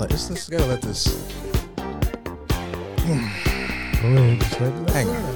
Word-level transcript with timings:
play. 0.00 0.08
Let's, 0.08 0.30
let's 0.30 0.48
gotta 0.48 0.64
let 0.66 0.80
this. 0.82 1.04
Go 1.76 3.12
ahead, 3.12 4.40
just 4.40 4.60
let 4.60 4.72
it- 4.72 4.90
Hang 4.90 5.08
on. 5.08 5.34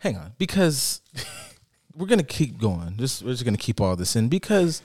Hang 0.00 0.16
on, 0.16 0.32
because 0.38 1.00
we're 1.94 2.06
gonna 2.06 2.22
keep 2.24 2.58
going. 2.58 2.96
Just 2.96 3.22
we're 3.22 3.32
just 3.32 3.44
gonna 3.44 3.56
keep 3.56 3.80
all 3.80 3.94
this 3.94 4.16
in 4.16 4.28
because 4.28 4.82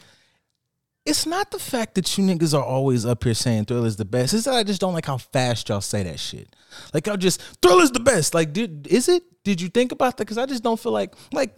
it's 1.06 1.26
not 1.26 1.50
the 1.52 1.60
fact 1.60 1.96
that 1.96 2.18
you 2.18 2.24
niggas 2.24 2.58
are 2.58 2.64
always 2.64 3.06
up 3.06 3.24
here 3.24 3.34
saying 3.34 3.66
Thriller's 3.66 3.96
the 3.96 4.06
best. 4.06 4.34
It's 4.34 4.46
that 4.46 4.54
I 4.54 4.64
just 4.64 4.80
don't 4.80 4.94
like 4.94 5.06
how 5.08 5.18
fast 5.18 5.70
y'all 5.70 5.82
say 5.82 6.04
that 6.04 6.20
shit. 6.20 6.56
Like 6.94 7.08
y'all 7.08 7.18
just 7.18 7.42
Thriller's 7.62 7.92
the 7.92 8.00
best. 8.00 8.36
Like, 8.36 8.54
did 8.54 8.88
is 8.88 9.10
it? 9.10 9.24
Did 9.44 9.60
you 9.60 9.70
think 9.70 9.92
about 9.92 10.18
that? 10.18 10.26
Because 10.26 10.38
I 10.38 10.46
just 10.46 10.64
don't 10.64 10.80
feel 10.80 10.92
like 10.92 11.16
like 11.32 11.58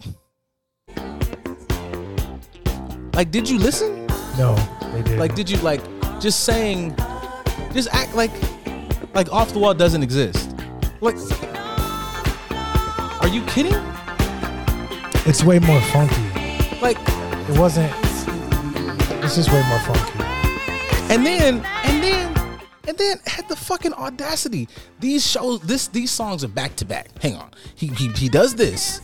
like 3.14 3.30
did 3.30 3.48
you 3.48 3.58
listen? 3.58 4.05
No, 4.38 4.54
they 4.92 5.02
did. 5.02 5.18
Like, 5.18 5.34
did 5.34 5.48
you 5.48 5.56
like 5.58 5.80
just 6.20 6.44
saying, 6.44 6.94
just 7.72 7.88
act 7.92 8.14
like, 8.14 8.32
like 9.14 9.32
off 9.32 9.52
the 9.52 9.58
wall 9.58 9.74
doesn't 9.74 10.02
exist? 10.02 10.54
Like, 11.00 11.16
are 13.22 13.28
you 13.28 13.42
kidding? 13.46 13.74
it's 15.26 15.42
way 15.42 15.58
more 15.58 15.80
funky. 15.80 16.22
Like, 16.80 16.98
It 17.48 17.58
wasn't. 17.58 17.92
It's 19.24 19.34
just 19.36 19.50
way 19.50 19.62
more 19.68 19.78
funky. 19.80 20.22
and 21.12 21.24
then, 21.26 21.64
and 21.84 22.02
then, 22.02 22.60
and 22.86 22.96
then 22.98 23.16
had 23.26 23.48
the 23.48 23.56
fucking 23.56 23.94
audacity. 23.94 24.68
These 25.00 25.26
shows, 25.26 25.60
this, 25.62 25.88
these 25.88 26.10
songs 26.10 26.44
are 26.44 26.48
back 26.48 26.76
to 26.76 26.84
back. 26.84 27.08
Hang 27.22 27.34
on, 27.36 27.50
he 27.74 27.88
he 27.88 28.08
he 28.12 28.28
does 28.28 28.54
this. 28.54 29.00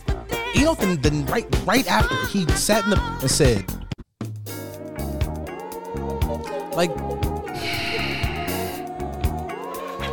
You 0.55 0.65
know, 0.65 0.75
then, 0.75 1.01
then 1.01 1.25
right 1.25 1.45
right 1.65 1.85
after 1.89 2.15
he 2.27 2.45
sat 2.51 2.83
in 2.85 2.91
the 2.91 3.01
and 3.21 3.29
said, 3.31 3.65
like, 6.75 6.91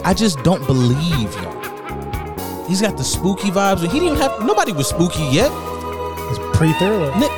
I 0.04 0.14
just 0.14 0.42
don't 0.42 0.66
believe 0.66 1.34
y'all. 1.34 1.60
He's 2.66 2.80
got 2.80 2.96
the 2.96 3.04
spooky 3.04 3.50
vibes. 3.50 3.80
He 3.80 3.88
didn't 3.88 4.04
even 4.04 4.18
have 4.18 4.44
nobody 4.44 4.72
was 4.72 4.88
spooky 4.88 5.24
yet. 5.24 5.50
It's 6.30 6.38
pre-thriller. 6.56 7.14
Nick, 7.18 7.30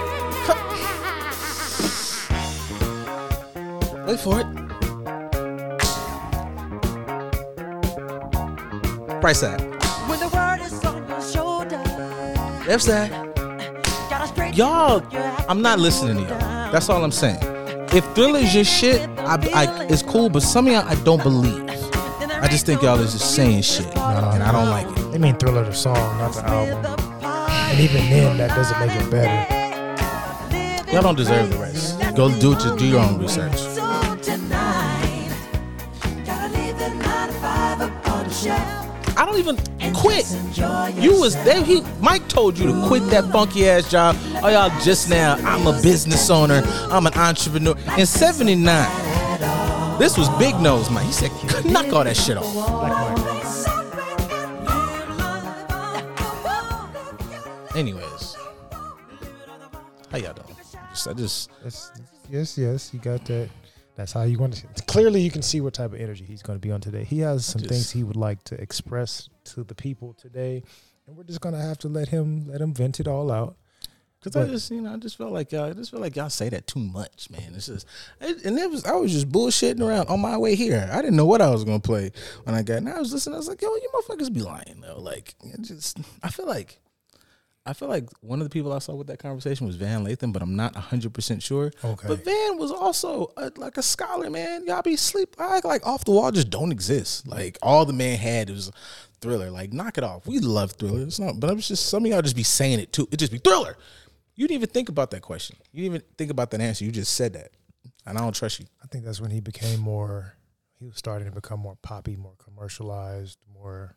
wait 4.06 4.20
for 4.20 4.40
it. 4.40 4.46
Price 9.20 9.40
that. 9.40 9.60
When 10.08 10.18
the 10.20 10.28
word 10.28 10.60
is 10.60 10.84
on 10.84 11.08
your 11.08 11.22
shoulder, 11.22 11.82
F 12.68 12.82
that. 12.82 13.10
Y'all, 14.54 14.96
up 14.98 15.12
your 15.12 15.22
act 15.22 15.46
I'm 15.48 15.62
not 15.62 15.78
listening 15.78 16.16
to 16.16 16.22
y'all. 16.22 16.72
That's 16.72 16.88
all 16.90 17.02
I'm 17.02 17.10
saying. 17.10 17.38
If 17.94 18.04
Thriller's 18.14 18.54
your 18.54 18.64
shit, 18.64 19.08
I, 19.26 19.38
I, 19.54 19.84
it's 19.84 20.02
cool, 20.02 20.28
but 20.28 20.42
some 20.42 20.66
of 20.66 20.72
y'all 20.72 20.86
I 20.86 20.94
don't 21.04 21.22
believe. 21.22 21.68
I 22.42 22.48
just 22.48 22.66
think 22.66 22.82
y'all 22.82 22.98
is 23.00 23.12
just 23.12 23.34
saying 23.34 23.62
shit, 23.62 23.86
and 23.86 24.42
I 24.42 24.50
don't 24.52 24.68
like 24.68 24.86
it. 24.98 25.12
They 25.12 25.18
mean 25.18 25.36
Thriller 25.36 25.64
the 25.64 25.72
song, 25.72 25.94
not 26.18 26.34
the 26.34 26.44
album. 26.44 26.84
And 27.22 27.80
even 27.80 28.10
then, 28.10 28.36
that 28.38 28.50
doesn't 28.50 28.78
make 28.80 28.90
it 28.90 29.10
better. 29.10 30.92
Y'all 30.92 31.02
don't 31.02 31.16
deserve 31.16 31.50
the 31.50 31.58
rest. 31.58 31.98
Go 32.16 32.36
do 32.40 32.52
it. 32.52 32.78
Do 32.78 32.86
your 32.86 33.00
own 33.00 33.18
research. 33.18 33.56
So 33.56 34.16
tonight, 34.22 35.32
gotta 36.26 36.52
leave 36.54 36.78
the 36.78 36.88
nine 36.88 37.28
to 37.28 37.34
five 37.34 37.80
up 37.80 38.08
on 38.08 38.24
the 38.24 38.30
shelf 38.34 38.82
I 39.16 39.26
don't 39.26 39.38
even 39.38 39.56
quit. 39.94 40.26
You 41.02 41.20
was 41.20 41.34
there. 41.44 41.62
He 41.62 41.82
Mike 42.00 42.28
told 42.28 42.58
you 42.58 42.66
to 42.66 42.86
quit 42.88 43.06
that 43.10 43.30
funky 43.30 43.68
ass 43.68 43.90
job. 43.90 44.16
Oh 44.42 44.48
y'all 44.48 44.70
just 44.80 45.08
now. 45.10 45.36
I'm 45.44 45.66
a 45.66 45.80
business 45.80 46.30
owner. 46.30 46.62
I'm 46.90 47.06
an 47.06 47.14
entrepreneur. 47.14 47.76
In 47.98 48.06
'79, 48.06 48.66
this 50.02 50.18
was 50.18 50.28
Big 50.30 50.58
Nose 50.58 50.90
Mike. 50.90 51.06
He 51.06 51.12
said, 51.12 51.30
knock 51.64 51.92
all 51.92 52.02
that 52.02 52.16
shit 52.16 52.36
off. 52.36 52.52
Like 52.56 52.90
Mike. 52.92 53.22
Anyways, 57.76 58.36
how 60.10 60.18
y'all 60.18 60.32
doing? 60.32 60.56
Just, 60.90 61.06
I 61.06 61.12
just 61.12 61.50
Yes, 61.62 61.92
yes, 62.28 62.58
yes. 62.58 62.90
You 62.92 62.98
got 62.98 63.24
that. 63.26 63.48
That's 63.94 64.10
how 64.12 64.22
you 64.22 64.38
want 64.38 64.54
to. 64.54 64.66
Clearly, 64.88 65.20
you 65.20 65.30
can 65.30 65.42
see 65.42 65.60
what 65.60 65.74
type 65.74 65.92
of 65.92 66.00
energy 66.00 66.24
he's 66.24 66.42
going 66.42 66.58
to 66.58 66.60
be 66.60 66.72
on 66.72 66.80
today. 66.80 67.04
He 67.04 67.20
has 67.20 67.46
some 67.46 67.60
just- 67.60 67.70
things 67.70 67.92
he 67.92 68.02
would 68.02 68.16
like 68.16 68.42
to 68.44 68.60
express 68.60 69.28
to 69.44 69.62
the 69.62 69.76
people 69.76 70.14
today, 70.14 70.64
and 71.06 71.16
we're 71.16 71.22
just 71.22 71.40
going 71.40 71.54
to 71.54 71.60
have 71.60 71.78
to 71.78 71.88
let 71.88 72.08
him 72.08 72.48
let 72.48 72.60
him 72.60 72.74
vent 72.74 72.98
it 72.98 73.06
all 73.06 73.30
out. 73.30 73.56
Cause 74.22 74.36
I 74.36 74.46
just, 74.46 74.70
you 74.70 74.80
know, 74.80 74.94
I 74.94 74.96
just 74.98 75.18
felt 75.18 75.32
like 75.32 75.50
y'all, 75.50 75.70
I 75.70 75.72
just 75.72 75.90
feel 75.90 75.98
like 75.98 76.14
y'all 76.14 76.30
say 76.30 76.48
that 76.50 76.68
too 76.68 76.78
much, 76.78 77.28
man. 77.28 77.54
It's 77.56 77.66
just, 77.66 77.88
it, 78.20 78.44
and 78.44 78.56
it 78.56 78.70
was, 78.70 78.84
I 78.84 78.92
was 78.92 79.12
just 79.12 79.28
bullshitting 79.28 79.80
around 79.80 80.08
on 80.08 80.20
my 80.20 80.38
way 80.38 80.54
here. 80.54 80.88
I 80.92 81.02
didn't 81.02 81.16
know 81.16 81.26
what 81.26 81.42
I 81.42 81.50
was 81.50 81.64
gonna 81.64 81.80
play 81.80 82.12
when 82.44 82.54
I 82.54 82.62
got. 82.62 82.78
And 82.78 82.88
I 82.88 83.00
was 83.00 83.12
listening. 83.12 83.34
I 83.34 83.38
was 83.38 83.48
like, 83.48 83.60
yo, 83.60 83.68
you 83.68 83.88
motherfuckers 83.92 84.32
be 84.32 84.40
lying 84.40 84.80
though. 84.80 85.00
Like, 85.00 85.34
just, 85.62 85.98
I 86.22 86.28
feel 86.28 86.46
like, 86.46 86.78
I 87.64 87.72
feel 87.72 87.88
like 87.88 88.08
one 88.20 88.40
of 88.40 88.46
the 88.46 88.50
people 88.50 88.72
I 88.72 88.80
saw 88.80 88.94
with 88.94 89.06
that 89.06 89.20
conversation 89.20 89.66
was 89.66 89.76
Van 89.76 90.04
Lathan, 90.04 90.32
but 90.32 90.42
I'm 90.42 90.56
not 90.56 90.74
hundred 90.74 91.14
percent 91.14 91.42
sure. 91.42 91.70
Okay. 91.84 92.08
But 92.08 92.24
Van 92.24 92.58
was 92.58 92.72
also 92.72 93.32
a, 93.36 93.52
like 93.56 93.76
a 93.76 93.82
scholar, 93.82 94.30
man. 94.30 94.66
Y'all 94.66 94.82
be 94.82 94.96
sleep. 94.96 95.36
I 95.38 95.58
act 95.58 95.64
like 95.64 95.86
off 95.86 96.04
the 96.04 96.10
wall 96.10 96.32
just 96.32 96.50
don't 96.50 96.72
exist. 96.72 97.26
Like 97.26 97.58
all 97.62 97.84
the 97.84 97.92
man 97.92 98.18
had 98.18 98.50
was 98.50 98.72
thriller. 99.20 99.50
Like 99.50 99.72
knock 99.72 99.96
it 99.96 100.02
off. 100.02 100.26
We 100.26 100.40
love 100.40 100.72
thriller. 100.72 101.02
It's 101.02 101.20
not, 101.20 101.38
but 101.38 101.50
I'm 101.50 101.58
just 101.58 101.86
some 101.86 102.04
of 102.04 102.10
y'all 102.10 102.22
just 102.22 102.34
be 102.34 102.42
saying 102.42 102.80
it 102.80 102.92
too. 102.92 103.08
It 103.12 103.18
just 103.18 103.30
be 103.30 103.38
thriller. 103.38 103.76
You 104.34 104.46
didn't 104.48 104.62
even 104.62 104.70
think 104.70 104.88
about 104.88 105.10
that 105.10 105.22
question. 105.22 105.56
You 105.72 105.82
didn't 105.82 105.94
even 105.96 106.06
think 106.16 106.30
about 106.30 106.50
that 106.52 106.60
answer. 106.60 106.84
You 106.84 106.90
just 106.92 107.14
said 107.14 107.34
that, 107.34 107.50
and 108.06 108.16
I 108.18 108.20
don't 108.22 108.34
trust 108.34 108.60
you. 108.60 108.66
I 108.82 108.86
think 108.86 109.04
that's 109.04 109.20
when 109.20 109.30
he 109.30 109.40
became 109.40 109.80
more. 109.80 110.34
He 110.78 110.86
was 110.86 110.96
starting 110.96 111.28
to 111.28 111.34
become 111.34 111.60
more 111.60 111.76
poppy, 111.82 112.16
more 112.16 112.34
commercialized, 112.42 113.38
more 113.52 113.96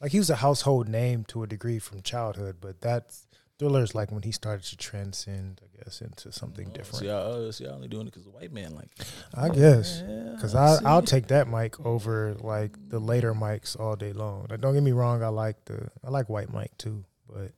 like 0.00 0.12
he 0.12 0.18
was 0.18 0.30
a 0.30 0.36
household 0.36 0.88
name 0.88 1.24
to 1.28 1.42
a 1.42 1.46
degree 1.46 1.78
from 1.78 2.02
childhood. 2.02 2.56
But 2.60 2.80
that's 2.80 3.26
Thriller's 3.58 3.94
like 3.94 4.10
when 4.10 4.22
he 4.22 4.32
started 4.32 4.64
to 4.66 4.76
transcend, 4.76 5.60
I 5.62 5.84
guess, 5.84 6.00
into 6.00 6.32
something 6.32 6.66
So 6.68 6.72
different. 6.72 7.04
y'all, 7.04 7.48
uh, 7.48 7.52
so 7.52 7.64
y'all 7.64 7.74
only 7.74 7.88
doing 7.88 8.02
it 8.06 8.10
because 8.10 8.24
the 8.24 8.30
white 8.30 8.52
man 8.52 8.74
like. 8.74 8.88
I 9.34 9.48
guess. 9.48 10.02
Because 10.34 10.54
I 10.54 10.76
I. 10.76 10.78
I'll 10.84 11.02
take 11.02 11.28
that 11.28 11.48
mic 11.48 11.78
over 11.86 12.34
like 12.40 12.72
the 12.88 12.98
later 12.98 13.32
mics 13.34 13.78
all 13.78 13.96
day 13.96 14.12
long. 14.12 14.46
Like, 14.50 14.60
don't 14.60 14.74
get 14.74 14.82
me 14.82 14.92
wrong, 14.92 15.22
I 15.22 15.28
like 15.28 15.64
the 15.66 15.88
I 16.04 16.10
like 16.10 16.28
white 16.28 16.52
mic 16.52 16.76
too, 16.78 17.04
but 17.28 17.52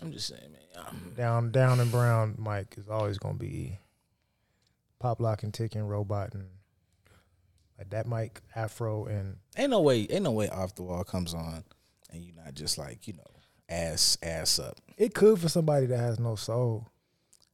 I'm 0.00 0.12
just 0.12 0.26
saying, 0.28 0.50
man. 0.50 0.59
Down 1.16 1.50
down 1.50 1.80
and 1.80 1.90
brown 1.90 2.34
Mike 2.38 2.74
is 2.78 2.88
always 2.88 3.18
gonna 3.18 3.34
be 3.34 3.78
pop 4.98 5.20
lock 5.20 5.42
and 5.42 5.52
ticking 5.52 5.82
robot 5.82 6.34
and 6.34 6.46
like 7.78 7.90
that 7.90 8.06
Mike 8.06 8.42
afro 8.54 9.06
and 9.06 9.36
ain't 9.56 9.70
no 9.70 9.80
way, 9.80 10.06
ain't 10.10 10.22
no 10.24 10.30
way 10.32 10.48
off 10.48 10.74
the 10.74 10.82
wall 10.82 11.02
comes 11.04 11.34
on, 11.34 11.64
and 12.10 12.22
you're 12.22 12.36
not 12.36 12.54
just 12.54 12.78
like 12.78 13.06
you 13.08 13.14
know 13.14 13.24
ass 13.68 14.16
ass 14.22 14.58
up. 14.58 14.76
it 14.96 15.14
could 15.14 15.38
for 15.38 15.48
somebody 15.48 15.86
that 15.86 15.98
has 15.98 16.18
no 16.18 16.34
soul. 16.36 16.88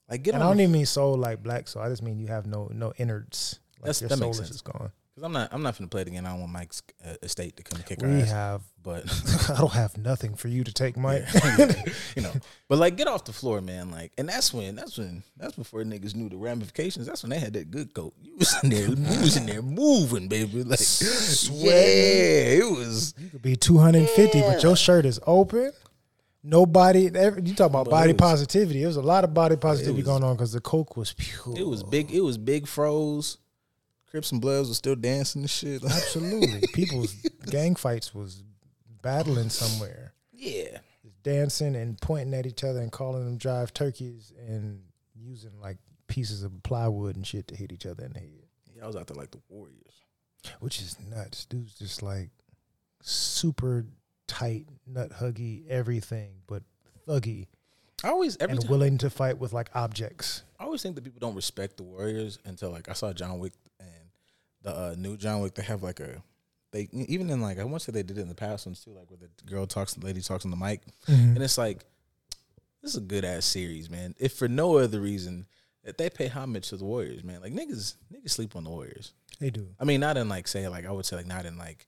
Like 0.09 0.23
get 0.23 0.35
and 0.35 0.43
on. 0.43 0.49
I 0.49 0.53
don't 0.53 0.61
even 0.61 0.73
mean 0.73 0.87
soul 0.87 1.17
like 1.17 1.43
black 1.43 1.69
soul. 1.69 1.83
I 1.83 1.89
just 1.89 2.03
mean 2.03 2.19
you 2.19 2.29
have 2.29 2.47
no 2.47 2.69
no 2.73 2.93
innards. 2.99 3.61
Like 3.79 3.87
That's- 3.87 4.01
your 4.01 4.09
that 4.09 4.19
soul 4.19 4.29
makes 4.29 4.51
is 4.51 4.63
gone. 4.63 4.93
Cause 5.17 5.25
I'm 5.25 5.33
not, 5.33 5.49
I'm 5.51 5.63
not 5.63 5.79
gonna 5.79 5.89
play 5.89 6.03
it 6.03 6.09
again. 6.09 6.27
I 6.27 6.31
don't 6.33 6.41
want 6.41 6.53
Mike's 6.53 6.83
uh, 7.03 7.15
estate 7.23 7.57
to 7.57 7.63
come 7.63 7.81
kick 7.83 8.03
our 8.03 8.09
We 8.11 8.21
ass. 8.21 8.31
have 8.33 8.61
But 8.83 9.05
I 9.51 9.57
don't 9.57 9.73
have 9.73 9.97
nothing 9.97 10.35
for 10.35 10.49
you 10.49 10.63
to 10.63 10.71
take, 10.75 10.95
Mike. 10.99 11.25
you 12.17 12.21
know, 12.23 12.33
but 12.69 12.77
like 12.77 12.97
get 12.99 13.09
off 13.09 13.25
the 13.25 13.33
floor, 13.33 13.63
man. 13.63 13.91
Like, 13.91 14.13
and 14.19 14.29
that's 14.29 14.53
when, 14.53 14.77
that's 14.77 14.99
when, 14.99 15.23
that's 15.39 15.55
before 15.57 15.81
niggas 15.85 16.15
knew 16.15 16.29
the 16.29 16.37
ramifications. 16.37 17.07
That's 17.07 17.23
when 17.23 17.31
they 17.31 17.39
had 17.39 17.55
that 17.55 17.71
good 17.71 17.95
coat. 17.95 18.13
You 18.23 18.37
was 18.37 18.55
in 18.63 18.69
there, 18.69 18.89
you 18.89 19.21
was 19.23 19.39
in 19.39 19.47
there 19.47 19.63
moving, 19.63 20.29
baby. 20.29 20.63
Like, 20.65 20.81
yeah, 21.51 21.73
it 21.73 22.71
was. 22.71 23.15
You 23.19 23.31
could 23.31 23.41
be 23.41 23.57
250, 23.57 24.41
but 24.43 24.63
your 24.63 24.77
shirt 24.77 25.07
is 25.07 25.19
open. 25.27 25.73
Nobody, 26.45 27.11
every, 27.15 27.43
you 27.43 27.55
talk 27.55 27.71
about 27.71 27.87
But 27.87 27.91
body 27.93 28.11
it 28.11 28.21
was- 28.21 28.31
positivity. 28.31 28.81
There 28.81 28.89
was 28.89 28.97
a 28.99 29.03
lot 29.03 29.25
of 29.25 29.33
body 29.33 29.57
positivity 29.57 30.03
was- 30.03 30.07
going 30.07 30.25
on 30.25 30.37
because 30.37 30.53
the 30.53 30.61
coke 30.61 30.95
was 30.95 31.15
pure. 31.15 31.57
It 31.57 31.67
was 31.67 31.83
big. 31.83 32.13
It 32.13 32.21
was 32.21 32.37
big 32.37 32.67
froze. 32.69 33.39
Crips 34.17 34.33
and 34.33 34.41
Bloods 34.41 34.71
was 34.71 34.79
still 34.79 34.97
dancing 34.97 35.43
and 35.43 35.51
shit. 35.51 35.85
Absolutely. 35.85 36.67
People's 36.73 37.13
gang 37.51 37.75
fights 37.75 38.15
was 38.15 38.43
battling 39.03 39.51
somewhere. 39.51 40.15
yeah, 40.33 40.79
Dancing 41.23 41.77
and 41.77 42.01
pointing 42.01 42.33
at 42.33 42.47
each 42.47 42.65
other 42.65 42.81
and 42.81 42.91
calling 42.91 43.27
them 43.27 43.37
drive 43.37 43.75
turkeys 43.75 44.33
and 44.49 44.81
using 45.15 45.61
like 45.61 45.77
pieces 46.07 46.43
of 46.45 46.63
plywood 46.63 47.15
and 47.15 47.27
shit 47.27 47.47
to 47.49 47.55
hit 47.55 47.73
each 47.73 47.85
other 47.85 48.07
in 48.07 48.15
the 48.15 48.21
head. 48.21 48.47
yeah. 48.75 48.85
I 48.85 48.87
was 48.87 48.97
out 48.97 49.07
there 49.07 49.19
like 49.19 49.33
the 49.33 49.41
Warriors. 49.51 50.01
Which 50.61 50.81
is 50.81 50.97
nuts. 51.11 51.45
Dude's 51.45 51.75
just 51.75 52.03
like 52.03 52.31
super 53.03 53.85
tight, 54.27 54.67
nut 54.87 55.11
huggy, 55.11 55.69
everything, 55.69 56.37
but 56.47 56.63
thuggy. 57.07 57.49
I 58.03 58.09
always 58.09 58.39
every 58.41 58.53
and 58.53 58.63
time, 58.63 58.71
willing 58.71 58.99
to 58.99 59.11
fight 59.11 59.37
with 59.37 59.53
like 59.53 59.69
objects. 59.75 60.43
I 60.59 60.65
always 60.65 60.81
think 60.83 60.95
that 60.95 61.05
people 61.05 61.21
don't 61.21 61.35
respect 61.35 61.77
the 61.77 61.83
Warriors 61.83 62.39
until 62.47 62.71
like 62.71 62.89
I 62.89 62.95
saw 62.95 63.13
John 63.13 63.39
Wick 63.41 63.53
the 64.67 64.77
uh, 64.77 64.95
new 64.99 65.17
John 65.17 65.41
Wick. 65.41 65.55
They 65.55 65.63
have 65.63 65.83
like 65.83 66.01
a 66.01 66.23
they 66.73 66.89
even 66.93 67.31
in 67.31 67.41
like 67.41 67.59
I 67.59 67.65
want 67.65 67.81
to 67.83 67.85
say 67.87 67.93
they 67.93 68.03
did 68.03 68.19
it 68.19 68.23
in 68.23 68.29
the 68.29 68.35
past 68.35 68.67
ones 68.67 68.85
too, 68.85 68.91
like 68.91 69.11
where 69.11 69.19
the 69.19 69.51
girl 69.51 69.67
talks, 69.67 69.95
the 69.95 70.05
lady 70.05 70.21
talks 70.21 70.45
on 70.45 70.51
the 70.51 70.57
mic, 70.57 70.83
and 71.07 71.39
it's 71.43 71.57
like 71.57 71.85
this 72.83 72.91
is 72.93 72.99
a 72.99 73.07
good 73.07 73.25
ass 73.25 73.47
series, 73.47 73.89
man. 73.89 74.15
If 74.19 74.35
for 74.35 74.49
no 74.49 74.77
other 74.77 75.01
reason 75.01 75.47
that 75.85 75.99
they 75.99 76.11
pay 76.11 76.27
homage 76.27 76.69
to 76.69 76.77
the 76.77 76.85
Warriors, 76.85 77.23
man. 77.23 77.41
Like 77.41 77.53
niggas, 77.53 77.95
niggas 78.13 78.31
sleep 78.31 78.57
on 78.57 78.65
the 78.65 78.71
Warriors. 78.71 79.13
They 79.39 79.51
do. 79.51 79.69
I 79.79 79.85
mean, 79.85 80.01
not 80.01 80.17
in 80.17 80.29
like 80.29 80.49
say 80.49 80.69
like 80.69 80.85
I 80.85 80.91
would 80.91 81.07
say 81.07 81.17
like 81.17 81.27
not 81.27 81.47
in 81.47 81.57
like 81.57 81.87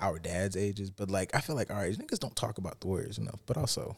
our 0.00 0.18
dad's 0.18 0.56
ages, 0.56 0.90
but 0.90 1.10
like 1.10 1.34
I 1.34 1.40
feel 1.40 1.56
like 1.56 1.70
all 1.70 1.76
right, 1.76 1.92
niggas 1.92 2.20
don't 2.20 2.36
talk 2.36 2.58
about 2.58 2.80
the 2.80 2.86
Warriors 2.86 3.18
enough. 3.18 3.40
But 3.46 3.56
also, 3.56 3.96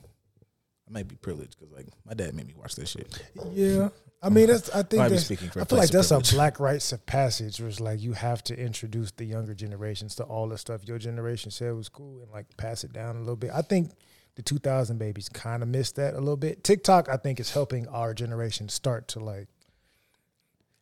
I 0.89 0.93
might 0.93 1.09
be 1.09 1.17
privileged 1.17 1.59
because 1.59 1.73
like 1.73 1.87
my 2.05 2.15
dad 2.15 2.35
made 2.35 2.47
me 2.47 2.55
watch 2.57 2.77
this 2.77 2.91
shit. 2.91 3.09
Yeah, 3.53 3.89
I 4.23 4.29
mean, 4.29 4.47
that's, 4.47 4.71
I 4.71 4.83
think 4.83 5.09
that's, 5.09 5.31
I 5.31 5.65
feel 5.65 5.79
like 5.79 5.91
that's 5.91 6.11
a 6.11 6.21
black 6.35 6.61
rites 6.61 6.93
of 6.93 7.05
passage, 7.07 7.61
where 7.61 7.69
it's 7.69 7.81
like 7.81 8.01
you 8.01 8.13
have 8.13 8.43
to 8.45 8.59
introduce 8.59 9.11
the 9.13 9.25
younger 9.25 9.55
generations 9.55 10.15
to 10.17 10.25
all 10.25 10.49
the 10.49 10.59
stuff 10.59 10.87
your 10.87 10.99
generation 10.99 11.51
said 11.51 11.75
was 11.75 11.89
cool 11.89 12.23
and 12.23 12.31
like 12.31 12.55
pass 12.57 12.85
it 12.85 12.93
down 12.93 13.17
a 13.17 13.21
little 13.21 13.37
bit. 13.37 13.51
I 13.55 13.63
think 13.63 13.93
the 14.37 14.43
2000 14.43 14.99
babies 14.99 15.29
kind 15.29 15.63
of 15.63 15.69
missed 15.69 15.97
that 15.97 16.15
a 16.15 16.19
little 16.19 16.37
bit. 16.37 16.65
TikTok, 16.65 17.09
I 17.09 17.17
think, 17.17 17.39
is 17.39 17.53
helping 17.53 17.87
our 17.89 18.15
generation 18.15 18.69
start 18.69 19.09
to 19.09 19.21
like 19.21 19.49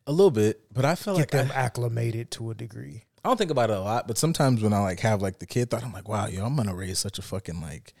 A 0.05 0.11
little 0.11 0.31
bit, 0.31 0.61
but 0.73 0.85
I 0.85 0.95
feel 0.95 1.15
get 1.15 1.33
like 1.33 1.35
I, 1.35 1.43
them 1.43 1.51
acclimated 1.55 2.31
to 2.31 2.51
a 2.51 2.55
degree. 2.55 3.03
I 3.23 3.29
don't 3.29 3.37
think 3.37 3.51
about 3.51 3.69
it 3.69 3.77
a 3.77 3.81
lot, 3.81 4.07
but 4.07 4.17
sometimes 4.17 4.61
when 4.61 4.73
I 4.73 4.79
like 4.79 4.99
have 5.01 5.21
like 5.21 5.39
the 5.39 5.45
kid 5.45 5.69
thought, 5.69 5.83
I'm 5.83 5.93
like, 5.93 6.09
wow, 6.09 6.27
yo, 6.27 6.45
I'm 6.45 6.55
gonna 6.55 6.75
raise 6.75 6.99
such 6.99 7.19
a 7.19 7.21
fucking 7.21 7.61
like. 7.61 7.93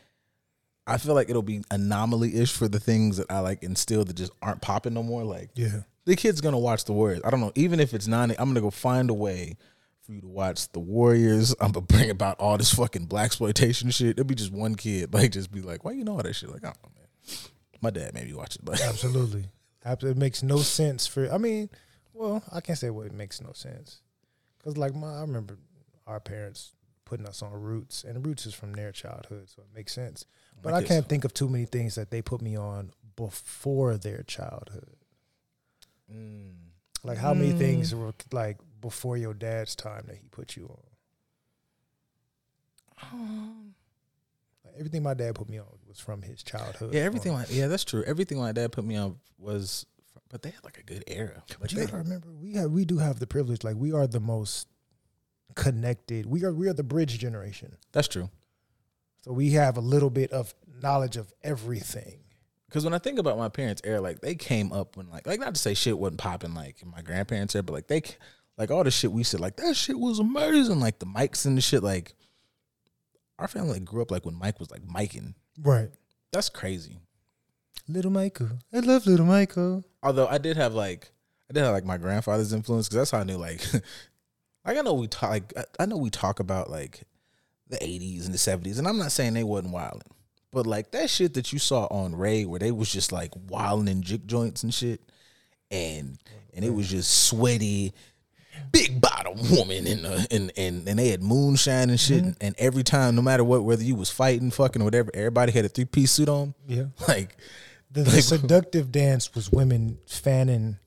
I 0.85 0.97
feel 0.97 1.15
like 1.15 1.29
it'll 1.29 1.41
be 1.41 1.61
anomaly 1.71 2.35
ish 2.35 2.51
for 2.53 2.67
the 2.67 2.79
things 2.79 3.17
that 3.17 3.31
I 3.31 3.39
like 3.39 3.63
instill 3.63 4.03
that 4.05 4.15
just 4.15 4.31
aren't 4.41 4.61
popping 4.61 4.93
no 4.93 5.03
more. 5.03 5.23
Like 5.23 5.49
Yeah, 5.55 5.81
the 6.05 6.15
kid's 6.15 6.41
gonna 6.41 6.59
watch 6.59 6.85
the 6.85 6.93
Warriors. 6.93 7.21
I 7.23 7.29
don't 7.29 7.39
know, 7.39 7.51
even 7.55 7.79
if 7.79 7.93
it's 7.93 8.07
not, 8.07 8.29
I'm 8.31 8.49
gonna 8.49 8.61
go 8.61 8.69
find 8.71 9.09
a 9.09 9.13
way 9.13 9.55
for 10.01 10.11
you 10.11 10.21
to 10.21 10.27
watch 10.27 10.69
the 10.73 10.79
Warriors. 10.79 11.55
I'm 11.61 11.71
gonna 11.71 11.85
bring 11.85 12.09
about 12.09 12.39
all 12.39 12.57
this 12.57 12.73
fucking 12.73 13.05
black 13.05 13.27
exploitation 13.27 13.89
shit. 13.91 14.11
It'll 14.11 14.25
be 14.25 14.35
just 14.35 14.51
one 14.51 14.75
kid, 14.75 15.13
like 15.13 15.31
just 15.31 15.51
be 15.51 15.61
like, 15.61 15.85
why 15.85 15.91
you 15.93 16.03
know 16.03 16.13
all 16.17 16.23
that 16.23 16.33
shit? 16.35 16.49
Like, 16.51 16.63
I 16.65 16.73
don't 16.73 16.83
know, 16.83 16.89
man. 16.97 17.37
My 17.81 17.89
dad 17.89 18.13
made 18.13 18.27
me 18.27 18.33
watch 18.33 18.55
it, 18.55 18.65
but 18.65 18.81
absolutely. 18.85 19.45
Ab- 19.85 20.03
It 20.03 20.17
makes 20.17 20.43
no 20.43 20.57
sense 20.57 21.07
for. 21.07 21.31
I 21.33 21.37
mean, 21.37 21.69
well, 22.13 22.43
I 22.51 22.59
can't 22.61 22.77
say 22.77 22.89
what 22.89 23.05
it 23.05 23.13
makes 23.13 23.41
no 23.41 23.51
sense 23.53 24.01
because 24.57 24.77
like 24.77 24.93
my, 24.95 25.17
I 25.17 25.21
remember 25.21 25.57
our 26.07 26.19
parents 26.19 26.73
putting 27.05 27.25
us 27.25 27.41
on 27.41 27.51
Roots, 27.53 28.03
and 28.03 28.25
Roots 28.25 28.45
is 28.45 28.53
from 28.53 28.73
their 28.73 28.91
childhood, 28.91 29.49
so 29.49 29.61
it 29.61 29.75
makes 29.75 29.93
sense. 29.93 30.25
But 30.61 30.73
I 30.73 30.83
can't 30.83 31.07
think 31.07 31.25
of 31.25 31.33
too 31.33 31.49
many 31.49 31.65
things 31.65 31.95
that 31.95 32.09
they 32.09 32.21
put 32.21 32.41
me 32.41 32.57
on 32.57 32.91
before 33.15 33.97
their 33.97 34.23
childhood. 34.23 34.95
Mm. 36.13 36.51
Like 37.03 37.17
how 37.17 37.33
many 37.33 37.51
things 37.51 37.93
were 37.93 38.13
like 38.31 38.57
before 38.79 39.17
your 39.17 39.33
dad's 39.33 39.75
time 39.75 40.03
that 40.07 40.17
he 40.17 40.27
put 40.29 40.55
you 40.55 40.69
on? 40.69 40.79
Like, 44.63 44.75
everything 44.77 45.03
my 45.03 45.13
dad 45.13 45.35
put 45.35 45.49
me 45.49 45.59
on 45.59 45.65
was 45.87 45.99
from 45.99 46.21
his 46.21 46.41
childhood. 46.43 46.93
yeah, 46.93 47.01
everything. 47.01 47.33
My, 47.33 47.45
yeah, 47.49 47.67
that's 47.67 47.83
true. 47.83 48.03
Everything 48.05 48.39
my 48.39 48.53
dad 48.53 48.71
put 48.71 48.85
me 48.85 48.95
on 48.95 49.17
was, 49.37 49.85
but 50.29 50.41
they 50.41 50.49
had 50.49 50.63
like 50.63 50.77
a 50.77 50.83
good 50.83 51.03
era. 51.07 51.43
But 51.47 51.61
Like 51.61 51.71
you 51.73 51.79
gotta 51.85 51.97
remember, 51.97 52.29
we 52.31 52.53
have 52.53 52.71
we 52.71 52.85
do 52.85 52.99
have 52.99 53.19
the 53.19 53.27
privilege. 53.27 53.63
Like 53.63 53.75
we 53.75 53.91
are 53.91 54.07
the 54.07 54.21
most 54.21 54.67
connected. 55.55 56.25
We 56.25 56.45
are 56.45 56.53
we 56.53 56.69
are 56.69 56.73
the 56.73 56.83
bridge 56.83 57.19
generation. 57.19 57.75
that's 57.91 58.07
true. 58.07 58.29
So 59.23 59.31
we 59.31 59.51
have 59.51 59.77
a 59.77 59.81
little 59.81 60.09
bit 60.09 60.31
of 60.31 60.53
knowledge 60.81 61.17
of 61.17 61.31
everything. 61.43 62.19
Because 62.67 62.83
when 62.83 62.93
I 62.93 62.97
think 62.97 63.19
about 63.19 63.37
my 63.37 63.49
parents' 63.49 63.81
era, 63.85 64.01
like 64.01 64.19
they 64.21 64.35
came 64.35 64.73
up 64.73 64.97
when 64.97 65.09
like 65.09 65.27
like 65.27 65.39
not 65.39 65.55
to 65.55 65.61
say 65.61 65.73
shit 65.73 65.97
wasn't 65.97 66.19
popping 66.19 66.53
like 66.53 66.81
in 66.81 66.89
my 66.89 67.01
grandparents' 67.01 67.55
era, 67.55 67.63
but 67.63 67.73
like 67.73 67.87
they 67.87 68.01
like 68.57 68.71
all 68.71 68.83
the 68.83 68.91
shit 68.91 69.11
we 69.11 69.23
said 69.23 69.39
like 69.39 69.55
that 69.57 69.75
shit 69.75 69.97
was 69.97 70.19
amazing, 70.19 70.79
like 70.79 70.99
the 70.99 71.05
mics 71.05 71.45
and 71.45 71.57
the 71.57 71.61
shit. 71.61 71.83
Like 71.83 72.15
our 73.39 73.47
family 73.47 73.73
like, 73.73 73.85
grew 73.85 74.01
up 74.01 74.11
like 74.11 74.25
when 74.25 74.35
Mike 74.35 74.59
was 74.59 74.71
like 74.71 74.81
miking. 74.81 75.35
Right. 75.61 75.89
That's 76.31 76.49
crazy. 76.49 76.97
Little 77.87 78.11
Michael. 78.11 78.49
I 78.73 78.79
love 78.79 79.05
little 79.05 79.25
Michael. 79.25 79.83
Although 80.01 80.27
I 80.27 80.37
did 80.37 80.57
have 80.57 80.73
like 80.73 81.11
I 81.49 81.53
did 81.53 81.63
have 81.63 81.73
like 81.73 81.85
my 81.85 81.97
grandfather's 81.97 82.53
influence 82.53 82.87
because 82.89 82.97
that's 82.97 83.11
how 83.11 83.19
I 83.19 83.23
knew 83.23 83.37
like 83.37 83.63
like 84.65 84.77
I 84.77 84.81
know 84.81 84.95
we 84.95 85.07
talk 85.07 85.29
like 85.29 85.53
I 85.79 85.85
know 85.85 85.97
we 85.97 86.09
talk 86.09 86.39
about 86.39 86.69
like 86.69 87.03
the 87.73 87.83
eighties 87.83 88.25
and 88.25 88.33
the 88.33 88.37
seventies, 88.37 88.79
and 88.79 88.87
I'm 88.87 88.97
not 88.97 89.11
saying 89.11 89.33
they 89.33 89.43
wasn't 89.43 89.73
wilding, 89.73 90.11
but 90.51 90.65
like 90.65 90.91
that 90.91 91.09
shit 91.09 91.33
that 91.33 91.51
you 91.53 91.59
saw 91.59 91.85
on 91.85 92.15
Ray 92.15 92.45
where 92.45 92.59
they 92.59 92.71
was 92.71 92.91
just 92.91 93.11
like 93.11 93.31
wilding 93.47 93.87
in 93.87 94.01
jig 94.01 94.27
joints 94.27 94.63
and 94.63 94.73
shit, 94.73 95.01
and 95.71 96.17
and 96.53 96.63
it 96.63 96.71
was 96.71 96.89
just 96.89 97.27
sweaty. 97.27 97.93
Big 98.71 99.01
bottom 99.01 99.33
woman 99.51 99.85
in 99.87 100.03
the 100.03 100.27
and, 100.31 100.51
and 100.55 100.87
and 100.87 100.99
they 100.99 101.09
had 101.09 101.21
moonshine 101.21 101.89
and 101.89 101.99
shit 101.99 102.23
mm-hmm. 102.23 102.31
and 102.39 102.55
every 102.59 102.83
time 102.83 103.15
no 103.15 103.21
matter 103.21 103.43
what 103.43 103.63
whether 103.63 103.83
you 103.83 103.95
was 103.95 104.11
fighting 104.11 104.51
fucking 104.51 104.81
or 104.81 104.85
whatever 104.85 105.09
everybody 105.13 105.51
had 105.51 105.65
a 105.65 105.69
three 105.69 105.85
piece 105.85 106.11
suit 106.11 106.29
on 106.29 106.53
Yeah. 106.67 106.85
like 107.07 107.35
The, 107.93 108.01
the 108.01 108.21
seductive 108.23 108.91
dance 108.91 109.35
was 109.35 109.51
women 109.51 109.99
fanning. 110.07 110.77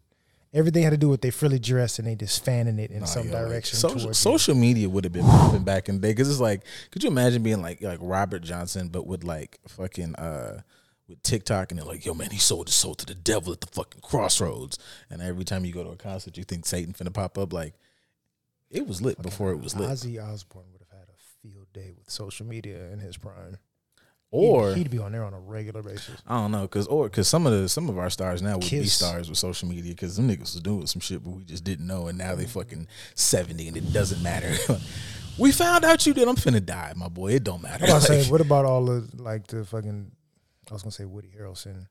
Everything 0.56 0.82
had 0.82 0.91
to 0.91 0.97
do 0.97 1.11
with 1.11 1.20
they 1.20 1.31
frilly 1.31 1.58
dress 1.58 1.99
and 1.99 2.08
they 2.08 2.14
just 2.14 2.43
fanning 2.44 2.79
it 2.79 2.91
in 2.91 3.06
some 3.06 3.29
yo, 3.29 3.35
like, 3.35 3.49
direction. 3.49 3.79
social, 3.79 4.14
social 4.14 4.55
media 4.55 4.88
would 4.88 5.05
have 5.05 5.12
been 5.12 5.26
popping 5.26 5.64
back 5.64 5.88
in 5.88 5.97
the 5.97 6.00
day 6.00 6.12
because 6.12 6.31
it's 6.31 6.41
like, 6.41 6.62
could 6.91 7.05
you 7.05 7.11
imagine 7.11 7.43
being 7.43 7.61
like 7.61 7.82
like 7.82 7.99
Robert 8.00 8.43
Johnson, 8.43 8.88
but 8.88 9.06
with 9.06 9.23
like 9.23 9.58
fucking 9.69 10.14
uh 10.14 10.62
with 11.08 11.23
TikTok 11.23 11.70
and 11.70 11.79
they're 11.79 11.87
like, 11.87 12.06
yo 12.06 12.14
man, 12.14 12.31
he 12.31 12.38
sold 12.38 12.69
his 12.69 12.75
soul 12.75 12.94
to 12.94 13.05
the 13.06 13.14
devil 13.14 13.53
at 13.53 13.61
the 13.61 13.67
fucking 13.67 14.00
crossroads, 14.00 14.79
and 15.11 15.20
every 15.20 15.44
time 15.44 15.64
you 15.64 15.73
go 15.73 15.85
to 15.85 15.91
a 15.91 15.97
concert, 15.97 16.37
you 16.38 16.44
think 16.44 16.64
Satan 16.67 16.94
finna 16.94 17.12
pop 17.12 17.37
up. 17.37 17.53
Like, 17.53 17.75
it 18.70 18.87
was 18.87 19.03
lit 19.03 19.20
before 19.20 19.53
it 19.53 19.61
was 19.61 19.76
lit, 19.76 19.91
Ozzy 19.91 20.23
Osbourne 20.23 20.64
would 20.73 20.81
have 20.81 20.99
had 20.99 21.08
a 21.08 21.19
field 21.43 21.67
day 21.73 21.93
with 21.97 22.11
social 22.11 22.47
media 22.47 22.91
in 22.93 22.99
his 23.00 23.17
prime. 23.17 23.58
Or 24.31 24.70
he'd, 24.70 24.78
he'd 24.78 24.90
be 24.90 24.99
on 24.99 25.12
there 25.12 25.25
on 25.25 25.34
a 25.34 25.40
regular 25.40 25.82
basis. 25.82 26.20
I 26.26 26.37
don't 26.37 26.50
know, 26.50 26.62
because 26.62 26.87
or 26.87 27.05
because 27.05 27.28
some 27.28 27.46
of 27.46 27.52
the 27.52 27.69
some 27.69 27.88
of 27.88 27.99
our 27.99 28.11
stars 28.11 28.43
now 28.43 28.55
would 28.55 28.70
be 28.70 28.84
stars 28.87 29.28
with 29.28 29.38
social 29.38 29.69
media 29.69 29.93
because 29.93 30.17
them 30.17 30.28
niggas 30.28 30.40
was 30.55 30.61
doing 30.61 30.87
some 30.87 31.00
shit, 31.00 31.23
but 31.23 31.31
we 31.31 31.44
just 31.44 31.64
didn't 31.64 31.87
know, 31.87 32.08
and 32.08 32.19
now 32.19 32.34
they 32.34 32.46
fucking 32.46 32.88
seventy 33.14 33.69
and 33.69 33.76
it 33.76 33.93
doesn't 33.93 34.23
matter. 34.23 34.55
we 35.38 35.52
found 35.52 35.84
out 35.84 36.06
you 36.06 36.14
did. 36.14 36.28
I'm 36.28 36.37
finna 36.37 36.64
die, 36.64 36.93
my 36.96 37.08
boy. 37.08 37.32
It 37.32 37.44
don't 37.44 37.62
matter. 37.62 37.84
I 37.87 37.94
was 37.94 38.08
Like- 38.08 38.20
saying, 38.20 38.31
what 38.31 38.40
about 38.40 38.64
all 38.64 38.84
the 38.84 39.08
like 39.17 39.46
the 39.46 39.64
fucking? 39.64 40.11
I 40.70 40.75
was 40.75 40.82
gonna 40.82 40.93
say 40.93 41.05
Woody 41.05 41.32
Harrelson. 41.38 41.87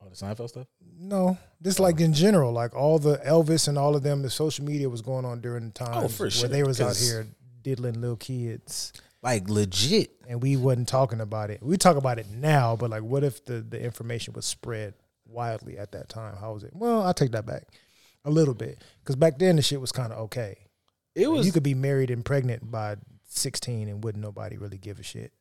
All 0.00 0.10
the 0.10 0.14
Seinfeld 0.16 0.50
stuff. 0.50 0.66
No, 0.98 1.38
just 1.62 1.80
oh. 1.80 1.82
like 1.84 2.00
in 2.00 2.12
general, 2.12 2.52
like 2.52 2.74
all 2.74 2.98
the 2.98 3.16
Elvis 3.18 3.66
and 3.66 3.78
all 3.78 3.96
of 3.96 4.02
them, 4.02 4.22
the 4.22 4.30
social 4.30 4.64
media 4.64 4.88
was 4.90 5.00
going 5.02 5.24
on 5.24 5.40
during 5.40 5.66
the 5.66 5.72
time 5.72 6.04
Oh, 6.04 6.08
where 6.08 6.30
sure, 6.30 6.48
they 6.48 6.62
was 6.62 6.80
out 6.80 6.96
here 6.96 7.26
diddling 7.62 8.00
little 8.00 8.16
kids, 8.16 8.92
Like 9.26 9.48
legit. 9.48 10.12
and 10.28 10.40
we 10.42 10.56
wasn't 10.56 10.88
talking 10.88 11.20
about 11.20 11.50
it. 11.50 11.62
We 11.62 11.76
talk 11.76 11.96
about 11.96 12.18
it 12.18 12.30
now, 12.30 12.76
but 12.76 12.90
like, 12.90 13.02
what 13.02 13.24
if 13.24 13.44
the 13.44 13.60
the 13.60 13.82
information 13.82 14.32
was 14.34 14.46
spread 14.46 14.94
widely 15.26 15.76
at 15.78 15.92
that 15.92 16.08
time? 16.08 16.36
How 16.36 16.52
was 16.54 16.62
it? 16.64 16.70
Well, 16.74 17.04
I 17.06 17.12
take 17.12 17.32
that 17.32 17.44
back 17.44 17.64
a 18.24 18.30
little 18.30 18.54
bit 18.54 18.82
because 19.02 19.16
back 19.16 19.38
then 19.38 19.56
the 19.56 19.62
shit 19.62 19.80
was 19.80 19.92
kind 19.92 20.12
of 20.12 20.18
okay. 20.26 20.56
It 21.14 21.28
was. 21.30 21.44
you 21.46 21.52
could 21.52 21.62
be 21.62 21.74
married 21.74 22.10
and 22.10 22.24
pregnant 22.24 22.70
by 22.70 22.96
sixteen 23.28 23.88
and 23.88 24.02
wouldn't 24.04 24.22
nobody 24.22 24.56
really 24.58 24.78
give 24.78 24.98
a 25.00 25.02
shit. 25.02 25.32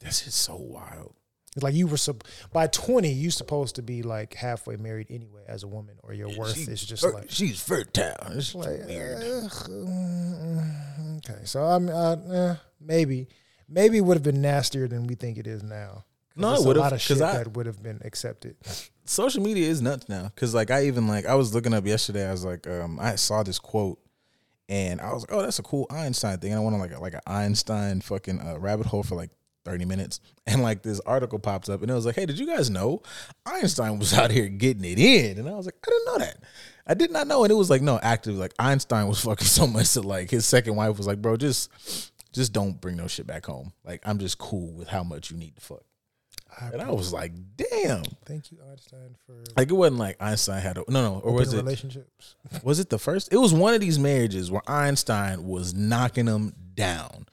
That's 0.00 0.24
just 0.24 0.38
so 0.38 0.56
wild. 0.56 1.14
It's 1.56 1.62
like 1.64 1.74
you 1.74 1.86
were 1.88 1.96
sup- 1.96 2.24
by 2.52 2.68
twenty, 2.68 3.12
you 3.12 3.30
supposed 3.30 3.74
to 3.76 3.82
be 3.82 4.02
like 4.02 4.34
halfway 4.34 4.76
married 4.76 5.08
anyway 5.10 5.42
as 5.48 5.62
a 5.64 5.68
woman, 5.68 5.96
or 6.02 6.12
your 6.14 6.28
worth 6.36 6.54
She 6.56 6.62
is 6.62 6.84
just 6.84 7.02
fer- 7.02 7.12
like 7.12 7.30
she's 7.30 7.60
fertile. 7.60 8.14
It's 8.30 8.54
like 8.54 8.86
weird. 8.86 9.20
mm, 9.20 11.16
okay. 11.18 11.40
So 11.44 11.64
I'm 11.64 11.88
uh, 11.88 12.56
maybe 12.80 13.28
maybe 13.68 13.98
it 13.98 14.00
would 14.00 14.14
have 14.16 14.22
been 14.24 14.40
nastier 14.42 14.88
than 14.88 15.06
we 15.06 15.14
think 15.14 15.38
it 15.38 15.46
is 15.46 15.62
now. 15.62 16.04
No, 16.36 16.54
it 16.54 16.60
a 16.60 16.66
would've, 16.66 16.80
lot 16.80 16.92
of 16.92 16.98
'cause 16.98 17.02
shit 17.02 17.20
I- 17.22 17.38
that 17.38 17.52
would 17.56 17.66
have 17.66 17.82
been 17.82 18.00
accepted. 18.04 18.56
Social 19.04 19.42
media 19.42 19.68
is 19.68 19.82
nuts 19.82 20.08
now. 20.08 20.30
Cause 20.36 20.54
like 20.54 20.70
I 20.70 20.84
even 20.86 21.06
like 21.08 21.26
I 21.26 21.34
was 21.34 21.52
looking 21.54 21.74
up 21.74 21.84
yesterday. 21.86 22.26
I 22.28 22.32
was 22.32 22.44
like, 22.44 22.66
um, 22.66 22.98
I 23.00 23.16
saw 23.16 23.42
this 23.42 23.58
quote, 23.58 23.98
and 24.68 25.00
I 25.00 25.12
was 25.12 25.22
like, 25.22 25.32
oh, 25.32 25.42
that's 25.42 25.58
a 25.58 25.62
cool 25.64 25.86
Einstein 25.90 26.38
thing. 26.38 26.52
And 26.52 26.60
I 26.60 26.64
went 26.64 26.74
on 26.74 26.80
like 26.80 26.92
a, 26.92 27.00
like 27.00 27.14
an 27.14 27.20
Einstein 27.26 28.00
fucking 28.00 28.40
uh, 28.40 28.58
rabbit 28.58 28.86
hole 28.86 29.02
for 29.02 29.14
like. 29.16 29.30
30 29.66 29.84
minutes 29.84 30.20
and 30.46 30.62
like 30.62 30.82
this 30.82 31.00
article 31.00 31.38
pops 31.38 31.68
up 31.68 31.82
and 31.82 31.90
it 31.90 31.94
was 31.94 32.06
like 32.06 32.14
hey 32.14 32.24
did 32.24 32.38
you 32.38 32.46
guys 32.46 32.70
know 32.70 33.02
einstein 33.44 33.98
was 33.98 34.14
out 34.18 34.30
here 34.30 34.48
getting 34.48 34.82
it 34.86 34.98
in 34.98 35.38
and 35.38 35.46
i 35.46 35.52
was 35.52 35.66
like 35.66 35.74
i 35.86 35.90
didn't 35.90 36.06
know 36.06 36.18
that 36.18 36.36
i 36.86 36.94
did 36.94 37.10
not 37.10 37.26
know 37.26 37.44
and 37.44 37.50
it 37.50 37.54
was 37.56 37.68
like 37.68 37.82
no 37.82 38.00
actively 38.02 38.40
like 38.40 38.54
einstein 38.58 39.06
was 39.06 39.20
fucking 39.24 39.46
so 39.46 39.66
much 39.66 39.92
that 39.92 40.02
like 40.02 40.30
his 40.30 40.46
second 40.46 40.76
wife 40.76 40.96
was 40.96 41.06
like 41.06 41.20
bro 41.20 41.36
just 41.36 41.68
just 42.32 42.52
don't 42.52 42.80
bring 42.80 42.96
no 42.96 43.06
shit 43.06 43.26
back 43.26 43.46
home 43.46 43.72
like 43.84 44.00
i'm 44.04 44.18
just 44.18 44.38
cool 44.38 44.72
with 44.72 44.88
how 44.88 45.02
much 45.02 45.30
you 45.30 45.36
need 45.36 45.54
to 45.56 45.60
fuck 45.60 45.82
and 46.72 46.82
i 46.82 46.90
was 46.90 47.12
like 47.12 47.32
damn 47.56 48.02
Thank 48.24 48.52
you, 48.52 48.58
Einstein, 48.70 49.16
for 49.26 49.34
like 49.56 49.68
it 49.70 49.74
wasn't 49.74 49.98
like 49.98 50.16
Einstein 50.20 50.60
had 50.62 50.78
a 50.78 50.84
no 50.88 51.02
no 51.02 51.20
or 51.20 51.32
was 51.32 51.52
it 51.52 51.56
relationships. 51.58 52.36
was 52.62 52.78
it 52.78 52.90
the 52.90 52.98
first? 52.98 53.32
It 53.32 53.38
was 53.38 53.52
one 53.52 53.74
of 53.74 53.80
these 53.80 53.98
marriages 53.98 54.50
where 54.50 54.62
Einstein 54.68 55.46
was 55.46 55.74
knocking 55.74 56.26
them 56.26 56.54
down, 56.74 57.26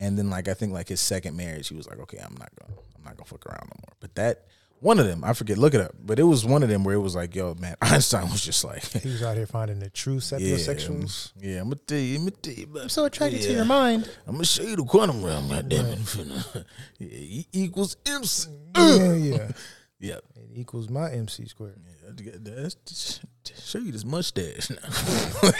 and 0.00 0.18
then 0.18 0.28
like 0.30 0.48
I 0.48 0.54
think 0.54 0.72
like 0.72 0.88
his 0.88 1.00
second 1.00 1.36
marriage, 1.36 1.68
he 1.68 1.74
was 1.74 1.88
like, 1.88 1.98
okay, 2.00 2.18
I'm 2.18 2.34
not 2.38 2.50
gonna 2.60 2.78
I'm 2.96 3.04
not 3.04 3.16
gonna 3.16 3.24
fuck 3.26 3.46
around 3.46 3.68
no 3.70 3.80
more. 3.80 3.94
But 4.00 4.14
that 4.16 4.46
one 4.82 4.98
of 4.98 5.06
them, 5.06 5.22
I 5.22 5.32
forget, 5.32 5.58
look 5.58 5.74
it 5.74 5.80
up. 5.80 5.92
But 5.98 6.18
it 6.18 6.24
was 6.24 6.44
one 6.44 6.62
of 6.62 6.68
them 6.68 6.82
where 6.82 6.96
it 6.96 7.00
was 7.00 7.14
like, 7.14 7.34
yo, 7.34 7.54
man, 7.54 7.76
Einstein 7.82 8.28
was 8.30 8.44
just 8.44 8.64
like, 8.64 8.84
He 8.84 9.08
was 9.08 9.22
out 9.22 9.36
here 9.36 9.46
finding 9.46 9.78
the 9.78 9.88
true 9.88 10.14
yeah, 10.14 10.18
sapiosexuals. 10.18 11.32
yeah, 11.40 11.60
I'm 11.60 11.64
gonna 11.68 11.76
tell 11.76 11.98
you, 11.98 12.16
I'm 12.16 12.22
gonna 12.22 12.30
tell 12.32 12.54
you, 12.54 12.64
about, 12.64 12.82
I'm 12.82 12.88
so 12.88 13.04
attracted 13.04 13.42
to 13.42 13.52
your 13.52 13.64
mind. 13.64 14.10
I'm 14.26 14.34
gonna 14.34 14.44
show 14.44 14.64
you 14.64 14.76
the 14.76 14.84
quantum 14.84 15.24
realm, 15.24 15.48
goddamn 15.48 15.86
it. 15.86 16.16
yeah, 16.98 17.08
E 17.08 17.46
equals 17.52 17.96
MC. 18.04 18.50
Yeah, 18.76 19.14
yeah. 19.14 19.52
Yeah. 20.00 20.18
It 20.34 20.50
equals 20.54 20.90
my 20.90 21.12
MC 21.12 21.46
squared. 21.46 21.80
Yeah, 22.20 22.32
that's 22.40 23.20
show 23.62 23.78
you 23.78 23.92
this 23.92 24.04
mustache 24.04 24.70
now. 24.70 24.78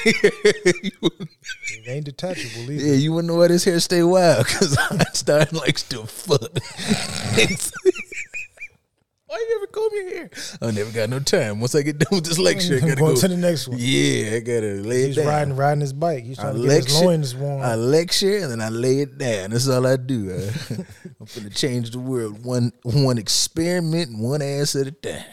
It 0.04 0.92
ain't 1.86 2.06
detachable 2.06 2.70
either. 2.72 2.84
yeah, 2.86 2.94
you 2.94 3.12
wouldn't 3.12 3.32
know 3.32 3.38
why 3.38 3.48
this 3.48 3.64
hair 3.64 3.78
stay 3.78 4.02
wild 4.02 4.46
because 4.46 4.76
Einstein 4.90 5.46
likes 5.52 5.84
to 5.84 6.04
fuck. 6.06 6.50
Why 9.32 9.46
you 9.48 9.56
ever 9.56 9.66
comb 9.68 9.88
your 9.94 10.08
hair? 10.14 10.30
I 10.60 10.70
never 10.72 10.90
got 10.92 11.08
no 11.10 11.18
time. 11.20 11.58
Once 11.60 11.74
I 11.74 11.82
get 11.82 11.98
done 11.98 12.08
with 12.16 12.24
this 12.26 12.38
lecture, 12.38 12.74
I 12.76 12.76
I'm 12.78 12.88
gotta 12.88 13.00
going 13.00 13.14
go. 13.14 13.20
to 13.22 13.28
the 13.28 13.36
next 13.36 13.66
one. 13.68 13.78
yeah, 13.80 14.36
I 14.36 14.40
gotta 14.40 14.74
lay 14.86 15.02
it 15.04 15.06
He's 15.08 15.16
down. 15.16 15.26
riding 15.26 15.56
riding 15.56 15.80
his 15.80 15.92
bike. 15.92 16.24
He's 16.24 16.38
I 16.38 16.42
trying 16.42 16.54
to 16.56 16.60
get 16.62 16.70
his 16.70 16.92
lecture, 16.92 17.06
loins 17.06 17.34
warm. 17.34 17.62
I 17.62 17.74
lecture 17.76 18.36
and 18.38 18.50
then 18.52 18.60
I 18.60 18.68
lay 18.68 19.00
it 19.00 19.16
down. 19.18 19.50
That's 19.50 19.68
all 19.68 19.86
I 19.86 19.96
do. 19.96 20.30
Uh, 20.32 20.74
I'm 21.20 21.26
gonna 21.34 21.50
change 21.50 21.90
the 21.90 21.98
world 21.98 22.44
one 22.44 22.72
one 22.82 23.16
experiment 23.18 24.18
one 24.18 24.42
ass 24.42 24.76
at 24.76 24.86
a 24.88 24.92
time. 24.92 25.24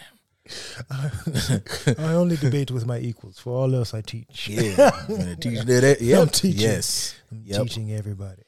I 1.98 2.14
only 2.14 2.36
debate 2.38 2.72
with 2.72 2.86
my 2.86 2.98
equals. 3.00 3.38
For 3.38 3.52
all 3.54 3.76
else, 3.76 3.94
I 3.94 4.02
teach. 4.02 4.48
Yeah, 4.48 4.92
I'm 5.08 5.18
gonna 5.18 5.36
teach 5.36 5.62
that 5.66 5.98
yep. 6.02 6.22
I'm 6.22 6.30
teaching. 6.30 6.62
Yes, 6.62 7.16
I'm 7.32 7.44
Yep. 7.46 7.62
teaching 7.64 7.92
everybody. 7.94 8.42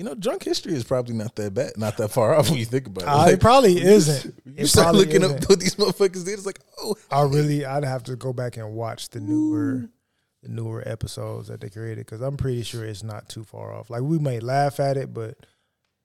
You 0.00 0.06
know, 0.06 0.14
drunk 0.14 0.44
history 0.44 0.72
is 0.72 0.82
probably 0.82 1.14
not 1.14 1.36
that 1.36 1.52
bad, 1.52 1.76
not 1.76 1.98
that 1.98 2.08
far 2.08 2.34
off 2.38 2.48
when 2.48 2.58
you 2.58 2.64
think 2.64 2.86
about 2.86 3.02
it. 3.02 3.08
Uh, 3.08 3.16
Like, 3.18 3.34
it 3.34 3.40
probably 3.40 3.82
isn't. 3.82 4.34
You 4.46 4.54
It 4.56 4.66
start 4.68 4.94
looking 4.94 5.22
isn't. 5.22 5.42
up 5.44 5.48
what 5.50 5.60
these 5.60 5.74
motherfuckers 5.74 6.24
did. 6.24 6.32
It's 6.38 6.46
like, 6.46 6.58
oh, 6.78 6.96
I 7.10 7.20
really, 7.24 7.66
I'd 7.66 7.84
have 7.84 8.04
to 8.04 8.16
go 8.16 8.32
back 8.32 8.56
and 8.56 8.72
watch 8.72 9.10
the 9.10 9.20
newer, 9.20 9.90
the 10.42 10.48
newer 10.48 10.82
episodes 10.88 11.48
that 11.48 11.60
they 11.60 11.68
created 11.68 12.06
because 12.06 12.22
I'm 12.22 12.38
pretty 12.38 12.62
sure 12.62 12.82
it's 12.82 13.02
not 13.02 13.28
too 13.28 13.44
far 13.44 13.74
off. 13.74 13.90
Like 13.90 14.00
we 14.00 14.18
may 14.18 14.40
laugh 14.40 14.80
at 14.80 14.96
it, 14.96 15.12
but 15.12 15.36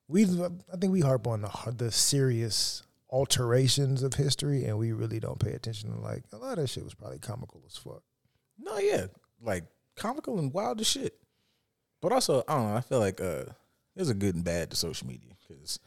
we, 0.10 0.26
I 0.26 0.76
think 0.78 0.92
we 0.92 1.00
harp 1.00 1.26
on 1.26 1.44
the 1.44 1.74
the 1.78 1.90
serious 1.90 2.84
alterations 3.10 4.04
of 4.04 4.16
history, 4.16 4.66
and 4.66 4.78
we 4.78 4.92
really 4.92 5.22
don't 5.22 5.40
pay 5.40 5.54
attention 5.54 5.94
to 5.94 6.02
like 6.02 6.24
a 6.34 6.38
lot 6.38 6.58
of 6.58 6.64
that 6.64 6.68
shit 6.68 6.84
was 6.84 6.94
probably 6.96 7.20
comical 7.20 7.62
as 7.66 7.78
fuck. 7.78 8.04
no, 8.60 8.78
yeah, 8.78 9.06
like 9.42 9.64
comical 9.96 10.38
and 10.38 10.52
wild 10.54 10.82
as 10.82 10.88
shit. 10.88 11.18
But 12.02 12.12
also, 12.12 12.44
I 12.46 12.56
don't 12.56 12.70
know. 12.72 12.76
I 12.76 12.82
feel 12.82 13.00
like 13.00 13.22
uh, 13.22 13.46
there's 13.96 14.10
a 14.10 14.14
good 14.14 14.36
and 14.36 14.44
bad 14.44 14.72
to 14.72 14.76
social 14.76 15.08
media 15.08 15.32
because 15.48 15.80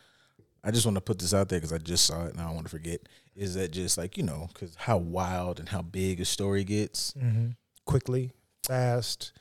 I 0.64 0.70
just 0.70 0.86
want 0.86 0.96
to 0.96 1.00
put 1.00 1.18
this 1.18 1.34
out 1.34 1.48
there 1.48 1.58
because 1.58 1.72
I 1.72 1.78
just 1.78 2.06
saw 2.06 2.24
it 2.24 2.32
and 2.32 2.40
I 2.40 2.44
don't 2.44 2.54
want 2.54 2.66
to 2.66 2.70
forget. 2.70 3.00
Is 3.36 3.54
that 3.54 3.70
just 3.70 3.96
like 3.96 4.16
you 4.16 4.24
know 4.24 4.48
because 4.52 4.74
how 4.74 4.96
wild 4.96 5.60
and 5.60 5.68
how 5.68 5.82
big 5.82 6.20
a 6.20 6.24
story 6.24 6.64
gets? 6.64 7.12
Mm-hmm. 7.12 7.50
Quickly, 7.84 8.32
fast. 8.66 9.32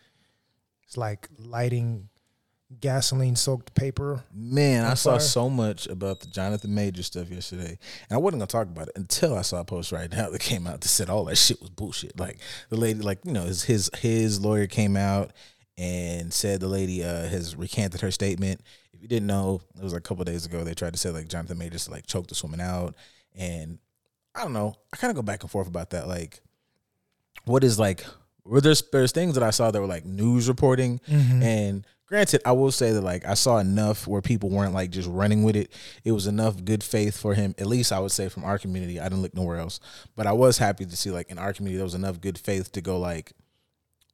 It's 0.84 0.96
like 0.96 1.28
lighting 1.38 2.10
gasoline 2.80 3.36
soaked 3.36 3.74
paper. 3.74 4.24
Man, 4.34 4.86
I 4.86 4.94
saw 4.94 5.12
fire. 5.12 5.20
so 5.20 5.50
much 5.50 5.88
about 5.88 6.20
the 6.20 6.28
Jonathan 6.28 6.74
Major 6.74 7.04
stuff 7.04 7.30
yesterday, 7.30 7.78
and 8.10 8.16
I 8.16 8.18
wasn't 8.18 8.42
gonna 8.42 8.48
talk 8.48 8.68
about 8.68 8.90
it 8.90 8.98
until 8.98 9.38
I 9.38 9.42
saw 9.42 9.62
a 9.62 9.66
post 9.66 9.92
right 9.92 10.12
now 10.12 10.30
that 10.30 10.40
came 10.42 10.68
out 10.68 10.82
that 10.82 10.88
said 10.88 11.10
all 11.10 11.26
that 11.26 11.38
shit 11.38 11.60
was 11.60 11.70
bullshit. 11.70 12.20
Like 12.20 12.40
the 12.70 12.78
lady, 12.78 13.02
like 13.02 13.20
you 13.26 13.34
know, 13.34 13.44
his 13.44 13.64
his, 13.64 13.90
his 13.98 14.40
lawyer 14.40 14.68
came 14.68 14.96
out 14.96 15.32
and 15.78 16.34
said 16.34 16.60
the 16.60 16.68
lady 16.68 17.04
uh, 17.04 17.28
has 17.28 17.56
recanted 17.56 18.02
her 18.02 18.12
statement. 18.12 18.62
If 18.94 19.02
you 19.02 19.08
didn't 19.08 19.28
know, 19.28 19.62
it 19.78 19.84
was 19.84 19.94
like 19.94 20.00
a 20.00 20.04
couple 20.04 20.24
days 20.26 20.46
ago. 20.46 20.64
They 20.64 20.74
tried 20.74 20.94
to 20.94 21.00
say 21.00 21.12
like 21.12 21.28
Jonathan 21.28 21.58
Majors 21.58 21.90
like 21.90 22.08
choked 22.08 22.30
this 22.30 22.44
woman 22.44 22.60
out, 22.60 22.96
and 23.36 23.78
I 24.34 24.42
don't 24.42 24.54
know. 24.54 24.76
I 24.94 24.98
kind 24.98 25.12
of 25.12 25.16
go 25.16 25.22
back 25.22 25.44
and 25.44 25.52
forth 25.52 25.68
about 25.68 25.92
that. 25.92 26.08
Like, 26.08 26.42
what 27.46 27.64
is 27.64 27.78
like? 27.80 28.06
Were 28.44 28.62
there's 28.62 28.82
there's 28.92 29.12
things 29.12 29.36
that 29.36 29.44
I 29.44 29.52
saw 29.52 29.70
that 29.72 29.80
were 29.80 29.88
like 29.88 30.06
news 30.06 30.48
reporting, 30.48 31.00
and 31.44 31.86
granted, 32.08 32.42
I 32.46 32.54
will 32.54 32.72
say 32.72 32.92
that 32.94 33.02
like 33.02 33.26
I 33.26 33.36
saw 33.36 33.58
enough 33.58 34.08
where 34.08 34.22
people 34.22 34.50
weren't 34.50 34.74
like 34.74 34.90
just 34.90 35.10
running 35.10 35.44
with 35.44 35.56
it. 35.56 35.72
It 36.04 36.14
was 36.14 36.26
enough 36.26 36.64
good 36.64 36.84
faith 36.84 37.18
for 37.18 37.36
him. 37.36 37.54
At 37.60 37.68
least 37.68 37.92
I 37.92 38.00
would 38.00 38.12
say 38.12 38.30
from 38.30 38.46
our 38.46 38.58
community. 38.58 39.00
I 39.00 39.04
didn't 39.04 39.22
look 39.22 39.36
nowhere 39.36 39.58
else, 39.58 39.80
but 40.16 40.26
I 40.26 40.32
was 40.32 40.58
happy 40.58 40.86
to 40.86 40.96
see 40.96 41.12
like 41.12 41.30
in 41.30 41.38
our 41.38 41.54
community 41.54 41.78
there 41.78 41.84
was 41.84 41.94
enough 41.94 42.20
good 42.20 42.38
faith 42.40 42.72
to 42.72 42.82
go 42.82 42.98
like. 42.98 43.34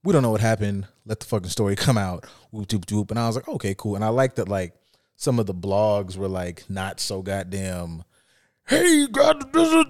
We 0.04 0.12
don't 0.14 0.22
know 0.24 0.32
what 0.32 0.42
happened. 0.42 0.88
Let 1.06 1.20
the 1.20 1.26
fucking 1.26 1.50
story 1.50 1.76
come 1.78 1.98
out. 1.98 2.26
Whoop 2.52 2.68
doop 2.68 2.86
doop. 2.86 3.10
And 3.12 3.20
I 3.20 3.28
was 3.28 3.36
like, 3.36 3.48
okay, 3.48 3.74
cool. 3.78 3.96
And 3.96 4.04
I 4.04 4.10
like 4.10 4.36
that 4.36 4.50
like 4.50 4.74
some 5.16 5.40
of 5.40 5.46
the 5.46 5.54
blogs 5.54 6.18
were 6.18 6.28
like 6.28 6.64
not 6.70 7.00
so 7.00 7.22
goddamn 7.22 8.04
hey, 8.68 9.08
blah. 9.08 9.34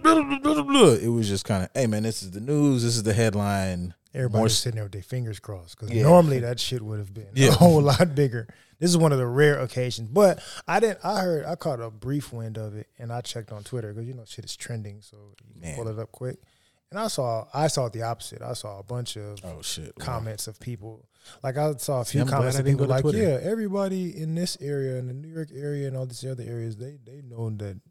It 0.01 1.08
was 1.12 1.27
just 1.27 1.46
kind 1.46 1.63
of, 1.63 1.70
hey 1.74 1.88
man, 1.88 2.03
this 2.03 2.24
is 2.24 2.32
the 2.32 2.41
news. 2.41 2.84
This 2.84 2.96
is 2.96 3.03
the 3.03 3.13
headline. 3.13 3.93
Everybody 4.15 4.39
More 4.41 4.50
sitting 4.50 4.75
there 4.75 4.86
with 4.86 4.91
their 4.93 5.01
fingers 5.01 5.39
crossed 5.39 5.79
because 5.79 5.96
Yeah. 5.96 6.03
normally 6.03 6.39
that 6.39 6.60
shit 6.60 6.82
would 6.84 7.00
have 7.00 7.13
been 7.13 7.29
Yeah. 7.34 7.50
a 7.50 7.53
whole 7.53 7.82
lot 7.91 8.13
bigger. 8.13 8.48
This 8.79 8.89
is 8.89 8.98
one 8.98 9.12
of 9.12 9.17
the 9.17 9.25
rare 9.25 9.60
occasions, 9.60 10.10
but 10.10 10.43
I 10.67 10.79
didn't. 10.79 11.00
I 11.03 11.22
heard 11.22 11.46
I 11.46 11.55
caught 11.55 11.79
a 11.79 11.89
brief 11.89 12.34
wind 12.34 12.58
of 12.58 12.75
it, 12.75 12.88
and 13.00 13.13
I 13.13 13.22
checked 13.22 13.51
on 13.51 13.63
Twitter 13.63 13.93
because 13.93 14.08
you 14.08 14.13
know 14.13 14.25
shit 14.25 14.43
is 14.46 14.55
trending, 14.58 15.01
so 15.01 15.17
you 15.55 15.62
can 15.62 15.75
pull 15.75 15.88
it 15.88 15.98
up 15.98 16.12
quick. 16.12 16.38
And 16.93 17.00
I 17.00 17.07
saw 17.07 17.47
I 17.51 17.65
saw 17.67 17.89
the 17.89 18.03
opposite. 18.03 18.43
I 18.43 18.53
saw 18.53 18.77
a 18.77 18.83
bunch 18.83 19.15
of 19.17 19.39
Oh 19.43 19.63
shit. 19.63 19.95
comments 19.95 20.45
of 20.45 20.59
people. 20.59 21.07
Like 21.41 21.57
I 21.57 21.73
saw 21.77 22.01
a 22.01 22.05
few 22.05 22.23
comments 22.23 22.59
of 22.59 22.65
people 22.65 22.85
like, 22.85 23.01
Twitter. 23.01 23.17
yeah, 23.17 23.39
everybody 23.41 24.15
in 24.15 24.35
this 24.35 24.59
area, 24.62 24.97
in 24.97 25.07
the 25.07 25.13
New 25.15 25.27
York 25.29 25.50
area, 25.55 25.88
and 25.88 25.97
all 25.97 26.05
these 26.05 26.23
other 26.23 26.43
areas, 26.43 26.77
they 26.77 27.00
they 27.03 27.23
know 27.23 27.50
that 27.50 27.81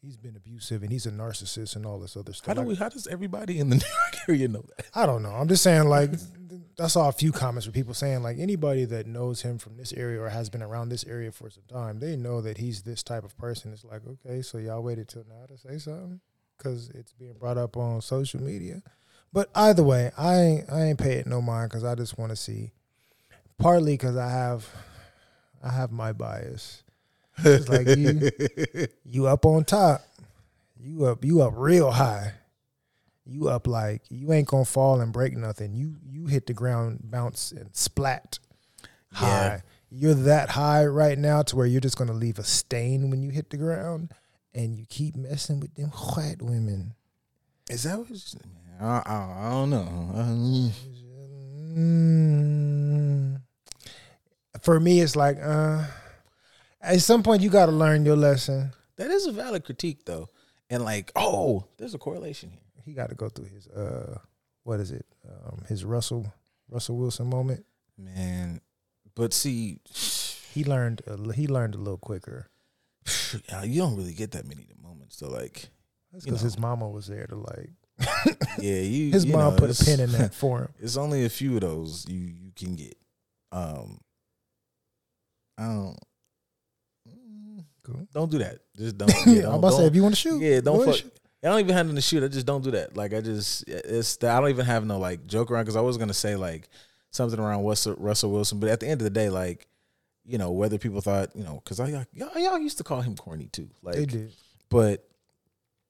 he's 0.00 0.16
been 0.16 0.36
abusive 0.36 0.84
and 0.84 0.92
he's 0.92 1.04
a 1.06 1.10
narcissist 1.10 1.74
and 1.74 1.84
all 1.84 1.98
this 1.98 2.16
other 2.16 2.32
stuff. 2.32 2.46
How 2.46 2.62
do 2.62 2.68
we? 2.68 2.76
How 2.76 2.90
does 2.90 3.08
everybody 3.08 3.58
in 3.58 3.70
the 3.70 3.74
New 3.82 3.82
York 3.82 4.28
area 4.28 4.46
know 4.46 4.64
that? 4.76 4.86
I 4.94 5.04
don't 5.04 5.24
know. 5.24 5.30
I'm 5.30 5.48
just 5.48 5.64
saying, 5.64 5.88
like, 5.88 6.10
I 6.78 6.86
saw 6.86 7.08
a 7.08 7.12
few 7.12 7.32
comments 7.32 7.66
where 7.66 7.72
people 7.72 7.92
saying, 7.94 8.22
like, 8.22 8.38
anybody 8.38 8.84
that 8.84 9.08
knows 9.08 9.42
him 9.42 9.58
from 9.58 9.76
this 9.78 9.92
area 9.94 10.20
or 10.20 10.28
has 10.28 10.48
been 10.48 10.62
around 10.62 10.90
this 10.90 11.04
area 11.06 11.32
for 11.32 11.50
some 11.50 11.64
time, 11.68 11.98
they 11.98 12.14
know 12.14 12.40
that 12.40 12.58
he's 12.58 12.82
this 12.82 13.02
type 13.02 13.24
of 13.24 13.36
person. 13.36 13.72
It's 13.72 13.84
like, 13.84 14.02
okay, 14.06 14.42
so 14.42 14.58
y'all 14.58 14.80
waited 14.80 15.08
till 15.08 15.24
now 15.28 15.46
to 15.48 15.58
say 15.58 15.78
something 15.78 16.20
because 16.62 16.90
it's 16.90 17.12
being 17.12 17.34
brought 17.34 17.58
up 17.58 17.76
on 17.76 18.00
social 18.00 18.40
media. 18.40 18.82
But 19.32 19.48
either 19.54 19.82
way, 19.82 20.10
I 20.16 20.40
ain't, 20.40 20.70
I 20.70 20.82
ain't 20.84 20.98
pay 20.98 21.14
it 21.14 21.26
no 21.26 21.40
mind 21.40 21.70
because 21.70 21.84
I 21.84 21.94
just 21.94 22.18
want 22.18 22.30
to 22.30 22.36
see. 22.36 22.72
Partly 23.58 23.94
because 23.94 24.16
I 24.16 24.30
have, 24.30 24.68
I 25.62 25.70
have 25.70 25.90
my 25.90 26.12
bias. 26.12 26.82
It's 27.38 27.68
like 27.68 27.96
you, 27.96 28.30
you 29.04 29.26
up 29.26 29.46
on 29.46 29.64
top, 29.64 30.02
you 30.78 31.06
up, 31.06 31.24
you 31.24 31.40
up 31.42 31.54
real 31.56 31.90
high 31.90 32.34
you 33.24 33.48
up 33.48 33.66
like 33.66 34.02
you 34.10 34.32
ain't 34.32 34.48
gonna 34.48 34.64
fall 34.64 35.00
and 35.00 35.12
break 35.12 35.36
nothing. 35.36 35.74
You 35.74 35.96
you 36.04 36.26
hit 36.26 36.46
the 36.46 36.54
ground, 36.54 37.00
bounce 37.04 37.52
and 37.52 37.74
splat 37.74 38.38
high. 39.12 39.62
You're 39.90 40.14
that 40.14 40.50
high 40.50 40.86
right 40.86 41.18
now 41.18 41.42
to 41.42 41.56
where 41.56 41.66
you're 41.66 41.80
just 41.80 41.98
gonna 41.98 42.12
leave 42.12 42.38
a 42.38 42.44
stain 42.44 43.10
when 43.10 43.22
you 43.22 43.30
hit 43.30 43.50
the 43.50 43.56
ground, 43.56 44.12
and 44.54 44.78
you 44.78 44.84
keep 44.88 45.16
messing 45.16 45.60
with 45.60 45.74
them 45.74 45.88
white 45.88 46.40
women. 46.42 46.94
Is 47.70 47.84
that 47.84 47.98
what? 47.98 48.08
I, 48.80 49.02
I, 49.06 49.46
I 49.46 49.50
don't 49.50 49.70
know. 49.70 50.70
Mm. 51.74 53.40
For 54.60 54.78
me, 54.80 55.00
it's 55.00 55.16
like 55.16 55.38
uh, 55.42 55.84
at 56.80 57.00
some 57.00 57.22
point 57.22 57.42
you 57.42 57.50
got 57.50 57.66
to 57.66 57.72
learn 57.72 58.04
your 58.04 58.16
lesson. 58.16 58.72
that 58.96 59.10
is 59.10 59.26
a 59.26 59.32
valid 59.32 59.64
critique 59.64 60.04
though, 60.04 60.28
and 60.68 60.84
like, 60.84 61.12
oh, 61.16 61.64
there's 61.78 61.94
a 61.94 61.98
correlation 61.98 62.50
here. 62.50 62.60
He 62.84 62.92
got 62.92 63.08
to 63.10 63.14
go 63.14 63.28
through 63.28 63.46
his 63.46 63.68
uh, 63.68 64.18
what 64.64 64.80
is 64.80 64.90
it? 64.90 65.06
Um, 65.28 65.62
his 65.68 65.84
Russell 65.84 66.32
Russell 66.68 66.96
Wilson 66.96 67.28
moment. 67.28 67.64
Man, 67.96 68.60
but 69.14 69.32
see, 69.32 69.78
He 70.52 70.64
learned 70.64 71.02
a, 71.06 71.32
he 71.32 71.46
learned 71.46 71.74
a 71.74 71.78
little 71.78 71.98
quicker. 71.98 72.48
Uh, 73.52 73.62
you 73.64 73.80
don't 73.80 73.96
really 73.96 74.14
get 74.14 74.32
that 74.32 74.46
many 74.46 74.66
moments. 74.82 75.16
So 75.16 75.28
like, 75.28 75.68
That's 76.12 76.24
because 76.24 76.40
his 76.40 76.58
mama 76.58 76.88
was 76.88 77.06
there 77.06 77.26
to 77.26 77.36
like. 77.36 77.70
yeah, 78.58 78.80
you. 78.80 79.12
His 79.12 79.24
you 79.24 79.32
mom 79.32 79.54
know, 79.54 79.58
put 79.58 79.70
a 79.80 79.84
pin 79.84 80.00
in 80.00 80.10
that 80.12 80.34
for 80.42 80.60
him. 80.62 80.68
It's 80.80 80.96
only 80.96 81.24
a 81.24 81.28
few 81.28 81.54
of 81.54 81.60
those 81.60 82.06
you 82.08 82.18
you 82.18 82.52
can 82.56 82.74
get. 82.74 82.96
Um, 83.52 84.00
I 85.58 85.62
don't. 85.66 85.96
mm, 87.08 87.64
Cool. 87.84 88.06
Don't 88.12 88.30
do 88.30 88.38
that. 88.38 88.58
Just 88.76 88.98
don't. 88.98 89.10
Yeah, 89.26 89.32
Yeah, 89.42 89.48
I'm 89.48 89.54
about 89.54 89.70
to 89.70 89.76
say 89.78 89.86
if 89.86 89.94
you 89.94 90.02
want 90.02 90.14
to 90.14 90.20
shoot, 90.20 90.40
Yeah, 90.40 90.60
don't 90.60 90.84
fuck. 90.84 91.00
I 91.44 91.48
don't 91.48 91.60
even 91.60 91.74
have 91.74 91.86
nothing 91.86 91.96
to 91.96 92.02
shoot. 92.02 92.22
I 92.22 92.28
just 92.28 92.46
don't 92.46 92.62
do 92.62 92.70
that. 92.70 92.96
Like 92.96 93.12
I 93.12 93.20
just, 93.20 93.64
it's. 93.68 94.22
I 94.22 94.40
don't 94.40 94.50
even 94.50 94.64
have 94.64 94.86
no 94.86 94.98
like 94.98 95.26
joke 95.26 95.50
around 95.50 95.64
because 95.64 95.76
I 95.76 95.80
was 95.80 95.96
gonna 95.98 96.14
say 96.14 96.36
like 96.36 96.68
something 97.10 97.38
around 97.38 97.64
Russell, 97.64 97.94
Russell 97.98 98.30
Wilson, 98.30 98.58
but 98.60 98.68
at 98.70 98.80
the 98.80 98.86
end 98.88 99.00
of 99.00 99.04
the 99.04 99.10
day, 99.10 99.28
like 99.28 99.66
you 100.24 100.38
know 100.38 100.50
whether 100.52 100.78
people 100.78 101.00
thought 101.00 101.34
you 101.34 101.44
know 101.44 101.60
because 101.62 101.80
I 101.80 101.88
y'all, 102.12 102.30
y'all 102.36 102.58
used 102.58 102.78
to 102.78 102.84
call 102.84 103.00
him 103.00 103.16
corny 103.16 103.48
too. 103.52 103.68
Like 103.82 103.96
They 103.96 104.06
did. 104.06 104.32
but 104.68 105.04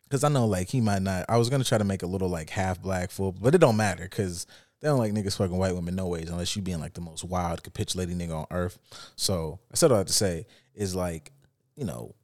because 0.04 0.24
I 0.24 0.28
know 0.28 0.46
like 0.46 0.68
he 0.68 0.80
might 0.80 1.02
not. 1.02 1.24
I 1.28 1.38
was 1.38 1.48
gonna 1.48 1.64
try 1.64 1.78
to 1.78 1.84
make 1.84 2.02
a 2.02 2.06
little 2.06 2.28
like 2.28 2.50
half 2.50 2.80
black 2.80 3.10
full, 3.10 3.32
but 3.32 3.54
it 3.54 3.58
don't 3.58 3.76
matter 3.76 4.04
because 4.04 4.46
they 4.80 4.88
don't 4.88 4.98
like 4.98 5.12
niggas 5.12 5.36
fucking 5.36 5.56
white 5.56 5.74
women 5.74 5.94
no 5.94 6.06
ways 6.06 6.28
unless 6.28 6.54
you 6.56 6.62
being 6.62 6.80
like 6.80 6.94
the 6.94 7.00
most 7.00 7.24
wild 7.24 7.62
capitulating 7.62 8.18
nigga 8.18 8.34
on 8.34 8.46
earth. 8.50 8.78
So 9.16 9.58
I 9.70 9.76
said 9.76 9.90
all 9.90 9.96
I 9.96 9.98
have 9.98 10.06
to 10.08 10.12
say 10.12 10.46
is 10.74 10.94
like 10.94 11.32
you 11.76 11.84
know 11.84 12.14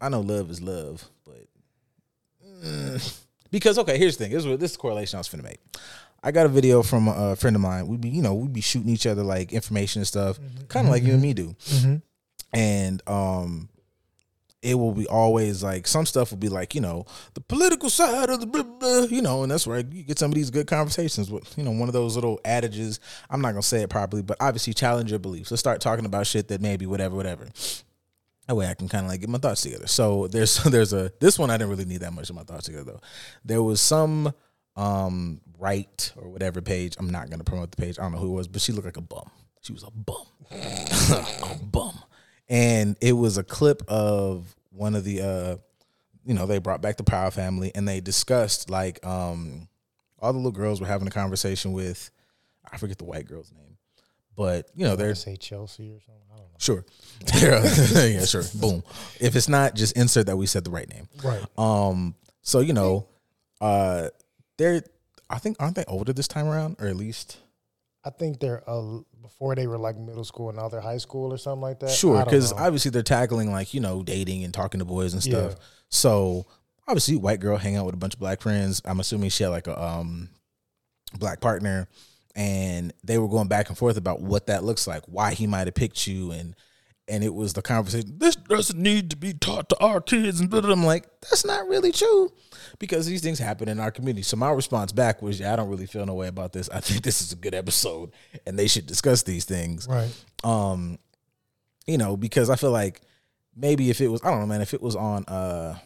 I 0.00 0.08
know 0.08 0.20
love 0.20 0.50
is 0.50 0.60
love, 0.60 1.08
but 1.24 1.46
mm, 2.44 3.20
because 3.50 3.78
okay, 3.78 3.98
here's 3.98 4.16
the 4.16 4.24
thing. 4.24 4.32
This 4.32 4.42
is 4.42 4.48
what 4.48 4.60
this 4.60 4.72
is 4.72 4.76
the 4.76 4.80
correlation 4.80 5.16
I 5.16 5.20
was 5.20 5.28
finna 5.28 5.44
make. 5.44 5.60
I 6.22 6.30
got 6.30 6.46
a 6.46 6.48
video 6.48 6.82
from 6.82 7.08
a 7.08 7.34
friend 7.36 7.56
of 7.56 7.62
mine. 7.62 7.86
We 7.88 7.96
be 7.96 8.08
you 8.08 8.22
know 8.22 8.34
we 8.34 8.48
be 8.48 8.60
shooting 8.60 8.90
each 8.90 9.06
other 9.06 9.22
like 9.22 9.52
information 9.52 10.00
and 10.00 10.06
stuff, 10.06 10.38
kind 10.68 10.86
of 10.86 10.92
like 10.92 11.02
you 11.02 11.12
and 11.14 11.22
me 11.22 11.32
do 11.34 11.54
Mm-hmm. 11.70 11.96
and 12.52 13.02
um 13.08 13.68
it 14.62 14.74
will 14.78 14.92
be 14.92 15.08
always 15.08 15.60
like 15.60 15.88
some 15.88 16.06
stuff 16.06 16.30
will 16.30 16.38
be 16.38 16.48
like 16.48 16.72
you 16.76 16.80
know 16.80 17.04
the 17.34 17.40
political 17.40 17.90
side 17.90 18.30
of 18.30 18.38
the 18.38 18.46
blah, 18.46 18.62
blah, 18.62 19.00
you 19.10 19.20
know, 19.20 19.42
and 19.42 19.50
that's 19.50 19.66
where 19.66 19.78
you 19.80 20.04
get 20.04 20.20
some 20.20 20.30
of 20.30 20.36
these 20.36 20.50
good 20.50 20.68
conversations 20.68 21.28
with 21.32 21.58
you 21.58 21.64
know 21.64 21.72
one 21.72 21.88
of 21.88 21.92
those 21.92 22.14
little 22.14 22.40
adages. 22.44 23.00
I'm 23.28 23.40
not 23.40 23.50
gonna 23.50 23.62
say 23.62 23.82
it 23.82 23.90
properly, 23.90 24.22
but 24.22 24.36
obviously 24.40 24.72
challenge 24.74 25.10
your 25.10 25.18
beliefs. 25.18 25.50
Let's 25.50 25.58
start 25.60 25.80
talking 25.80 26.04
about 26.06 26.28
shit 26.28 26.46
that 26.48 26.60
maybe 26.60 26.86
whatever, 26.86 27.16
whatever. 27.16 27.48
That 28.46 28.54
way 28.54 28.68
I 28.68 28.74
can 28.74 28.88
kind 28.88 29.04
of 29.04 29.10
like 29.10 29.20
get 29.20 29.28
my 29.28 29.38
thoughts 29.38 29.62
together. 29.62 29.88
So 29.88 30.28
there's 30.28 30.62
there's 30.64 30.92
a 30.92 31.10
this 31.18 31.40
one 31.40 31.50
I 31.50 31.56
didn't 31.56 31.70
really 31.70 31.84
need 31.84 32.02
that 32.02 32.12
much 32.12 32.30
of 32.30 32.36
my 32.36 32.44
thoughts 32.44 32.66
together 32.66 32.84
though. 32.84 33.00
There 33.44 33.62
was 33.64 33.80
some 33.80 34.32
um 34.76 35.40
right 35.58 36.12
or 36.16 36.28
whatever 36.28 36.60
page. 36.60 36.96
I'm 36.98 37.10
not 37.10 37.30
gonna 37.30 37.44
promote 37.44 37.70
the 37.70 37.76
page. 37.76 37.98
I 37.98 38.02
don't 38.02 38.12
know 38.12 38.18
who 38.18 38.32
it 38.32 38.36
was, 38.36 38.48
but 38.48 38.60
she 38.60 38.72
looked 38.72 38.86
like 38.86 38.96
a 38.96 39.02
bum. 39.02 39.30
She 39.60 39.72
was 39.72 39.84
a 39.84 39.90
bum, 39.90 40.26
a 40.50 41.58
bum, 41.64 41.98
and 42.48 42.96
it 43.00 43.12
was 43.12 43.38
a 43.38 43.44
clip 43.44 43.82
of 43.88 44.54
one 44.70 44.94
of 44.94 45.04
the 45.04 45.20
uh, 45.22 45.56
you 46.24 46.34
know, 46.34 46.46
they 46.46 46.58
brought 46.58 46.80
back 46.82 46.96
the 46.96 47.04
Proud 47.04 47.34
Family 47.34 47.72
and 47.74 47.86
they 47.86 48.00
discussed 48.00 48.70
like 48.70 49.04
um 49.06 49.68
all 50.20 50.32
the 50.32 50.38
little 50.38 50.52
girls 50.52 50.80
were 50.80 50.86
having 50.86 51.06
a 51.08 51.12
conversation 51.12 51.72
with 51.72 52.10
I 52.70 52.78
forget 52.78 52.98
the 52.98 53.04
white 53.04 53.26
girl's 53.26 53.52
name, 53.52 53.76
but 54.36 54.68
you 54.74 54.84
know 54.84 54.96
They 54.96 55.04
they're 55.04 55.14
say 55.14 55.36
Chelsea 55.36 55.90
or 55.90 56.00
something. 56.00 56.22
I 56.32 56.36
don't 56.38 56.46
know. 56.46 56.58
Sure. 56.58 56.84
Yeah, 58.12 58.24
sure. 58.24 58.44
Boom. 58.54 58.82
If 59.20 59.36
it's 59.36 59.48
not, 59.48 59.74
just 59.74 59.96
insert 59.96 60.26
that 60.26 60.36
we 60.36 60.46
said 60.46 60.64
the 60.64 60.70
right 60.70 60.88
name. 60.88 61.08
Right. 61.22 61.44
Um, 61.58 62.14
so 62.42 62.60
you 62.60 62.72
know, 62.72 63.06
uh 63.60 64.08
they're 64.62 64.82
I 65.28 65.38
think 65.38 65.56
aren't 65.58 65.76
they 65.76 65.84
older 65.88 66.12
this 66.12 66.28
time 66.28 66.46
around? 66.46 66.76
Or 66.78 66.86
at 66.86 66.96
least 66.96 67.38
I 68.04 68.10
think 68.10 68.40
they're 68.40 68.68
uh, 68.68 68.98
before 69.20 69.54
they 69.54 69.66
were 69.66 69.78
like 69.78 69.96
middle 69.96 70.24
school 70.24 70.48
and 70.48 70.58
now 70.58 70.68
they're 70.68 70.80
high 70.80 70.98
school 70.98 71.32
or 71.32 71.38
something 71.38 71.62
like 71.62 71.80
that. 71.80 71.90
sure, 71.90 72.24
because 72.24 72.52
obviously 72.52 72.90
they're 72.90 73.02
tackling 73.02 73.50
like, 73.50 73.74
you 73.74 73.80
know, 73.80 74.02
dating 74.02 74.44
and 74.44 74.52
talking 74.52 74.78
to 74.78 74.84
boys 74.84 75.12
and 75.12 75.22
stuff. 75.22 75.52
Yeah. 75.52 75.64
So 75.88 76.46
obviously 76.86 77.16
white 77.16 77.40
girl 77.40 77.56
hang 77.56 77.76
out 77.76 77.86
with 77.86 77.94
a 77.94 77.98
bunch 77.98 78.14
of 78.14 78.20
black 78.20 78.40
friends. 78.40 78.82
I'm 78.84 79.00
assuming 79.00 79.30
she 79.30 79.42
had 79.42 79.50
like 79.50 79.66
a 79.66 79.82
um 79.82 80.28
black 81.18 81.40
partner 81.40 81.88
and 82.34 82.92
they 83.04 83.18
were 83.18 83.28
going 83.28 83.48
back 83.48 83.68
and 83.68 83.76
forth 83.76 83.96
about 83.96 84.20
what 84.20 84.46
that 84.46 84.64
looks 84.64 84.86
like, 84.86 85.02
why 85.06 85.34
he 85.34 85.46
might 85.46 85.66
have 85.66 85.74
picked 85.74 86.06
you 86.06 86.32
and 86.32 86.54
and 87.08 87.24
it 87.24 87.34
was 87.34 87.52
the 87.52 87.62
conversation. 87.62 88.18
This 88.18 88.36
doesn't 88.36 88.80
need 88.80 89.10
to 89.10 89.16
be 89.16 89.34
taught 89.34 89.68
to 89.70 89.78
our 89.80 90.00
kids, 90.00 90.40
and 90.40 90.48
blah, 90.48 90.60
blah. 90.60 90.72
I'm 90.72 90.84
like, 90.84 91.06
that's 91.22 91.44
not 91.44 91.68
really 91.68 91.92
true, 91.92 92.32
because 92.78 93.06
these 93.06 93.22
things 93.22 93.38
happen 93.38 93.68
in 93.68 93.80
our 93.80 93.90
community. 93.90 94.22
So 94.22 94.36
my 94.36 94.50
response 94.50 94.92
back 94.92 95.20
was, 95.22 95.40
yeah, 95.40 95.52
I 95.52 95.56
don't 95.56 95.68
really 95.68 95.86
feel 95.86 96.06
no 96.06 96.14
way 96.14 96.28
about 96.28 96.52
this. 96.52 96.68
I 96.70 96.80
think 96.80 97.02
this 97.02 97.20
is 97.20 97.32
a 97.32 97.36
good 97.36 97.54
episode, 97.54 98.12
and 98.46 98.58
they 98.58 98.68
should 98.68 98.86
discuss 98.86 99.22
these 99.22 99.44
things 99.44 99.86
right. 99.88 100.24
um 100.44 100.98
you 101.86 101.98
know 101.98 102.16
because 102.16 102.50
i 102.50 102.56
feel 102.56 102.70
like 102.70 103.00
maybe 103.56 103.90
if 103.90 104.00
it 104.00 104.08
was 104.08 104.22
i 104.24 104.30
don't 104.30 104.40
know 104.40 104.46
man 104.46 104.60
if 104.60 104.74
it 104.74 104.82
was 104.82 104.96
on 104.96 105.24
uh 105.26 105.76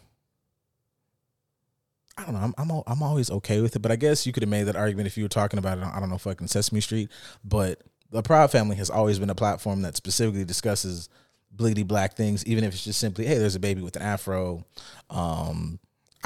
i 2.17 2.25
don't 2.25 2.35
know 2.35 2.41
i'm 2.41 2.55
i'm, 2.59 2.83
I'm 2.87 3.03
always 3.03 3.31
okay 3.31 3.61
with 3.61 3.77
it 3.77 3.81
but 3.81 3.91
i 3.91 3.97
guess 3.97 4.27
you 4.27 4.33
could 4.33 4.43
have 4.43 4.51
made 4.51 4.65
that 4.65 4.77
argument 4.77 5.07
if 5.07 5.17
you 5.17 5.25
were 5.25 5.29
talking 5.29 5.59
about 5.59 5.79
it 5.79 5.85
on, 5.85 5.93
i 5.93 6.01
don't 6.01 6.11
know 6.11 6.19
fucking 6.19 6.49
sesame 6.49 6.81
street 6.81 7.11
but 7.45 7.83
the 8.11 8.23
proud 8.23 8.51
family 8.51 8.77
has 8.77 8.91
always 8.91 9.19
been 9.19 9.31
a 9.31 9.35
platform 9.35 9.83
that 9.83 9.97
specifically 9.97 10.45
discusses 10.45 11.09
bleedy 11.55 11.87
black 11.87 12.15
things 12.15 12.45
even 12.47 12.65
if 12.65 12.75
it's 12.75 12.85
just 12.85 13.01
simply 13.01 13.25
hey 13.25 13.39
there's 13.39 13.55
a 13.55 13.61
baby 13.61 13.81
with 13.81 13.97
an 13.97 14.03
afro 14.03 14.65
um 15.11 15.79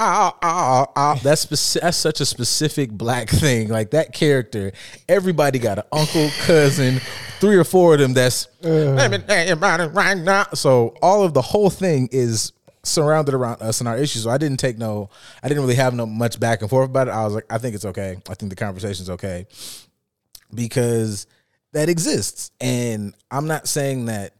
Ah, 0.03 0.35
ah, 0.41 0.85
ah, 0.87 0.91
ah. 0.95 1.19
That's 1.21 1.45
speci- 1.45 1.79
that's 1.79 1.95
such 1.97 2.21
a 2.21 2.25
specific 2.25 2.89
black 2.89 3.29
thing. 3.29 3.67
Like 3.67 3.91
that 3.91 4.13
character, 4.13 4.71
everybody 5.07 5.59
got 5.59 5.77
an 5.77 5.83
uncle, 5.91 6.27
cousin, 6.39 6.99
three 7.39 7.55
or 7.55 7.63
four 7.63 7.93
of 7.93 7.99
them. 7.99 8.13
That's 8.13 8.47
let 8.63 9.11
me 9.11 9.19
tell 9.19 9.45
you 9.45 9.53
about 9.53 9.79
it 9.79 9.89
right 9.89 10.17
now. 10.17 10.47
So 10.55 10.95
all 11.03 11.23
of 11.23 11.35
the 11.35 11.41
whole 11.43 11.69
thing 11.69 12.09
is 12.11 12.51
surrounded 12.81 13.35
around 13.35 13.61
us 13.61 13.79
and 13.79 13.87
our 13.87 13.95
issues. 13.95 14.23
So 14.23 14.31
I 14.31 14.39
didn't 14.39 14.57
take 14.57 14.79
no, 14.79 15.11
I 15.43 15.47
didn't 15.47 15.61
really 15.61 15.75
have 15.75 15.93
no 15.93 16.07
much 16.07 16.39
back 16.39 16.61
and 16.61 16.69
forth 16.69 16.89
about 16.89 17.07
it. 17.07 17.11
I 17.11 17.23
was 17.23 17.35
like, 17.35 17.45
I 17.51 17.59
think 17.59 17.75
it's 17.75 17.85
okay. 17.85 18.17
I 18.27 18.33
think 18.33 18.49
the 18.49 18.55
conversation's 18.55 19.09
okay 19.11 19.45
because 20.53 21.27
that 21.73 21.89
exists, 21.89 22.51
and 22.59 23.15
I'm 23.29 23.47
not 23.47 23.67
saying 23.67 24.05
that. 24.05 24.33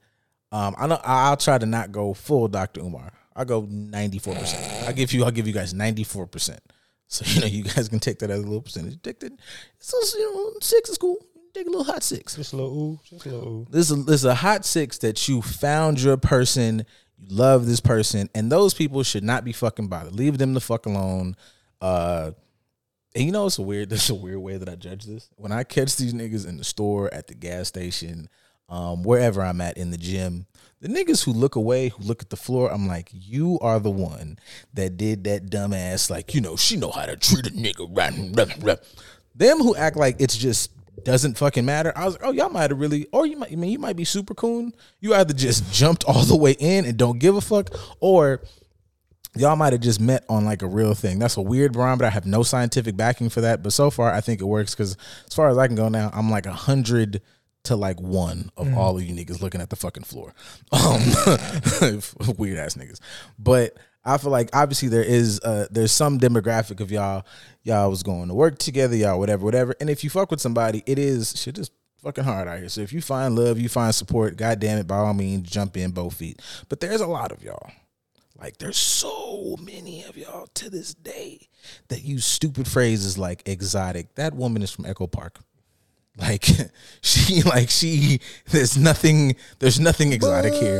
Um, 0.51 0.75
I 0.77 0.85
know 0.87 0.99
I'll 1.03 1.37
try 1.37 1.57
to 1.57 1.65
not 1.65 1.91
go 1.93 2.13
full 2.13 2.49
Dr. 2.49 2.81
Umar. 2.81 3.13
I'll 3.35 3.45
go 3.45 3.65
94. 3.69 4.35
percent 4.35 4.87
I'll 4.87 4.93
give 4.93 5.13
you. 5.13 5.23
I'll 5.23 5.31
give 5.31 5.47
you 5.47 5.53
guys 5.53 5.73
94. 5.73 6.27
percent 6.27 6.59
So 7.07 7.23
you 7.27 7.41
know 7.41 7.47
you 7.47 7.63
guys 7.63 7.87
can 7.87 7.99
take 7.99 8.19
that 8.19 8.29
as 8.29 8.39
a 8.39 8.43
little 8.43 8.61
percentage. 8.61 9.01
Take 9.01 9.19
that. 9.21 9.33
So 9.79 9.97
you 10.17 10.33
know 10.33 10.53
six 10.61 10.89
is 10.89 10.97
cool. 10.97 11.17
Take 11.53 11.67
a 11.67 11.69
little 11.69 11.83
hot 11.85 12.03
six. 12.03 12.35
Just 12.35 12.53
a 12.53 12.57
little 12.57 12.77
ooh. 12.77 12.99
Just 13.05 13.25
a 13.25 13.29
little 13.29 13.47
ooh. 13.47 13.67
This 13.69 13.91
is 13.91 14.05
this 14.05 14.15
is 14.15 14.25
a 14.25 14.35
hot 14.35 14.65
six 14.65 14.97
that 14.99 15.27
you 15.27 15.41
found 15.41 16.01
your 16.01 16.17
person. 16.17 16.85
You 17.17 17.27
love 17.29 17.65
this 17.65 17.79
person, 17.79 18.29
and 18.33 18.51
those 18.51 18.73
people 18.73 19.03
should 19.03 19.23
not 19.23 19.45
be 19.45 19.53
fucking 19.53 19.87
bothered. 19.87 20.15
Leave 20.15 20.37
them 20.37 20.53
the 20.53 20.61
fuck 20.61 20.85
alone. 20.85 21.35
Uh, 21.79 22.31
and 23.15 23.25
you 23.25 23.31
know 23.31 23.45
it's 23.45 23.57
a 23.57 23.61
weird. 23.61 23.89
There's 23.91 24.09
a 24.09 24.15
weird 24.15 24.39
way 24.39 24.57
that 24.57 24.69
I 24.69 24.75
judge 24.75 25.05
this. 25.05 25.29
When 25.35 25.51
I 25.51 25.63
catch 25.63 25.95
these 25.97 26.13
niggas 26.13 26.47
in 26.47 26.57
the 26.57 26.63
store, 26.63 27.13
at 27.13 27.27
the 27.27 27.33
gas 27.33 27.67
station, 27.67 28.29
um, 28.69 29.03
wherever 29.03 29.41
I'm 29.41 29.61
at 29.61 29.77
in 29.77 29.91
the 29.91 29.97
gym, 29.97 30.45
the 30.79 30.87
niggas 30.87 31.23
who 31.23 31.31
look 31.31 31.55
away, 31.55 31.89
who 31.89 32.03
look 32.03 32.21
at 32.21 32.29
the 32.29 32.37
floor, 32.37 32.71
I'm 32.71 32.87
like, 32.87 33.09
you 33.11 33.59
are 33.61 33.79
the 33.79 33.91
one 33.91 34.39
that 34.73 34.97
did 34.97 35.25
that 35.25 35.47
dumbass. 35.47 36.09
Like, 36.09 36.33
you 36.33 36.41
know, 36.41 36.55
she 36.55 36.75
know 36.77 36.91
how 36.91 37.05
to 37.05 37.15
treat 37.15 37.47
a 37.47 37.51
nigga 37.51 37.87
right. 37.95 38.33
Blah, 38.33 38.45
blah. 38.59 38.75
Them 39.35 39.59
who 39.59 39.75
act 39.75 39.95
like 39.95 40.15
it's 40.19 40.35
just 40.37 40.71
doesn't 41.03 41.37
fucking 41.37 41.65
matter. 41.65 41.93
I 41.95 42.05
was 42.05 42.15
like, 42.15 42.23
oh, 42.25 42.31
y'all 42.31 42.49
might 42.49 42.71
have 42.71 42.79
really, 42.79 43.07
or 43.11 43.25
you 43.25 43.37
might, 43.37 43.51
I 43.51 43.55
mean, 43.55 43.71
you 43.71 43.79
might 43.79 43.95
be 43.95 44.05
super 44.05 44.33
coon. 44.33 44.73
You 44.99 45.13
either 45.13 45.33
just 45.33 45.71
jumped 45.71 46.03
all 46.05 46.23
the 46.23 46.35
way 46.35 46.55
in 46.59 46.85
and 46.85 46.97
don't 46.97 47.19
give 47.19 47.35
a 47.35 47.41
fuck, 47.41 47.69
or 47.99 48.41
y'all 49.35 49.55
might 49.55 49.73
have 49.73 49.81
just 49.81 49.99
met 49.99 50.25
on 50.29 50.45
like 50.45 50.61
a 50.61 50.67
real 50.67 50.93
thing. 50.93 51.19
That's 51.19 51.37
a 51.37 51.41
weird 51.41 51.75
rhyme, 51.75 51.97
but 51.97 52.05
I 52.05 52.09
have 52.09 52.25
no 52.25 52.43
scientific 52.43 52.97
backing 52.97 53.29
for 53.29 53.41
that, 53.41 53.63
but 53.63 53.73
so 53.73 53.89
far 53.89 54.11
I 54.11 54.21
think 54.21 54.41
it 54.41 54.45
works 54.45 54.73
because 54.75 54.97
as 55.27 55.33
far 55.33 55.49
as 55.49 55.57
I 55.57 55.67
can 55.67 55.75
go 55.75 55.89
now, 55.89 56.09
I'm 56.13 56.29
like 56.29 56.45
a 56.45 56.53
hundred 56.53 57.21
to 57.63 57.75
like 57.75 58.01
one 58.01 58.49
of 58.57 58.75
all 58.75 58.97
of 58.97 59.03
you 59.03 59.13
niggas 59.13 59.41
looking 59.41 59.61
at 59.61 59.69
the 59.69 59.75
fucking 59.75 60.03
floor. 60.03 60.33
Um, 60.71 61.01
weird 62.37 62.57
ass 62.57 62.75
niggas. 62.75 62.99
But 63.37 63.77
I 64.03 64.17
feel 64.17 64.31
like 64.31 64.49
obviously 64.53 64.89
there 64.89 65.03
is 65.03 65.39
uh 65.41 65.67
there's 65.69 65.91
some 65.91 66.19
demographic 66.19 66.79
of 66.79 66.91
y'all 66.91 67.25
y'all 67.63 67.89
was 67.89 68.03
going 68.03 68.29
to 68.29 68.33
work 68.33 68.57
together, 68.57 68.95
y'all 68.95 69.19
whatever, 69.19 69.45
whatever. 69.45 69.75
And 69.79 69.89
if 69.89 70.03
you 70.03 70.09
fuck 70.09 70.31
with 70.31 70.41
somebody, 70.41 70.83
it 70.85 70.97
is 70.97 71.39
shit 71.39 71.57
is 71.57 71.69
fucking 72.01 72.23
hard 72.23 72.47
out 72.47 72.59
here. 72.59 72.69
So 72.69 72.81
if 72.81 72.93
you 72.93 73.01
find 73.01 73.35
love, 73.35 73.59
you 73.59 73.69
find 73.69 73.93
support, 73.93 74.37
god 74.37 74.59
damn 74.59 74.79
it, 74.79 74.87
by 74.87 74.97
all 74.97 75.13
means, 75.13 75.49
jump 75.49 75.77
in 75.77 75.91
both 75.91 76.15
feet. 76.15 76.41
But 76.67 76.79
there's 76.79 77.01
a 77.01 77.07
lot 77.07 77.31
of 77.31 77.43
y'all. 77.43 77.71
Like 78.41 78.57
there's 78.57 78.77
so 78.77 79.55
many 79.61 80.03
of 80.05 80.17
y'all 80.17 80.47
to 80.55 80.69
this 80.71 80.95
day 80.95 81.47
that 81.89 82.03
use 82.03 82.25
stupid 82.25 82.67
phrases 82.67 83.15
like 83.15 83.47
exotic. 83.47 84.15
That 84.15 84.33
woman 84.33 84.63
is 84.63 84.71
from 84.71 84.85
Echo 84.87 85.05
Park. 85.05 85.39
Like 86.17 86.47
she 87.01 87.43
like 87.43 87.69
she 87.69 88.19
there's 88.49 88.77
nothing 88.77 89.35
there's 89.59 89.79
nothing 89.79 90.11
exotic 90.11 90.53
here. 90.53 90.79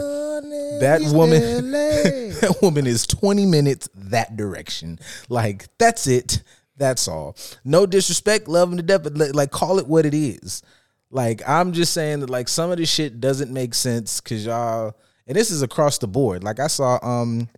That 0.79 1.01
woman 1.13 1.71
that 1.71 2.57
woman 2.63 2.87
is 2.87 3.05
20 3.05 3.45
minutes 3.45 3.87
that 3.93 4.35
direction. 4.35 4.97
Like 5.29 5.67
that's 5.77 6.07
it. 6.07 6.41
That's 6.77 7.07
all. 7.07 7.35
No 7.63 7.85
disrespect, 7.85 8.47
love 8.47 8.71
him 8.71 8.77
to 8.77 8.83
death, 8.83 9.03
but 9.03 9.15
like, 9.15 9.35
like 9.35 9.51
call 9.51 9.77
it 9.77 9.85
what 9.85 10.07
it 10.07 10.15
is. 10.15 10.63
Like 11.11 11.47
I'm 11.47 11.73
just 11.73 11.93
saying 11.93 12.21
that 12.21 12.29
like 12.31 12.47
some 12.47 12.71
of 12.71 12.79
this 12.79 12.89
shit 12.89 13.21
doesn't 13.21 13.53
make 13.53 13.75
sense 13.75 14.19
cuz 14.19 14.47
y'all 14.47 14.95
and 15.27 15.35
this 15.35 15.51
is 15.51 15.61
across 15.61 15.97
the 15.97 16.07
board. 16.07 16.43
Like 16.43 16.59
I 16.59 16.67
saw 16.67 16.99
um 17.01 17.49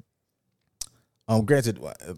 um 1.28 1.46
granted 1.46 1.80
uh, 1.84 2.14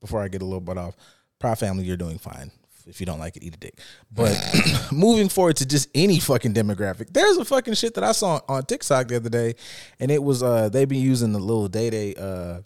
before 0.00 0.22
I 0.22 0.28
get 0.28 0.42
a 0.42 0.44
little 0.44 0.60
bit 0.60 0.78
off, 0.78 0.96
Proud 1.38 1.58
Family 1.58 1.84
you're 1.84 1.96
doing 1.96 2.18
fine. 2.18 2.50
If 2.86 3.00
you 3.00 3.06
don't 3.06 3.18
like 3.18 3.36
it, 3.36 3.42
eat 3.42 3.54
a 3.54 3.58
dick. 3.58 3.78
But 4.12 4.38
moving 4.92 5.28
forward 5.28 5.56
to 5.56 5.66
just 5.66 5.88
any 5.94 6.20
fucking 6.20 6.54
demographic, 6.54 7.12
there's 7.12 7.36
a 7.36 7.44
fucking 7.44 7.74
shit 7.74 7.94
that 7.94 8.04
I 8.04 8.12
saw 8.12 8.40
on 8.48 8.64
TikTok 8.64 9.08
the 9.08 9.16
other 9.16 9.30
day, 9.30 9.54
and 9.98 10.10
it 10.10 10.22
was 10.22 10.42
uh 10.42 10.68
they 10.68 10.84
been 10.84 11.00
using 11.00 11.32
the 11.32 11.40
little 11.40 11.68
day 11.68 11.90
day 11.90 12.14
uh 12.14 12.60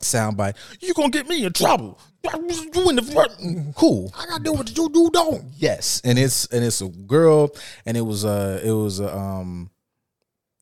soundbite. 0.00 0.56
You 0.80 0.94
gonna 0.94 1.10
get 1.10 1.28
me 1.28 1.44
in 1.44 1.52
trouble? 1.52 1.98
You 2.22 2.88
in 2.90 2.96
the 2.96 3.02
front? 3.02 3.74
Cool. 3.76 4.12
I 4.18 4.26
gotta 4.26 4.42
do 4.42 4.52
what 4.52 4.76
you 4.76 4.88
do, 4.88 5.10
don't. 5.12 5.44
Yes, 5.56 6.00
and 6.04 6.18
it's 6.18 6.46
and 6.46 6.64
it's 6.64 6.80
a 6.80 6.88
girl, 6.88 7.54
and 7.84 7.96
it 7.96 8.00
was 8.00 8.24
uh 8.24 8.60
it 8.64 8.72
was 8.72 9.00
a, 9.00 9.14
um 9.16 9.70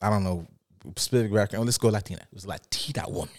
I 0.04 0.10
don't 0.10 0.24
know 0.24 0.46
specific 0.96 1.32
background. 1.32 1.64
Let's 1.64 1.78
go 1.78 1.88
Latina. 1.88 2.20
It 2.20 2.34
was 2.34 2.44
a 2.44 2.48
Latina 2.48 3.08
woman, 3.08 3.34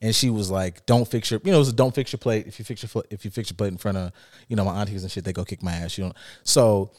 and 0.00 0.14
she 0.14 0.30
was 0.30 0.50
like, 0.50 0.86
"Don't 0.86 1.06
fix 1.06 1.30
your 1.30 1.40
you 1.44 1.50
know 1.50 1.58
it 1.58 1.60
was 1.60 1.68
a 1.68 1.74
don't 1.74 1.94
fix 1.94 2.12
your 2.12 2.18
plate. 2.18 2.46
If 2.46 2.58
you 2.58 2.64
fix 2.64 2.82
your 2.82 3.04
if 3.10 3.24
you 3.24 3.30
fix 3.30 3.50
your 3.50 3.56
plate 3.56 3.72
in 3.72 3.78
front 3.78 3.98
of 3.98 4.12
you 4.48 4.56
know 4.56 4.64
my 4.64 4.80
aunties 4.80 5.02
and 5.02 5.12
shit, 5.12 5.24
they 5.24 5.32
go 5.32 5.44
kick 5.44 5.62
my 5.62 5.72
ass. 5.72 5.98
You 5.98 6.04
know 6.04 6.12
so 6.44 6.90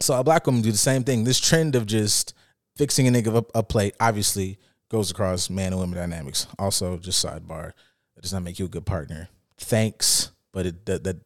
so 0.00 0.18
a 0.18 0.24
black 0.24 0.46
woman 0.46 0.62
do 0.62 0.72
the 0.72 0.78
same 0.78 1.04
thing. 1.04 1.24
This 1.24 1.38
trend 1.38 1.76
of 1.76 1.86
just 1.86 2.34
fixing 2.76 3.06
a 3.06 3.10
nigga 3.10 3.44
a, 3.54 3.58
a 3.58 3.62
plate 3.62 3.94
obviously 4.00 4.58
goes 4.88 5.10
across 5.10 5.50
man 5.50 5.72
and 5.72 5.80
women 5.80 5.96
dynamics. 5.96 6.46
Also, 6.58 6.96
just 6.98 7.24
sidebar, 7.24 7.72
that 8.14 8.22
does 8.22 8.32
not 8.32 8.42
make 8.42 8.58
you 8.58 8.64
a 8.64 8.68
good 8.68 8.86
partner. 8.86 9.28
Thanks, 9.58 10.30
but 10.52 10.66
it 10.66 10.86
that, 10.86 11.04
that 11.04 11.16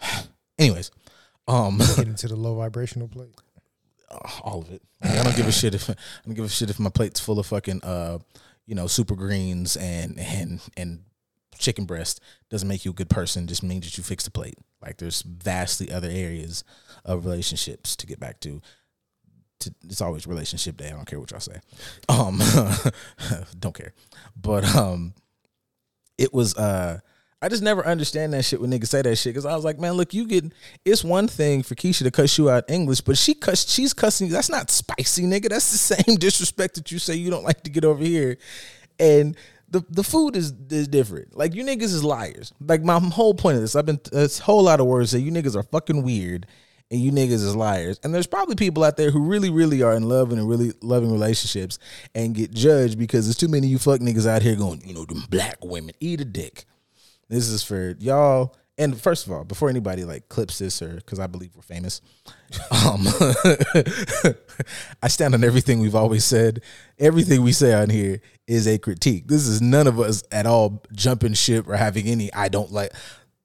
anyways. 0.58 0.90
Um, 1.48 1.78
Get 1.78 2.06
into 2.06 2.28
the 2.28 2.36
low 2.36 2.54
vibrational 2.54 3.08
plate. 3.08 3.34
All 4.42 4.62
of 4.62 4.70
it. 4.70 4.82
Like, 5.02 5.18
I 5.18 5.22
don't 5.22 5.36
give 5.36 5.48
a 5.48 5.52
shit 5.52 5.74
if 5.74 5.90
I 5.90 5.94
don't 6.24 6.34
give 6.34 6.44
a 6.44 6.48
shit 6.48 6.70
if 6.70 6.78
my 6.78 6.90
plate's 6.90 7.20
full 7.20 7.38
of 7.38 7.46
fucking 7.46 7.82
uh, 7.82 8.18
you 8.66 8.74
know, 8.74 8.86
super 8.86 9.16
greens 9.16 9.76
and 9.76 10.18
and 10.18 10.60
and 10.76 11.00
chicken 11.58 11.84
breast 11.84 12.20
doesn't 12.50 12.68
make 12.68 12.84
you 12.84 12.92
a 12.92 12.94
good 12.94 13.10
person. 13.10 13.46
Just 13.46 13.62
means 13.62 13.84
that 13.84 13.98
you 13.98 14.04
fix 14.04 14.24
the 14.24 14.30
plate. 14.30 14.56
Like 14.80 14.98
there's 14.98 15.22
vastly 15.22 15.90
other 15.90 16.08
areas 16.08 16.64
of 17.04 17.24
relationships 17.24 17.96
to 17.96 18.06
get 18.06 18.20
back 18.20 18.40
to. 18.40 18.60
To, 19.60 19.74
it's 19.84 20.00
always 20.00 20.26
relationship 20.26 20.78
day. 20.78 20.86
I 20.86 20.92
don't 20.92 21.04
care 21.04 21.20
what 21.20 21.32
y'all 21.32 21.40
say. 21.40 21.60
Um, 22.08 22.40
don't 23.58 23.74
care. 23.74 23.92
But 24.34 24.64
um, 24.74 25.12
it 26.16 26.32
was 26.32 26.56
uh 26.56 27.00
I 27.42 27.48
just 27.48 27.62
never 27.62 27.86
understand 27.86 28.34
that 28.34 28.44
shit 28.44 28.60
when 28.60 28.70
niggas 28.70 28.88
say 28.88 29.00
that 29.00 29.16
shit 29.16 29.32
because 29.32 29.46
I 29.46 29.54
was 29.54 29.64
like, 29.64 29.78
man, 29.78 29.94
look, 29.94 30.12
you 30.12 30.26
get 30.26 30.44
it's 30.84 31.02
one 31.02 31.26
thing 31.26 31.62
for 31.62 31.74
Keisha 31.74 32.02
to 32.02 32.10
cuss 32.10 32.36
you 32.36 32.50
out 32.50 32.70
English, 32.70 33.00
but 33.00 33.16
she 33.16 33.34
cuss 33.34 33.68
she's 33.68 33.94
cussing 33.94 34.26
you. 34.26 34.32
That's 34.32 34.50
not 34.50 34.70
spicy, 34.70 35.24
nigga. 35.24 35.48
That's 35.48 35.70
the 35.70 35.78
same 36.02 36.16
disrespect 36.16 36.74
that 36.74 36.92
you 36.92 36.98
say 36.98 37.14
you 37.14 37.30
don't 37.30 37.44
like 37.44 37.62
to 37.62 37.70
get 37.70 37.84
over 37.84 38.04
here. 38.04 38.36
And 38.98 39.36
the 39.70 39.82
the 39.88 40.04
food 40.04 40.36
is 40.36 40.52
is 40.68 40.88
different. 40.88 41.34
Like 41.36 41.54
you 41.54 41.64
niggas 41.64 41.82
is 41.82 42.04
liars. 42.04 42.52
Like 42.60 42.82
my 42.82 42.98
whole 42.98 43.34
point 43.34 43.56
of 43.56 43.62
this, 43.62 43.74
I've 43.74 43.86
been 43.86 44.00
this 44.12 44.38
whole 44.38 44.62
lot 44.62 44.80
of 44.80 44.86
words 44.86 45.12
that 45.12 45.20
you 45.20 45.32
niggas 45.32 45.56
are 45.56 45.62
fucking 45.62 46.02
weird 46.02 46.46
and 46.90 47.00
you 47.00 47.12
niggas 47.12 47.32
is 47.32 47.56
liars. 47.56 48.00
And 48.02 48.14
there's 48.14 48.26
probably 48.26 48.56
people 48.56 48.84
out 48.84 48.96
there 48.96 49.10
who 49.10 49.20
really, 49.20 49.48
really 49.48 49.82
are 49.82 49.94
in 49.94 50.08
love 50.08 50.30
and 50.30 50.40
in 50.40 50.46
really 50.46 50.72
loving 50.82 51.12
relationships 51.12 51.78
and 52.14 52.34
get 52.34 52.52
judged 52.52 52.98
because 52.98 53.26
there's 53.26 53.36
too 53.36 53.48
many 53.48 53.68
you 53.68 53.78
fuck 53.78 54.00
niggas 54.00 54.26
out 54.26 54.42
here 54.42 54.56
going, 54.56 54.82
you 54.86 54.92
know, 54.92 55.04
them 55.04 55.24
black 55.30 55.64
women, 55.64 55.94
eat 56.00 56.20
a 56.20 56.24
dick. 56.24 56.66
This 57.30 57.48
is 57.48 57.62
for 57.62 57.94
y'all. 58.00 58.56
And 58.76 58.98
first 58.98 59.26
of 59.26 59.32
all, 59.32 59.44
before 59.44 59.68
anybody 59.68 60.04
like 60.04 60.28
clips 60.28 60.58
this 60.58 60.80
or 60.82 60.94
because 60.96 61.20
I 61.20 61.26
believe 61.26 61.54
we're 61.54 61.62
famous, 61.62 62.00
um, 62.70 63.06
I 65.02 65.08
stand 65.08 65.34
on 65.34 65.44
everything 65.44 65.80
we've 65.80 65.94
always 65.94 66.24
said. 66.24 66.62
Everything 66.98 67.42
we 67.42 67.52
say 67.52 67.72
on 67.72 67.88
here 67.88 68.20
is 68.46 68.66
a 68.66 68.78
critique. 68.78 69.28
This 69.28 69.46
is 69.46 69.62
none 69.62 69.86
of 69.86 70.00
us 70.00 70.24
at 70.32 70.46
all 70.46 70.82
jumping 70.92 71.34
ship 71.34 71.68
or 71.68 71.76
having 71.76 72.06
any 72.06 72.32
I 72.32 72.48
don't 72.48 72.72
like. 72.72 72.92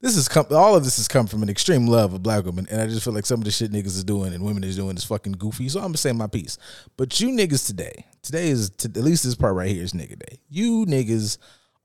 This 0.02 0.17
is 0.17 0.28
come, 0.28 0.45
all 0.52 0.76
of 0.76 0.84
this 0.84 0.98
has 0.98 1.08
come 1.08 1.28
from 1.28 1.43
an 1.43 1.50
extreme 1.50 1.86
love 1.88 2.13
of 2.13 2.24
black 2.24 2.45
women, 2.45 2.67
and 2.71 2.82
I 2.82 2.88
just 2.88 3.04
feel 3.04 3.13
like 3.13 3.26
some 3.26 3.39
of 3.39 3.45
the 3.45 3.52
shit 3.52 3.71
niggas 3.71 3.88
is 3.88 4.04
doing 4.04 4.34
and 4.34 4.43
women 4.43 4.63
is 4.63 4.76
doing 4.76 4.95
is 4.98 5.04
fucking 5.04 5.34
goofy. 5.34 5.69
So 5.69 5.80
I'm 5.80 5.88
gonna 5.88 5.98
say 5.98 6.12
my 6.12 6.28
piece. 6.28 6.58
But 6.98 7.19
you 7.19 7.30
niggas 7.30 7.67
today, 7.67 8.06
today 8.24 8.50
is 8.50 8.69
to, 8.71 8.88
at 8.88 9.04
least 9.04 9.24
this 9.24 9.36
part 9.36 9.56
right 9.56 9.69
here 9.69 9.84
is 9.84 9.93
nigga 9.93 10.17
day. 10.17 10.39
You 10.50 10.86
niggas 10.86 11.38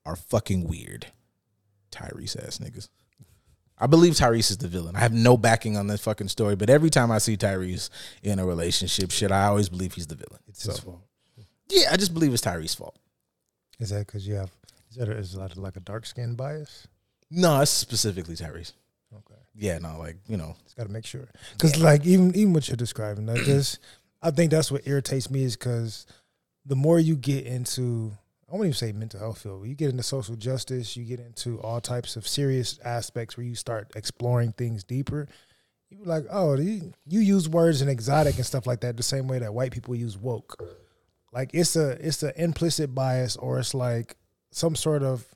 are 0.07 0.17
fucking 0.17 0.69
weird. 0.69 1.07
Tyrese 1.90 2.46
ass 2.46 2.59
niggas. 2.59 2.88
I 3.79 3.87
believe 3.87 4.12
Tyrese 4.12 4.50
is 4.50 4.59
the 4.59 4.68
villain. 4.68 4.94
I 4.94 5.00
have 5.00 5.12
no 5.12 5.38
backing 5.38 5.76
on 5.76 5.87
this 5.87 6.03
fucking 6.03 6.29
story, 6.29 6.55
but 6.55 6.68
every 6.68 6.90
time 6.90 7.11
I 7.11 7.18
see 7.18 7.37
Tyrese 7.37 7.88
in 8.22 8.38
a 8.38 8.44
relationship 8.44 9.11
shit, 9.11 9.33
I 9.33 9.46
always 9.46 9.70
believe 9.70 9.94
he's 9.94 10.07
the 10.07 10.16
villain. 10.16 10.40
It's 10.48 10.64
his 10.64 10.79
fault. 10.79 11.00
yeah, 11.70 11.88
I 11.90 11.96
just 11.96 12.12
believe 12.12 12.33
it's 12.35 12.42
Tyrese's 12.42 12.74
fault. 12.74 12.96
Is 13.79 13.88
that 13.90 14.07
because 14.07 14.26
you 14.29 14.35
have? 14.35 14.50
Is 14.90 14.96
that 14.96 15.09
a, 15.09 15.12
is 15.12 15.33
that 15.33 15.57
like 15.57 15.76
a 15.76 15.81
dark 15.81 16.05
skin 16.05 16.35
bias? 16.35 16.87
No, 17.31 17.61
it's 17.62 17.70
specifically 17.70 18.35
Tyrese. 18.35 18.72
Okay. 19.14 19.40
Yeah, 19.55 19.79
no, 19.79 19.98
like 19.98 20.16
you 20.29 20.37
know, 20.37 20.57
Just 20.64 20.76
got 20.76 20.87
to 20.87 20.92
make 20.92 21.07
sure. 21.07 21.29
Because 21.53 21.79
like 21.79 22.05
even 22.05 22.35
even 22.37 22.53
what 22.53 22.68
you're 22.68 22.76
describing, 22.76 23.26
that 23.26 23.38
just 23.38 23.79
I 24.22 24.31
think 24.31 24.50
that's 24.50 24.70
what 24.70 24.87
irritates 24.87 25.31
me 25.31 25.44
is 25.44 25.57
because 25.57 26.07
the 26.66 26.76
more 26.76 27.00
you 27.00 27.16
get 27.16 27.46
into 27.46 28.12
I 28.51 28.55
won't 28.55 28.67
even 28.67 28.75
say 28.75 28.93
mental 28.93 29.21
health 29.21 29.43
field. 29.43 29.67
You 29.67 29.77
get 29.77 29.91
into 29.91 30.03
social 30.03 30.35
justice, 30.35 30.97
you 30.97 31.05
get 31.05 31.21
into 31.21 31.61
all 31.61 31.81
types 31.81 32.17
of 32.17 32.27
serious 32.27 32.81
aspects 32.85 33.37
where 33.37 33.47
you 33.47 33.55
start 33.55 33.93
exploring 33.95 34.53
things 34.53 34.83
deeper. 34.83 35.29
You 35.89 35.99
be 35.99 36.05
like, 36.05 36.25
oh, 36.31 36.57
you, 36.57 36.93
you 37.07 37.21
use 37.21 37.49
words 37.49 37.81
and 37.81 37.89
exotic 37.89 38.37
and 38.37 38.47
stuff 38.47 38.67
like 38.67 38.81
that 38.81 38.97
the 38.97 39.03
same 39.05 39.29
way 39.29 39.39
that 39.39 39.55
white 39.55 39.73
people 39.73 39.95
use 39.95 40.19
woke. 40.19 40.61
Like 41.33 41.51
it's 41.53 41.77
a 41.77 41.91
it's 42.05 42.23
an 42.25 42.33
implicit 42.37 42.93
bias 42.93 43.37
or 43.37 43.61
it's 43.61 43.73
like 43.73 44.17
some 44.51 44.75
sort 44.75 45.05
of 45.05 45.27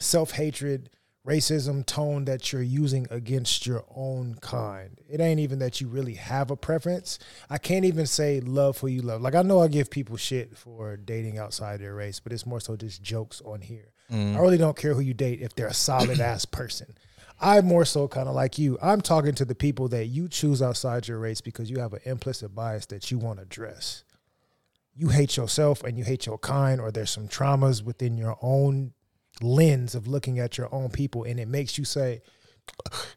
self 0.00 0.32
hatred, 0.32 0.90
racism 1.26 1.84
tone 1.84 2.24
that 2.24 2.52
you're 2.52 2.62
using 2.62 3.06
against 3.10 3.66
your 3.66 3.84
own 3.94 4.36
kind. 4.40 4.98
It 5.08 5.20
ain't 5.20 5.40
even 5.40 5.58
that 5.58 5.80
you 5.80 5.88
really 5.88 6.14
have 6.14 6.50
a 6.50 6.56
preference. 6.56 7.18
I 7.50 7.58
can't 7.58 7.84
even 7.84 8.06
say 8.06 8.40
love 8.40 8.78
who 8.78 8.86
you 8.86 9.02
love. 9.02 9.20
Like 9.20 9.34
I 9.34 9.42
know 9.42 9.60
I 9.60 9.68
give 9.68 9.90
people 9.90 10.16
shit 10.16 10.56
for 10.56 10.96
dating 10.96 11.38
outside 11.38 11.80
their 11.80 11.94
race, 11.94 12.20
but 12.20 12.32
it's 12.32 12.46
more 12.46 12.60
so 12.60 12.76
just 12.76 13.02
jokes 13.02 13.42
on 13.44 13.60
here. 13.60 13.92
Mm. 14.10 14.36
I 14.36 14.40
really 14.40 14.58
don't 14.58 14.76
care 14.76 14.94
who 14.94 15.00
you 15.00 15.14
date 15.14 15.40
if 15.40 15.54
they're 15.54 15.66
a 15.66 15.74
solid 15.74 16.20
ass 16.20 16.44
person. 16.46 16.94
I'm 17.40 17.64
more 17.64 17.84
so 17.84 18.06
kind 18.06 18.28
of 18.28 18.34
like 18.34 18.58
you. 18.58 18.78
I'm 18.82 19.00
talking 19.00 19.34
to 19.36 19.44
the 19.44 19.54
people 19.54 19.88
that 19.88 20.06
you 20.06 20.28
choose 20.28 20.60
outside 20.60 21.08
your 21.08 21.18
race 21.18 21.40
because 21.40 21.70
you 21.70 21.80
have 21.80 21.94
an 21.94 22.00
implicit 22.04 22.54
bias 22.54 22.86
that 22.86 23.10
you 23.10 23.18
want 23.18 23.38
to 23.38 23.44
address. 23.44 24.04
You 24.94 25.08
hate 25.08 25.36
yourself 25.38 25.82
and 25.82 25.96
you 25.96 26.04
hate 26.04 26.26
your 26.26 26.36
kind, 26.38 26.80
or 26.80 26.90
there's 26.90 27.10
some 27.10 27.28
traumas 27.28 27.82
within 27.82 28.18
your 28.18 28.36
own 28.42 28.92
lens 29.42 29.94
of 29.94 30.06
looking 30.06 30.38
at 30.38 30.58
your 30.58 30.72
own 30.74 30.90
people, 30.90 31.24
and 31.24 31.40
it 31.40 31.48
makes 31.48 31.78
you 31.78 31.84
say, 31.84 32.22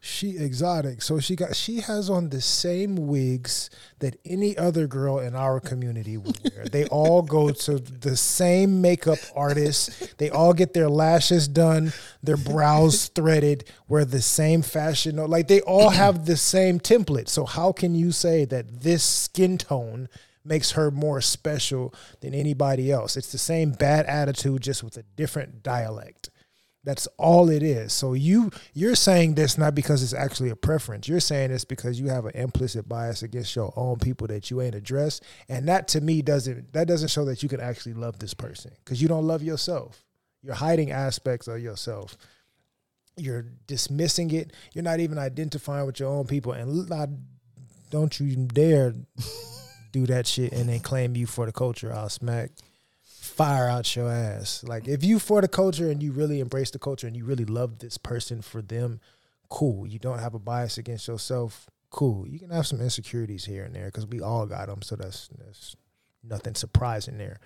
she 0.00 0.36
exotic. 0.36 1.02
So 1.02 1.20
she 1.20 1.36
got 1.36 1.56
she 1.56 1.80
has 1.80 2.10
on 2.10 2.28
the 2.28 2.40
same 2.40 2.96
wigs 3.06 3.70
that 4.00 4.16
any 4.24 4.56
other 4.56 4.86
girl 4.86 5.18
in 5.18 5.34
our 5.34 5.60
community 5.60 6.16
would 6.16 6.38
wear. 6.54 6.66
they 6.66 6.84
all 6.86 7.22
go 7.22 7.50
to 7.50 7.78
the 7.78 8.16
same 8.16 8.80
makeup 8.80 9.18
artist. 9.34 10.18
They 10.18 10.30
all 10.30 10.52
get 10.52 10.74
their 10.74 10.88
lashes 10.88 11.48
done, 11.48 11.92
their 12.22 12.36
brows 12.36 13.08
threaded, 13.08 13.64
wear 13.88 14.04
the 14.04 14.22
same 14.22 14.62
fashion. 14.62 15.16
Like 15.16 15.48
they 15.48 15.60
all 15.62 15.90
have 15.90 16.26
the 16.26 16.36
same 16.36 16.78
template. 16.78 17.28
So 17.28 17.44
how 17.44 17.72
can 17.72 17.94
you 17.94 18.12
say 18.12 18.44
that 18.46 18.82
this 18.82 19.02
skin 19.02 19.58
tone 19.58 20.08
makes 20.44 20.72
her 20.72 20.90
more 20.90 21.20
special 21.20 21.94
than 22.20 22.34
anybody 22.34 22.90
else? 22.90 23.16
It's 23.16 23.32
the 23.32 23.38
same 23.38 23.72
bad 23.72 24.06
attitude 24.06 24.62
just 24.62 24.82
with 24.82 24.96
a 24.96 25.02
different 25.16 25.62
dialect. 25.62 26.30
That's 26.84 27.06
all 27.16 27.48
it 27.48 27.62
is. 27.62 27.94
So 27.94 28.12
you 28.12 28.50
you're 28.74 28.94
saying 28.94 29.36
this 29.36 29.56
not 29.56 29.74
because 29.74 30.02
it's 30.02 30.12
actually 30.12 30.50
a 30.50 30.56
preference. 30.56 31.08
You're 31.08 31.18
saying 31.18 31.50
this 31.50 31.64
because 31.64 31.98
you 31.98 32.08
have 32.08 32.26
an 32.26 32.32
implicit 32.34 32.86
bias 32.86 33.22
against 33.22 33.56
your 33.56 33.72
own 33.74 33.96
people 33.96 34.26
that 34.26 34.50
you 34.50 34.60
ain't 34.60 34.74
addressed, 34.74 35.24
and 35.48 35.66
that 35.66 35.88
to 35.88 36.02
me 36.02 36.20
doesn't 36.20 36.74
that 36.74 36.86
doesn't 36.86 37.08
show 37.08 37.24
that 37.24 37.42
you 37.42 37.48
can 37.48 37.60
actually 37.60 37.94
love 37.94 38.18
this 38.18 38.34
person 38.34 38.72
because 38.84 39.00
you 39.00 39.08
don't 39.08 39.26
love 39.26 39.42
yourself. 39.42 40.04
You're 40.42 40.54
hiding 40.54 40.90
aspects 40.90 41.48
of 41.48 41.58
yourself. 41.58 42.18
You're 43.16 43.46
dismissing 43.66 44.30
it. 44.32 44.52
You're 44.74 44.84
not 44.84 45.00
even 45.00 45.16
identifying 45.16 45.86
with 45.86 46.00
your 46.00 46.10
own 46.10 46.26
people, 46.26 46.52
and 46.52 46.86
not, 46.90 47.08
don't 47.90 48.20
you 48.20 48.36
dare 48.36 48.94
do 49.94 50.06
that 50.06 50.26
shit 50.26 50.52
and 50.52 50.68
then 50.68 50.80
claim 50.80 51.14
you 51.14 51.24
for 51.24 51.46
the 51.46 51.52
culture. 51.52 51.92
I'll 51.92 52.08
smack 52.08 52.50
fire 53.04 53.68
out 53.68 53.94
your 53.94 54.10
ass. 54.10 54.64
Like 54.64 54.88
if 54.88 55.04
you 55.04 55.20
for 55.20 55.40
the 55.40 55.48
culture 55.48 55.88
and 55.88 56.02
you 56.02 56.10
really 56.10 56.40
embrace 56.40 56.72
the 56.72 56.80
culture 56.80 57.06
and 57.06 57.16
you 57.16 57.24
really 57.24 57.44
love 57.44 57.78
this 57.78 57.96
person 57.96 58.42
for 58.42 58.60
them, 58.60 59.00
cool. 59.48 59.86
You 59.86 60.00
don't 60.00 60.18
have 60.18 60.34
a 60.34 60.40
bias 60.40 60.78
against 60.78 61.06
yourself, 61.06 61.70
cool. 61.90 62.26
You 62.26 62.40
can 62.40 62.50
have 62.50 62.66
some 62.66 62.80
insecurities 62.80 63.44
here 63.44 63.64
and 63.64 63.74
there 63.74 63.86
because 63.86 64.06
we 64.06 64.20
all 64.20 64.46
got 64.46 64.66
them, 64.66 64.82
so 64.82 64.96
that's 64.96 65.28
that's 65.38 65.76
nothing 66.24 66.56
surprising 66.56 67.18
there. 67.18 67.38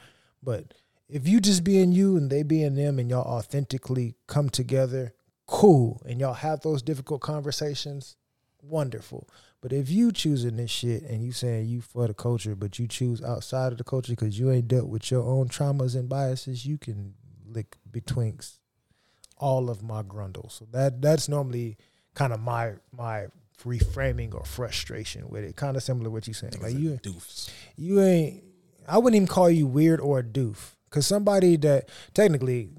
But 0.43 0.73
if 1.07 1.29
you 1.29 1.41
just 1.41 1.65
being 1.65 1.93
you 1.93 2.17
and 2.17 2.31
they 2.31 2.43
being 2.43 2.75
them 2.75 2.99
and 2.99 3.11
y'all 3.11 3.39
authentically 3.39 4.15
come 4.27 4.49
together, 4.49 5.13
cool, 5.47 6.01
and 6.07 6.19
y'all 6.19 6.33
have 6.33 6.61
those 6.61 6.81
difficult 6.81 7.21
conversations, 7.21 8.17
wonderful. 8.63 9.29
But 9.61 9.73
if 9.73 9.91
you 9.91 10.13
choosing 10.13 10.57
this 10.57 10.71
shit 10.71 11.03
and 11.03 11.23
you 11.23 11.33
saying 11.33 11.67
you 11.67 11.81
for 11.81 12.07
the 12.07 12.15
culture, 12.15 12.55
but 12.55 12.79
you 12.79 12.87
choose 12.87 13.23
outside 13.23 13.73
of 13.73 13.79
the 13.79 13.85
culture 13.85 14.13
because 14.13 14.39
you 14.39 14.51
ain't 14.53 14.69
dealt 14.69 14.89
with 14.89 15.11
your 15.11 15.23
own 15.23 15.49
traumas 15.49 15.97
and 15.97 16.09
biases, 16.09 16.65
you 16.65 16.79
can 16.79 17.15
lick 17.45 17.77
betwixt 17.91 18.61
all 19.37 19.69
of 19.69 19.83
my 19.83 20.03
grundle. 20.03 20.51
So 20.51 20.67
that 20.73 21.03
that's 21.03 21.29
normally 21.29 21.77
kind 22.15 22.33
of 22.33 22.41
my 22.41 22.75
my 22.93 23.27
reframing 23.65 24.35
or 24.35 24.45
frustration 24.45 25.29
with 25.29 25.45
it. 25.45 25.57
Kind 25.57 25.77
of 25.77 25.83
similar 25.83 26.05
to 26.05 26.11
what 26.11 26.29
you 26.29 26.35
saying. 26.35 26.55
Like 26.61 26.75
you 26.75 26.99
doofs. 27.03 27.51
you 27.77 28.01
ain't 28.01 28.45
I 28.87 28.99
wouldn't 28.99 29.17
even 29.17 29.29
call 29.29 29.51
you 29.51 29.67
weird 29.67 30.01
or 30.01 30.21
a 30.21 30.23
doof. 30.23 30.75
Cause 30.91 31.07
somebody 31.07 31.57
that 31.59 31.91
technically 32.15 32.71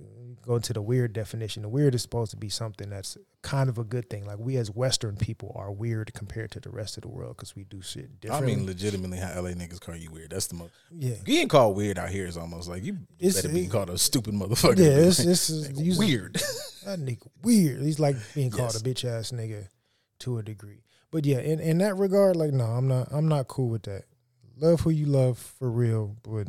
go 0.45 0.55
into 0.55 0.73
the 0.73 0.81
weird 0.81 1.13
definition, 1.13 1.61
the 1.63 1.69
weird 1.69 1.93
is 1.95 2.01
supposed 2.01 2.31
to 2.31 2.37
be 2.37 2.49
something 2.49 2.89
that's 2.89 3.17
kind 3.41 3.69
of 3.69 3.77
a 3.77 3.83
good 3.83 4.09
thing. 4.09 4.25
Like 4.25 4.39
we 4.39 4.57
as 4.57 4.69
Western 4.71 5.15
people 5.15 5.53
are 5.55 5.71
weird 5.71 6.13
compared 6.13 6.51
to 6.51 6.59
the 6.59 6.69
rest 6.69 6.97
of 6.97 7.03
the 7.03 7.09
world 7.09 7.37
because 7.37 7.55
we 7.55 7.63
do 7.63 7.81
shit 7.81 8.09
I 8.31 8.41
mean, 8.41 8.65
legitimately, 8.65 9.17
how 9.17 9.41
LA 9.41 9.49
niggas 9.51 9.79
call 9.79 9.95
you 9.95 10.11
weird. 10.11 10.31
That's 10.31 10.47
the 10.47 10.55
most. 10.55 10.71
yeah. 10.91 11.15
Getting 11.23 11.47
called 11.47 11.75
weird 11.77 11.97
out 11.99 12.09
here 12.09 12.25
is 12.25 12.37
almost 12.37 12.67
like 12.69 12.83
you 12.83 12.97
It's- 13.19 13.35
better 13.41 13.53
be 13.53 13.67
called 13.67 13.89
a 13.89 13.97
stupid 13.97 14.33
motherfucker. 14.33 14.77
Yeah, 14.77 14.85
it's, 15.07 15.19
it's, 15.19 15.49
it's 15.49 15.67
Like, 15.77 15.85
you- 15.85 15.97
weird. 15.97 16.41
That 16.85 16.99
nigga 16.99 17.27
weird. 17.43 17.81
He's 17.81 17.99
like 17.99 18.15
being 18.33 18.49
called 18.49 18.73
Yes. 18.73 18.81
a 18.81 18.83
bitch 18.83 19.05
ass 19.05 19.31
nigga 19.31 19.67
to 20.19 20.37
a 20.39 20.43
degree. 20.43 20.81
But 21.11 21.25
yeah, 21.25 21.39
in, 21.39 21.59
in 21.59 21.77
that 21.79 21.97
regard, 21.97 22.35
like 22.35 22.51
no, 22.53 22.63
I'm 22.63 22.87
not 22.87 23.09
I'm 23.11 23.27
not 23.27 23.47
cool 23.47 23.69
with 23.69 23.83
that. 23.83 24.03
Love 24.57 24.81
who 24.81 24.89
you 24.89 25.05
love 25.05 25.37
for 25.37 25.69
real, 25.69 26.15
but 26.23 26.47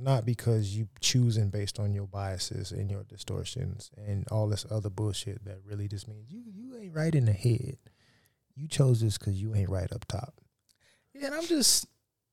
not 0.00 0.24
because 0.24 0.76
you 0.76 0.88
choosing 1.00 1.50
based 1.50 1.78
on 1.78 1.94
your 1.94 2.06
biases 2.06 2.72
and 2.72 2.90
your 2.90 3.04
distortions 3.04 3.90
and 3.96 4.26
all 4.30 4.48
this 4.48 4.66
other 4.70 4.90
bullshit 4.90 5.44
that 5.44 5.58
really 5.64 5.88
just 5.88 6.08
means 6.08 6.30
you 6.30 6.42
you 6.54 6.76
ain't 6.76 6.94
right 6.94 7.14
in 7.14 7.24
the 7.24 7.32
head. 7.32 7.76
You 8.54 8.68
chose 8.68 9.00
this 9.00 9.18
because 9.18 9.40
you 9.40 9.54
ain't 9.54 9.70
right 9.70 9.92
up 9.92 10.04
top. 10.06 10.40
Yeah, 11.14 11.26
and 11.26 11.34
I'm 11.34 11.46
just, 11.46 11.86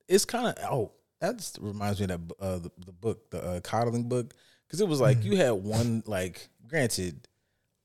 it's 0.08 0.26
kind 0.26 0.48
of, 0.48 0.56
oh, 0.72 0.92
that 1.22 1.38
just 1.38 1.58
reminds 1.62 2.00
me 2.00 2.06
of 2.06 2.28
that 2.28 2.36
uh, 2.40 2.58
the, 2.60 2.72
the 2.86 2.92
book, 2.92 3.30
the 3.30 3.44
uh, 3.44 3.60
coddling 3.62 4.10
book, 4.10 4.34
because 4.66 4.82
it 4.82 4.88
was 4.88 5.00
like 5.02 5.24
you 5.24 5.38
had 5.38 5.52
one 5.52 6.04
like. 6.06 6.50
Granted, 6.68 7.28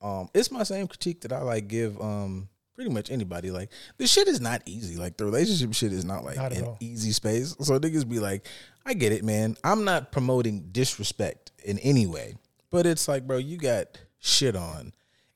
um, 0.01 0.31
it's 0.33 0.51
my 0.51 0.63
same 0.63 0.87
critique 0.87 1.21
that 1.21 1.35
I 1.35 1.43
like 1.43 1.69
give 1.69 2.01
um 2.01 2.49
pretty 2.75 2.91
much 2.91 3.11
anybody. 3.11 3.51
Like 3.51 3.71
the 3.99 4.07
shit 4.07 4.29
is 4.29 4.41
not 4.41 4.63
easy. 4.67 4.97
Like 4.97 5.17
the 5.17 5.25
relationship 5.25 5.75
shit 5.75 5.93
is 5.93 6.05
not 6.05 6.25
like 6.25 6.37
Not 6.37 6.53
an 6.53 6.65
all. 6.65 6.77
easy 6.81 7.13
space. 7.13 7.55
So 7.61 7.79
niggas 7.79 8.09
be 8.09 8.19
like, 8.19 8.47
I 8.87 8.95
get 8.95 9.13
it, 9.13 9.25
man. 9.25 9.57
I'm 9.65 9.85
not 9.85 10.13
promoting 10.13 10.69
disrespect 10.73 11.53
in 11.65 11.79
any 11.81 12.07
way, 12.07 12.37
but 12.71 12.87
it's 12.87 13.07
like, 13.09 13.27
bro, 13.27 13.37
you 13.39 13.57
got 13.59 13.99
shit 14.19 14.57
on 14.57 14.93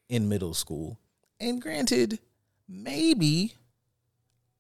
in 0.09 0.29
middle 0.29 0.55
school, 0.55 0.99
and 1.41 1.61
granted, 1.61 2.19
maybe 2.69 3.55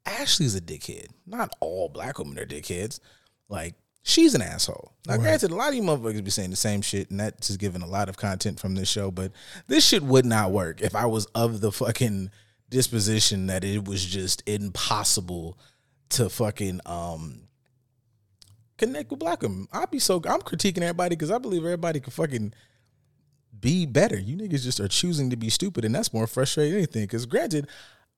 Ashley's 0.06 0.54
a 0.54 0.60
dickhead. 0.60 1.06
Not 1.26 1.54
all 1.60 1.88
black 1.88 2.18
women 2.18 2.38
are 2.38 2.46
dickheads. 2.46 3.00
Like 3.48 3.74
she's 4.02 4.34
an 4.34 4.42
asshole. 4.42 4.92
Now, 5.06 5.16
granted, 5.16 5.50
a 5.50 5.54
lot 5.54 5.68
of 5.70 5.74
you 5.74 5.82
motherfuckers 5.82 6.24
be 6.24 6.30
saying 6.30 6.50
the 6.50 6.56
same 6.56 6.82
shit, 6.82 7.10
and 7.10 7.20
that's 7.20 7.48
just 7.48 7.58
giving 7.58 7.82
a 7.82 7.86
lot 7.86 8.08
of 8.08 8.16
content 8.16 8.60
from 8.60 8.74
this 8.74 8.88
show. 8.88 9.10
But 9.10 9.32
this 9.66 9.86
shit 9.86 10.02
would 10.02 10.26
not 10.26 10.50
work 10.50 10.80
if 10.80 10.94
I 10.94 11.06
was 11.06 11.26
of 11.34 11.60
the 11.60 11.72
fucking 11.72 12.30
disposition 12.70 13.46
that 13.46 13.64
it 13.64 13.84
was 13.84 14.04
just 14.04 14.42
impossible 14.46 15.58
to 16.10 16.28
fucking 16.28 16.80
um 16.86 17.48
connect 18.78 19.10
with 19.10 19.20
black 19.20 19.42
women. 19.42 19.68
I'd 19.72 19.90
be 19.90 19.98
so 19.98 20.16
I'm 20.28 20.40
critiquing 20.40 20.82
everybody 20.82 21.16
because 21.16 21.30
I 21.30 21.38
believe 21.38 21.64
everybody 21.64 22.00
can 22.00 22.12
fucking 22.12 22.54
be 23.58 23.86
better. 23.86 24.18
You 24.18 24.36
niggas 24.36 24.62
just 24.62 24.80
are 24.80 24.88
choosing 24.88 25.30
to 25.30 25.36
be 25.36 25.50
stupid, 25.50 25.84
and 25.84 25.94
that's 25.94 26.12
more 26.12 26.26
frustrating 26.26 26.72
than 26.72 26.78
anything. 26.78 27.04
Because 27.04 27.26
granted, 27.26 27.68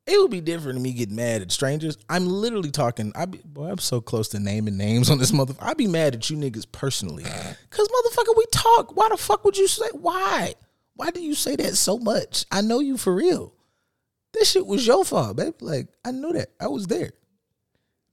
it 0.07 0.21
would 0.21 0.31
be 0.31 0.41
different 0.41 0.77
than 0.77 0.83
me 0.83 0.93
getting 0.93 1.17
mad 1.17 1.43
at 1.43 1.53
strangers. 1.53 1.99
I'm 2.09 2.27
literally 2.29 2.71
talking. 2.71 3.13
I 3.15 3.27
be, 3.27 3.41
boy, 3.45 3.71
I'm 3.71 3.79
so 3.79 4.01
close 4.01 4.29
to 4.29 4.41
naming 4.41 4.77
names 4.77 5.11
on 5.11 5.19
this 5.19 5.33
motherfucker. 5.33 5.63
I'd 5.63 5.77
be 5.77 5.87
mad 5.87 6.15
at 6.15 6.31
you 6.31 6.37
niggas 6.37 6.67
personally, 6.71 7.25
cause 7.25 7.89
motherfucker, 7.89 8.37
we 8.37 8.47
talk. 8.53 8.97
Why 8.97 9.09
the 9.11 9.17
fuck 9.17 9.45
would 9.45 9.57
you 9.57 9.69
say 9.69 9.89
why? 9.93 10.55
Why 10.95 11.11
do 11.11 11.21
you 11.21 11.35
say 11.35 11.57
that 11.57 11.77
so 11.77 11.99
much? 11.99 12.47
I 12.51 12.63
know 12.63 12.81
you 12.81 12.97
for 12.97 13.15
real. 13.15 13.53
This 14.39 14.51
shit 14.51 14.67
was 14.67 14.87
your 14.87 15.03
fault, 15.03 15.37
baby. 15.37 15.55
Like 15.61 15.89
I 16.05 16.11
knew 16.11 16.33
that. 16.35 16.51
I 16.61 16.69
was 16.69 16.87
there. 16.87 17.13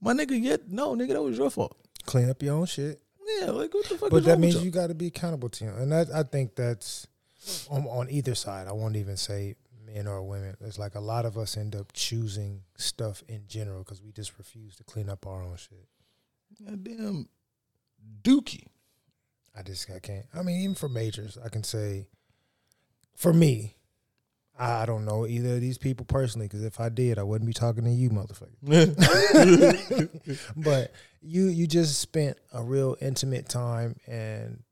My 0.00 0.14
nigga, 0.14 0.40
yet 0.40 0.70
no, 0.70 0.94
nigga, 0.94 1.10
that 1.10 1.22
was 1.22 1.36
your 1.36 1.50
fault. 1.50 1.76
Clean 2.06 2.30
up 2.30 2.42
your 2.42 2.54
own 2.54 2.66
shit. 2.66 3.00
Yeah, 3.40 3.50
like 3.50 3.74
what 3.74 3.86
the 3.88 3.98
fuck? 3.98 4.10
But 4.10 4.18
is 4.18 4.24
that 4.24 4.38
means 4.38 4.64
you 4.64 4.70
got 4.70 4.86
to 4.86 4.94
be 4.94 5.06
accountable 5.08 5.50
to 5.50 5.64
him, 5.64 5.76
and 5.76 5.92
that, 5.92 6.08
I 6.14 6.22
think 6.22 6.56
that's 6.56 7.06
on, 7.70 7.84
on 7.84 8.08
either 8.10 8.34
side. 8.34 8.68
I 8.68 8.72
won't 8.72 8.96
even 8.96 9.18
say 9.18 9.56
men 9.86 10.06
or 10.06 10.22
women. 10.22 10.56
It's 10.60 10.78
like 10.78 10.94
a 10.94 11.00
lot 11.00 11.26
of 11.26 11.36
us 11.36 11.56
end 11.58 11.76
up 11.76 11.92
choosing 11.92 12.62
stuff 12.76 13.22
in 13.28 13.44
general 13.46 13.80
because 13.80 14.02
we 14.02 14.12
just 14.12 14.38
refuse 14.38 14.76
to 14.76 14.84
clean 14.84 15.10
up 15.10 15.26
our 15.26 15.42
own 15.42 15.56
shit. 15.56 15.88
Goddamn 16.64 17.28
Dookie. 18.22 18.68
I 19.56 19.62
just 19.62 19.90
I 19.90 19.98
can't. 19.98 20.26
I 20.34 20.42
mean, 20.42 20.60
even 20.60 20.74
for 20.74 20.88
majors, 20.88 21.36
I 21.44 21.48
can 21.50 21.64
say, 21.64 22.06
for 23.14 23.32
me, 23.32 23.76
I 24.56 24.86
don't 24.86 25.04
know 25.04 25.26
either 25.26 25.54
of 25.54 25.60
these 25.60 25.78
people 25.78 26.06
personally 26.06 26.46
because 26.46 26.62
if 26.62 26.78
I 26.78 26.88
did, 26.88 27.18
I 27.18 27.24
wouldn't 27.24 27.46
be 27.46 27.52
talking 27.52 27.84
to 27.84 27.90
you, 27.90 28.10
motherfucker. 28.10 28.50
but 30.56 30.92
you 31.20 31.46
you 31.46 31.66
just 31.66 31.98
spent 32.00 32.38
a 32.52 32.62
real 32.62 32.96
intimate 33.00 33.48
time 33.48 33.96
and 34.06 34.62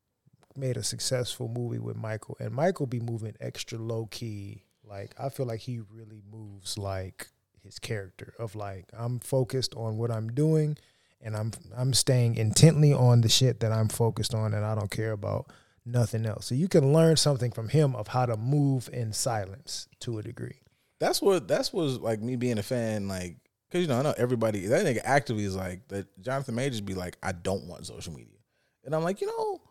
made 0.55 0.77
a 0.77 0.83
successful 0.83 1.49
movie 1.49 1.79
with 1.79 1.97
Michael, 1.97 2.37
and 2.39 2.53
Michael 2.53 2.85
be 2.85 2.99
moving 3.01 3.35
extra 3.41 3.77
low 3.77 4.05
key. 4.05 4.63
Like 4.87 5.13
I 5.19 5.29
feel 5.29 5.45
like 5.45 5.59
he 5.59 5.79
really 5.79 6.21
moves 6.31 6.77
like 6.77 7.27
his 7.61 7.77
character 7.77 8.33
of 8.39 8.55
like 8.55 8.85
I'm 8.97 9.19
focused 9.19 9.75
on 9.75 9.97
what 9.97 10.11
I'm 10.11 10.29
doing, 10.29 10.77
and 11.21 11.35
I'm 11.35 11.51
I'm 11.75 11.93
staying 11.93 12.35
intently 12.35 12.93
on 12.93 13.19
the 13.19 13.29
shit 13.29 13.59
that 13.59 13.73
I'm 13.73 13.89
focused 13.89 14.33
on, 14.33 14.53
and 14.53 14.63
I 14.63 14.75
don't 14.75 14.91
care 14.91 15.11
about 15.11 15.51
nothing 15.85 16.25
else. 16.25 16.45
So 16.45 16.55
you 16.55 16.67
can 16.67 16.93
learn 16.93 17.17
something 17.17 17.51
from 17.51 17.69
him 17.69 17.95
of 17.95 18.07
how 18.07 18.25
to 18.25 18.37
move 18.37 18.89
in 18.91 19.13
silence 19.13 19.87
to 20.01 20.19
a 20.19 20.23
degree. 20.23 20.61
that's 20.99 21.21
what 21.21 21.47
that's 21.47 21.73
was 21.73 21.99
like 21.99 22.21
me 22.21 22.35
being 22.35 22.57
a 22.57 22.63
fan, 22.63 23.07
like 23.07 23.37
because 23.67 23.81
you 23.81 23.87
know 23.87 23.99
I 23.99 24.03
know 24.03 24.13
everybody 24.17 24.65
that 24.67 24.85
nigga 24.85 25.01
actively 25.03 25.43
is 25.43 25.55
like 25.55 25.87
that. 25.89 26.07
Jonathan 26.21 26.55
Majors 26.55 26.81
be 26.81 26.93
like, 26.93 27.17
I 27.21 27.31
don't 27.31 27.67
want 27.67 27.85
social 27.85 28.13
media, 28.13 28.37
and 28.85 28.95
I'm 28.95 29.03
like, 29.03 29.19
you 29.19 29.27
know, 29.27 29.61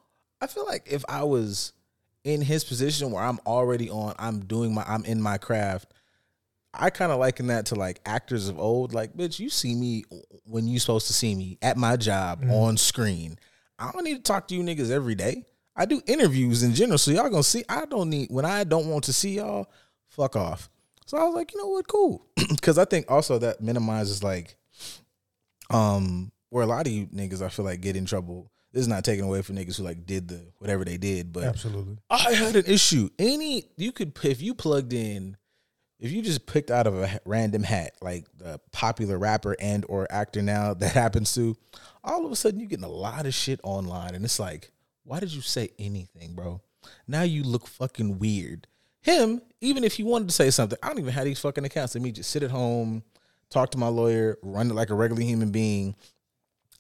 I 0.41 0.47
feel 0.47 0.67
like 0.67 0.89
if 0.91 1.05
I 1.09 1.25
was 1.25 1.73
in 2.25 2.43
his 2.43 2.65
position 2.65 3.11
where 3.11 3.23
I'm 3.23 3.39
already 3.47 3.91
on, 3.91 4.15
I'm 4.19 4.41
doing 4.41 4.75
my, 4.75 4.85
I'm 4.87 5.05
in 5.05 5.21
my 5.21 5.39
craft. 5.39 5.93
I 6.75 6.89
kind 6.91 7.13
of 7.13 7.19
liken 7.19 7.49
that 7.49 7.67
to 7.67 7.75
like 7.75 8.01
actors 8.07 8.49
of 8.49 8.59
old. 8.59 8.95
Like, 8.95 9.15
bitch, 9.15 9.39
you 9.39 9.51
see 9.51 9.75
me 9.75 10.05
when 10.45 10.67
you 10.67 10.79
supposed 10.79 11.07
to 11.09 11.13
see 11.13 11.35
me 11.35 11.59
at 11.61 11.77
my 11.77 11.97
job 11.97 12.41
mm-hmm. 12.41 12.51
on 12.51 12.77
screen. 12.77 13.39
I 13.79 13.91
don't 13.93 14.05
need 14.05 14.17
to 14.17 14.23
talk 14.23 14.49
to 14.49 14.55
you 14.55 14.63
niggas 14.63 14.91
every 14.91 15.15
day. 15.15 15.45
I 15.75 15.87
do 15.87 16.03
interviews 16.07 16.63
in 16.63 16.75
general, 16.75 16.99
so 16.99 17.11
y'all 17.11 17.31
gonna 17.31 17.43
see. 17.43 17.65
I 17.69 17.87
don't 17.87 18.11
need 18.11 18.29
when 18.31 18.45
I 18.45 18.65
don't 18.65 18.87
want 18.87 19.05
to 19.05 19.13
see 19.13 19.37
y'all. 19.37 19.71
Fuck 20.09 20.37
off. 20.37 20.69
So 21.07 21.19
I 21.19 21.25
was 21.25 21.35
like, 21.35 21.53
you 21.53 21.61
know 21.61 21.69
what, 21.69 21.89
cool, 21.89 22.27
because 22.49 22.79
I 22.79 22.85
think 22.85 23.11
also 23.11 23.39
that 23.39 23.61
minimizes 23.61 24.23
like, 24.23 24.57
um, 25.71 26.33
where 26.51 26.63
a 26.63 26.67
lot 26.67 26.87
of 26.87 26.93
you 26.93 27.07
niggas 27.07 27.43
I 27.43 27.49
feel 27.49 27.65
like 27.65 27.81
get 27.81 27.97
in 27.97 28.05
trouble. 28.05 28.51
This 28.73 28.83
is 28.83 28.89
not 28.89 29.05
taken 29.05 29.25
away 29.25 29.43
from 29.43 29.57
niggas 29.57 29.77
who 29.77 29.83
like 29.83 30.07
did 30.07 30.29
the 30.29 30.47
whatever 30.59 30.85
they 30.85 30.97
did, 30.97 31.33
but 31.33 31.45
Absolutely. 31.45 31.99
I 32.09 32.33
had 32.33 32.57
an 32.57 32.65
issue. 32.67 33.11
Any 33.19 33.65
you 33.77 33.93
could 33.93 34.19
if 34.25 34.41
you 34.41 34.55
plugged 34.55 34.93
in, 34.93 35.37
if 35.99 36.11
you 36.11 36.21
just 36.21 36.47
picked 36.47 36.71
out 36.71 36.87
of 36.87 36.95
a 36.97 37.21
random 37.25 37.63
hat 37.63 37.93
like 38.03 38.27
the 38.37 38.61
popular 38.73 39.19
rapper 39.19 39.55
and 39.61 39.85
or 39.89 40.11
actor 40.11 40.43
now 40.43 40.75
that 40.81 40.93
happens 40.93 41.35
to, 41.35 41.57
all 42.03 42.27
of 42.27 42.33
a 42.33 42.37
sudden 42.37 42.61
you're 42.61 42.69
getting 42.69 42.85
a 42.85 42.89
lot 42.89 43.27
of 43.27 43.35
shit 43.35 43.61
online, 43.63 44.15
and 44.15 44.25
it's 44.25 44.41
like, 44.41 44.72
why 45.05 45.21
did 45.21 45.33
you 45.33 45.41
say 45.41 45.71
anything, 45.79 46.35
bro? 46.35 46.61
Now 47.07 47.23
you 47.23 47.43
look 47.43 47.67
fucking 47.67 48.19
weird. 48.19 48.67
Him, 49.03 49.43
even 49.61 49.83
if 49.85 49.95
he 49.95 50.05
wanted 50.05 50.29
to 50.29 50.35
say 50.35 50.51
something, 50.51 50.79
I 50.83 50.89
don't 50.89 51.01
even 51.01 51.13
have 51.13 51.25
these 51.25 51.41
fucking 51.41 51.65
accounts. 51.65 51.95
Let 51.95 52.03
me 52.03 52.13
just 52.13 52.31
sit 52.31 52.43
at 52.43 52.51
home, 52.51 53.03
talk 53.51 53.71
to 53.73 53.79
my 53.79 53.89
lawyer, 53.89 54.39
run 54.43 54.71
it 54.71 54.75
like 54.75 54.91
a 54.91 54.95
regular 54.95 55.23
human 55.23 55.51
being, 55.51 55.97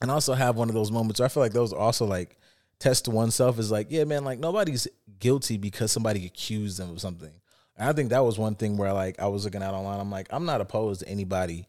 and 0.01 0.11
also 0.11 0.35
have 0.35 0.57
one 0.57 0.69
of 0.69 0.75
those 0.75 0.93
moments 0.93 1.19
where 1.21 1.27
I 1.27 1.29
feel 1.29 1.43
like 1.43 1.53
those 1.53 1.73
are 1.73 1.81
also 1.81 2.07
like 2.07 2.37
test 2.79 3.07
to 3.07 3.11
oneself 3.11 3.59
is 3.59 3.71
like, 3.71 3.89
yeah, 3.91 4.05
man, 4.05 4.25
like 4.25 4.39
nobody's 4.39 4.87
guilty 5.19 5.57
because 5.57 5.93
somebody 5.93 6.27
accused 6.27 6.79
them 6.79 6.91
of 6.91 7.01
something. 7.01 7.33
And 7.77 7.89
I 7.89 7.93
think 7.93 8.11
that 8.11 8.25
was 8.25 8.39
one 8.39 8.55
thing 8.55 8.77
where 8.77 8.93
like 8.93 9.19
I 9.21 9.27
was 9.27 9.45
looking 9.45 9.63
at 9.63 9.75
online. 9.75 10.01
I'm 10.01 10.11
like, 10.11 10.29
I'm 10.31 10.45
not 10.45 10.61
opposed 10.61 11.01
to 11.01 11.09
anybody 11.09 11.67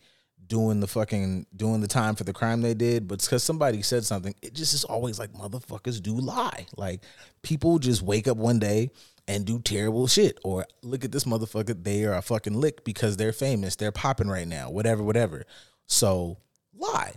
doing 0.47 0.79
the 0.79 0.88
fucking 0.88 1.45
doing 1.56 1.82
the 1.82 1.88
time 1.88 2.15
for 2.15 2.23
the 2.23 2.34
crime 2.34 2.62
they 2.62 2.73
did, 2.73 3.08
but 3.08 3.21
because 3.21 3.43
somebody 3.43 3.82
said 3.82 4.03
something, 4.03 4.36
it 4.41 4.53
just 4.53 4.73
is 4.73 4.84
always 4.84 5.19
like 5.19 5.34
motherfuckers 5.34 6.01
do 6.01 6.15
lie. 6.15 6.67
Like 6.75 7.01
people 7.41 7.79
just 7.79 8.01
wake 8.01 8.27
up 8.27 8.38
one 8.38 8.60
day 8.60 8.89
and 9.27 9.45
do 9.45 9.60
terrible 9.60 10.08
shit, 10.08 10.38
or 10.43 10.65
look 10.82 11.06
at 11.06 11.12
this 11.12 11.23
motherfucker, 11.23 11.82
they 11.82 12.03
are 12.03 12.15
a 12.15 12.21
fucking 12.21 12.53
lick 12.53 12.84
because 12.84 13.15
they're 13.15 13.32
famous, 13.32 13.75
they're 13.77 13.91
popping 13.91 14.27
right 14.27 14.47
now, 14.47 14.69
whatever, 14.69 15.01
whatever. 15.01 15.45
So 15.88 16.38
lie. 16.77 17.13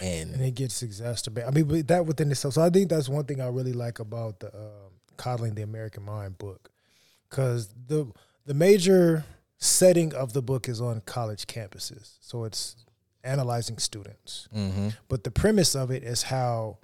and 0.00 0.34
And 0.34 0.44
it 0.44 0.54
gets 0.54 0.82
exacerbated. 0.82 1.48
I 1.48 1.52
mean, 1.52 1.86
that 1.86 2.06
within 2.06 2.30
itself. 2.30 2.54
So 2.54 2.62
I 2.62 2.70
think 2.70 2.88
that's 2.90 3.08
one 3.08 3.24
thing 3.24 3.40
I 3.40 3.48
really 3.48 3.72
like 3.72 3.98
about 3.98 4.40
the 4.40 4.54
um 4.54 4.92
coddling 5.16 5.54
the 5.54 5.62
American 5.62 6.04
Mind 6.04 6.38
book, 6.38 6.70
because 7.28 7.68
the 7.88 8.10
the 8.46 8.54
major 8.54 9.24
setting 9.60 10.14
of 10.14 10.32
the 10.32 10.42
book 10.42 10.68
is 10.68 10.80
on 10.80 11.02
college 11.02 11.46
campuses. 11.46 12.16
So 12.20 12.44
it's 12.44 12.76
analyzing 13.22 13.78
students, 13.78 14.48
mm-hmm. 14.54 14.88
but 15.08 15.24
the 15.24 15.30
premise 15.30 15.74
of 15.74 15.90
it 15.90 16.02
is 16.02 16.24
how 16.24 16.78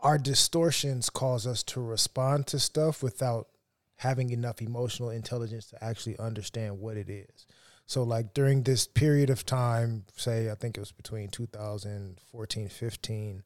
our 0.00 0.18
distortions 0.18 1.08
cause 1.08 1.46
us 1.46 1.62
to 1.62 1.80
respond 1.80 2.46
to 2.48 2.58
stuff 2.58 3.02
without 3.02 3.48
having 3.96 4.30
enough 4.30 4.60
emotional 4.60 5.08
intelligence 5.08 5.66
to 5.70 5.82
actually 5.82 6.18
understand 6.18 6.78
what 6.78 6.98
it 6.98 7.08
is. 7.08 7.46
So 7.86 8.02
like 8.02 8.34
during 8.34 8.62
this 8.62 8.86
period 8.86 9.30
of 9.30 9.46
time, 9.46 10.04
say 10.16 10.50
I 10.50 10.54
think 10.54 10.76
it 10.76 10.80
was 10.80 10.92
between 10.92 11.28
2014, 11.28 12.68
15 12.68 13.42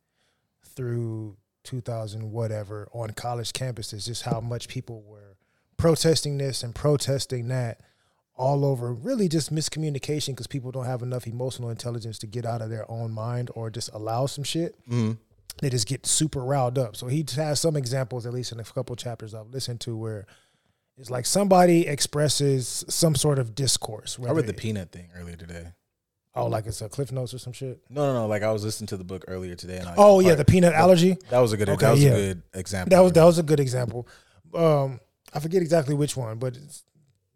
through 0.65 1.37
2000 1.63 2.33
whatever 2.33 2.89
on 2.93 3.11
college 3.11 3.53
campuses, 3.53 4.07
just 4.07 4.23
how 4.23 4.41
much 4.41 4.67
people 4.67 5.03
were 5.03 5.37
protesting 5.77 6.39
this 6.39 6.65
and 6.65 6.75
protesting 6.75 7.49
that 7.49 7.81
all 8.41 8.65
over 8.65 8.93
really 8.93 9.29
just 9.29 9.55
miscommunication 9.55 10.29
because 10.29 10.47
people 10.47 10.71
don't 10.71 10.87
have 10.87 11.03
enough 11.03 11.27
emotional 11.27 11.71
intelligence 11.71 12.19
to 12.19 12.27
get 12.27 12.47
out 12.47 12.63
of 12.63 12.71
their 12.71 12.91
own 12.91 13.13
mind 13.13 13.51
or 13.55 13.71
just 13.71 13.91
allow 13.93 14.27
some 14.27 14.45
shit 14.45 14.75
they 15.61 15.69
just 15.69 15.87
get 15.87 16.07
super 16.07 16.41
riled 16.41 16.79
up. 16.79 16.97
So 16.97 17.07
he 17.07 17.25
has 17.37 17.61
some 17.61 17.77
examples, 17.77 18.27
at 18.27 18.33
least 18.33 18.53
in 18.53 18.61
a 18.61 18.65
couple 18.65 18.97
chapters 18.97 19.35
I've 19.35 19.49
listened 19.49 19.81
to, 19.83 19.97
where 19.97 20.27
it's 20.97 21.11
like 21.11 21.27
somebody 21.27 21.87
expresses 21.87 22.85
some 22.89 23.15
sort 23.15 23.39
of 23.39 23.55
discourse. 23.55 24.19
I 24.27 24.33
read 24.33 24.47
the 24.47 24.55
peanut 24.55 24.91
thing 24.91 25.09
earlier 25.17 25.37
today. 25.37 25.73
oh, 26.35 26.47
like 26.47 26.67
it's 26.67 26.81
a 26.81 26.89
Cliff 26.89 27.13
Notes 27.13 27.35
or 27.35 27.39
some 27.39 27.53
shit. 27.53 27.81
No, 27.91 28.07
no, 28.07 28.21
no. 28.21 28.27
Like 28.27 28.43
I 28.43 28.53
was 28.53 28.65
listening 28.65 28.89
to 28.89 28.97
the 28.97 29.05
book 29.05 29.25
earlier 29.29 29.55
today, 29.55 29.79
and 29.79 29.89
I, 29.89 29.95
Oh 29.97 30.21
yeah, 30.21 30.35
the 30.35 30.45
peanut 30.45 30.73
allergy. 30.73 31.17
that 31.31 31.39
was 31.41 31.53
a 31.53 31.57
good. 31.57 31.69
Okay, 31.69 31.87
that 31.87 31.93
was 31.93 32.03
yeah. 32.03 32.11
a 32.11 32.15
good 32.15 32.43
example. 32.55 32.97
That 32.97 33.03
was 33.03 33.13
that 33.13 33.25
was 33.25 33.39
a 33.39 33.43
good 33.43 33.61
example. 33.61 34.09
Um, 34.55 35.01
I 35.33 35.41
forget 35.41 35.63
exactly 35.63 35.95
which 35.95 36.17
one, 36.17 36.39
but 36.39 36.57
it's 36.57 36.85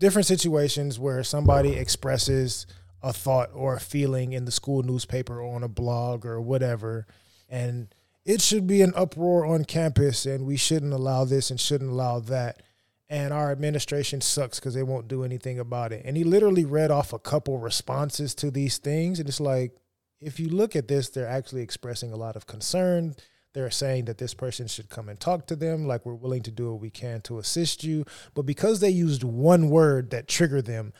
different 0.05 0.27
situations 0.27 0.99
where 0.99 1.25
somebody 1.25 1.77
expresses 1.77 2.67
a 3.03 3.11
thought 3.11 3.49
or 3.55 3.75
a 3.75 3.81
feeling 3.81 4.35
in 4.35 4.45
the 4.45 4.51
school 4.51 4.83
newspaper 4.83 5.41
or 5.41 5.57
on 5.57 5.63
a 5.63 5.69
blog 5.69 6.27
or 6.27 6.43
whatever, 6.43 7.07
and 7.49 7.89
it 8.27 8.43
should 8.43 8.67
be 8.67 8.83
an 8.83 8.93
uproar 8.95 9.47
on 9.47 9.65
campus, 9.65 10.27
and 10.27 10.45
we 10.45 10.59
shouldn't 10.59 10.93
allow 10.93 11.25
this 11.25 11.51
and 11.51 11.59
shouldn't 11.59 11.91
allow 11.91 12.21
that. 12.21 12.63
And 13.09 13.33
our 13.33 13.51
administration 13.51 14.21
sucks 14.21 14.61
because 14.61 14.75
they 14.75 14.83
won't 14.83 15.09
do 15.09 15.25
anything 15.25 15.59
about 15.59 15.91
it. 15.91 16.03
And 16.05 16.19
he 16.19 16.25
literally 16.25 16.67
read 16.67 16.91
off 16.91 17.15
a 17.15 17.19
couple 17.19 17.57
responses 17.59 18.35
to 18.35 18.51
these 18.51 18.77
things, 18.77 19.19
and 19.19 19.27
it's 19.27 19.41
like, 19.41 19.75
if 20.21 20.39
you 20.39 20.51
look 20.51 20.77
at 20.77 20.87
this, 20.87 21.09
they're 21.09 21.27
actually 21.27 21.63
expressing 21.63 22.13
a 22.13 22.17
lot 22.17 22.37
of 22.37 22.47
concern. 22.47 23.15
They're 23.55 23.71
saying 23.71 24.07
that 24.07 24.19
this 24.19 24.35
person 24.35 24.67
should 24.67 24.91
come 24.91 25.09
and 25.09 25.19
talk 25.19 25.47
to 25.47 25.57
them, 25.57 25.87
like 25.87 26.05
we're 26.05 26.15
willing 26.15 26.43
to 26.43 26.51
do 26.51 26.73
what 26.73 26.81
we 26.81 26.91
can 26.91 27.21
to 27.23 27.39
assist 27.39 27.85
you. 27.85 28.05
But 28.35 28.43
because 28.43 28.81
they 28.81 28.91
used 28.91 29.23
one 29.25 29.71
word 29.71 30.11
that 30.11 30.29
triggered 30.29 30.67
them, 30.67 30.93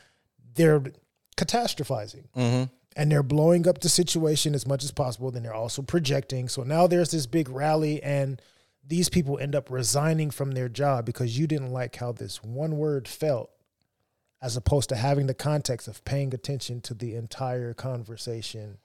they're 0.55 0.85
catastrophizing 1.37 2.29
Mm-hmm. 2.37 2.73
and 2.97 3.11
they're 3.11 3.25
blowing 3.25 3.67
up 3.67 3.81
the 3.81 3.89
situation 3.89 4.55
as 4.55 4.67
much 4.69 4.85
as 4.85 4.93
possible. 4.93 5.33
Then 5.33 5.43
they're 5.43 5.53
also 5.53 5.83
projecting. 5.83 6.49
So 6.49 6.63
now 6.63 6.87
there's 6.87 7.11
this 7.11 7.27
big 7.27 7.49
rally, 7.49 8.01
and 8.03 8.41
these 8.87 9.09
people 9.09 9.37
end 9.39 9.57
up 9.57 9.69
resigning 9.69 10.31
from 10.31 10.53
their 10.53 10.69
job 10.69 11.05
because 11.05 11.37
you 11.37 11.49
didn't 11.49 11.73
like 11.73 11.97
how 11.97 12.13
this 12.13 12.45
one 12.45 12.77
word 12.77 13.09
felt, 13.09 13.51
as 14.41 14.57
opposed 14.57 14.91
to 14.91 14.97
having 14.97 15.27
the 15.27 15.35
context 15.35 15.89
of 15.89 16.05
paying 16.05 16.33
attention 16.33 16.81
to 16.83 16.95
the 16.95 17.17
entire 17.17 17.75
conversation 17.75 18.79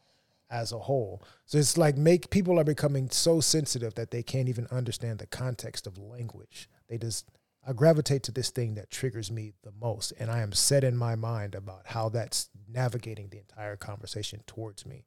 as 0.50 0.72
a 0.72 0.80
whole. 0.80 1.24
So 1.46 1.58
it's 1.58 1.78
like 1.78 1.98
make 1.98 2.30
people 2.30 2.60
are 2.60 2.64
becoming 2.64 3.10
so 3.10 3.40
sensitive 3.40 3.96
that 3.96 4.12
they 4.12 4.24
can't 4.24 4.50
even 4.50 4.68
understand 4.72 5.20
the 5.20 5.28
context 5.28 5.88
of 5.88 5.98
language. 5.98 6.70
They 6.88 6.98
just 6.98 7.30
I 7.68 7.74
gravitate 7.74 8.24
to 8.24 8.32
this 8.32 8.50
thing 8.50 8.76
that 8.76 8.90
triggers 8.90 9.30
me 9.30 9.54
the 9.64 9.74
most, 9.80 10.14
and 10.18 10.32
I 10.32 10.40
am 10.40 10.54
set 10.54 10.84
in 10.84 10.96
my 10.96 11.16
mind 11.16 11.54
about 11.54 11.88
how 11.88 12.10
that's 12.10 12.50
navigating 12.68 13.30
the 13.30 13.38
entire 13.40 13.76
conversation 13.76 14.42
towards 14.48 14.86
me 14.86 15.06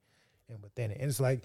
and 0.49 0.63
within 0.63 0.91
it. 0.91 0.99
And 1.01 1.09
it's 1.09 1.21
like 1.21 1.43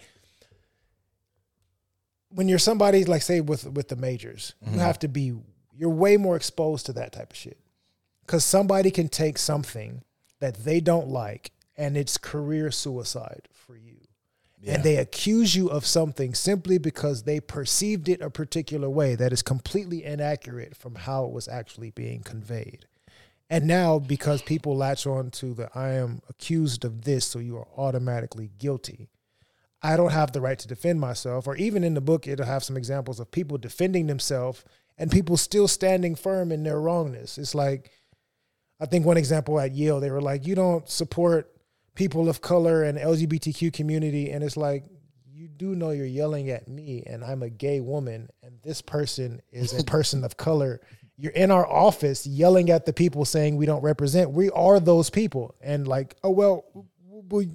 when 2.29 2.47
you're 2.47 2.59
somebody 2.59 3.05
like 3.05 3.21
say 3.21 3.41
with 3.41 3.65
with 3.65 3.87
the 3.87 3.95
majors, 3.95 4.53
you 4.61 4.71
mm-hmm. 4.71 4.79
have 4.79 4.99
to 4.99 5.07
be 5.07 5.33
you're 5.75 5.89
way 5.89 6.17
more 6.17 6.35
exposed 6.35 6.85
to 6.87 6.93
that 6.93 7.13
type 7.13 7.31
of 7.31 7.37
shit 7.37 7.59
because 8.25 8.43
somebody 8.43 8.91
can 8.91 9.07
take 9.07 9.37
something 9.37 10.03
that 10.39 10.65
they 10.65 10.79
don't 10.79 11.07
like 11.07 11.51
and 11.77 11.95
it's 11.95 12.17
career 12.17 12.71
suicide 12.71 13.47
for 13.51 13.75
you 13.75 13.97
and 14.65 14.83
they 14.83 14.97
accuse 14.97 15.55
you 15.55 15.69
of 15.69 15.85
something 15.85 16.33
simply 16.33 16.77
because 16.77 17.23
they 17.23 17.39
perceived 17.39 18.09
it 18.09 18.21
a 18.21 18.29
particular 18.29 18.89
way 18.89 19.15
that 19.15 19.31
is 19.31 19.41
completely 19.41 20.03
inaccurate 20.03 20.75
from 20.75 20.95
how 20.95 21.25
it 21.25 21.31
was 21.31 21.47
actually 21.47 21.91
being 21.91 22.21
conveyed. 22.21 22.85
And 23.49 23.65
now, 23.65 23.99
because 23.99 24.41
people 24.41 24.75
latch 24.75 25.07
on 25.07 25.31
to 25.31 25.53
the 25.53 25.69
I 25.73 25.89
am 25.91 26.21
accused 26.27 26.83
of 26.83 27.03
this, 27.03 27.25
so 27.25 27.39
you 27.39 27.57
are 27.57 27.67
automatically 27.77 28.51
guilty, 28.57 29.09
I 29.81 29.95
don't 29.95 30.11
have 30.11 30.31
the 30.31 30.41
right 30.41 30.59
to 30.59 30.67
defend 30.67 30.99
myself. 30.99 31.47
Or 31.47 31.55
even 31.55 31.83
in 31.83 31.93
the 31.93 32.01
book, 32.01 32.27
it'll 32.27 32.45
have 32.45 32.63
some 32.63 32.75
examples 32.75 33.19
of 33.19 33.31
people 33.31 33.57
defending 33.57 34.07
themselves 34.07 34.65
and 34.97 35.11
people 35.11 35.37
still 35.37 35.67
standing 35.67 36.15
firm 36.15 36.51
in 36.51 36.63
their 36.63 36.81
wrongness. 36.81 37.37
It's 37.37 37.55
like, 37.55 37.91
I 38.81 38.85
think 38.87 39.05
one 39.05 39.17
example 39.17 39.59
at 39.59 39.75
Yale, 39.75 39.99
they 39.99 40.11
were 40.11 40.21
like, 40.21 40.45
you 40.45 40.55
don't 40.55 40.89
support 40.89 41.56
people 41.97 42.29
of 42.29 42.41
color 42.41 42.83
and 42.83 42.97
LGBTQ 42.97 43.73
community. 43.73 44.29
And 44.29 44.43
it's 44.43 44.55
like, 44.55 44.85
you 45.33 45.47
do 45.47 45.75
know 45.75 45.89
you're 45.89 46.05
yelling 46.05 46.49
at 46.51 46.67
me 46.67 47.03
and 47.07 47.23
I'm 47.23 47.41
a 47.41 47.49
gay 47.49 47.81
woman 47.81 48.29
and 48.43 48.59
this 48.63 48.81
person 48.83 49.41
is 49.51 49.77
a 49.77 49.83
person 49.95 50.23
of 50.23 50.37
color. 50.37 50.79
You're 51.17 51.31
in 51.31 51.49
our 51.49 51.67
office 51.67 52.27
yelling 52.27 52.69
at 52.69 52.85
the 52.85 52.93
people 52.93 53.25
saying 53.25 53.57
we 53.57 53.65
don't 53.65 53.81
represent. 53.81 54.29
We 54.29 54.51
are 54.51 54.79
those 54.79 55.09
people. 55.09 55.55
And 55.59 55.87
like, 55.87 56.15
oh, 56.23 56.29
well, 56.29 56.65
we, 57.29 57.49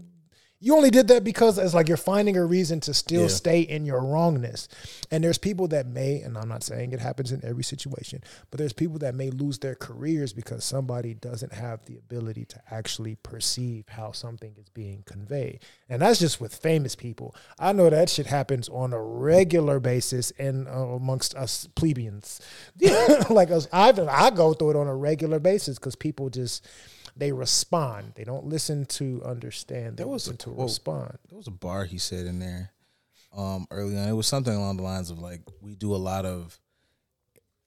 you 0.65 0.77
only 0.77 0.91
did 0.91 1.09
that 1.09 1.25
because 1.25 1.59
it's 1.59 1.75
like 1.75 1.89
you're 1.89 1.97
finding 1.97 2.37
a 2.37 2.45
reason 2.47 2.79
to 2.81 2.95
still 2.95 3.23
Yeah. 3.23 3.27
stay 3.29 3.61
in 3.63 3.85
your 3.85 4.01
wrongness. 4.01 4.69
And 5.11 5.25
there's 5.25 5.37
people 5.37 5.67
that 5.69 5.89
may, 5.89 6.21
and 6.21 6.39
I'm 6.39 6.49
not 6.49 6.63
saying 6.63 6.93
it 6.93 7.01
happens 7.01 7.33
in 7.33 7.45
every 7.45 7.65
situation, 7.65 8.23
but 8.51 8.59
there's 8.59 8.73
people 8.73 8.99
that 9.01 9.17
may 9.17 9.31
lose 9.31 9.59
their 9.59 9.75
careers 9.75 10.33
because 10.33 10.65
somebody 10.65 11.15
doesn't 11.15 11.53
have 11.53 11.85
the 11.87 11.97
ability 11.97 12.45
to 12.45 12.61
actually 12.71 13.17
perceive 13.17 13.89
how 13.89 14.13
something 14.13 14.55
is 14.57 14.69
being 14.69 15.03
conveyed. 15.05 15.59
And 15.89 16.01
that's 16.01 16.21
just 16.21 16.41
with 16.41 16.55
famous 16.55 16.95
people. 16.95 17.35
I 17.59 17.73
know 17.73 17.91
that 17.91 18.09
shit 18.09 18.27
happens 18.27 18.69
on 18.69 18.93
a 18.93 19.03
regular 19.03 19.81
basis 19.81 20.31
and 20.39 20.69
uh, 20.69 20.71
amongst 20.71 21.35
us 21.35 21.67
plebeians. 21.75 22.41
like 23.29 23.51
us, 23.51 23.67
I, 23.73 23.93
I 24.09 24.31
go 24.31 24.55
through 24.55 24.71
it 24.71 24.77
on 24.77 24.87
a 24.87 24.95
regular 24.95 25.41
basis 25.41 25.77
because 25.79 25.97
people 25.97 26.31
just 26.31 26.65
they 27.17 27.33
respond. 27.33 28.13
They 28.15 28.25
don't 28.25 28.47
listen 28.47 28.87
to 28.87 29.23
understand. 29.25 29.97
They 29.97 30.03
There 30.05 30.09
was 30.09 30.27
listen 30.29 30.35
a 30.35 30.39
to 30.39 30.51
quote. 30.51 30.69
respond. 30.69 31.19
There 31.29 31.39
was 31.39 31.47
a 31.47 31.53
bar 31.53 31.85
he 31.85 31.99
said 31.99 32.27
in 32.27 32.39
there 32.39 32.71
um 33.37 33.67
early 33.71 33.97
on. 33.97 34.09
It 34.09 34.13
was 34.13 34.27
something 34.27 34.55
along 34.55 34.77
the 34.77 34.83
lines 34.83 35.11
of 35.11 35.19
like 35.19 35.41
we 35.61 35.75
do 35.75 35.95
a 35.95 35.97
lot 35.97 36.25
of 36.27 36.59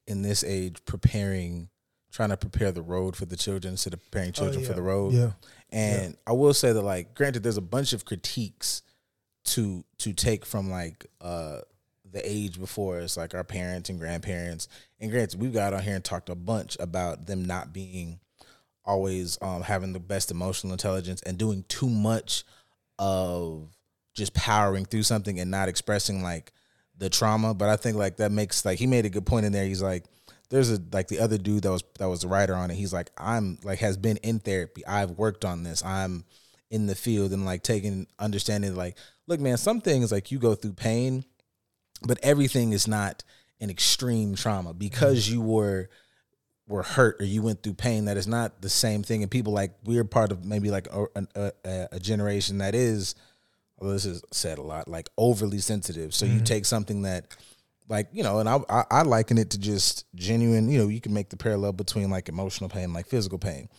in 0.07 0.21
this 0.21 0.43
age 0.43 0.77
preparing 0.85 1.69
trying 2.11 2.29
to 2.29 2.37
prepare 2.37 2.71
the 2.71 2.81
road 2.81 3.15
for 3.15 3.25
the 3.25 3.35
children 3.35 3.73
instead 3.73 3.93
of 3.93 4.01
preparing 4.03 4.31
children 4.31 4.63
for 4.63 4.71
yeah. 4.71 4.75
the 4.75 4.81
road. 4.81 5.13
Yeah. 5.13 5.31
And 5.71 6.15
I 6.25 6.31
will 6.31 6.53
say 6.53 6.71
that 6.71 6.81
like 6.81 7.13
granted 7.13 7.43
there's 7.43 7.57
a 7.57 7.61
bunch 7.61 7.93
of 7.93 8.05
critiques 8.05 8.81
to 9.45 9.83
to 9.99 10.13
take 10.13 10.45
from 10.45 10.69
like 10.69 11.05
uh 11.21 11.59
the 12.11 12.21
age 12.23 12.57
before 12.59 12.99
us, 13.01 13.17
like 13.17 13.33
our 13.35 13.43
parents 13.43 13.89
and 13.89 13.99
grandparents. 13.99 14.69
And 15.01 15.11
granted, 15.11 15.41
we've 15.41 15.51
got 15.53 15.73
on 15.73 15.83
here 15.83 15.95
and 15.95 16.03
talked 16.03 16.29
a 16.29 16.35
bunch 16.35 16.77
about 16.79 17.25
them 17.25 17.43
not 17.43 17.73
being 17.73 18.19
always 18.85 19.37
um, 19.41 19.61
having 19.61 19.93
the 19.93 19.99
best 19.99 20.31
emotional 20.31 20.73
intelligence 20.73 21.21
and 21.23 21.37
doing 21.37 21.65
too 21.67 21.89
much 21.89 22.43
of 22.99 23.69
just 24.13 24.33
powering 24.33 24.85
through 24.85 25.03
something 25.03 25.39
and 25.39 25.51
not 25.51 25.69
expressing 25.69 26.23
like 26.23 26.53
the 26.97 27.09
trauma. 27.09 27.53
But 27.53 27.69
I 27.69 27.75
think 27.75 27.97
like 27.97 28.17
that 28.17 28.31
makes 28.31 28.65
like 28.65 28.79
he 28.79 28.87
made 28.87 29.05
a 29.05 29.09
good 29.09 29.25
point 29.25 29.45
in 29.45 29.51
there. 29.51 29.65
He's 29.65 29.81
like, 29.81 30.05
there's 30.49 30.71
a 30.71 30.81
like 30.91 31.07
the 31.07 31.19
other 31.19 31.37
dude 31.37 31.63
that 31.63 31.71
was 31.71 31.83
that 31.99 32.07
was 32.07 32.21
the 32.21 32.27
writer 32.27 32.55
on 32.55 32.71
it. 32.71 32.75
He's 32.75 32.93
like, 32.93 33.11
I'm 33.17 33.57
like 33.63 33.79
has 33.79 33.97
been 33.97 34.17
in 34.17 34.39
therapy. 34.39 34.85
I've 34.85 35.11
worked 35.11 35.45
on 35.45 35.63
this. 35.63 35.83
I'm 35.83 36.25
in 36.71 36.87
the 36.87 36.95
field 36.95 37.31
and 37.31 37.45
like 37.45 37.63
taking 37.63 38.07
understanding 38.19 38.75
like, 38.75 38.97
look, 39.27 39.39
man, 39.39 39.57
some 39.57 39.81
things 39.81 40.11
like 40.11 40.31
you 40.31 40.39
go 40.39 40.55
through 40.55 40.73
pain, 40.73 41.23
but 42.03 42.19
everything 42.23 42.73
is 42.73 42.87
not 42.87 43.23
an 43.59 43.69
extreme 43.69 44.35
trauma 44.35 44.73
because 44.73 45.29
you 45.29 45.41
were 45.41 45.89
were 46.67 46.83
hurt 46.83 47.17
or 47.19 47.25
you 47.25 47.41
went 47.41 47.61
through 47.61 47.73
pain 47.73 48.05
that 48.05 48.17
is 48.17 48.27
not 48.27 48.61
the 48.61 48.69
same 48.69 49.03
thing. 49.03 49.21
And 49.21 49.31
people 49.31 49.53
like 49.53 49.71
we're 49.83 50.03
part 50.03 50.31
of 50.31 50.45
maybe 50.45 50.71
like 50.71 50.87
a, 50.91 51.05
a, 51.35 51.87
a, 51.91 51.99
generation 51.99 52.57
that 52.57 52.73
is 52.73 53.15
although 53.77 53.93
this 53.93 54.05
is 54.05 54.23
said 54.31 54.57
a 54.57 54.63
lot 54.63 54.87
like 54.87 55.09
overly 55.17 55.59
sensitive. 55.59 56.13
So 56.13 56.25
you 56.25 56.35
mm-hmm. 56.35 56.43
take 56.43 56.65
something 56.65 57.03
that 57.03 57.27
like 57.87 58.07
you 58.11 58.23
know 58.23 58.39
and 58.39 58.49
I, 58.49 58.59
I 58.67 58.83
i 58.89 59.01
liken 59.03 59.37
it 59.37 59.51
to 59.51 59.59
just 59.59 60.05
genuine 60.15 60.69
you 60.69 60.79
know 60.79 60.87
you 60.87 60.99
can 60.99 61.13
make 61.13 61.29
the 61.29 61.37
parallel 61.37 61.71
between 61.71 62.09
like 62.09 62.29
emotional 62.29 62.67
pain 62.67 62.93
like 62.93 63.05
physical 63.07 63.37
pain. 63.37 63.69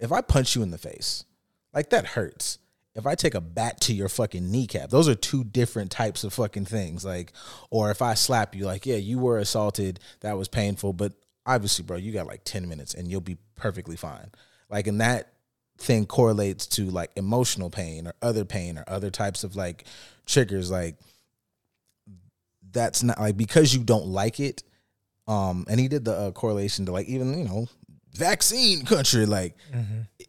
If 0.00 0.10
i 0.10 0.20
punch 0.20 0.56
you 0.56 0.62
in 0.62 0.72
the 0.72 0.78
face 0.78 1.24
like 1.72 1.90
that 1.90 2.06
hurts. 2.06 2.58
If 2.94 3.06
I 3.06 3.14
take 3.14 3.34
a 3.34 3.40
bat 3.40 3.80
to 3.82 3.94
your 3.94 4.10
fucking 4.10 4.50
kneecap, 4.50 4.90
those 4.90 5.08
are 5.08 5.14
two 5.14 5.44
different 5.44 5.90
types 5.90 6.24
of 6.24 6.34
fucking 6.34 6.66
things. 6.66 7.06
Like, 7.06 7.32
or 7.70 7.90
if 7.90 8.02
I 8.02 8.12
slap 8.12 8.54
you, 8.54 8.66
like, 8.66 8.84
yeah, 8.84 8.96
you 8.96 9.18
were 9.18 9.38
assaulted, 9.38 9.98
that 10.20 10.36
was 10.36 10.48
painful, 10.48 10.92
but 10.92 11.14
obviously, 11.46 11.84
bro, 11.84 11.96
you 11.96 12.12
got 12.12 12.26
like 12.26 12.42
10 12.44 12.68
minutes 12.68 12.94
and 12.94 13.08
you'll 13.08 13.20
be 13.20 13.38
perfectly 13.56 13.96
fine. 13.96 14.30
Like, 14.68 14.86
and 14.86 15.00
that 15.00 15.32
thing 15.78 16.06
correlates 16.06 16.66
to 16.66 16.84
like 16.90 17.10
emotional 17.16 17.70
pain 17.70 18.06
or 18.06 18.14
other 18.22 18.44
pain 18.44 18.78
or 18.78 18.84
other 18.86 19.10
types 19.10 19.44
of 19.44 19.56
like 19.56 19.84
triggers. 20.26 20.70
Like, 20.70 20.96
that's 22.70 23.02
not 23.02 23.20
like 23.20 23.36
because 23.36 23.74
you 23.74 23.82
don't 23.82 24.06
like 24.06 24.40
it. 24.40 24.62
Um, 25.28 25.66
and 25.68 25.78
he 25.78 25.88
did 25.88 26.04
the 26.04 26.14
uh, 26.14 26.30
correlation 26.32 26.86
to 26.86 26.92
like 26.92 27.06
even, 27.06 27.38
you 27.38 27.44
know, 27.44 27.68
vaccine 28.14 28.84
country, 28.84 29.26
like, 29.26 29.56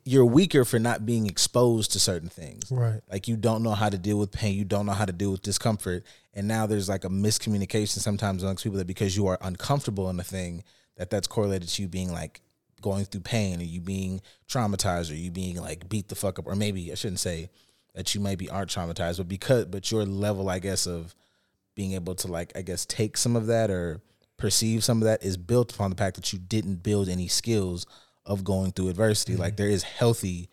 you're 0.05 0.25
weaker 0.25 0.65
for 0.65 0.79
not 0.79 1.05
being 1.05 1.27
exposed 1.27 1.93
to 1.93 1.99
certain 1.99 2.29
things. 2.29 2.71
Right. 2.71 3.01
Like 3.11 3.27
you 3.27 3.37
don't 3.37 3.63
know 3.63 3.71
how 3.71 3.89
to 3.89 3.97
deal 3.97 4.17
with 4.17 4.31
pain, 4.31 4.55
you 4.57 4.65
don't 4.65 4.85
know 4.85 4.93
how 4.93 5.05
to 5.05 5.13
deal 5.13 5.31
with 5.31 5.41
discomfort, 5.41 6.03
and 6.33 6.47
now 6.47 6.65
there's 6.65 6.89
like 6.89 7.05
a 7.05 7.09
miscommunication 7.09 7.99
sometimes 7.99 8.43
amongst 8.43 8.63
people 8.63 8.77
that 8.79 8.87
because 8.87 9.15
you 9.15 9.27
are 9.27 9.37
uncomfortable 9.41 10.09
in 10.09 10.19
a 10.19 10.23
thing, 10.23 10.63
that 10.97 11.09
that's 11.09 11.27
correlated 11.27 11.69
to 11.69 11.81
you 11.81 11.87
being 11.87 12.11
like 12.11 12.41
going 12.81 13.05
through 13.05 13.21
pain, 13.21 13.59
or 13.59 13.63
you 13.63 13.81
being 13.81 14.21
traumatized, 14.47 15.11
or 15.11 15.15
you 15.15 15.31
being 15.31 15.57
like 15.57 15.89
beat 15.89 16.09
the 16.09 16.15
fuck 16.15 16.39
up, 16.39 16.47
or 16.47 16.55
maybe 16.55 16.91
I 16.91 16.95
shouldn't 16.95 17.19
say 17.19 17.49
that 17.95 18.13
you 18.13 18.21
maybe 18.21 18.49
aren't 18.49 18.69
traumatized, 18.69 19.17
but 19.17 19.27
because 19.27 19.65
but 19.65 19.91
your 19.91 20.05
level, 20.05 20.49
I 20.49 20.59
guess, 20.59 20.87
of 20.87 21.15
being 21.75 21.93
able 21.93 22.15
to 22.15 22.27
like 22.27 22.51
I 22.55 22.61
guess 22.61 22.85
take 22.85 23.17
some 23.17 23.35
of 23.35 23.47
that 23.47 23.69
or 23.69 24.01
perceive 24.37 24.83
some 24.83 24.97
of 24.97 25.05
that 25.05 25.23
is 25.23 25.37
built 25.37 25.73
upon 25.73 25.89
the 25.89 25.95
fact 25.95 26.15
that 26.15 26.33
you 26.33 26.39
didn't 26.39 26.83
build 26.83 27.07
any 27.07 27.27
skills 27.27 27.85
of 28.25 28.43
going 28.43 28.71
through 28.71 28.89
adversity. 28.89 29.35
Like 29.35 29.53
mm-hmm. 29.53 29.63
there 29.63 29.69
is 29.69 29.83
healthy 29.83 30.49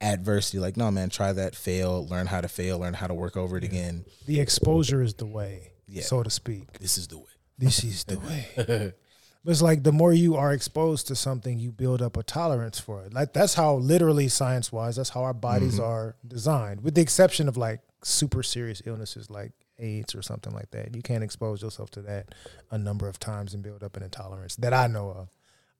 adversity. 0.00 0.58
Like, 0.58 0.76
no 0.76 0.90
man, 0.90 1.10
try 1.10 1.32
that, 1.32 1.54
fail, 1.54 2.06
learn 2.06 2.26
how 2.26 2.40
to 2.40 2.48
fail, 2.48 2.78
learn 2.78 2.94
how 2.94 3.06
to 3.06 3.14
work 3.14 3.36
over 3.36 3.56
it 3.56 3.64
again. 3.64 4.04
The 4.26 4.40
exposure 4.40 5.02
is 5.02 5.14
the 5.14 5.26
way, 5.26 5.72
Yeah. 5.86 6.02
so 6.02 6.22
to 6.22 6.30
speak. 6.30 6.78
This 6.78 6.98
is 6.98 7.08
the 7.08 7.18
way. 7.18 7.24
This 7.58 7.84
is 7.84 8.04
the 8.04 8.18
way. 8.58 8.92
But 9.44 9.50
it's 9.50 9.62
like 9.62 9.82
the 9.82 9.92
more 9.92 10.12
you 10.12 10.36
are 10.36 10.52
exposed 10.52 11.06
to 11.08 11.14
something, 11.14 11.58
you 11.58 11.70
build 11.70 12.00
up 12.00 12.16
a 12.16 12.22
tolerance 12.22 12.80
for 12.80 13.04
it. 13.04 13.12
Like 13.12 13.34
that's 13.34 13.54
how 13.54 13.74
literally 13.76 14.28
science 14.28 14.72
wise, 14.72 14.96
that's 14.96 15.10
how 15.10 15.22
our 15.22 15.34
bodies 15.34 15.74
mm-hmm. 15.74 15.84
are 15.84 16.16
designed, 16.26 16.82
with 16.82 16.94
the 16.94 17.02
exception 17.02 17.46
of 17.46 17.56
like 17.56 17.80
super 18.02 18.42
serious 18.42 18.82
illnesses 18.86 19.30
like 19.30 19.52
AIDS 19.78 20.14
or 20.14 20.22
something 20.22 20.54
like 20.54 20.70
that. 20.70 20.96
You 20.96 21.02
can't 21.02 21.22
expose 21.22 21.62
yourself 21.62 21.90
to 21.92 22.02
that 22.02 22.34
a 22.70 22.78
number 22.78 23.06
of 23.06 23.18
times 23.18 23.54
and 23.54 23.62
build 23.62 23.82
up 23.82 23.96
an 23.96 24.02
intolerance 24.02 24.56
that 24.56 24.72
I 24.72 24.86
know 24.86 25.10
of. 25.10 25.28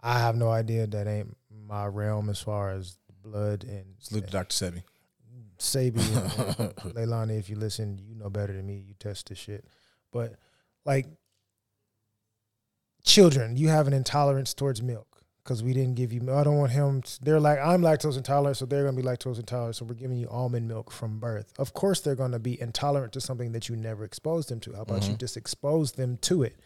I 0.03 0.19
have 0.19 0.37
no 0.37 0.51
idea. 0.51 0.87
That 0.87 1.07
ain't 1.07 1.35
my 1.67 1.87
realm 1.87 2.29
as 2.29 2.41
far 2.41 2.71
as 2.71 2.99
blood 3.23 3.65
and 3.65 3.85
Salute 3.99 4.27
to 4.27 4.31
Dr. 4.31 4.55
Sebi. 4.55 4.83
Sabi, 5.57 6.01
Leilani, 6.93 7.39
if 7.39 7.49
you 7.49 7.57
listen, 7.57 7.99
you 8.07 8.15
know 8.15 8.29
better 8.29 8.53
than 8.53 8.67
me. 8.67 8.85
You 8.87 8.95
test 8.99 9.29
this 9.29 9.39
shit. 9.39 9.65
But 10.13 10.35
like 10.85 11.07
children, 13.05 13.57
you 13.57 13.69
have 13.69 13.87
an 13.87 13.93
intolerance 13.93 14.55
towards 14.55 14.83
milk 14.83 15.15
because 15.45 15.63
we 15.63 15.75
didn't 15.75 15.95
give 15.95 16.13
you. 16.13 16.21
I 16.33 16.43
don't 16.43 16.57
want 16.57 16.73
him. 16.73 17.03
To, 17.03 17.25
they're 17.25 17.41
like 17.41 17.59
I'm 17.59 17.83
lactose 17.83 18.17
intolerant, 18.17 18.57
so 18.57 18.67
they're 18.67 18.85
gonna 18.85 18.97
be 18.97 19.03
lactose 19.03 19.39
intolerant. 19.39 19.77
So 19.77 19.85
we're 19.85 19.95
giving 19.95 20.17
you 20.17 20.29
almond 20.29 20.67
milk 20.67 20.91
from 20.91 21.19
birth. 21.19 21.53
Of 21.59 21.75
course, 21.75 22.01
they're 22.01 22.15
gonna 22.15 22.39
be 22.39 22.61
intolerant 22.61 23.13
to 23.13 23.21
something 23.21 23.53
that 23.53 23.69
you 23.69 23.77
never 23.77 24.05
exposed 24.05 24.49
them 24.49 24.61
to. 24.61 24.73
How 24.73 24.83
about 24.83 25.03
you 25.03 25.11
mm-hmm. 25.11 25.19
just 25.19 25.37
expose 25.37 25.93
them 25.93 26.17
to 26.23 26.43
it? 26.43 26.57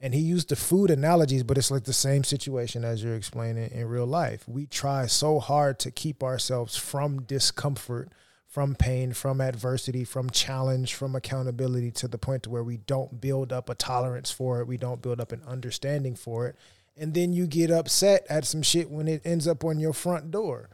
And 0.00 0.14
he 0.14 0.20
used 0.20 0.50
the 0.50 0.56
food 0.56 0.90
analogies, 0.90 1.42
but 1.42 1.58
it's 1.58 1.72
like 1.72 1.82
the 1.84 1.92
same 1.92 2.22
situation 2.22 2.84
as 2.84 3.02
you're 3.02 3.16
explaining 3.16 3.70
in 3.72 3.88
real 3.88 4.06
life. 4.06 4.46
We 4.46 4.66
try 4.66 5.06
so 5.06 5.40
hard 5.40 5.80
to 5.80 5.90
keep 5.90 6.22
ourselves 6.22 6.76
from 6.76 7.22
discomfort, 7.22 8.12
from 8.48 8.74
pain, 8.74 9.12
from 9.12 9.40
adversity, 9.42 10.04
from 10.04 10.30
challenge, 10.30 10.94
from 10.94 11.14
accountability 11.14 11.90
to 11.92 12.08
the 12.08 12.16
point 12.18 12.42
to 12.44 12.50
where 12.50 12.64
we 12.64 12.78
don't 12.78 13.20
build 13.20 13.52
up 13.52 13.68
a 13.68 13.74
tolerance 13.74 14.30
for 14.30 14.60
it, 14.60 14.66
we 14.66 14.78
don't 14.78 15.02
build 15.02 15.20
up 15.20 15.32
an 15.32 15.42
understanding 15.46 16.16
for 16.16 16.46
it, 16.46 16.56
and 16.96 17.12
then 17.14 17.32
you 17.34 17.46
get 17.46 17.70
upset 17.70 18.26
at 18.30 18.44
some 18.46 18.62
shit 18.62 18.90
when 18.90 19.06
it 19.06 19.20
ends 19.24 19.46
up 19.46 19.64
on 19.64 19.78
your 19.78 19.92
front 19.92 20.30
door. 20.30 20.70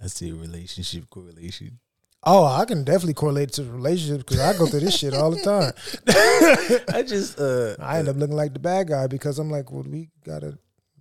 I 0.00 0.06
see 0.06 0.30
a 0.30 0.34
relationship 0.34 1.10
correlation. 1.10 1.80
Oh, 2.24 2.44
I 2.44 2.64
can 2.64 2.84
definitely 2.84 3.14
correlate 3.14 3.52
to 3.54 3.64
relationships 3.64 4.24
because 4.24 4.40
I 4.40 4.56
go 4.56 4.66
through 4.66 4.80
this 4.80 4.96
shit 4.96 5.14
all 5.14 5.30
the 5.30 5.40
time. 5.42 5.72
I 6.94 7.02
just 7.02 7.38
uh 7.40 7.74
I 7.80 7.98
end 7.98 8.08
up 8.08 8.16
looking 8.16 8.36
like 8.36 8.52
the 8.52 8.58
bad 8.60 8.88
guy 8.88 9.06
because 9.06 9.38
I'm 9.38 9.50
like, 9.50 9.70
well, 9.72 9.84
we 9.84 10.10
gotta, 10.24 10.58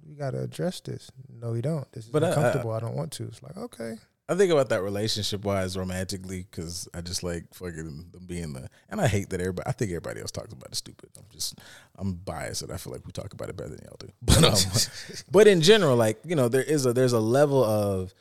we 0.08 0.14
gotta 0.16 0.42
address 0.42 0.80
this. 0.80 1.12
No, 1.30 1.52
we 1.52 1.62
don't. 1.62 1.92
This 1.92 2.06
is 2.06 2.10
But 2.12 2.24
I- 2.24 2.28
I- 2.28 2.30
uncomfortable. 2.30 2.72
I, 2.72 2.80
don't 2.80 2.96
want 2.96 3.12
to. 3.14 3.24
It's 3.26 3.42
like, 3.44 3.58
okay, 3.58 3.96
I 4.30 4.36
think 4.36 4.52
about 4.52 4.70
that 4.70 4.84
relationship 4.84 5.46
wise 5.46 5.78
romantically 5.78 6.46
because 6.50 6.88
I 6.94 7.00
just 7.00 7.24
like 7.24 7.46
fucking 7.54 8.10
them 8.12 8.26
being 8.26 8.54
the 8.54 8.68
and 8.90 9.00
I 9.00 9.08
hate 9.08 9.30
that 9.30 9.40
everybody 9.40 9.68
I 9.68 9.72
think 9.72 9.92
everybody 9.92 10.20
else 10.20 10.32
talks 10.32 10.52
about 10.52 10.68
it 10.70 10.76
stupid. 10.76 11.10
I'm 11.18 11.24
just 11.32 11.60
I'm 11.98 12.14
biased 12.14 12.62
and 12.62 12.72
I 12.72 12.78
feel 12.78 12.92
like 12.92 13.06
we 13.06 13.14
talk 13.14 13.34
about 13.34 13.50
it 13.50 13.56
better 13.56 13.70
than 13.70 13.80
y'all 13.86 13.96
do. 14.00 14.10
But 14.22 14.44
um 14.44 14.82
but 15.32 15.48
in 15.48 15.62
general, 15.62 15.96
like, 15.96 16.20
you 16.26 16.36
know, 16.36 16.50
there 16.50 16.64
is 16.64 16.86
a 16.86 16.92
there's 16.92 17.14
a 17.14 17.20
level 17.20 17.64
of 17.64 18.14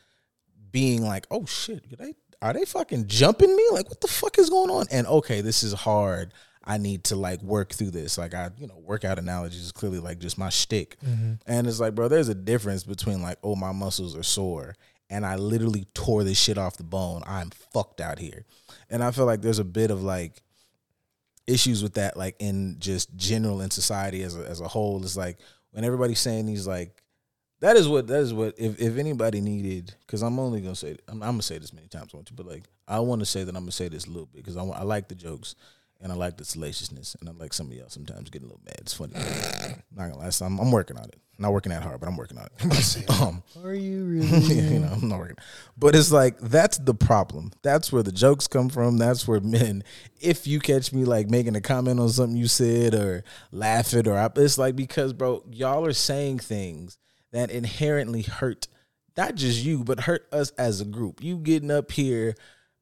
being 0.70 1.02
like, 1.02 1.26
oh 1.30 1.44
shit, 1.44 1.84
are 1.92 1.96
they 1.96 2.14
are 2.40 2.52
they 2.52 2.64
fucking 2.64 3.08
jumping 3.08 3.54
me? 3.54 3.66
Like 3.72 3.88
what 3.88 4.00
the 4.00 4.08
fuck 4.08 4.38
is 4.38 4.48
going 4.48 4.70
on? 4.70 4.86
And 4.92 5.08
okay, 5.08 5.40
this 5.40 5.64
is 5.64 5.72
hard. 5.72 6.32
I 6.62 6.78
need 6.78 7.04
to 7.04 7.16
like 7.16 7.42
work 7.42 7.72
through 7.72 7.90
this. 7.90 8.16
Like 8.16 8.32
I, 8.32 8.50
you 8.58 8.68
know, 8.68 8.78
workout 8.78 9.18
analogies 9.18 9.62
is 9.62 9.72
clearly 9.72 9.98
like 9.98 10.20
just 10.20 10.38
my 10.38 10.50
shtick. 10.50 10.98
And 11.46 11.66
it's 11.66 11.80
like, 11.80 11.94
bro, 11.96 12.08
there's 12.08 12.28
a 12.28 12.34
difference 12.34 12.84
between 12.84 13.22
like, 13.22 13.38
oh, 13.42 13.54
my 13.56 13.72
muscles 13.72 14.16
are 14.16 14.24
sore 14.24 14.74
and 15.10 15.24
I 15.24 15.36
literally 15.36 15.86
tore 15.94 16.24
this 16.24 16.38
shit 16.38 16.58
off 16.58 16.76
the 16.76 16.84
bone. 16.84 17.22
I'm 17.26 17.50
fucked 17.50 18.00
out 18.00 18.18
here. 18.18 18.44
And 18.90 19.02
I 19.02 19.10
feel 19.10 19.26
like 19.26 19.42
there's 19.42 19.58
a 19.58 19.64
bit 19.64 19.90
of 19.90 20.02
like 20.02 20.42
issues 21.46 21.82
with 21.82 21.94
that, 21.94 22.16
like 22.16 22.36
in 22.38 22.76
just 22.78 23.14
general 23.16 23.60
in 23.60 23.70
society 23.70 24.22
as 24.22 24.36
a, 24.36 24.40
as 24.40 24.60
a 24.60 24.68
whole. 24.68 25.02
It's 25.02 25.16
like 25.16 25.38
when 25.70 25.84
everybody's 25.84 26.20
saying 26.20 26.46
these 26.46 26.66
like 26.66 27.02
that 27.60 27.76
is 27.76 27.88
what 27.88 28.06
that 28.08 28.20
is 28.20 28.34
what 28.34 28.54
if, 28.58 28.80
if 28.80 28.98
anybody 28.98 29.40
needed 29.40 29.94
because 30.00 30.22
I'm 30.22 30.38
only 30.38 30.60
gonna 30.60 30.74
say 30.74 30.96
I'm, 31.08 31.22
I'm 31.22 31.30
gonna 31.30 31.42
say 31.42 31.58
this 31.58 31.72
many 31.72 31.88
times 31.88 32.10
I 32.12 32.16
want 32.16 32.28
to 32.28 32.34
but 32.34 32.46
like 32.46 32.64
I 32.86 33.00
want 33.00 33.20
to 33.20 33.26
say 33.26 33.44
that 33.44 33.54
I'm 33.54 33.62
gonna 33.62 33.72
say 33.72 33.88
this 33.88 34.06
a 34.06 34.10
little 34.10 34.26
bit 34.26 34.44
because 34.44 34.56
I, 34.56 34.64
I 34.64 34.82
like 34.82 35.08
the 35.08 35.14
jokes 35.14 35.54
and 36.00 36.12
I 36.12 36.14
like 36.14 36.36
the 36.36 36.44
salaciousness 36.44 37.16
and 37.20 37.28
I 37.28 37.32
like 37.32 37.52
some 37.52 37.68
of 37.68 37.72
y'all 37.74 37.88
sometimes 37.88 38.30
getting 38.30 38.46
a 38.46 38.50
little 38.50 38.62
mad 38.64 38.76
it's 38.80 38.94
funny 38.94 39.14
not 39.94 40.10
gonna 40.10 40.18
lie 40.18 40.30
so 40.30 40.46
I'm, 40.46 40.58
I'm 40.58 40.70
working 40.70 40.96
on 40.98 41.04
it 41.04 41.16
not 41.38 41.52
working 41.52 41.70
that 41.70 41.82
hard 41.82 42.00
but 42.00 42.08
I'm 42.08 42.16
working 42.16 42.38
on 42.38 42.46
it 42.58 43.10
um 43.20 43.42
are 43.62 43.74
you 43.74 44.06
yeah, 44.10 44.38
really? 44.38 44.74
you 44.74 44.78
know, 44.80 44.88
I'm 44.88 45.08
not 45.08 45.18
working. 45.18 45.36
But 45.76 45.94
it's 45.94 46.10
like 46.10 46.38
that's 46.38 46.78
the 46.78 46.94
problem. 46.94 47.52
That's 47.62 47.92
where 47.92 48.02
the 48.02 48.12
jokes 48.12 48.46
come 48.46 48.68
from. 48.70 48.96
That's 48.96 49.26
where 49.28 49.40
men, 49.40 49.84
if 50.20 50.46
you 50.46 50.60
catch 50.60 50.92
me 50.92 51.04
like 51.04 51.28
making 51.28 51.54
a 51.56 51.60
comment 51.60 52.00
on 52.00 52.08
something 52.08 52.36
you 52.36 52.48
said 52.48 52.94
or 52.94 53.24
laughing 53.52 54.08
or 54.08 54.16
I- 54.16 54.30
it's 54.36 54.56
like 54.56 54.76
because 54.76 55.12
bro, 55.12 55.42
y'all 55.50 55.84
are 55.84 55.92
saying 55.92 56.38
things 56.38 56.96
that 57.32 57.50
inherently 57.50 58.22
hurt 58.22 58.68
not 59.16 59.34
just 59.34 59.64
you, 59.64 59.82
but 59.84 60.00
hurt 60.00 60.26
us 60.32 60.50
as 60.52 60.80
a 60.80 60.84
group. 60.84 61.22
You 61.22 61.38
getting 61.38 61.70
up 61.70 61.90
here, 61.92 62.34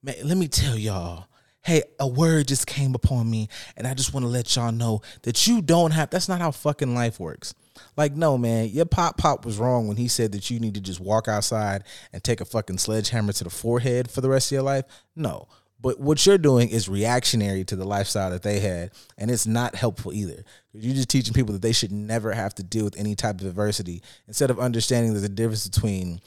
man, 0.02 0.16
let 0.24 0.36
me 0.36 0.48
tell 0.48 0.76
y'all. 0.76 1.26
Hey, 1.64 1.82
a 1.98 2.06
word 2.06 2.48
just 2.48 2.66
came 2.66 2.94
upon 2.94 3.30
me, 3.30 3.48
and 3.76 3.86
I 3.86 3.94
just 3.94 4.12
want 4.12 4.24
to 4.24 4.28
let 4.28 4.54
y'all 4.54 4.72
know 4.72 5.00
that 5.22 5.46
you 5.46 5.62
don't 5.62 5.92
have. 5.92 6.10
That's 6.10 6.28
not 6.28 6.40
how 6.40 6.50
fucking 6.50 6.94
life 6.94 7.18
works. 7.18 7.54
Like, 7.96 8.14
no, 8.14 8.36
man, 8.36 8.68
your 8.68 8.84
pop 8.84 9.18
pop 9.18 9.44
was 9.44 9.58
wrong 9.58 9.88
when 9.88 9.96
he 9.96 10.08
said 10.08 10.32
that 10.32 10.50
you 10.50 10.60
need 10.60 10.74
to 10.74 10.80
just 10.80 11.00
walk 11.00 11.26
outside 11.26 11.84
and 12.12 12.22
take 12.22 12.40
a 12.40 12.44
fucking 12.44 12.78
sledgehammer 12.78 13.32
to 13.32 13.44
the 13.44 13.50
forehead 13.50 14.10
for 14.10 14.20
the 14.20 14.28
rest 14.28 14.48
of 14.48 14.56
your 14.56 14.62
life. 14.62 14.84
No. 15.16 15.48
But 15.80 16.00
what 16.00 16.24
you're 16.24 16.38
doing 16.38 16.70
is 16.70 16.88
reactionary 16.88 17.64
to 17.64 17.76
the 17.76 17.84
lifestyle 17.84 18.30
that 18.30 18.42
they 18.42 18.60
had, 18.60 18.92
and 19.18 19.30
it's 19.30 19.46
not 19.46 19.74
helpful 19.74 20.12
either. 20.14 20.44
You're 20.72 20.94
just 20.94 21.10
teaching 21.10 21.34
people 21.34 21.52
that 21.52 21.62
they 21.62 21.72
should 21.72 21.92
never 21.92 22.32
have 22.32 22.54
to 22.54 22.62
deal 22.62 22.84
with 22.84 22.98
any 22.98 23.14
type 23.14 23.40
of 23.40 23.46
adversity 23.46 24.02
instead 24.26 24.50
of 24.50 24.58
understanding 24.58 25.12
there's 25.12 25.24
a 25.24 25.28
difference 25.28 25.68
between 25.68 26.20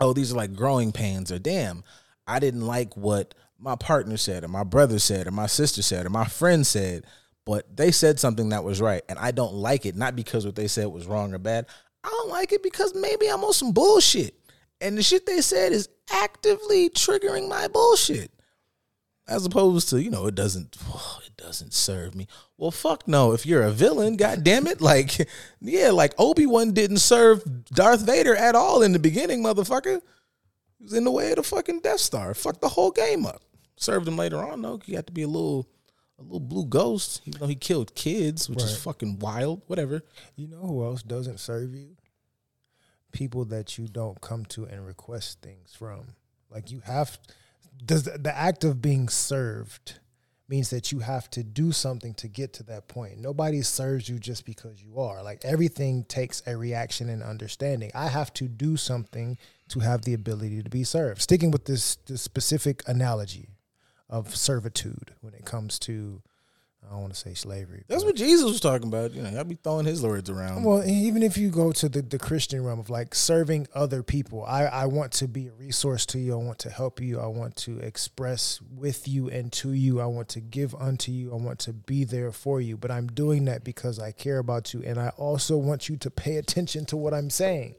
oh, 0.00 0.14
these 0.14 0.32
are 0.32 0.36
like 0.36 0.54
growing 0.54 0.92
pains, 0.92 1.30
or 1.30 1.38
damn, 1.38 1.84
I 2.26 2.38
didn't 2.38 2.66
like 2.66 2.96
what 2.96 3.34
my 3.60 3.76
partner 3.76 4.16
said, 4.16 4.44
or 4.44 4.48
my 4.48 4.64
brother 4.64 4.98
said, 4.98 5.26
or 5.26 5.32
my 5.32 5.46
sister 5.46 5.82
said, 5.82 6.06
or 6.06 6.10
my 6.10 6.24
friend 6.24 6.66
said, 6.66 7.04
but 7.44 7.76
they 7.76 7.90
said 7.90 8.20
something 8.20 8.50
that 8.50 8.64
was 8.64 8.80
right, 8.80 9.02
and 9.08 9.18
I 9.18 9.30
don't 9.30 9.54
like 9.54 9.86
it, 9.86 9.96
not 9.96 10.16
because 10.16 10.46
what 10.46 10.56
they 10.56 10.68
said 10.68 10.86
was 10.86 11.06
wrong 11.06 11.34
or 11.34 11.38
bad. 11.38 11.66
I 12.04 12.08
don't 12.08 12.30
like 12.30 12.52
it 12.52 12.62
because 12.62 12.94
maybe 12.94 13.28
I'm 13.28 13.44
on 13.44 13.52
some 13.52 13.72
bullshit. 13.72 14.34
And 14.80 14.96
the 14.96 15.02
shit 15.02 15.26
they 15.26 15.40
said 15.40 15.72
is 15.72 15.88
actively 16.10 16.88
triggering 16.88 17.48
my 17.48 17.68
bullshit. 17.68 18.30
As 19.28 19.44
opposed 19.44 19.90
to, 19.90 20.02
you 20.02 20.10
know, 20.10 20.26
it 20.26 20.34
doesn't 20.34 20.76
it 21.26 21.36
doesn't 21.36 21.74
serve 21.74 22.14
me. 22.14 22.26
Well, 22.56 22.70
fuck 22.70 23.06
no. 23.06 23.32
If 23.32 23.44
you're 23.44 23.62
a 23.62 23.70
villain, 23.70 24.16
god 24.16 24.42
damn 24.42 24.66
it. 24.66 24.80
Like, 24.90 25.28
yeah, 25.60 25.90
like 25.90 26.14
Obi-Wan 26.18 26.72
didn't 26.72 26.98
serve 26.98 27.44
Darth 27.66 28.00
Vader 28.00 28.34
at 28.34 28.54
all 28.54 28.82
in 28.82 28.92
the 28.92 28.98
beginning, 28.98 29.42
motherfucker. 29.42 30.00
He 30.78 30.84
was 30.84 30.94
in 30.94 31.04
the 31.04 31.10
way 31.10 31.30
of 31.30 31.36
the 31.36 31.42
fucking 31.42 31.80
Death 31.80 32.00
Star. 32.00 32.32
Fucked 32.32 32.62
the 32.62 32.68
whole 32.70 32.90
game 32.90 33.26
up. 33.26 33.42
Served 33.80 34.06
him 34.06 34.16
later 34.16 34.44
on, 34.44 34.60
though. 34.60 34.78
He 34.84 34.94
had 34.94 35.06
to 35.06 35.12
be 35.12 35.22
a 35.22 35.28
little 35.28 35.66
a 36.18 36.22
little 36.22 36.38
blue 36.38 36.66
ghost, 36.66 37.22
even 37.24 37.40
though 37.40 37.46
he 37.46 37.54
killed 37.54 37.94
kids, 37.94 38.48
which 38.48 38.62
is 38.62 38.76
fucking 38.76 39.18
wild. 39.20 39.62
Whatever. 39.68 40.02
You 40.36 40.48
know 40.48 40.58
who 40.58 40.84
else 40.84 41.02
doesn't 41.02 41.40
serve 41.40 41.74
you? 41.74 41.96
People 43.10 43.46
that 43.46 43.78
you 43.78 43.88
don't 43.88 44.20
come 44.20 44.44
to 44.46 44.66
and 44.66 44.86
request 44.86 45.40
things 45.40 45.74
from. 45.74 46.08
Like 46.50 46.70
you 46.70 46.80
have 46.80 47.18
does 47.84 48.02
the, 48.02 48.18
the 48.18 48.36
act 48.36 48.64
of 48.64 48.82
being 48.82 49.08
served 49.08 49.98
means 50.46 50.68
that 50.70 50.92
you 50.92 50.98
have 50.98 51.30
to 51.30 51.42
do 51.42 51.72
something 51.72 52.12
to 52.14 52.28
get 52.28 52.52
to 52.52 52.62
that 52.64 52.86
point. 52.86 53.18
Nobody 53.18 53.62
serves 53.62 54.08
you 54.08 54.18
just 54.18 54.44
because 54.44 54.82
you 54.82 55.00
are. 55.00 55.22
Like 55.22 55.42
everything 55.44 56.04
takes 56.04 56.42
a 56.46 56.54
reaction 56.54 57.08
and 57.08 57.22
understanding. 57.22 57.90
I 57.94 58.08
have 58.08 58.34
to 58.34 58.46
do 58.46 58.76
something 58.76 59.38
to 59.68 59.80
have 59.80 60.02
the 60.02 60.12
ability 60.12 60.62
to 60.62 60.68
be 60.68 60.84
served. 60.84 61.22
Sticking 61.22 61.50
with 61.50 61.64
this, 61.64 61.96
this 62.06 62.20
specific 62.20 62.82
analogy 62.86 63.48
of 64.10 64.36
servitude 64.36 65.12
when 65.22 65.32
it 65.32 65.46
comes 65.46 65.78
to 65.78 66.20
I 66.86 66.92
don't 66.92 67.02
want 67.02 67.12
to 67.12 67.20
say 67.20 67.34
slavery. 67.34 67.84
That's 67.88 68.04
what 68.04 68.16
Jesus 68.16 68.44
was 68.44 68.60
talking 68.60 68.88
about. 68.88 69.12
You 69.12 69.22
know, 69.22 69.36
I'll 69.36 69.44
be 69.44 69.58
throwing 69.62 69.84
his 69.84 70.02
words 70.02 70.30
around. 70.30 70.64
well, 70.64 70.82
even 70.84 71.22
if 71.22 71.36
you 71.36 71.50
go 71.50 71.72
to 71.72 71.88
the, 71.88 72.00
the 72.00 72.18
Christian 72.18 72.64
realm 72.64 72.80
of 72.80 72.88
like 72.88 73.14
serving 73.14 73.68
other 73.74 74.02
people, 74.02 74.44
I, 74.44 74.64
I 74.64 74.86
want 74.86 75.12
to 75.12 75.28
be 75.28 75.48
a 75.48 75.52
resource 75.52 76.06
to 76.06 76.18
you. 76.18 76.32
I 76.32 76.36
want 76.36 76.58
to 76.60 76.70
help 76.70 77.00
you. 77.00 77.20
I 77.20 77.26
want 77.26 77.54
to 77.56 77.78
express 77.78 78.60
with 78.62 79.06
you 79.06 79.28
and 79.28 79.52
to 79.52 79.72
you. 79.72 80.00
I 80.00 80.06
want 80.06 80.30
to 80.30 80.40
give 80.40 80.74
unto 80.74 81.12
you. 81.12 81.32
I 81.32 81.36
want 81.36 81.58
to 81.60 81.72
be 81.74 82.04
there 82.04 82.32
for 82.32 82.60
you. 82.60 82.76
But 82.78 82.90
I'm 82.90 83.08
doing 83.08 83.44
that 83.44 83.62
because 83.62 83.98
I 83.98 84.12
care 84.12 84.38
about 84.38 84.72
you. 84.72 84.82
And 84.82 84.98
I 84.98 85.10
also 85.10 85.58
want 85.58 85.88
you 85.88 85.96
to 85.98 86.10
pay 86.10 86.36
attention 86.38 86.86
to 86.86 86.96
what 86.96 87.12
I'm 87.12 87.30
saying. 87.30 87.74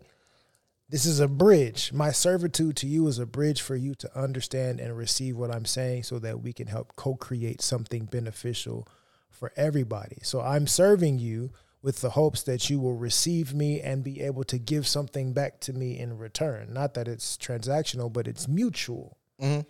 This 0.92 1.06
is 1.06 1.22
a 1.22 1.28
bridge. 1.30 1.94
My 1.94 2.12
servitude 2.12 2.76
to 2.78 2.88
you 2.88 3.08
is 3.08 3.18
a 3.18 3.26
bridge 3.26 3.62
for 3.62 3.78
you 3.78 3.96
to 3.96 4.20
understand 4.20 4.82
and 4.82 4.98
receive 4.98 5.38
what 5.38 5.50
I'm 5.50 5.64
saying 5.64 6.04
so 6.04 6.20
that 6.20 6.42
we 6.42 6.52
can 6.52 6.68
help 6.68 6.98
co 6.98 7.16
create 7.16 7.62
something 7.62 8.06
beneficial 8.06 8.86
for 9.30 9.54
everybody. 9.56 10.18
So 10.22 10.42
I'm 10.42 10.68
serving 10.68 11.20
you 11.20 11.52
with 11.82 12.02
the 12.02 12.10
hopes 12.10 12.44
that 12.44 12.70
you 12.70 12.78
will 12.82 12.98
receive 12.98 13.54
me 13.54 13.80
and 13.80 14.04
be 14.04 14.20
able 14.20 14.44
to 14.44 14.58
give 14.58 14.86
something 14.86 15.32
back 15.32 15.62
to 15.62 15.72
me 15.72 15.98
in 15.98 16.18
return. 16.18 16.74
Not 16.74 16.94
that 16.96 17.08
it's 17.08 17.38
transactional, 17.38 18.12
but 18.12 18.28
it's 18.28 18.50
mutual. 18.50 19.18
Mhm. 19.40 19.66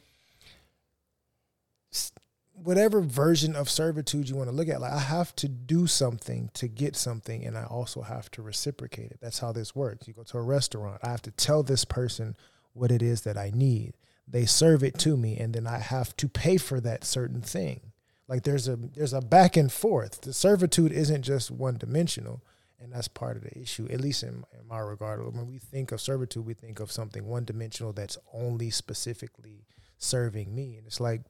Whatever 2.53 3.01
version 3.01 3.55
of 3.55 3.69
servitude 3.69 4.29
you 4.29 4.35
want 4.35 4.49
to 4.49 4.55
look 4.55 4.69
at, 4.69 4.81
like 4.81 4.93
I 4.93 4.99
have 4.99 5.35
to 5.37 5.47
do 5.49 5.87
something 5.87 6.49
to 6.55 6.67
get 6.67 6.95
something, 6.95 7.45
and 7.45 7.57
I 7.57 7.63
also 7.63 8.01
have 8.03 8.29
to 8.31 8.41
reciprocate 8.43 9.11
it. 9.11 9.19
That's 9.21 9.39
how 9.39 9.51
this 9.51 9.75
works. 9.75 10.07
You 10.07 10.13
go 10.13 10.23
to 10.23 10.37
a 10.37 10.43
restaurant, 10.43 10.99
I 11.03 11.09
have 11.09 11.23
to 11.23 11.31
tell 11.31 11.63
this 11.63 11.85
person 11.85 12.35
what 12.73 12.91
it 12.91 13.01
is 13.01 13.21
that 13.21 13.37
I 13.37 13.51
need. 13.53 13.95
They 14.27 14.45
serve 14.45 14.83
it 14.83 14.97
to 14.99 15.17
me, 15.17 15.37
and 15.37 15.53
then 15.53 15.67
I 15.67 15.79
have 15.79 16.15
to 16.17 16.29
pay 16.29 16.57
for 16.57 16.79
that 16.81 17.03
certain 17.03 17.41
thing 17.41 17.81
Like 18.27 18.43
there's 18.43 18.67
a 18.67 18.77
there's 18.77 19.13
a 19.13 19.21
back 19.21 19.57
and 19.57 19.71
forth. 19.71 20.21
The 20.21 20.33
servitude 20.33 20.91
isn't 20.91 21.23
just 21.23 21.51
one 21.51 21.77
dimensional, 21.77 22.43
and 22.79 22.93
that's 22.93 23.07
part 23.07 23.37
of 23.37 23.43
the 23.43 23.57
issue. 23.59 23.87
At 23.91 24.01
least 24.01 24.23
in, 24.23 24.45
in 24.59 24.67
my 24.67 24.79
regard, 24.79 25.23
when 25.35 25.47
we 25.47 25.57
think 25.59 25.91
of 25.91 26.01
servitude, 26.01 26.45
we 26.45 26.53
think 26.53 26.79
of 26.79 26.91
something 26.91 27.25
one 27.27 27.45
dimensional 27.45 27.93
that's 27.93 28.17
only 28.33 28.69
specifically 28.69 29.65
serving 29.97 30.55
me, 30.55 30.77
and 30.77 30.87
it's 30.87 30.99
like 31.01 31.21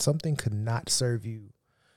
something 0.00 0.36
could 0.36 0.54
not 0.54 0.88
serve 0.90 1.24
you. 1.24 1.50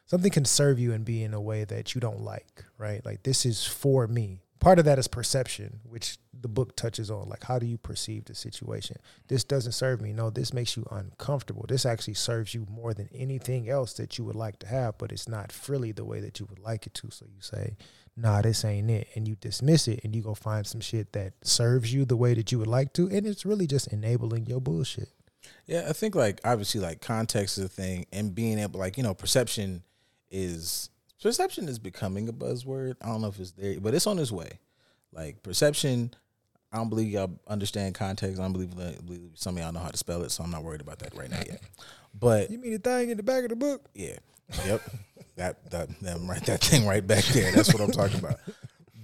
Something 0.05 0.31
can 0.31 0.45
serve 0.45 0.77
you 0.79 0.91
and 0.93 1.05
be 1.05 1.23
in 1.23 1.33
a 1.33 1.41
way 1.41 1.63
that 1.63 1.95
you 1.95 2.01
don't 2.01 2.21
like, 2.21 2.65
right? 2.77 3.05
Like 3.05 3.23
this 3.23 3.45
is 3.45 3.65
for 3.65 4.07
me. 4.07 4.41
Part 4.59 4.77
of 4.77 4.85
that 4.85 4.99
is 4.99 5.07
perception, 5.07 5.79
which 5.83 6.17
the 6.39 6.47
book 6.47 6.75
touches 6.75 7.09
on. 7.09 7.29
Like, 7.29 7.43
how 7.45 7.57
do 7.57 7.65
you 7.65 7.79
perceive 7.79 8.25
the 8.25 8.35
situation? 8.35 8.97
This 9.27 9.43
doesn't 9.43 9.71
serve 9.71 10.01
me. 10.01 10.13
No, 10.13 10.29
this 10.29 10.53
makes 10.53 10.77
you 10.77 10.85
uncomfortable. 10.91 11.65
This 11.67 11.83
actually 11.83 12.13
serves 12.13 12.53
you 12.53 12.67
more 12.69 12.93
than 12.93 13.09
anything 13.13 13.69
else 13.69 13.93
that 13.93 14.17
you 14.19 14.23
would 14.25 14.35
like 14.35 14.59
to 14.59 14.67
have, 14.67 14.99
but 14.99 15.11
it's 15.11 15.27
not 15.27 15.51
frilly 15.51 15.91
the 15.91 16.05
way 16.05 16.19
that 16.19 16.39
you 16.39 16.45
would 16.47 16.59
like 16.59 16.85
it 16.85 16.93
to. 16.95 17.09
So 17.09 17.25
you 17.25 17.41
say, 17.41 17.75
nah, 18.15 18.41
this 18.41 18.63
ain't 18.63 18.91
it. 18.91 19.07
And 19.15 19.27
you 19.27 19.35
dismiss 19.35 19.87
it 19.87 20.01
and 20.03 20.15
you 20.15 20.21
go 20.21 20.35
find 20.35 20.67
some 20.67 20.81
shit 20.81 21.13
that 21.13 21.33
serves 21.43 21.91
you 21.91 22.05
the 22.05 22.17
way 22.17 22.35
that 22.35 22.51
you 22.51 22.59
would 22.59 22.67
like 22.67 22.93
to. 22.93 23.07
And 23.09 23.25
it's 23.25 23.45
really 23.45 23.65
just 23.65 23.87
enabling 23.87 24.45
your 24.45 24.61
bullshit. 24.61 25.09
Yeah, 25.71 25.85
I 25.87 25.93
think 25.93 26.15
like 26.15 26.41
obviously 26.43 26.81
like 26.81 26.99
context 26.99 27.57
is 27.57 27.63
a 27.63 27.69
thing 27.69 28.05
and 28.11 28.35
being 28.35 28.59
able 28.59 28.77
like, 28.77 28.97
you 28.97 29.03
know, 29.03 29.13
perception 29.13 29.83
is 30.29 30.89
perception 31.21 31.69
is 31.69 31.79
becoming 31.79 32.27
a 32.27 32.33
buzzword. 32.33 32.95
I 33.01 33.05
don't 33.05 33.21
know 33.21 33.29
if 33.29 33.39
it's 33.39 33.51
there, 33.51 33.79
but 33.79 33.93
it's 33.93 34.05
on 34.05 34.19
its 34.19 34.33
way. 34.33 34.59
Like 35.13 35.41
perception, 35.43 36.13
I 36.73 36.77
don't 36.77 36.89
believe 36.89 37.07
y'all 37.07 37.39
understand 37.47 37.95
context. 37.95 38.37
I 38.37 38.43
don't 38.43 38.51
believe, 38.51 38.75
believe 38.75 39.31
some 39.35 39.55
of 39.55 39.63
y'all 39.63 39.71
know 39.71 39.79
how 39.79 39.87
to 39.87 39.95
spell 39.95 40.23
it, 40.23 40.31
so 40.31 40.43
I'm 40.43 40.51
not 40.51 40.61
worried 40.61 40.81
about 40.81 40.99
that 40.99 41.15
right 41.15 41.31
now 41.31 41.39
yet. 41.47 41.61
But 42.19 42.51
You 42.51 42.57
mean 42.57 42.73
the 42.73 42.79
thing 42.79 43.09
in 43.09 43.15
the 43.15 43.23
back 43.23 43.43
of 43.43 43.49
the 43.51 43.55
book? 43.55 43.87
yeah, 43.93 44.17
yep, 44.65 44.81
that 45.37 45.71
that 45.71 46.01
them 46.01 46.29
right 46.29 46.43
that 46.47 46.59
thing 46.59 46.85
right 46.85 47.05
back 47.07 47.23
there. 47.27 47.53
That's 47.53 47.73
what 47.73 47.81
I'm 47.81 47.91
talking 47.91 48.19
about. 48.19 48.41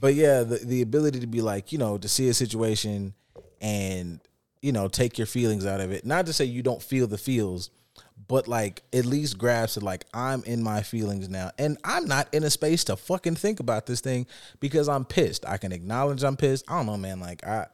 But 0.02 0.16
yeah, 0.16 0.44
the 0.44 0.58
the 0.58 0.82
ability 0.82 1.22
to 1.22 1.28
be 1.28 1.40
like 1.40 1.72
you 1.72 1.78
know 1.78 1.98
to 1.98 2.10
see 2.10 2.28
a 2.28 2.34
situation 2.34 3.14
and 3.62 4.20
you 4.68 4.74
know 4.74 4.90
take 4.90 5.18
your 5.18 5.28
feelings 5.28 5.66
out 5.66 5.80
of 5.80 5.94
it. 5.94 6.06
Not 6.06 6.26
to 6.26 6.34
say 6.34 6.44
you 6.44 6.62
don't 6.62 6.84
feel 6.84 7.08
the 7.08 7.18
feels, 7.18 7.70
but 8.28 8.50
like 8.50 8.84
at 8.92 9.06
least 9.06 9.38
grasp 9.38 9.78
it. 9.78 9.84
Like 9.84 10.04
I'm 10.14 10.44
in 10.44 10.62
my 10.62 10.82
feelings 10.82 11.30
now, 11.30 11.52
and 11.58 11.78
I'm 11.86 12.06
not 12.06 12.28
in 12.34 12.44
a 12.44 12.50
space 12.50 12.84
to 12.86 12.98
fucking 12.98 13.36
think 13.36 13.62
about 13.62 13.86
this 13.86 14.02
thing 14.02 14.28
because 14.60 14.90
I'm 14.90 15.06
pissed. 15.06 15.48
I 15.48 15.56
can 15.56 15.72
acknowledge 15.72 16.22
I'm 16.22 16.36
pissed. 16.36 16.66
I 16.68 16.76
don't 16.76 16.86
know, 16.86 16.98
man. 16.98 17.22
Like 17.22 17.48
I 17.48 17.68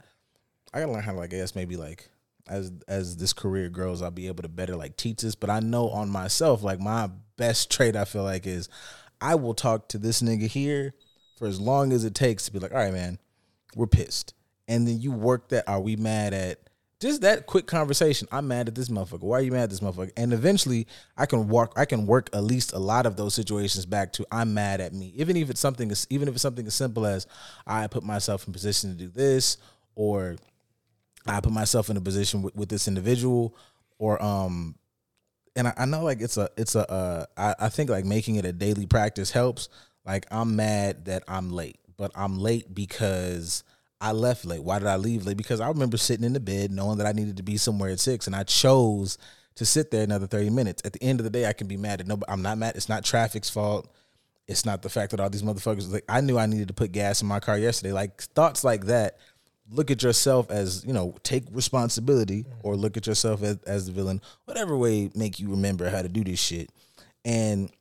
I 0.71 0.81
gotta 0.81 0.91
learn 0.91 1.01
how 1.01 1.13
to 1.13 1.17
like 1.17 1.33
I 1.33 1.37
guess 1.37 1.55
maybe 1.55 1.77
like 1.77 2.11
as 2.47 2.71
as 2.87 3.17
this 3.17 3.33
career 3.33 3.69
grows, 3.69 4.03
I'll 4.03 4.11
be 4.11 4.27
able 4.27 4.43
to 4.43 4.49
better 4.49 4.75
like 4.75 4.95
teach 4.95 5.23
this. 5.23 5.33
But 5.33 5.49
I 5.49 5.61
know 5.61 5.89
on 5.89 6.11
myself, 6.11 6.61
like 6.61 6.79
my 6.79 7.09
best 7.37 7.71
trait 7.71 7.95
I 7.95 8.05
feel 8.05 8.23
like 8.23 8.45
is 8.45 8.69
I 9.19 9.33
will 9.33 9.55
talk 9.55 9.89
to 9.89 9.97
this 9.97 10.21
nigga 10.21 10.45
here 10.45 10.93
for 11.37 11.47
as 11.47 11.59
long 11.59 11.91
as 11.91 12.05
it 12.05 12.13
takes 12.13 12.45
to 12.45 12.53
be 12.53 12.59
like, 12.59 12.71
all 12.71 12.77
right, 12.77 12.93
man, 12.93 13.17
we're 13.75 13.87
pissed. 13.87 14.35
And 14.67 14.87
then 14.87 15.01
you 15.01 15.11
work 15.11 15.49
that, 15.49 15.67
are 15.67 15.79
we 15.79 15.95
mad 15.95 16.33
at 16.33 16.62
just 17.03 17.21
that 17.21 17.45
quick 17.45 17.67
conversation? 17.67 18.27
I'm 18.31 18.47
mad 18.47 18.67
at 18.67 18.75
this 18.75 18.89
motherfucker. 18.89 19.23
Why 19.23 19.39
are 19.39 19.41
you 19.41 19.51
mad 19.51 19.63
at 19.63 19.69
this 19.69 19.81
motherfucker? 19.81 20.11
And 20.17 20.33
eventually 20.33 20.87
I 21.17 21.25
can 21.25 21.49
walk 21.49 21.73
I 21.75 21.85
can 21.85 22.07
work 22.07 22.29
at 22.33 22.43
least 22.43 22.73
a 22.73 22.79
lot 22.79 23.05
of 23.05 23.17
those 23.17 23.35
situations 23.35 23.85
back 23.85 24.13
to 24.13 24.25
I'm 24.31 24.53
mad 24.53 24.81
at 24.81 24.93
me. 24.93 25.13
Even 25.15 25.37
if 25.37 25.49
it's 25.49 25.59
something 25.59 25.91
as 25.91 26.07
even 26.09 26.27
if 26.27 26.33
it's 26.33 26.41
something 26.41 26.65
as 26.65 26.73
simple 26.73 27.05
as 27.05 27.27
I 27.67 27.87
put 27.87 28.03
myself 28.03 28.47
in 28.47 28.53
position 28.53 28.89
to 28.89 28.95
do 28.95 29.09
this 29.09 29.57
or 29.95 30.37
I 31.27 31.41
put 31.41 31.51
myself 31.51 31.89
in 31.89 31.97
a 31.97 32.01
position 32.01 32.41
with, 32.41 32.55
with 32.55 32.69
this 32.69 32.87
individual 32.87 33.55
or 33.99 34.21
um 34.23 34.75
and 35.55 35.67
I, 35.67 35.73
I 35.77 35.85
know 35.85 36.03
like 36.03 36.21
it's 36.21 36.37
a 36.37 36.49
it's 36.57 36.75
a 36.75 36.89
uh 36.89 37.25
I, 37.37 37.55
I 37.65 37.69
think 37.69 37.89
like 37.89 38.05
making 38.05 38.37
it 38.37 38.45
a 38.45 38.53
daily 38.53 38.85
practice 38.85 39.29
helps. 39.29 39.67
Like 40.05 40.25
I'm 40.31 40.55
mad 40.55 41.05
that 41.05 41.23
I'm 41.27 41.51
late, 41.51 41.79
but 41.97 42.11
I'm 42.15 42.39
late 42.39 42.73
because 42.73 43.63
I 44.03 44.11
left 44.11 44.43
late. 44.43 44.61
Why 44.61 44.79
did 44.79 44.89
I 44.89 44.97
leave 44.97 45.25
late? 45.25 45.37
Because 45.37 45.61
I 45.61 45.69
remember 45.69 45.95
sitting 45.95 46.25
in 46.25 46.33
the 46.33 46.41
bed 46.41 46.71
knowing 46.71 46.97
that 46.97 47.07
I 47.07 47.13
needed 47.13 47.37
to 47.37 47.43
be 47.43 47.55
somewhere 47.55 47.89
at 47.89 48.01
six 48.01 48.27
and 48.27 48.35
I 48.35 48.43
chose 48.43 49.17
to 49.55 49.65
sit 49.65 49.91
there 49.91 50.03
another 50.03 50.27
30 50.27 50.49
minutes. 50.49 50.81
At 50.83 50.91
the 50.91 51.01
end 51.01 51.21
of 51.21 51.23
the 51.23 51.29
day, 51.29 51.45
I 51.45 51.53
can 51.53 51.67
be 51.67 51.77
mad 51.77 52.01
at 52.01 52.07
nobody. 52.07 52.29
I'm 52.29 52.41
not 52.41 52.57
mad. 52.57 52.75
It's 52.75 52.89
not 52.89 53.05
traffic's 53.05 53.49
fault. 53.49 53.89
It's 54.45 54.65
not 54.65 54.81
the 54.81 54.89
fact 54.89 55.11
that 55.11 55.21
all 55.21 55.29
these 55.29 55.41
motherfuckers 55.41 55.89
like 55.89 56.03
I 56.09 56.19
knew 56.19 56.37
I 56.37 56.47
needed 56.47 56.67
to 56.67 56.73
put 56.73 56.91
gas 56.91 57.21
in 57.21 57.29
my 57.29 57.39
car 57.39 57.57
yesterday. 57.57 57.93
Like 57.93 58.21
thoughts 58.21 58.65
like 58.65 58.87
that. 58.87 59.19
Look 59.71 59.89
at 59.89 60.03
yourself 60.03 60.51
as, 60.51 60.83
you 60.85 60.91
know, 60.91 61.15
take 61.23 61.45
responsibility 61.53 62.43
mm-hmm. 62.43 62.67
or 62.67 62.75
look 62.75 62.97
at 62.97 63.07
yourself 63.07 63.41
as, 63.41 63.57
as 63.65 63.85
the 63.85 63.93
villain. 63.93 64.19
Whatever 64.43 64.75
way 64.75 65.11
make 65.15 65.39
you 65.39 65.49
remember 65.51 65.89
how 65.89 66.01
to 66.01 66.09
do 66.09 66.25
this 66.25 66.41
shit. 66.41 66.69
And 67.23 67.71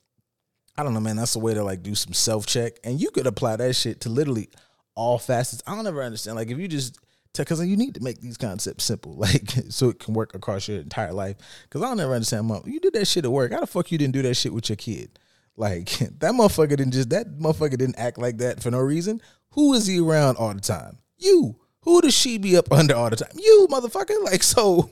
I 0.78 0.84
don't 0.84 0.94
know, 0.94 1.00
man. 1.00 1.16
That's 1.16 1.34
a 1.34 1.40
way 1.40 1.54
to 1.54 1.64
like 1.64 1.82
do 1.82 1.96
some 1.96 2.12
self 2.12 2.46
check, 2.46 2.78
and 2.84 3.00
you 3.00 3.10
could 3.10 3.26
apply 3.26 3.56
that 3.56 3.74
shit 3.74 4.02
to 4.02 4.08
literally 4.08 4.48
all 4.94 5.18
facets. 5.18 5.62
I 5.66 5.74
don't 5.74 5.86
ever 5.86 6.02
understand. 6.02 6.36
Like 6.36 6.50
if 6.50 6.58
you 6.58 6.68
just 6.68 6.98
because 7.36 7.66
you 7.66 7.76
need 7.76 7.94
to 7.94 8.02
make 8.02 8.20
these 8.20 8.36
concepts 8.36 8.84
simple, 8.84 9.14
like 9.16 9.50
so 9.70 9.88
it 9.88 9.98
can 9.98 10.14
work 10.14 10.34
across 10.34 10.68
your 10.68 10.80
entire 10.80 11.12
life. 11.12 11.36
Because 11.64 11.82
I 11.82 11.88
don't 11.88 12.00
ever 12.00 12.14
understand. 12.14 12.46
Mom, 12.46 12.62
you 12.66 12.80
did 12.80 12.92
that 12.94 13.06
shit 13.06 13.24
at 13.24 13.32
work. 13.32 13.52
How 13.52 13.60
the 13.60 13.66
fuck 13.66 13.90
you 13.90 13.98
didn't 13.98 14.14
do 14.14 14.22
that 14.22 14.34
shit 14.34 14.52
with 14.52 14.68
your 14.68 14.76
kid? 14.76 15.18
Like 15.56 15.88
that 16.18 16.32
motherfucker 16.32 16.76
didn't 16.76 16.92
just 16.92 17.10
that 17.10 17.38
motherfucker 17.38 17.78
didn't 17.78 17.98
act 17.98 18.18
like 18.18 18.38
that 18.38 18.62
for 18.62 18.70
no 18.70 18.78
reason. 18.78 19.20
Who 19.52 19.74
is 19.74 19.86
he 19.86 20.00
around 20.00 20.36
all 20.36 20.54
the 20.54 20.60
time? 20.60 20.98
You. 21.18 21.56
Who 21.82 22.00
does 22.00 22.14
she 22.14 22.38
be 22.38 22.56
up 22.56 22.70
under 22.70 22.94
all 22.94 23.10
the 23.10 23.16
time? 23.16 23.32
You 23.34 23.66
motherfucker. 23.70 24.10
Like 24.24 24.42
so, 24.42 24.90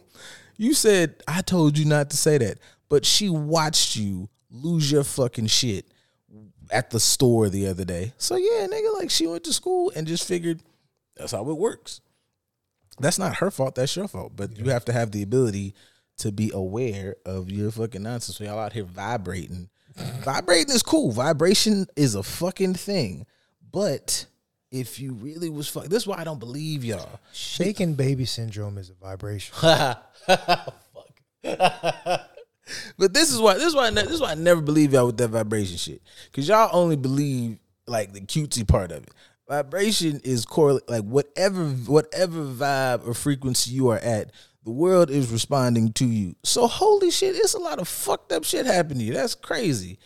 you 0.57 0.75
said 0.75 1.23
I 1.29 1.41
told 1.43 1.79
you 1.79 1.85
not 1.85 2.11
to 2.11 2.17
say 2.17 2.39
that, 2.39 2.59
but 2.89 3.07
she 3.07 3.29
watched 3.31 3.97
you 3.97 4.29
lose 4.51 4.91
your 4.91 5.05
fucking 5.05 5.47
shit 5.47 5.87
at 6.71 6.91
the 6.91 7.01
store 7.01 7.49
the 7.49 7.67
other 7.67 7.85
day. 7.85 8.13
So 8.19 8.37
yeah, 8.37 8.67
nigga, 8.67 8.95
like 8.99 9.11
she 9.11 9.27
went 9.27 9.45
to 9.45 9.53
school 9.53 9.93
and 9.95 10.07
just 10.07 10.27
figured 10.27 10.61
that's 11.17 11.33
how 11.33 11.49
it 11.49 11.57
works. 11.57 12.01
That's 12.99 13.19
not 13.19 13.37
her 13.37 13.51
fault. 13.51 13.75
That's 13.75 13.95
your 13.97 14.09
fault. 14.09 14.33
But 14.37 14.59
you 14.59 14.71
have 14.71 14.85
to 14.87 14.93
have 14.93 15.11
the 15.11 15.23
ability 15.23 15.75
to 16.19 16.31
be 16.31 16.51
aware 16.53 17.17
of 17.25 17.51
your 17.51 17.71
fucking 17.71 18.03
nonsense. 18.03 18.37
So 18.37 18.45
y'all 18.45 18.59
out 18.59 18.73
here 18.73 18.85
vibrating. 18.85 19.71
Vibrating 20.23 20.75
is 20.75 20.83
cool. 20.83 21.11
Vibration 21.11 21.87
is 21.97 22.15
a 22.15 22.23
fucking 22.23 22.75
thing. 22.75 23.27
But 23.73 24.27
if 24.71 25.01
you 25.01 25.13
really 25.15 25.51
was 25.51 25.69
fuck, 25.69 25.87
this 25.87 26.03
is 26.03 26.07
why 26.07 26.19
I 26.19 26.25
don't 26.25 26.39
believe 26.39 26.85
y'all. 26.85 27.21
Shaking 27.33 27.95
baby 27.95 28.25
syndrome 28.25 28.79
is 28.79 28.91
a 28.91 28.95
vibration. 28.95 29.55
But 32.99 33.15
this 33.15 33.33
is 33.33 33.41
why 33.41 33.55
this 33.55 33.65
is 33.67 33.75
why 33.75 33.87
I 33.87 33.91
ne- 33.91 34.03
this 34.03 34.13
is 34.13 34.21
why 34.21 34.33
I 34.33 34.35
never 34.35 34.61
believe 34.61 34.93
y'all 34.93 35.07
with 35.07 35.17
that 35.19 35.29
vibration 35.29 35.77
shit. 35.77 36.03
Cause 36.33 36.49
y'all 36.49 36.71
only 36.73 36.97
believe 36.97 37.59
like 37.87 38.13
the 38.13 38.21
cutesy 38.21 38.67
part 38.67 38.93
of 38.93 39.03
it. 39.03 39.11
Vibration 39.49 40.21
is 40.23 40.45
correlate 40.45 40.89
like 40.89 41.03
whatever 41.03 41.65
whatever 41.67 42.45
vibe 42.45 43.07
or 43.07 43.15
frequency 43.15 43.73
you 43.73 43.89
are 43.89 43.99
at, 43.99 44.31
the 44.65 44.71
world 44.71 45.11
is 45.11 45.33
responding 45.33 45.93
to 45.95 46.07
you. 46.07 46.37
So 46.45 46.69
holy 46.69 47.11
shit, 47.11 47.35
it's 47.35 47.55
a 47.55 47.59
lot 47.59 47.81
of 47.81 47.89
fucked 47.89 48.31
up 48.33 48.45
shit 48.45 48.67
happening 48.67 48.99
to 48.99 49.05
you. 49.05 49.15
That's 49.15 49.35
crazy. 49.35 49.99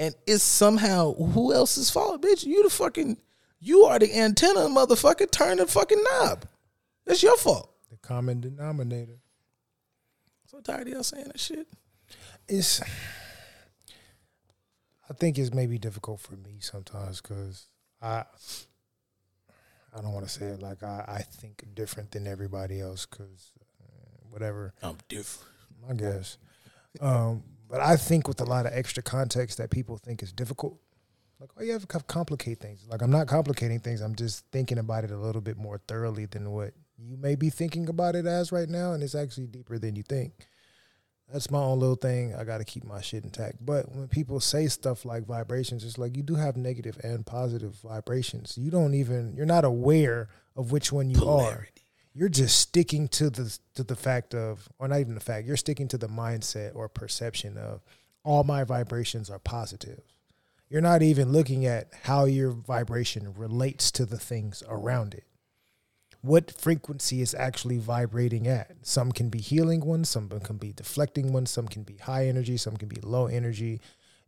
And 0.00 0.14
it's 0.26 0.42
somehow 0.42 1.14
who 1.14 1.52
else's 1.52 1.90
fault, 1.90 2.22
bitch? 2.22 2.44
You 2.44 2.64
the 2.64 2.70
fucking 2.70 3.18
you 3.60 3.84
are 3.84 3.98
the 3.98 4.16
antenna, 4.16 4.60
motherfucker. 4.60 5.30
Turn 5.30 5.58
the 5.58 5.66
fucking 5.66 6.02
knob. 6.02 6.46
That's 7.04 7.22
your 7.22 7.36
fault. 7.36 7.72
the 7.90 7.96
common 7.96 8.40
denominator. 8.40 9.18
So 10.46 10.60
tired 10.60 10.88
of 10.88 10.94
y'all 10.94 11.02
saying 11.02 11.26
that 11.26 11.40
shit. 11.40 11.66
It's. 12.48 12.80
I 15.10 15.14
think 15.14 15.38
it's 15.38 15.54
maybe 15.54 15.78
difficult 15.78 16.20
for 16.20 16.36
me 16.36 16.56
sometimes 16.60 17.20
because 17.20 17.66
I. 18.00 18.24
I 19.96 20.02
don't 20.02 20.12
want 20.12 20.26
to 20.26 20.30
say 20.30 20.46
it 20.46 20.60
like 20.60 20.82
I, 20.82 21.04
I 21.08 21.22
think 21.22 21.64
different 21.74 22.10
than 22.10 22.26
everybody 22.26 22.78
else 22.78 23.06
because 23.06 23.52
whatever 24.30 24.74
I'm 24.82 24.98
different. 25.08 25.50
I 25.88 25.94
guess. 25.94 26.38
Um, 27.00 27.42
but 27.68 27.80
I 27.80 27.96
think 27.96 28.28
with 28.28 28.40
a 28.40 28.44
lot 28.44 28.66
of 28.66 28.72
extra 28.72 29.02
context 29.02 29.58
that 29.58 29.70
people 29.70 29.96
think 29.98 30.22
is 30.22 30.32
difficult. 30.32 30.78
Like, 31.40 31.50
oh, 31.56 31.62
you 31.62 31.72
have 31.72 31.86
to 31.86 32.00
complicate 32.00 32.58
things. 32.58 32.84
Like, 32.88 33.00
I'm 33.00 33.10
not 33.10 33.28
complicating 33.28 33.78
things. 33.78 34.00
I'm 34.00 34.16
just 34.16 34.44
thinking 34.50 34.78
about 34.78 35.04
it 35.04 35.10
a 35.10 35.16
little 35.16 35.40
bit 35.40 35.56
more 35.56 35.78
thoroughly 35.86 36.26
than 36.26 36.50
what 36.50 36.72
you 36.96 37.16
may 37.16 37.36
be 37.36 37.48
thinking 37.48 37.88
about 37.88 38.16
it 38.16 38.26
as 38.26 38.50
right 38.50 38.68
now. 38.68 38.92
And 38.92 39.02
it's 39.02 39.14
actually 39.14 39.46
deeper 39.46 39.78
than 39.78 39.94
you 39.94 40.02
think. 40.02 40.32
That's 41.32 41.50
my 41.50 41.58
own 41.58 41.78
little 41.78 41.96
thing. 41.96 42.34
I 42.34 42.44
got 42.44 42.58
to 42.58 42.64
keep 42.64 42.84
my 42.84 43.02
shit 43.02 43.24
intact. 43.24 43.56
But 43.64 43.94
when 43.94 44.08
people 44.08 44.40
say 44.40 44.66
stuff 44.68 45.04
like 45.04 45.26
vibrations, 45.26 45.84
it's 45.84 45.98
like 45.98 46.16
you 46.16 46.22
do 46.22 46.36
have 46.36 46.56
negative 46.56 46.98
and 47.04 47.26
positive 47.26 47.74
vibrations. 47.82 48.56
You 48.56 48.70
don't 48.70 48.94
even, 48.94 49.34
you're 49.36 49.44
not 49.44 49.64
aware 49.64 50.28
of 50.56 50.72
which 50.72 50.90
one 50.90 51.10
you 51.10 51.28
are 51.28 51.68
you're 52.18 52.28
just 52.28 52.58
sticking 52.58 53.06
to 53.06 53.30
the 53.30 53.56
to 53.74 53.84
the 53.84 53.94
fact 53.94 54.34
of 54.34 54.68
or 54.80 54.88
not 54.88 54.98
even 54.98 55.14
the 55.14 55.20
fact 55.20 55.46
you're 55.46 55.56
sticking 55.56 55.86
to 55.86 55.96
the 55.96 56.08
mindset 56.08 56.74
or 56.74 56.88
perception 56.88 57.56
of 57.56 57.80
all 58.24 58.42
my 58.42 58.64
vibrations 58.64 59.30
are 59.30 59.38
positive 59.38 60.00
you're 60.68 60.80
not 60.82 61.00
even 61.00 61.30
looking 61.30 61.64
at 61.64 61.88
how 62.02 62.24
your 62.24 62.50
vibration 62.50 63.32
relates 63.36 63.92
to 63.92 64.04
the 64.04 64.18
things 64.18 64.64
around 64.68 65.14
it 65.14 65.24
what 66.22 66.50
frequency 66.50 67.20
is 67.20 67.34
actually 67.34 67.78
vibrating 67.78 68.46
at. 68.46 68.72
Some 68.82 69.12
can 69.12 69.28
be 69.28 69.38
healing 69.38 69.84
ones, 69.84 70.08
some 70.08 70.28
can 70.28 70.56
be 70.56 70.72
deflecting 70.72 71.32
ones, 71.32 71.50
some 71.50 71.68
can 71.68 71.82
be 71.82 71.96
high 71.96 72.26
energy, 72.26 72.56
some 72.56 72.76
can 72.76 72.88
be 72.88 73.00
low 73.02 73.26
energy. 73.26 73.80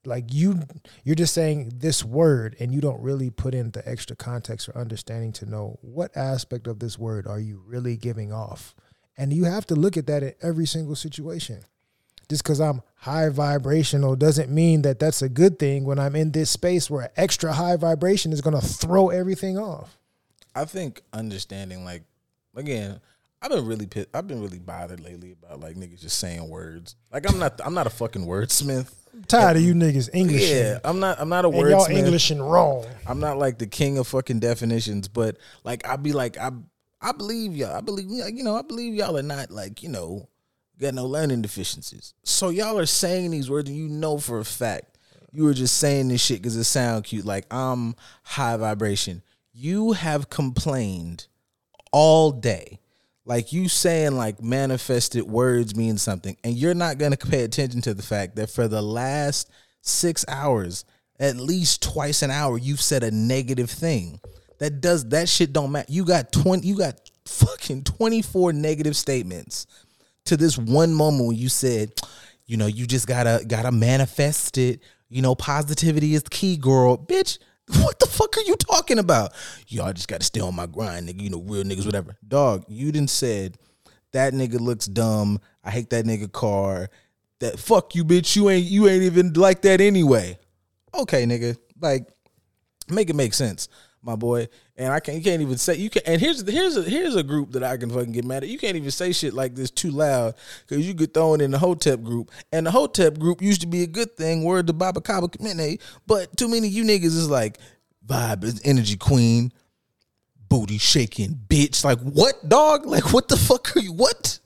Like 0.04 0.32
you 0.32 0.60
you're 1.04 1.14
just 1.14 1.34
saying 1.34 1.72
this 1.76 2.04
word 2.04 2.56
and 2.58 2.72
you 2.72 2.80
don't 2.80 3.02
really 3.02 3.28
put 3.28 3.54
in 3.54 3.72
the 3.72 3.86
extra 3.86 4.16
context 4.16 4.68
or 4.68 4.78
understanding 4.78 5.32
to 5.32 5.46
know 5.46 5.78
what 5.82 6.16
aspect 6.16 6.66
of 6.66 6.78
this 6.78 6.98
word 6.98 7.26
are 7.26 7.40
you 7.40 7.62
really 7.66 7.96
giving 7.96 8.32
off. 8.32 8.74
And 9.18 9.32
you 9.32 9.44
have 9.44 9.66
to 9.66 9.74
look 9.74 9.98
at 9.98 10.06
that 10.06 10.22
in 10.22 10.34
every 10.40 10.66
single 10.66 10.96
situation 10.96 11.64
just 12.30 12.44
because 12.44 12.60
I'm 12.60 12.80
high 12.94 13.28
vibrational 13.28 14.14
doesn't 14.14 14.48
mean 14.48 14.82
that 14.82 15.00
that's 15.00 15.20
a 15.20 15.28
good 15.28 15.58
thing 15.58 15.84
when 15.84 15.98
I'm 15.98 16.14
in 16.14 16.30
this 16.30 16.48
space 16.48 16.88
where 16.88 17.10
extra 17.16 17.52
high 17.52 17.76
vibration 17.76 18.32
is 18.32 18.40
going 18.40 18.58
to 18.58 18.66
throw 18.66 19.10
everything 19.10 19.58
off. 19.58 19.98
I 20.54 20.64
think 20.64 21.02
understanding 21.12 21.84
like 21.84 22.02
again, 22.54 23.00
I've 23.42 23.50
been 23.50 23.66
really 23.66 23.86
pit, 23.86 24.08
I've 24.12 24.26
been 24.26 24.42
really 24.42 24.58
bothered 24.58 25.00
lately 25.00 25.32
about 25.32 25.60
like 25.60 25.76
niggas 25.76 26.00
just 26.00 26.18
saying 26.18 26.48
words. 26.48 26.96
Like 27.12 27.28
I'm 27.30 27.38
not 27.38 27.60
I'm 27.64 27.74
not 27.74 27.86
a 27.86 27.90
fucking 27.90 28.26
wordsmith. 28.26 28.92
I'm 29.12 29.24
tired 29.24 29.56
of 29.56 29.62
you 29.62 29.74
niggas 29.74 30.10
English. 30.12 30.48
Yeah, 30.48 30.78
I'm 30.84 31.00
not 31.00 31.20
I'm 31.20 31.28
not 31.28 31.44
a 31.44 31.48
And 31.48 31.70
y'all. 31.70 31.86
English 31.86 32.30
and 32.30 32.48
wrong. 32.48 32.86
I'm 33.06 33.20
not 33.20 33.38
like 33.38 33.58
the 33.58 33.66
king 33.66 33.98
of 33.98 34.06
fucking 34.06 34.40
definitions, 34.40 35.08
but 35.08 35.36
like 35.64 35.86
I'd 35.88 36.02
be 36.02 36.12
like 36.12 36.38
I 36.38 36.50
I 37.00 37.12
believe 37.12 37.56
y'all. 37.56 37.74
I 37.74 37.80
believe 37.80 38.10
you 38.10 38.44
know 38.44 38.56
I 38.56 38.62
believe 38.62 38.94
y'all 38.94 39.16
are 39.16 39.22
not 39.22 39.50
like 39.50 39.82
you 39.82 39.88
know 39.88 40.28
got 40.78 40.94
no 40.94 41.06
learning 41.06 41.42
deficiencies. 41.42 42.14
So 42.24 42.48
y'all 42.48 42.78
are 42.78 42.86
saying 42.86 43.30
these 43.30 43.50
words 43.50 43.68
and 43.68 43.78
you 43.78 43.88
know 43.88 44.18
for 44.18 44.38
a 44.38 44.44
fact 44.44 44.98
you 45.32 45.44
were 45.44 45.54
just 45.54 45.78
saying 45.78 46.08
this 46.08 46.20
shit 46.20 46.38
because 46.38 46.56
it 46.56 46.64
sound 46.64 47.04
cute. 47.04 47.24
Like 47.24 47.46
I'm 47.52 47.94
high 48.22 48.56
vibration. 48.56 49.22
You 49.52 49.92
have 49.92 50.30
complained 50.30 51.26
all 51.92 52.30
day. 52.30 52.78
Like 53.24 53.52
you 53.52 53.68
saying 53.68 54.16
like 54.16 54.42
manifested 54.42 55.24
words 55.24 55.76
mean 55.76 55.98
something, 55.98 56.36
and 56.42 56.56
you're 56.56 56.74
not 56.74 56.98
gonna 56.98 57.16
pay 57.16 57.44
attention 57.44 57.80
to 57.82 57.94
the 57.94 58.02
fact 58.02 58.36
that 58.36 58.50
for 58.50 58.66
the 58.66 58.82
last 58.82 59.50
six 59.82 60.24
hours, 60.26 60.84
at 61.18 61.36
least 61.36 61.82
twice 61.82 62.22
an 62.22 62.30
hour, 62.30 62.58
you've 62.58 62.80
said 62.80 63.02
a 63.02 63.10
negative 63.10 63.70
thing. 63.70 64.20
That 64.58 64.80
does 64.80 65.08
that 65.10 65.28
shit 65.28 65.52
don't 65.52 65.72
matter. 65.72 65.92
You 65.92 66.04
got 66.04 66.32
twenty 66.32 66.68
you 66.68 66.76
got 66.76 67.00
fucking 67.26 67.84
24 67.84 68.52
negative 68.52 68.96
statements 68.96 69.66
to 70.24 70.36
this 70.36 70.58
one 70.58 70.92
moment 70.92 71.28
when 71.28 71.36
you 71.36 71.48
said, 71.48 71.92
you 72.46 72.56
know, 72.56 72.66
you 72.66 72.86
just 72.86 73.06
gotta 73.06 73.44
gotta 73.46 73.70
manifest 73.70 74.58
it. 74.58 74.80
You 75.08 75.22
know, 75.22 75.34
positivity 75.34 76.14
is 76.14 76.22
the 76.22 76.30
key, 76.30 76.56
girl. 76.56 76.96
Bitch, 76.96 77.38
what 77.76 77.98
the 77.98 78.06
fuck 78.06 78.36
are 78.36 78.42
you 78.42 78.56
talking 78.56 78.98
about? 78.98 79.32
Y'all 79.68 79.92
just 79.92 80.08
gotta 80.08 80.24
stay 80.24 80.40
on 80.40 80.54
my 80.54 80.66
grind, 80.66 81.08
nigga. 81.08 81.22
You 81.22 81.30
know, 81.30 81.40
real 81.40 81.64
niggas, 81.64 81.86
whatever. 81.86 82.16
Dog, 82.26 82.64
you 82.68 82.92
didn't 82.92 83.10
said 83.10 83.56
that 84.12 84.32
nigga 84.32 84.58
looks 84.60 84.86
dumb. 84.86 85.40
I 85.64 85.70
hate 85.70 85.90
that 85.90 86.04
nigga 86.04 86.30
car. 86.30 86.88
That 87.40 87.58
fuck 87.58 87.94
you, 87.94 88.04
bitch. 88.04 88.36
You 88.36 88.50
ain't 88.50 88.66
you 88.66 88.88
ain't 88.88 89.02
even 89.02 89.32
like 89.32 89.62
that 89.62 89.80
anyway. 89.80 90.38
Okay, 90.94 91.24
nigga. 91.24 91.56
Like, 91.80 92.08
make 92.88 93.08
it 93.08 93.16
make 93.16 93.34
sense, 93.34 93.68
my 94.02 94.16
boy. 94.16 94.48
And 94.80 94.94
I 94.94 94.98
can't 94.98 95.18
you 95.18 95.22
can't 95.22 95.42
even 95.42 95.58
say 95.58 95.74
you 95.74 95.90
can. 95.90 96.00
And 96.06 96.18
here's 96.18 96.40
here's 96.48 96.74
a 96.74 96.82
here's 96.82 97.14
a 97.14 97.22
group 97.22 97.52
that 97.52 97.62
I 97.62 97.76
can 97.76 97.90
fucking 97.90 98.12
get 98.12 98.24
mad 98.24 98.44
at. 98.44 98.48
You 98.48 98.56
can't 98.56 98.76
even 98.76 98.90
say 98.90 99.12
shit 99.12 99.34
like 99.34 99.54
this 99.54 99.70
too 99.70 99.90
loud 99.90 100.36
because 100.66 100.88
you 100.88 100.94
get 100.94 101.12
thrown 101.12 101.42
in 101.42 101.50
the 101.50 101.58
Hotep 101.58 102.02
group. 102.02 102.30
And 102.50 102.64
the 102.66 102.70
Hotep 102.70 103.18
group 103.18 103.42
used 103.42 103.60
to 103.60 103.66
be 103.66 103.82
a 103.82 103.86
good 103.86 104.16
thing. 104.16 104.42
Word 104.42 104.68
to 104.68 104.72
Baba 104.72 105.02
Kaba 105.02 105.28
Kamene. 105.28 105.82
But 106.06 106.34
too 106.34 106.48
many 106.48 106.66
you 106.66 106.84
niggas 106.84 107.04
is 107.04 107.28
like 107.28 107.58
vibe 108.06 108.42
is 108.42 108.62
energy 108.64 108.96
queen, 108.96 109.52
booty 110.48 110.78
shaking 110.78 111.38
bitch. 111.46 111.84
Like 111.84 112.00
what 112.00 112.48
dog? 112.48 112.86
Like 112.86 113.12
what 113.12 113.28
the 113.28 113.36
fuck 113.36 113.76
are 113.76 113.80
you? 113.80 113.92
What? 113.92 114.38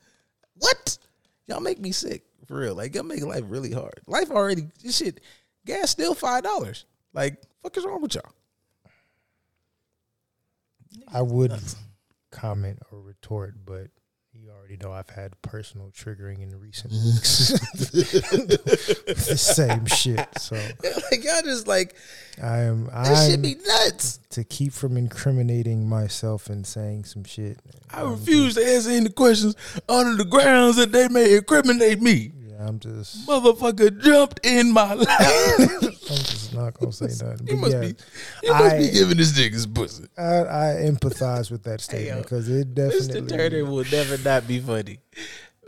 What? 0.56 0.98
Y'all 1.46 1.60
make 1.60 1.78
me 1.78 1.92
sick 1.92 2.24
for 2.48 2.56
real. 2.56 2.74
Like 2.74 2.96
y'all 2.96 3.04
make 3.04 3.22
life 3.22 3.44
really 3.46 3.70
hard. 3.70 4.00
Life 4.08 4.32
already 4.32 4.66
this 4.82 4.96
shit. 4.96 5.20
Gas 5.64 5.90
still 5.90 6.12
five 6.12 6.42
dollars. 6.42 6.86
Like 7.12 7.40
fuck 7.62 7.76
is 7.76 7.84
wrong 7.84 8.02
with 8.02 8.16
y'all? 8.16 8.32
I 11.12 11.22
would 11.22 11.52
comment 12.30 12.80
or 12.90 13.00
retort, 13.00 13.54
but 13.64 13.88
you 14.32 14.50
already 14.50 14.76
know 14.82 14.92
I've 14.92 15.10
had 15.10 15.40
personal 15.42 15.90
triggering 15.90 16.42
in 16.42 16.58
recent 16.58 16.92
weeks. 17.04 17.48
the 18.34 19.36
same 19.36 19.86
shit. 19.86 20.26
So 20.38 20.56
like 21.10 21.22
y'all 21.24 21.42
just 21.42 21.68
like 21.68 21.94
I 22.42 22.62
am 22.62 22.86
this 23.04 23.30
should 23.30 23.42
be 23.42 23.56
nuts. 23.66 24.18
to 24.30 24.42
keep 24.44 24.72
from 24.72 24.96
incriminating 24.96 25.88
myself 25.88 26.48
and 26.48 26.66
saying 26.66 27.04
some 27.04 27.24
shit. 27.24 27.58
I 27.90 28.02
refuse 28.02 28.54
to 28.56 28.66
answer 28.66 28.90
any 28.90 29.10
questions 29.10 29.54
under 29.88 30.16
the 30.16 30.28
grounds 30.28 30.76
that 30.76 30.90
they 30.90 31.08
may 31.08 31.36
incriminate 31.36 32.02
me. 32.02 32.32
Yeah, 32.54 32.66
I'm 32.68 32.78
just 32.78 33.26
Motherfucker 33.26 34.00
jumped 34.00 34.44
in 34.46 34.72
my 34.72 34.94
lap. 34.94 35.20
I'm 35.20 36.16
just 36.16 36.54
not 36.54 36.74
gonna 36.74 36.92
say 36.92 37.06
nothing. 37.24 37.46
he 37.46 37.54
But 37.54 37.60
must 37.60 37.72
yeah, 37.72 37.80
be 37.80 37.94
he 38.42 38.50
must 38.50 38.78
be 38.78 38.90
giving 38.90 39.16
this 39.16 39.32
nigga's 39.38 39.66
pussy. 39.66 40.04
I, 40.16 40.22
I 40.22 40.64
empathize 40.84 41.50
with 41.50 41.64
that 41.64 41.80
statement 41.80 42.22
because 42.22 42.48
it 42.48 42.74
definitely. 42.74 43.22
Mr. 43.22 43.28
Turner 43.28 43.64
will 43.64 43.84
never 43.90 44.18
not 44.18 44.46
be 44.46 44.60
funny. 44.60 45.00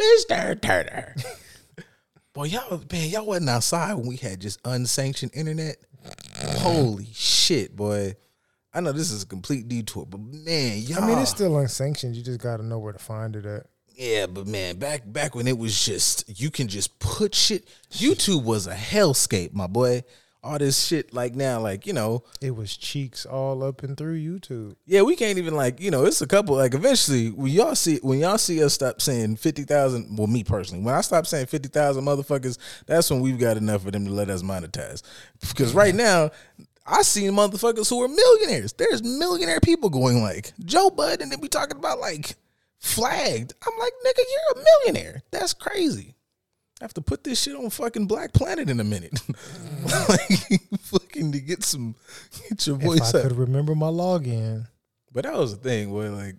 Mr. 0.00 0.60
Turner. 0.60 1.14
Boy, 2.32 2.44
y'all 2.44 2.82
man, 2.92 3.08
y'all 3.08 3.24
wasn't 3.26 3.48
outside 3.48 3.94
when 3.94 4.06
we 4.06 4.16
had 4.16 4.40
just 4.40 4.60
unsanctioned 4.64 5.32
internet. 5.34 5.76
Holy 6.58 7.08
shit, 7.12 7.74
boy. 7.74 8.14
I 8.74 8.80
know 8.80 8.92
this 8.92 9.10
is 9.10 9.22
a 9.22 9.26
complete 9.26 9.68
detour, 9.68 10.04
but 10.04 10.20
man, 10.20 10.78
y'all 10.82 11.02
I 11.02 11.06
mean, 11.08 11.18
it's 11.18 11.30
still 11.30 11.58
unsanctioned. 11.58 12.14
You 12.14 12.22
just 12.22 12.38
got 12.40 12.58
to 12.58 12.62
know 12.62 12.78
where 12.78 12.92
to 12.92 12.98
find 12.98 13.34
it 13.34 13.46
at. 13.46 13.66
Yeah, 13.96 14.26
but 14.26 14.46
man, 14.46 14.76
back 14.76 15.02
back 15.06 15.34
when 15.34 15.48
it 15.48 15.56
was 15.56 15.84
just 15.84 16.38
you 16.40 16.50
can 16.50 16.68
just 16.68 16.98
put 16.98 17.34
shit. 17.34 17.66
YouTube 17.90 18.44
was 18.44 18.66
a 18.66 18.74
hellscape, 18.74 19.54
my 19.54 19.66
boy. 19.66 20.04
All 20.42 20.58
this 20.58 20.86
shit 20.86 21.12
like 21.12 21.34
now, 21.34 21.58
like 21.60 21.86
you 21.88 21.92
know, 21.92 22.22
It 22.40 22.54
was 22.54 22.76
cheeks 22.76 23.26
all 23.26 23.64
up 23.64 23.82
and 23.82 23.96
through 23.96 24.20
YouTube. 24.20 24.76
yeah, 24.84 25.02
we 25.02 25.16
can't 25.16 25.38
even 25.38 25.54
like 25.54 25.80
you 25.80 25.90
know. 25.90 26.04
It's 26.04 26.20
a 26.20 26.26
couple 26.26 26.54
like 26.56 26.74
eventually 26.74 27.30
when 27.30 27.50
y'all 27.50 27.74
see 27.74 27.98
when 28.02 28.20
y'all 28.20 28.38
see 28.38 28.62
us 28.62 28.74
stop 28.74 29.00
saying 29.00 29.36
fifty 29.36 29.64
thousand. 29.64 30.16
Well, 30.16 30.28
me 30.28 30.44
personally, 30.44 30.84
when 30.84 30.94
I 30.94 31.00
stop 31.00 31.26
saying 31.26 31.46
fifty 31.46 31.68
thousand 31.68 32.04
motherfuckers, 32.04 32.58
that's 32.86 33.10
when 33.10 33.20
we've 33.22 33.38
got 33.40 33.56
enough 33.56 33.86
of 33.86 33.92
them 33.92 34.04
to 34.04 34.12
let 34.12 34.28
us 34.30 34.42
monetize. 34.42 35.02
Because 35.40 35.74
right 35.74 35.94
now. 35.94 36.30
I 36.88 37.02
seen 37.02 37.32
motherfuckers 37.32 37.90
who 37.90 38.00
are 38.04 38.06
millionaires. 38.06 38.72
There's 38.72 39.02
millionaire 39.02 39.58
people 39.58 39.90
going 39.90 40.22
like 40.22 40.52
Joe 40.64 40.88
Bud, 40.88 41.20
and 41.20 41.32
then 41.32 41.40
we 41.40 41.48
talking 41.48 41.76
about 41.76 41.98
like 41.98 42.36
flagged. 42.86 43.54
I'm 43.66 43.78
like, 43.78 43.92
nigga, 44.06 44.18
you're 44.18 44.62
a 44.62 44.64
millionaire. 44.64 45.22
That's 45.30 45.52
crazy. 45.54 46.14
I 46.80 46.84
have 46.84 46.94
to 46.94 47.00
put 47.00 47.24
this 47.24 47.40
shit 47.42 47.56
on 47.56 47.70
fucking 47.70 48.06
Black 48.06 48.32
Planet 48.34 48.68
in 48.68 48.80
a 48.80 48.84
minute. 48.84 49.18
like, 50.08 50.60
fucking 50.80 51.32
to 51.32 51.40
get 51.40 51.64
some, 51.64 51.94
get 52.48 52.66
your 52.66 52.76
If 52.76 52.82
voice 52.82 53.14
I 53.14 53.18
up. 53.18 53.28
could 53.28 53.38
remember 53.38 53.74
my 53.74 53.86
login, 53.88 54.66
But 55.12 55.24
that 55.24 55.34
was 55.34 55.56
the 55.56 55.62
thing 55.68 55.90
where 55.90 56.10
like, 56.10 56.34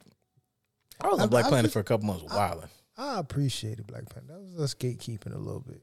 I 1.02 1.08
was 1.08 1.20
on 1.20 1.30
Black 1.30 1.46
I 1.46 1.50
Planet 1.50 1.66
just- 1.66 1.74
for 1.74 1.80
a 1.80 1.84
couple 1.84 2.06
months 2.08 2.24
wilding. 2.24 2.70
I 3.00 3.20
appreciated 3.20 3.86
Black 3.86 4.10
Panther. 4.10 4.34
That 4.34 4.42
was 4.42 4.60
us 4.60 4.74
gatekeeping 4.74 5.34
a 5.36 5.38
little 5.38 5.60
bit. 5.60 5.82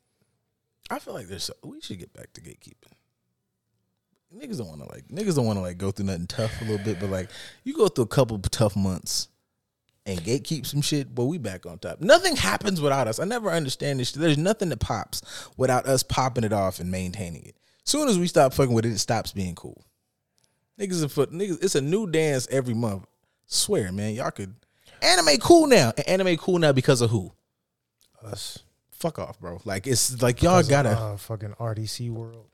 I 0.90 0.98
feel 0.98 1.14
like 1.14 1.28
there's 1.28 1.44
so, 1.44 1.54
we 1.62 1.80
should 1.80 1.98
get 2.00 2.12
back 2.12 2.32
to 2.34 2.40
gatekeeping. 2.40 2.92
Niggas 4.36 4.58
don't 4.58 4.66
want 4.66 4.80
to 4.82 4.88
like 4.88 5.06
niggas 5.08 5.36
don't 5.36 5.46
want 5.46 5.58
to 5.58 5.62
like 5.62 5.78
go 5.78 5.92
through 5.92 6.06
nothing 6.06 6.26
tough 6.26 6.60
a 6.60 6.64
little 6.64 6.84
bit, 6.84 6.98
but 6.98 7.08
like 7.10 7.30
you 7.62 7.72
go 7.74 7.86
through 7.86 8.04
a 8.04 8.08
couple 8.08 8.36
tough 8.40 8.74
months 8.74 9.28
and 10.06 10.20
gatekeep 10.20 10.66
some 10.66 10.82
shit, 10.82 11.14
but 11.14 11.24
we 11.24 11.38
back 11.38 11.64
on 11.66 11.78
top. 11.78 12.00
Nothing 12.00 12.36
happens 12.36 12.80
without 12.80 13.08
us. 13.08 13.18
I 13.18 13.24
never 13.24 13.50
understand 13.50 14.00
this. 14.00 14.10
shit. 14.10 14.20
There's 14.20 14.36
nothing 14.38 14.68
that 14.68 14.80
pops 14.80 15.22
without 15.56 15.86
us 15.86 16.02
popping 16.02 16.44
it 16.44 16.52
off 16.52 16.78
and 16.80 16.90
maintaining 16.90 17.44
it. 17.44 17.56
Soon 17.84 18.08
as 18.08 18.18
we 18.18 18.26
stop 18.26 18.52
fucking 18.52 18.74
with 18.74 18.84
it, 18.86 18.92
it 18.92 18.98
stops 18.98 19.32
being 19.32 19.54
cool. 19.54 19.84
Niggas 20.78 21.04
are 21.04 21.08
foot 21.08 21.30
niggas. 21.32 21.62
It's 21.62 21.74
a 21.74 21.80
new 21.80 22.06
dance 22.06 22.48
every 22.50 22.74
month. 22.74 23.06
Swear, 23.46 23.92
man, 23.92 24.14
y'all 24.14 24.30
could 24.30 24.54
anime 25.02 25.36
cool 25.38 25.66
now. 25.66 25.92
And 25.96 26.08
anime 26.08 26.36
cool 26.36 26.58
now 26.58 26.72
because 26.72 27.00
of 27.00 27.10
who? 27.10 27.32
Us. 28.22 28.58
Fuck 28.90 29.18
off, 29.18 29.38
bro. 29.38 29.60
Like 29.64 29.86
it's 29.86 30.20
like 30.22 30.42
y'all 30.42 30.56
Because 30.58 30.68
gotta 30.68 30.90
uh, 30.90 31.16
fucking 31.18 31.50
RDC 31.60 32.10
world. 32.10 32.46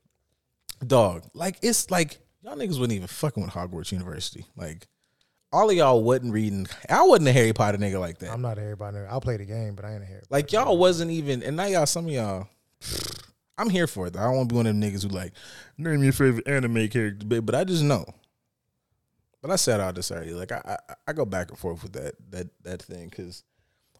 dog. 0.85 1.23
Like 1.33 1.57
it's 1.61 1.89
like 1.89 2.19
y'all 2.43 2.55
niggas 2.57 2.71
wasn't 2.77 2.91
even 2.93 3.07
fucking 3.07 3.41
with 3.43 3.53
Hogwarts 3.53 3.91
University. 3.91 4.45
Like 4.57 4.87
all 5.51 5.69
of 5.69 5.75
y'all 5.75 6.01
wasn't 6.01 6.33
reading. 6.33 6.67
I 6.89 7.03
wasn't 7.03 7.29
a 7.29 7.33
Harry 7.33 7.53
Potter 7.53 7.77
nigga 7.77 7.99
like 7.99 8.19
that. 8.19 8.31
I'm 8.31 8.41
not 8.41 8.57
a 8.57 8.61
everybody. 8.61 8.99
I'll 8.99 9.21
play 9.21 9.37
the 9.37 9.45
game, 9.45 9.75
but 9.75 9.85
I 9.85 9.93
ain't 9.93 10.03
a 10.03 10.05
Harry. 10.05 10.23
like 10.29 10.51
y'all 10.51 10.77
wasn't 10.77 11.11
even. 11.11 11.43
And 11.43 11.57
now 11.57 11.65
y'all, 11.65 11.85
some 11.85 12.05
of 12.05 12.11
y'all. 12.11 12.47
I'm 13.57 13.69
here 13.69 13.87
for 13.87 14.07
it. 14.07 14.13
Though. 14.13 14.21
I 14.21 14.23
don't 14.23 14.37
want 14.37 14.49
to 14.49 14.53
be 14.53 14.57
one 14.57 14.65
of 14.65 14.79
them 14.79 14.81
niggas 14.81 15.03
who 15.03 15.09
like 15.09 15.33
name 15.77 16.03
your 16.03 16.13
favorite 16.13 16.47
anime 16.47 16.87
character, 16.87 17.25
babe. 17.25 17.45
But 17.45 17.55
I 17.55 17.63
just 17.63 17.83
know. 17.83 18.05
But 19.41 19.51
I 19.51 19.55
said 19.55 19.79
all 19.79 19.93
this 19.93 20.11
already. 20.11 20.33
Like 20.33 20.51
I, 20.51 20.77
I, 20.89 20.95
I 21.07 21.13
go 21.13 21.25
back 21.25 21.49
and 21.49 21.59
forth 21.59 21.83
with 21.83 21.93
that 21.93 22.15
that 22.31 22.47
that 22.63 22.81
thing 22.81 23.09
because 23.09 23.43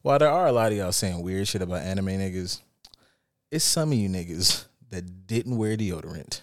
while 0.02 0.18
there 0.18 0.30
are 0.30 0.47
a 0.47 0.52
lot 0.52 0.72
of 0.72 0.78
y'all 0.78 0.91
saying 0.91 1.22
weird 1.22 1.47
shit 1.47 1.62
about 1.62 1.82
anime 1.82 2.08
niggas, 2.08 2.60
it's 3.52 3.66
some 3.66 3.91
of 3.91 3.97
you 3.97 4.10
niggas 4.10 4.66
that 4.89 5.28
didn't 5.28 5.58
wear 5.58 5.78
deodorant 5.78 6.41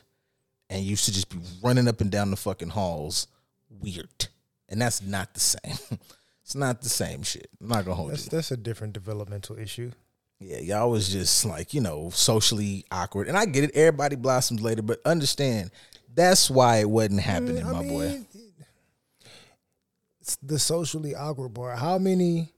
and 0.71 0.85
used 0.85 1.07
to 1.07 1.13
just 1.13 1.29
be 1.29 1.39
running 1.63 1.89
up 1.89 2.01
and 2.01 2.11
down 2.11 2.31
the 2.31 2.37
fucking 2.37 2.71
halls 2.71 3.27
weird. 3.69 4.28
And 4.69 4.81
that's 4.81 5.03
not 5.03 5.35
the 5.35 5.41
same. 5.41 5.79
It's 6.49 6.55
not 6.55 6.81
the 6.81 6.89
same 6.89 7.23
shit. 7.25 7.51
I'm 7.61 7.69
not 7.69 7.85
gonna 7.85 7.95
hold 7.95 8.13
That's 8.13 8.25
you. 8.25 8.31
that's 8.31 8.51
a 8.51 8.57
different 8.57 8.95
developmental 8.95 9.59
issue. 9.59 9.93
Yeah, 10.41 10.61
y'all 10.61 10.91
was 10.91 11.07
just 11.11 11.45
like, 11.45 11.75
you 11.75 11.83
know, 11.83 12.09
socially 12.09 12.87
awkward. 12.91 13.29
And 13.29 13.37
I 13.37 13.45
get 13.45 13.65
it, 13.65 13.73
everybody 13.75 14.17
blossoms 14.17 14.63
later, 14.63 14.81
but 14.81 14.99
understand 15.05 15.71
that's 16.15 16.49
why 16.51 16.79
it 16.79 16.89
wasn't 16.89 17.21
mm, 17.21 17.25
happening, 17.25 17.67
I 17.67 17.73
my 17.73 17.83
boy. 17.83 18.09
mean, 18.09 18.27
It's 20.23 20.37
the 20.37 20.59
socially 20.59 21.15
awkward 21.15 21.55
part. 21.55 21.79
How 21.79 21.99
many 21.99 22.55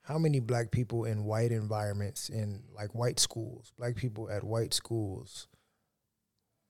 how 0.00 0.16
many 0.16 0.40
black 0.40 0.70
people 0.70 1.04
in 1.04 1.24
white 1.24 1.52
environments 1.52 2.30
in 2.30 2.62
like 2.74 2.94
white 2.94 3.20
schools, 3.20 3.72
black 3.76 3.96
people 3.96 4.30
at 4.30 4.42
white 4.42 4.72
schools 4.72 5.48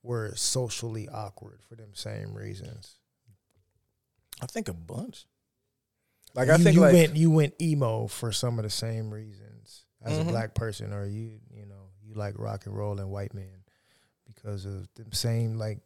were 0.02 0.32
socially 0.34 1.08
awkward 1.08 1.60
for 1.68 1.76
them 1.76 1.90
same 1.94 2.34
reasons? 2.34 2.98
I 4.40 4.46
think 4.46 4.68
a 4.68 4.72
bunch. 4.74 5.26
Like 6.34 6.48
I 6.50 6.58
think 6.58 6.74
you 6.74 6.80
like 6.82 6.92
went 6.92 7.16
you 7.16 7.30
went 7.30 7.54
emo 7.60 8.06
for 8.08 8.30
some 8.32 8.58
of 8.58 8.62
the 8.64 8.70
same 8.70 9.10
reasons 9.10 9.84
as 10.04 10.18
Mhm. 10.18 10.20
a 10.22 10.24
black 10.24 10.54
person, 10.54 10.92
or 10.92 11.06
you 11.06 11.40
you 11.50 11.64
know 11.66 11.90
you 12.04 12.14
like 12.14 12.38
rock 12.38 12.66
and 12.66 12.76
roll 12.76 12.98
and 13.00 13.10
white 13.10 13.32
men 13.32 13.62
because 14.26 14.66
of 14.66 14.86
the 14.96 15.04
same 15.16 15.58
like. 15.58 15.78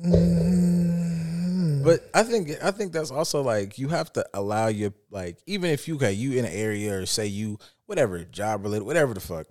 Mm, 0.00 1.84
But 1.84 2.08
I 2.14 2.22
think 2.24 2.50
I 2.62 2.70
think 2.70 2.92
that's 2.92 3.10
also 3.10 3.42
like 3.42 3.78
you 3.78 3.88
have 3.88 4.12
to 4.14 4.26
allow 4.34 4.68
your 4.68 4.92
like 5.10 5.38
even 5.46 5.70
if 5.70 5.86
you 5.88 5.96
okay 5.96 6.12
you 6.12 6.32
in 6.38 6.44
an 6.44 6.52
area 6.52 6.94
or 6.98 7.06
say 7.06 7.26
you 7.26 7.58
whatever 7.86 8.22
job 8.24 8.62
related 8.64 8.84
whatever 8.84 9.14
the 9.14 9.20
fuck 9.20 9.46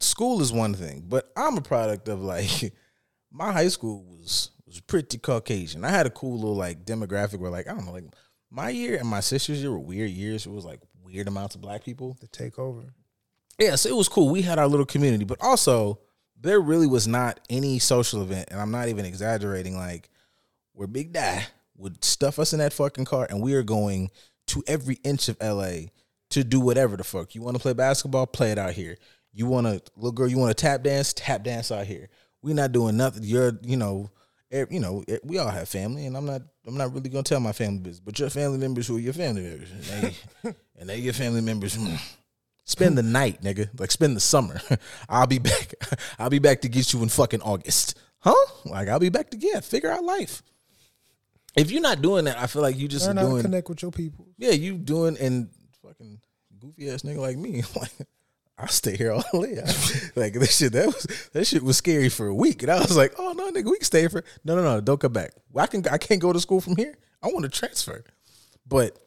school 0.00 0.40
is 0.42 0.52
one 0.52 0.74
thing 0.74 1.04
but 1.08 1.30
I'm 1.36 1.56
a 1.56 1.60
product 1.62 2.08
of 2.08 2.20
like 2.20 2.74
my 3.30 3.52
high 3.52 3.68
school 3.68 4.04
was 4.04 4.50
was 4.68 4.80
pretty 4.80 5.18
Caucasian 5.18 5.84
I 5.84 5.90
had 5.90 6.06
a 6.06 6.10
cool 6.10 6.36
little 6.36 6.56
like 6.56 6.84
demographic 6.84 7.38
where 7.38 7.50
like 7.50 7.68
I 7.68 7.74
don't 7.74 7.86
know 7.86 7.92
like 7.92 8.04
my 8.50 8.70
year 8.70 8.96
and 8.96 9.08
my 9.08 9.20
sister's 9.20 9.60
year 9.60 9.70
were 9.70 9.78
weird 9.78 10.10
years 10.10 10.46
it 10.46 10.52
was 10.52 10.64
like 10.64 10.80
weird 11.02 11.28
amounts 11.28 11.54
of 11.54 11.60
black 11.60 11.84
people 11.84 12.16
the 12.20 12.28
takeover. 12.28 12.90
yeah, 13.58 13.74
so 13.74 13.88
it 13.88 13.96
was 13.96 14.08
cool. 14.08 14.28
We 14.28 14.42
had 14.42 14.58
our 14.58 14.68
little 14.68 14.86
community, 14.86 15.24
but 15.24 15.38
also 15.40 16.00
there 16.40 16.60
really 16.60 16.86
was 16.86 17.08
not 17.08 17.40
any 17.50 17.78
social 17.78 18.22
event, 18.22 18.48
and 18.50 18.60
I'm 18.60 18.70
not 18.70 18.88
even 18.88 19.04
exaggerating. 19.04 19.76
Like 19.76 20.10
where 20.72 20.86
Big 20.86 21.12
Die 21.12 21.46
would 21.76 22.04
stuff 22.04 22.38
us 22.38 22.52
in 22.52 22.58
that 22.58 22.72
fucking 22.72 23.04
car, 23.04 23.26
and 23.28 23.42
we 23.42 23.54
are 23.54 23.62
going 23.62 24.10
to 24.48 24.62
every 24.66 24.98
inch 25.04 25.28
of 25.28 25.36
LA 25.40 25.88
to 26.30 26.44
do 26.44 26.60
whatever 26.60 26.96
the 26.96 27.04
fuck 27.04 27.34
you 27.34 27.42
want 27.42 27.56
to 27.56 27.62
play 27.62 27.72
basketball, 27.72 28.26
play 28.26 28.52
it 28.52 28.58
out 28.58 28.72
here. 28.72 28.96
You 29.32 29.46
want 29.46 29.66
to 29.66 29.80
little 29.96 30.12
girl, 30.12 30.28
you 30.28 30.38
want 30.38 30.56
to 30.56 30.60
tap 30.60 30.82
dance, 30.82 31.12
tap 31.12 31.42
dance 31.42 31.70
out 31.70 31.86
here. 31.86 32.08
We're 32.42 32.54
not 32.54 32.72
doing 32.72 32.96
nothing. 32.96 33.24
You're, 33.24 33.58
you 33.62 33.76
know, 33.76 34.10
you 34.50 34.80
know, 34.80 35.04
we 35.24 35.38
all 35.38 35.48
have 35.48 35.68
family, 35.68 36.06
and 36.06 36.16
I'm 36.16 36.26
not, 36.26 36.42
I'm 36.66 36.76
not 36.76 36.92
really 36.92 37.10
gonna 37.10 37.22
tell 37.22 37.40
my 37.40 37.52
family 37.52 37.78
business, 37.80 38.00
but 38.00 38.18
your 38.18 38.30
family 38.30 38.58
members 38.58 38.86
who 38.86 38.96
are 38.96 39.00
your 39.00 39.12
family 39.12 39.42
members, 39.42 39.70
and 39.70 39.82
they, 39.84 40.54
and 40.78 40.88
they 40.88 40.98
your 40.98 41.12
family 41.12 41.40
members. 41.40 41.76
mm. 41.76 41.98
Spend 42.64 42.98
the 42.98 43.02
night, 43.02 43.40
nigga. 43.40 43.70
Like 43.80 43.90
spend 43.90 44.14
the 44.14 44.20
summer. 44.20 44.60
I'll 45.08 45.26
be 45.26 45.38
back. 45.38 45.72
I'll 46.18 46.28
be 46.28 46.38
back 46.38 46.60
to 46.62 46.68
get 46.68 46.92
you 46.92 47.02
in 47.02 47.08
fucking 47.08 47.40
August. 47.40 47.98
Huh? 48.18 48.34
Like 48.66 48.88
I'll 48.88 48.98
be 48.98 49.08
back 49.08 49.30
to 49.30 49.38
yeah, 49.38 49.60
figure 49.60 49.90
out 49.90 50.04
life. 50.04 50.42
If 51.56 51.70
you're 51.70 51.80
not 51.80 52.02
doing 52.02 52.26
that, 52.26 52.38
I 52.38 52.46
feel 52.46 52.60
like 52.60 52.76
you 52.76 52.86
just 52.86 53.06
Learn 53.06 53.16
doing 53.16 53.42
connect 53.42 53.70
with 53.70 53.80
your 53.80 53.90
people. 53.90 54.26
yeah, 54.36 54.50
you 54.50 54.74
doing 54.74 55.16
and 55.18 55.48
fucking 55.82 56.20
goofy 56.58 56.90
ass 56.90 57.02
nigga 57.02 57.18
like 57.18 57.38
me. 57.38 57.62
I'll 58.58 58.66
stay 58.68 58.96
here 58.96 59.12
all 59.12 59.22
day. 59.42 59.62
like 60.16 60.32
that 60.34 60.48
shit 60.50 60.72
that 60.72 60.86
was 60.86 61.30
that 61.32 61.46
shit 61.46 61.62
was 61.62 61.76
scary 61.76 62.08
for 62.08 62.26
a 62.26 62.34
week. 62.34 62.62
And 62.62 62.72
I 62.72 62.78
was 62.80 62.96
like, 62.96 63.14
oh 63.18 63.32
no, 63.32 63.50
nigga, 63.52 63.66
we 63.70 63.76
can 63.76 63.84
stay 63.84 64.08
for 64.08 64.24
no 64.44 64.56
no 64.56 64.62
no, 64.62 64.80
don't 64.80 65.00
come 65.00 65.12
back. 65.12 65.32
Well, 65.52 65.62
I 65.62 65.66
can 65.68 65.86
I 65.88 65.98
can't 65.98 66.20
go 66.20 66.32
to 66.32 66.40
school 66.40 66.60
from 66.60 66.76
here. 66.76 66.96
I 67.22 67.28
want 67.28 67.44
to 67.44 67.48
transfer. 67.50 68.02
But 68.66 68.98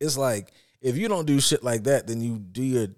it's 0.00 0.16
like 0.16 0.52
if 0.80 0.96
you 0.96 1.08
don't 1.08 1.26
do 1.26 1.40
shit 1.40 1.62
like 1.62 1.84
that, 1.84 2.06
then 2.06 2.20
you 2.20 2.38
do 2.38 2.62
your 2.62 2.88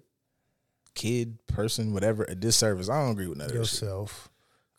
kid, 0.95 1.37
person, 1.47 1.93
whatever, 1.93 2.23
a 2.23 2.35
disservice. 2.35 2.89
I 2.89 3.01
don't 3.01 3.11
agree 3.11 3.27
with 3.27 3.37
none 3.37 3.47
of 3.47 3.53
that 3.53 3.65
shit. 3.65 3.81
yourself. 3.81 4.29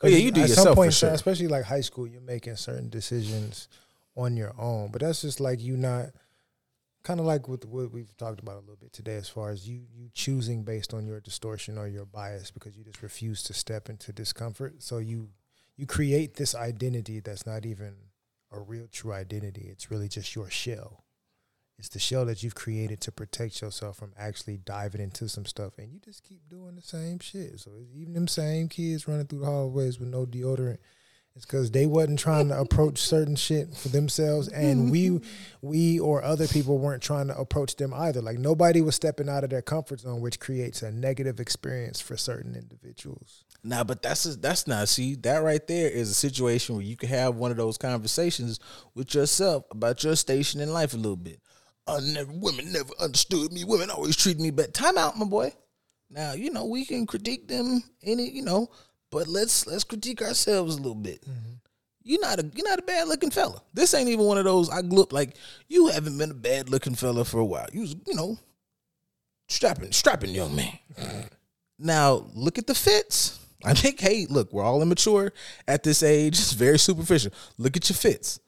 Oh, 0.02 0.08
yeah, 0.08 0.16
you 0.18 0.30
do 0.30 0.40
At 0.42 0.48
yourself 0.48 0.64
some 0.64 0.74
for 0.74 0.82
point, 0.82 0.94
sure. 0.94 1.10
especially 1.10 1.48
like 1.48 1.64
high 1.64 1.82
school, 1.82 2.06
you're 2.06 2.22
making 2.22 2.56
certain 2.56 2.88
decisions 2.88 3.68
on 4.16 4.36
your 4.36 4.54
own. 4.58 4.90
But 4.90 5.02
that's 5.02 5.20
just 5.20 5.40
like 5.40 5.60
you 5.60 5.76
not 5.76 6.06
kind 7.02 7.20
of 7.20 7.26
like 7.26 7.48
with 7.48 7.64
what 7.64 7.92
we've 7.92 8.16
talked 8.16 8.40
about 8.40 8.56
a 8.56 8.60
little 8.60 8.76
bit 8.76 8.92
today, 8.92 9.16
as 9.16 9.28
far 9.28 9.50
as 9.50 9.68
you 9.68 9.82
you 9.94 10.10
choosing 10.12 10.62
based 10.62 10.92
on 10.92 11.06
your 11.06 11.20
distortion 11.20 11.78
or 11.78 11.88
your 11.88 12.04
bias 12.04 12.50
because 12.50 12.76
you 12.76 12.84
just 12.84 13.02
refuse 13.02 13.42
to 13.44 13.54
step 13.54 13.88
into 13.88 14.12
discomfort. 14.12 14.82
So 14.82 14.98
you 14.98 15.30
you 15.76 15.86
create 15.86 16.34
this 16.34 16.54
identity 16.54 17.20
that's 17.20 17.46
not 17.46 17.64
even 17.64 17.94
a 18.52 18.60
real 18.60 18.86
true 18.90 19.12
identity. 19.12 19.68
It's 19.70 19.90
really 19.90 20.08
just 20.08 20.34
your 20.34 20.50
shell. 20.50 21.04
It's 21.78 21.88
the 21.88 21.98
shell 21.98 22.26
that 22.26 22.42
you've 22.42 22.54
created 22.54 23.00
to 23.02 23.12
protect 23.12 23.62
yourself 23.62 23.96
from 23.96 24.12
actually 24.18 24.58
diving 24.58 25.00
into 25.00 25.30
some 25.30 25.46
stuff, 25.46 25.78
and 25.78 25.90
you 25.90 25.98
just 25.98 26.22
keep 26.22 26.46
doing 26.50 26.76
the 26.76 26.82
same 26.82 27.18
shit. 27.20 27.58
So 27.58 27.70
even 27.94 28.12
them 28.12 28.28
same 28.28 28.68
kids 28.68 29.08
running 29.08 29.26
through 29.26 29.38
the 29.38 29.46
hallways 29.46 29.98
with 29.98 30.08
no 30.10 30.26
deodorant, 30.26 30.76
it's 31.40 31.46
because 31.46 31.70
they 31.70 31.86
wasn't 31.86 32.18
trying 32.18 32.48
to 32.48 32.60
approach 32.60 32.98
certain 32.98 33.34
shit 33.34 33.74
for 33.74 33.88
themselves, 33.88 34.48
and 34.48 34.90
we, 34.92 35.20
we 35.62 35.98
or 35.98 36.22
other 36.22 36.46
people 36.46 36.76
weren't 36.76 37.02
trying 37.02 37.28
to 37.28 37.38
approach 37.38 37.76
them 37.76 37.94
either. 37.94 38.20
Like 38.20 38.36
nobody 38.36 38.82
was 38.82 38.94
stepping 38.94 39.26
out 39.26 39.42
of 39.42 39.48
their 39.48 39.62
comfort 39.62 40.00
zone, 40.00 40.20
which 40.20 40.38
creates 40.38 40.82
a 40.82 40.92
negative 40.92 41.40
experience 41.40 41.98
for 41.98 42.18
certain 42.18 42.54
individuals. 42.54 43.44
Nah, 43.64 43.84
but 43.84 44.02
that's 44.02 44.26
a, 44.26 44.36
that's 44.36 44.66
not 44.66 44.90
see 44.90 45.14
that 45.14 45.38
right 45.38 45.66
there 45.66 45.88
is 45.88 46.10
a 46.10 46.14
situation 46.14 46.74
where 46.74 46.84
you 46.84 46.96
can 46.98 47.08
have 47.08 47.36
one 47.36 47.50
of 47.50 47.56
those 47.56 47.78
conversations 47.78 48.60
with 48.94 49.14
yourself 49.14 49.64
about 49.70 50.04
your 50.04 50.16
station 50.16 50.60
in 50.60 50.74
life 50.74 50.92
a 50.92 50.98
little 50.98 51.16
bit. 51.16 51.40
I 51.86 52.00
never 52.00 52.32
women 52.34 52.70
never 52.70 52.92
understood 53.00 53.50
me. 53.50 53.64
Women 53.64 53.88
always 53.88 54.16
treated 54.16 54.42
me 54.42 54.50
bad. 54.50 54.74
Time 54.74 54.98
out, 54.98 55.16
my 55.16 55.24
boy. 55.24 55.54
Now 56.10 56.34
you 56.34 56.50
know 56.50 56.66
we 56.66 56.84
can 56.84 57.06
critique 57.06 57.48
them 57.48 57.82
any 58.02 58.28
you 58.28 58.42
know, 58.42 58.68
but 59.10 59.28
let's 59.28 59.66
let's 59.66 59.84
critique 59.84 60.22
ourselves 60.22 60.76
a 60.76 60.78
little 60.78 60.94
bit. 60.94 61.22
Mm-hmm. 61.22 61.54
You're 62.02 62.20
not 62.20 62.38
a 62.38 62.50
you're 62.54 62.68
not 62.68 62.78
a 62.78 62.82
bad 62.82 63.08
looking 63.08 63.30
fella. 63.30 63.62
This 63.74 63.94
ain't 63.94 64.08
even 64.08 64.24
one 64.24 64.38
of 64.38 64.44
those 64.44 64.70
I 64.70 64.80
up 64.80 65.12
like 65.12 65.36
you 65.68 65.88
haven't 65.88 66.18
been 66.18 66.30
a 66.30 66.34
bad 66.34 66.70
looking 66.70 66.94
fella 66.94 67.24
for 67.24 67.38
a 67.38 67.44
while. 67.44 67.66
You 67.72 67.82
was 67.82 67.94
you 68.06 68.14
know 68.14 68.38
strapping 69.48 69.92
strapping 69.92 70.30
young 70.30 70.54
man. 70.54 70.78
Now 71.82 72.26
look 72.34 72.58
at 72.58 72.66
the 72.66 72.74
fits. 72.74 73.40
I 73.64 73.74
think, 73.74 74.00
hey, 74.00 74.26
look, 74.28 74.52
we're 74.52 74.62
all 74.62 74.82
immature 74.82 75.32
at 75.66 75.82
this 75.82 76.02
age. 76.02 76.38
It's 76.38 76.52
very 76.52 76.78
superficial. 76.78 77.32
Look 77.58 77.76
at 77.76 77.88
your 77.88 77.96
fits. 77.96 78.38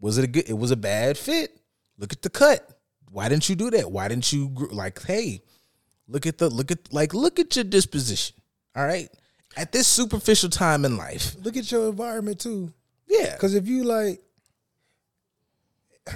Was 0.00 0.18
it 0.18 0.24
a 0.24 0.26
good? 0.26 0.48
It 0.48 0.56
was 0.56 0.70
a 0.70 0.76
bad 0.76 1.18
fit. 1.18 1.58
Look 1.98 2.12
at 2.12 2.22
the 2.22 2.30
cut. 2.30 2.78
Why 3.10 3.28
didn't 3.28 3.48
you 3.48 3.56
do 3.56 3.70
that? 3.70 3.90
Why 3.90 4.08
didn't 4.08 4.32
you 4.32 4.54
like? 4.72 5.02
Hey, 5.02 5.42
look 6.06 6.26
at 6.26 6.38
the 6.38 6.48
look 6.48 6.70
at 6.70 6.92
like 6.92 7.14
look 7.14 7.38
at 7.38 7.56
your 7.56 7.64
disposition. 7.64 8.36
All 8.76 8.86
right, 8.86 9.08
at 9.56 9.72
this 9.72 9.86
superficial 9.86 10.50
time 10.50 10.84
in 10.84 10.96
life. 10.96 11.34
Look 11.42 11.56
at 11.56 11.70
your 11.72 11.88
environment 11.88 12.40
too, 12.40 12.72
Yeah, 13.06 13.32
because 13.34 13.54
if 13.54 13.66
you 13.66 13.84
like, 13.84 14.20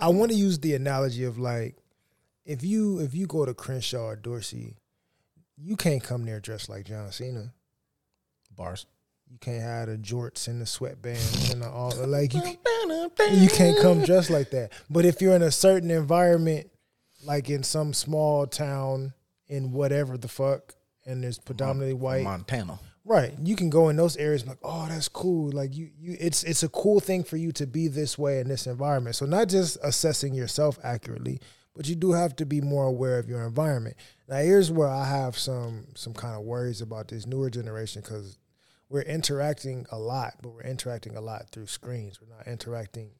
I 0.00 0.08
want 0.08 0.30
to 0.30 0.36
use 0.36 0.58
the 0.58 0.74
analogy 0.74 1.24
of 1.24 1.38
like, 1.38 1.76
if 2.44 2.64
you 2.64 3.00
if 3.00 3.14
you 3.14 3.26
go 3.26 3.44
to 3.44 3.54
Crenshaw 3.54 4.06
or 4.06 4.16
Dorsey, 4.16 4.76
you 5.56 5.76
can't 5.76 6.02
come 6.02 6.24
there 6.24 6.40
dressed 6.40 6.68
like 6.68 6.86
John 6.86 7.10
Cena. 7.12 7.52
bars. 8.54 8.86
You 9.30 9.36
can't 9.38 9.62
have 9.62 9.88
the 9.88 9.98
jorts 9.98 10.48
and 10.48 10.58
the 10.58 10.64
sweatbands 10.64 11.52
and 11.52 11.60
the 11.60 11.68
all 11.68 11.92
like 12.06 12.32
you. 12.32 12.40
You 13.30 13.48
can't 13.50 13.78
come 13.82 14.02
dressed 14.02 14.30
like 14.30 14.50
that. 14.50 14.72
But 14.88 15.04
if 15.04 15.20
you're 15.20 15.36
in 15.36 15.42
a 15.42 15.50
certain 15.50 15.90
environment, 15.90 16.70
like 17.22 17.50
in 17.50 17.62
some 17.62 17.92
small 17.92 18.46
town 18.46 19.12
in 19.48 19.72
whatever 19.72 20.16
the 20.16 20.28
fuck, 20.28 20.74
and 21.08 21.24
there's 21.24 21.38
predominantly 21.38 21.94
white, 21.94 22.22
Montana. 22.22 22.78
right? 23.04 23.32
You 23.42 23.56
can 23.56 23.70
go 23.70 23.88
in 23.88 23.96
those 23.96 24.16
areas 24.16 24.42
and 24.42 24.50
like, 24.50 24.58
oh, 24.62 24.86
that's 24.88 25.08
cool. 25.08 25.50
Like 25.50 25.74
you, 25.74 25.90
you, 25.98 26.16
it's 26.20 26.44
it's 26.44 26.62
a 26.62 26.68
cool 26.68 27.00
thing 27.00 27.24
for 27.24 27.36
you 27.36 27.50
to 27.52 27.66
be 27.66 27.88
this 27.88 28.18
way 28.18 28.40
in 28.40 28.48
this 28.48 28.66
environment. 28.66 29.16
So 29.16 29.26
not 29.26 29.48
just 29.48 29.78
assessing 29.82 30.34
yourself 30.34 30.78
accurately, 30.84 31.40
but 31.74 31.88
you 31.88 31.94
do 31.94 32.12
have 32.12 32.36
to 32.36 32.46
be 32.46 32.60
more 32.60 32.84
aware 32.86 33.18
of 33.18 33.28
your 33.28 33.42
environment. 33.42 33.96
Now 34.28 34.36
here's 34.38 34.70
where 34.70 34.88
I 34.88 35.06
have 35.06 35.38
some 35.38 35.86
some 35.94 36.12
kind 36.14 36.34
of 36.36 36.42
worries 36.42 36.80
about 36.80 37.08
this 37.08 37.26
newer 37.26 37.50
generation 37.50 38.02
because 38.02 38.38
we're 38.90 39.02
interacting 39.02 39.86
a 39.92 39.98
lot, 39.98 40.34
but 40.42 40.50
we're 40.50 40.62
interacting 40.62 41.16
a 41.16 41.20
lot 41.20 41.50
through 41.50 41.66
screens. 41.66 42.20
We're 42.20 42.34
not 42.34 42.46
interacting 42.46 43.10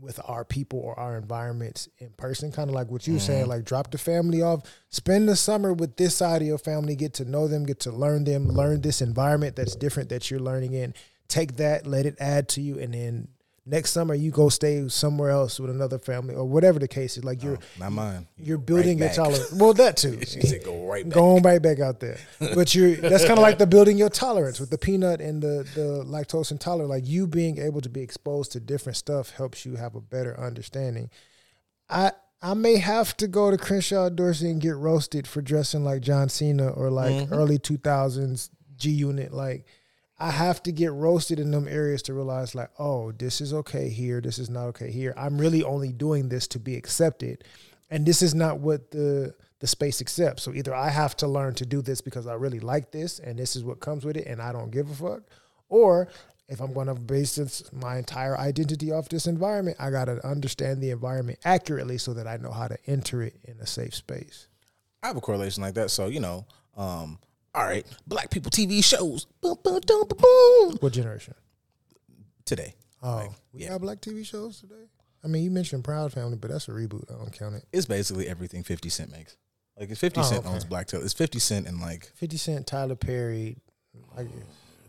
with 0.00 0.20
our 0.24 0.44
people 0.44 0.78
or 0.78 0.98
our 0.98 1.16
environments 1.16 1.88
in 1.98 2.10
person. 2.10 2.52
Kind 2.52 2.68
of 2.68 2.74
like 2.74 2.90
what 2.90 3.06
you 3.06 3.14
were 3.14 3.20
saying, 3.20 3.42
mm-hmm. 3.42 3.50
like 3.50 3.64
drop 3.64 3.90
the 3.90 3.98
family 3.98 4.42
off, 4.42 4.62
spend 4.90 5.28
the 5.28 5.36
summer 5.36 5.72
with 5.72 5.96
this 5.96 6.16
side 6.16 6.42
of 6.42 6.48
your 6.48 6.58
family, 6.58 6.96
get 6.96 7.14
to 7.14 7.24
know 7.24 7.48
them, 7.48 7.64
get 7.64 7.80
to 7.80 7.92
learn 7.92 8.24
them, 8.24 8.48
learn 8.48 8.80
this 8.80 9.00
environment 9.02 9.56
that's 9.56 9.76
different 9.76 10.08
that 10.08 10.30
you're 10.30 10.40
learning 10.40 10.74
in. 10.74 10.94
Take 11.28 11.56
that, 11.56 11.86
let 11.86 12.06
it 12.06 12.16
add 12.20 12.48
to 12.50 12.60
you, 12.60 12.78
and 12.78 12.94
then 12.94 13.28
next 13.68 13.90
summer 13.90 14.14
you 14.14 14.30
go 14.30 14.48
stay 14.48 14.86
somewhere 14.88 15.30
else 15.30 15.58
with 15.58 15.70
another 15.70 15.98
family 15.98 16.34
or 16.36 16.44
whatever 16.44 16.78
the 16.78 16.86
case 16.88 17.16
is. 17.16 17.24
Like 17.24 17.42
you're 17.42 17.58
Not 17.80 17.92
mine. 17.92 18.26
you're 18.38 18.58
building 18.58 18.98
your 18.98 19.08
tolerance. 19.08 19.52
Well, 19.52 19.72
that 19.74 19.96
too. 19.96 20.20
She 20.26 20.40
said 20.40 20.62
go 20.64 20.86
right 20.86 21.04
back. 21.04 21.12
Going 21.14 21.42
right 21.42 21.60
back 21.60 21.80
out 21.80 21.98
there. 22.00 22.18
But 22.38 22.74
you're 22.74 22.94
that's 22.94 23.24
kind 23.24 23.38
of 23.38 23.42
like 23.42 23.58
the 23.58 23.66
building 23.66 23.98
your 23.98 24.08
tolerance 24.10 24.60
with 24.60 24.70
the 24.70 24.78
peanut 24.78 25.20
and 25.20 25.42
the 25.42 25.66
the 25.74 26.04
lactose 26.06 26.50
intolerant. 26.52 26.90
Like 26.90 27.06
you 27.06 27.26
being 27.26 27.58
able 27.58 27.80
to 27.80 27.88
be 27.88 28.00
exposed 28.02 28.52
to 28.52 28.60
different 28.60 28.96
stuff 28.96 29.30
helps 29.30 29.66
you 29.66 29.74
have 29.76 29.94
a 29.96 30.00
better 30.00 30.38
understanding. 30.40 31.10
I 31.90 32.12
I 32.42 32.54
may 32.54 32.76
have 32.76 33.16
to 33.16 33.26
go 33.26 33.50
to 33.50 33.56
Crenshaw 33.56 34.08
Dorsey 34.10 34.50
and 34.50 34.60
get 34.60 34.76
roasted 34.76 35.26
for 35.26 35.40
dressing 35.40 35.84
like 35.84 36.02
John 36.02 36.28
Cena 36.28 36.68
or 36.68 36.90
like 36.90 37.10
Mm-hmm. 37.12 37.34
early 37.34 37.58
two 37.58 37.78
thousands 37.78 38.50
G 38.76 38.90
Unit. 38.90 39.32
Like 39.32 39.64
I 40.18 40.30
have 40.30 40.62
to 40.62 40.72
get 40.72 40.92
roasted 40.92 41.38
in 41.38 41.50
them 41.50 41.68
areas 41.68 42.02
to 42.02 42.14
realize 42.14 42.54
like, 42.54 42.70
oh, 42.78 43.12
this 43.12 43.40
is 43.40 43.52
okay 43.52 43.88
here, 43.88 44.20
this 44.20 44.38
is 44.38 44.48
not 44.48 44.66
okay 44.68 44.90
here. 44.90 45.12
I'm 45.16 45.38
really 45.38 45.62
only 45.62 45.92
doing 45.92 46.28
this 46.28 46.46
to 46.48 46.58
be 46.58 46.74
accepted. 46.74 47.44
And 47.90 48.06
this 48.06 48.22
is 48.22 48.34
not 48.34 48.60
what 48.60 48.90
the 48.90 49.34
the 49.60 49.66
space 49.66 50.00
accepts. 50.00 50.42
So 50.42 50.52
either 50.52 50.74
I 50.74 50.90
have 50.90 51.16
to 51.18 51.26
learn 51.26 51.54
to 51.54 51.66
do 51.66 51.80
this 51.80 52.02
because 52.02 52.26
I 52.26 52.34
really 52.34 52.60
like 52.60 52.90
this 52.90 53.18
and 53.18 53.38
this 53.38 53.56
is 53.56 53.64
what 53.64 53.80
comes 53.80 54.04
with 54.04 54.16
it 54.16 54.26
and 54.26 54.40
I 54.40 54.52
don't 54.52 54.70
give 54.70 54.90
a 54.90 54.94
fuck. 54.94 55.22
Or 55.68 56.08
if 56.48 56.60
I'm 56.60 56.72
going 56.72 56.86
to 56.86 56.94
base 56.94 57.62
my 57.72 57.96
entire 57.96 58.38
identity 58.38 58.92
off 58.92 59.08
this 59.08 59.26
environment, 59.26 59.78
I 59.80 59.90
got 59.90 60.04
to 60.06 60.24
understand 60.26 60.82
the 60.82 60.90
environment 60.90 61.38
accurately 61.44 61.98
so 61.98 62.12
that 62.14 62.26
I 62.26 62.36
know 62.36 62.52
how 62.52 62.68
to 62.68 62.76
enter 62.86 63.22
it 63.22 63.36
in 63.44 63.58
a 63.60 63.66
safe 63.66 63.94
space. 63.94 64.46
I 65.02 65.08
have 65.08 65.16
a 65.16 65.20
correlation 65.20 65.62
like 65.62 65.74
that. 65.74 65.90
So 65.90 66.06
you 66.06 66.20
know, 66.20 66.46
um, 66.76 67.18
all 67.56 67.64
right, 67.64 67.84
black 68.06 68.30
people 68.30 68.50
TV 68.50 68.84
shows. 68.84 69.26
Boom, 69.40 69.56
boom, 69.64 69.80
boom, 69.86 70.04
boom. 70.08 70.76
What 70.80 70.92
generation? 70.92 71.34
Today, 72.44 72.74
Oh, 73.02 73.34
we 73.52 73.62
yeah. 73.62 73.70
got 73.70 73.80
black 73.80 74.00
TV 74.00 74.24
shows 74.24 74.60
today. 74.60 74.84
I 75.24 75.26
mean, 75.28 75.42
you 75.42 75.50
mentioned 75.50 75.82
Proud 75.82 76.12
Family, 76.12 76.36
but 76.36 76.50
that's 76.50 76.68
a 76.68 76.70
reboot. 76.70 77.10
I 77.12 77.18
don't 77.18 77.32
count 77.32 77.56
it. 77.56 77.64
it's 77.72 77.86
basically 77.86 78.28
everything 78.28 78.62
Fifty 78.62 78.88
Cent 78.88 79.10
makes. 79.10 79.36
Like 79.78 79.90
if 79.90 79.98
Fifty 79.98 80.20
Oh, 80.20 80.22
Cent 80.22 80.44
okay. 80.44 80.54
owns 80.54 80.64
Black 80.64 80.86
Tail, 80.86 81.02
it's 81.02 81.12
Fifty 81.12 81.38
Cent 81.40 81.66
and 81.66 81.80
like 81.80 82.12
Fifty 82.14 82.36
Cent, 82.36 82.66
Tyler 82.66 82.94
Perry. 82.94 83.56
I 84.16 84.22
guess, 84.24 84.32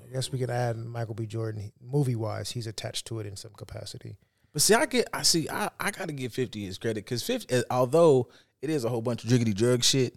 I 0.07 0.13
guess 0.13 0.31
we 0.31 0.37
could 0.37 0.49
add 0.51 0.77
Michael 0.77 1.15
B. 1.15 1.25
Jordan. 1.25 1.71
Movie 1.81 2.15
wise, 2.15 2.51
he's 2.51 2.67
attached 2.67 3.07
to 3.07 3.19
it 3.19 3.25
in 3.25 3.35
some 3.35 3.51
capacity. 3.57 4.17
But 4.53 4.61
see, 4.61 4.73
I 4.75 4.85
get, 4.85 5.07
I 5.13 5.23
see, 5.23 5.49
I, 5.49 5.69
I 5.79 5.91
got 5.91 6.07
to 6.07 6.13
give 6.13 6.33
Fifty 6.33 6.65
his 6.65 6.77
credit 6.77 7.05
because 7.05 7.23
Fifty, 7.23 7.55
uh, 7.55 7.63
although 7.71 8.27
it 8.61 8.69
is 8.69 8.83
a 8.83 8.89
whole 8.89 9.01
bunch 9.01 9.23
of 9.23 9.29
jiggity 9.31 9.55
drug 9.55 9.83
shit, 9.83 10.15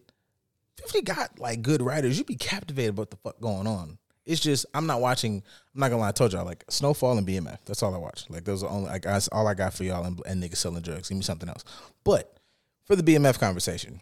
Fifty 0.80 1.02
got 1.02 1.38
like 1.38 1.62
good 1.62 1.82
writers. 1.82 2.18
You'd 2.18 2.26
be 2.26 2.36
captivated 2.36 2.90
about 2.90 3.10
the 3.10 3.16
fuck 3.16 3.40
going 3.40 3.66
on. 3.66 3.98
It's 4.26 4.40
just 4.40 4.66
I'm 4.74 4.86
not 4.86 5.00
watching. 5.00 5.42
I'm 5.74 5.80
not 5.80 5.88
gonna 5.88 6.02
lie. 6.02 6.08
I 6.08 6.12
told 6.12 6.32
y'all 6.32 6.44
like 6.44 6.64
Snowfall 6.68 7.18
and 7.18 7.26
BMF. 7.26 7.58
That's 7.66 7.82
all 7.82 7.94
I 7.94 7.98
watch. 7.98 8.26
Like 8.28 8.44
those 8.44 8.62
are 8.62 8.70
only 8.70 8.88
like 8.88 9.02
that's 9.02 9.28
all 9.28 9.46
I 9.48 9.54
got 9.54 9.74
for 9.74 9.84
y'all 9.84 10.04
and, 10.04 10.20
and 10.26 10.42
niggas 10.42 10.56
selling 10.58 10.82
drugs. 10.82 11.08
Give 11.08 11.16
me 11.16 11.24
something 11.24 11.48
else. 11.48 11.64
But 12.04 12.36
for 12.84 12.96
the 12.96 13.02
BMF 13.02 13.38
conversation, 13.38 14.00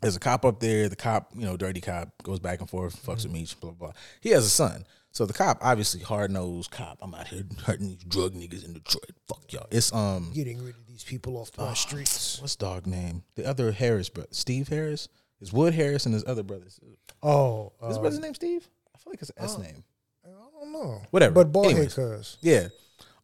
there's 0.00 0.16
a 0.16 0.20
cop 0.20 0.44
up 0.44 0.60
there. 0.60 0.88
The 0.88 0.96
cop, 0.96 1.30
you 1.34 1.46
know, 1.46 1.56
dirty 1.56 1.80
cop, 1.80 2.10
goes 2.22 2.38
back 2.40 2.60
and 2.60 2.68
forth, 2.68 3.04
fucks 3.04 3.24
with 3.24 3.32
me, 3.32 3.46
blah 3.60 3.70
blah. 3.70 3.88
blah. 3.88 3.96
He 4.20 4.30
has 4.30 4.44
a 4.44 4.50
son. 4.50 4.84
So 5.12 5.26
the 5.26 5.32
cop, 5.32 5.58
obviously 5.60 6.02
hard 6.02 6.30
nosed 6.30 6.70
cop. 6.70 6.98
I'm 7.02 7.14
out 7.14 7.26
here 7.28 7.42
hurting 7.64 7.88
these 7.88 8.04
drug 8.04 8.32
niggas 8.34 8.64
in 8.64 8.74
Detroit. 8.74 9.10
Fuck 9.26 9.52
y'all. 9.52 9.66
It's 9.70 9.92
um, 9.92 10.30
Getting 10.32 10.58
rid 10.64 10.76
of 10.76 10.86
these 10.86 11.02
people 11.02 11.36
off 11.36 11.50
my 11.58 11.74
streets. 11.74 12.40
what's 12.40 12.54
dog 12.54 12.86
name? 12.86 13.24
The 13.34 13.44
other 13.44 13.72
Harris, 13.72 14.08
bro, 14.08 14.24
Steve 14.30 14.68
Harris. 14.68 15.08
It's 15.40 15.52
Wood 15.52 15.74
Harris 15.74 16.04
and 16.06 16.14
his 16.14 16.24
other 16.26 16.42
brothers. 16.42 16.78
Oh, 17.22 17.72
His 17.86 17.96
uh, 17.96 18.00
brother's 18.00 18.18
name 18.20 18.34
Steve. 18.34 18.68
I 18.94 18.98
feel 18.98 19.12
like 19.12 19.20
it's 19.22 19.30
an 19.30 19.42
S 19.44 19.58
name. 19.58 19.84
I 20.24 20.28
don't 20.60 20.72
know. 20.72 21.00
Whatever. 21.10 21.44
But 21.44 21.64
Anyways. 21.66 21.94
cuz. 21.94 22.38
Yeah. 22.42 22.68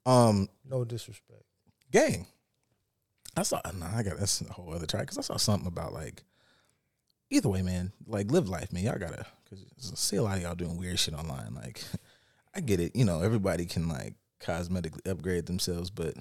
Um, 0.07 0.49
No 0.69 0.85
disrespect. 0.85 1.43
gang. 1.91 2.27
I 3.37 3.43
saw. 3.43 3.61
No, 3.79 3.87
I 3.95 4.03
got 4.03 4.19
that's 4.19 4.41
a 4.41 4.53
whole 4.53 4.73
other 4.73 4.87
track 4.87 5.03
because 5.03 5.19
I 5.19 5.23
saw 5.23 5.37
something 5.37 5.67
about 5.69 5.93
like. 5.93 6.23
Either 7.29 7.49
way, 7.49 7.61
man. 7.61 7.93
Like 8.07 8.31
live 8.31 8.49
life, 8.49 8.73
man. 8.73 8.85
Y'all 8.85 8.99
gotta 8.99 9.27
because 9.45 9.65
see 9.97 10.17
a 10.17 10.23
lot 10.23 10.37
of 10.37 10.43
y'all 10.43 10.55
doing 10.55 10.77
weird 10.79 10.99
shit 10.99 11.13
online. 11.13 11.55
Like, 11.55 11.83
I 12.55 12.61
get 12.61 12.79
it. 12.81 12.95
You 12.95 13.05
know, 13.05 13.21
everybody 13.21 13.67
can 13.67 13.89
like 13.89 14.15
cosmetically 14.41 15.07
upgrade 15.11 15.47
themselves, 15.47 15.91
but 15.91 16.15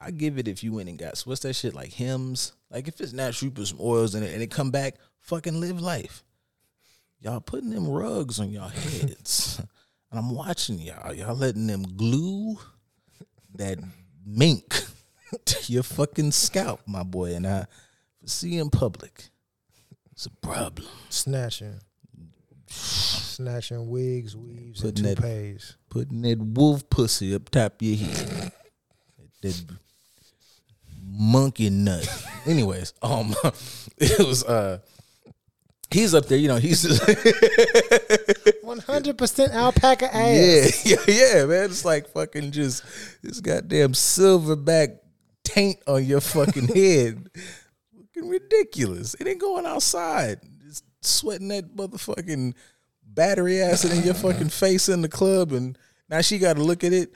I 0.00 0.10
give 0.10 0.38
it 0.38 0.48
if 0.48 0.64
you 0.64 0.72
went 0.72 0.88
and 0.88 0.98
got 0.98 1.18
what's 1.20 1.42
that 1.42 1.54
shit 1.54 1.74
like 1.74 1.92
Hims. 1.92 2.52
Like 2.70 2.88
if 2.88 3.00
it's 3.00 3.12
natural, 3.12 3.48
you 3.48 3.52
put 3.52 3.66
some 3.66 3.78
oils 3.80 4.14
in 4.14 4.22
it 4.22 4.32
and 4.32 4.42
it 4.42 4.50
come 4.50 4.70
back. 4.70 4.94
Fucking 5.20 5.60
live 5.60 5.80
life. 5.80 6.24
Y'all 7.20 7.40
putting 7.40 7.70
them 7.70 7.86
rugs 7.86 8.40
on 8.40 8.50
y'all 8.50 8.70
heads, 8.70 9.60
and 10.10 10.18
I'm 10.18 10.34
watching 10.34 10.78
y'all. 10.78 11.12
Y'all 11.12 11.36
letting 11.36 11.66
them 11.66 11.82
glue 11.96 12.58
that 13.56 13.78
mink 14.24 14.82
to 15.44 15.72
your 15.72 15.82
fucking 15.82 16.32
scalp, 16.32 16.80
my 16.86 17.02
boy. 17.02 17.34
And 17.34 17.46
I 17.46 17.66
see 18.24 18.56
in 18.56 18.70
public, 18.70 19.24
it's 20.12 20.24
a 20.24 20.30
problem. 20.30 20.88
Snatching. 21.10 21.78
Snatching 22.68 23.90
wigs, 23.90 24.34
weaves, 24.34 24.82
and 24.82 24.94
Putting 24.94 25.14
that- 25.14 25.74
Putting 25.90 26.22
that 26.22 26.38
wolf 26.38 26.88
pussy 26.88 27.34
up 27.34 27.50
top 27.50 27.74
of 27.74 27.82
your 27.82 27.96
head. 28.06 28.52
that 29.42 29.64
monkey 31.20 31.70
nut. 31.70 32.08
Anyways, 32.46 32.94
um, 33.02 33.34
it 33.98 34.26
was 34.26 34.42
uh, 34.44 34.78
he's 35.90 36.14
up 36.14 36.24
there. 36.26 36.38
You 36.38 36.48
know, 36.48 36.56
he's 36.56 36.84
100% 36.84 39.50
alpaca 39.52 40.16
ass. 40.16 40.86
Yeah, 40.86 40.96
yeah, 41.06 41.14
yeah, 41.14 41.44
man. 41.44 41.66
It's 41.66 41.84
like 41.84 42.08
fucking 42.08 42.50
just 42.52 42.82
this 43.22 43.40
goddamn 43.40 43.92
silverback 43.92 44.98
taint 45.44 45.80
on 45.86 46.04
your 46.04 46.20
fucking 46.20 46.68
head. 46.68 47.28
Fucking 47.94 48.28
ridiculous. 48.28 49.14
It 49.14 49.28
ain't 49.28 49.40
going 49.40 49.66
outside. 49.66 50.40
Just 50.66 50.84
sweating 51.02 51.48
that 51.48 51.76
motherfucking 51.76 52.54
battery 53.04 53.60
acid 53.60 53.92
in 53.92 54.04
your 54.04 54.14
fucking 54.14 54.48
face 54.48 54.88
in 54.88 55.02
the 55.02 55.08
club, 55.08 55.52
and 55.52 55.76
now 56.08 56.22
she 56.22 56.38
got 56.38 56.56
to 56.56 56.62
look 56.62 56.82
at 56.82 56.94
it. 56.94 57.12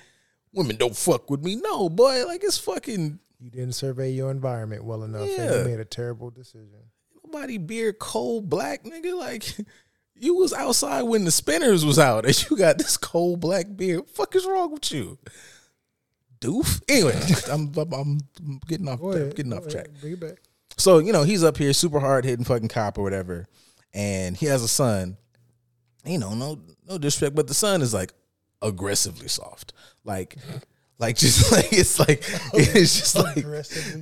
Women 0.53 0.77
don't 0.77 0.97
fuck 0.97 1.31
with 1.31 1.43
me. 1.43 1.57
No, 1.57 1.89
boy. 1.89 2.27
Like 2.27 2.45
it's 2.45 2.59
fucking 2.59 3.19
You 3.45 3.51
didn't 3.51 3.75
survey 3.75 4.11
your 4.11 4.31
environment 4.31 4.85
well 4.85 5.03
enough, 5.03 5.29
and 5.39 5.55
you 5.55 5.65
made 5.71 5.79
a 5.79 5.85
terrible 5.85 6.31
decision. 6.31 6.71
nobody 7.23 7.59
beard 7.59 7.99
cold 7.99 8.49
black 8.49 8.85
nigga. 8.85 9.15
Like 9.19 9.55
you 10.15 10.35
was 10.35 10.55
outside 10.55 11.03
when 11.03 11.27
the 11.27 11.31
spinners 11.31 11.85
was 11.85 11.99
out, 11.99 12.25
and 12.25 12.51
you 12.51 12.57
got 12.57 12.79
this 12.79 12.97
cold 12.97 13.41
black 13.41 13.67
beard. 13.77 14.09
fuck 14.09 14.35
is 14.35 14.47
wrong 14.47 14.73
with 14.73 14.91
you, 14.91 15.19
doof? 16.41 16.81
Anyway, 16.89 17.21
I'm, 17.53 17.71
I'm 17.77 18.19
I'm 18.39 18.61
getting 18.67 18.89
off 18.89 19.03
ahead. 19.03 19.37
getting 19.37 19.53
off 19.53 19.69
track. 19.69 19.89
ahead. 19.89 20.01
Bring 20.01 20.13
it 20.15 20.21
back. 20.21 20.39
So 20.79 20.97
you 20.97 21.13
know 21.13 21.25
he's 21.25 21.45
up 21.45 21.59
here 21.59 21.75
super 21.75 22.01
hard 22.01 22.25
hitting 22.25 22.47
fucking 22.47 22.69
cop 22.69 22.97
or 22.97 23.03
whatever, 23.03 23.47
and 23.93 24.39
he 24.39 24.47
has 24.47 24.63
a 24.63 24.69
son. 24.69 25.19
You 26.07 26.17
know, 26.17 26.33
no 26.33 26.63
no 26.89 26.97
disrespect, 26.97 27.37
but 27.37 27.47
the 27.49 27.53
son 27.53 27.83
is 27.83 27.93
like 27.93 28.15
aggressively 28.63 29.29
soft, 29.29 29.75
like. 30.03 30.37
Like 30.99 31.17
just 31.17 31.53
like 31.53 31.73
it's 31.73 31.99
like 31.99 32.23
it's 32.55 32.99
just 32.99 33.17
like 33.17 33.45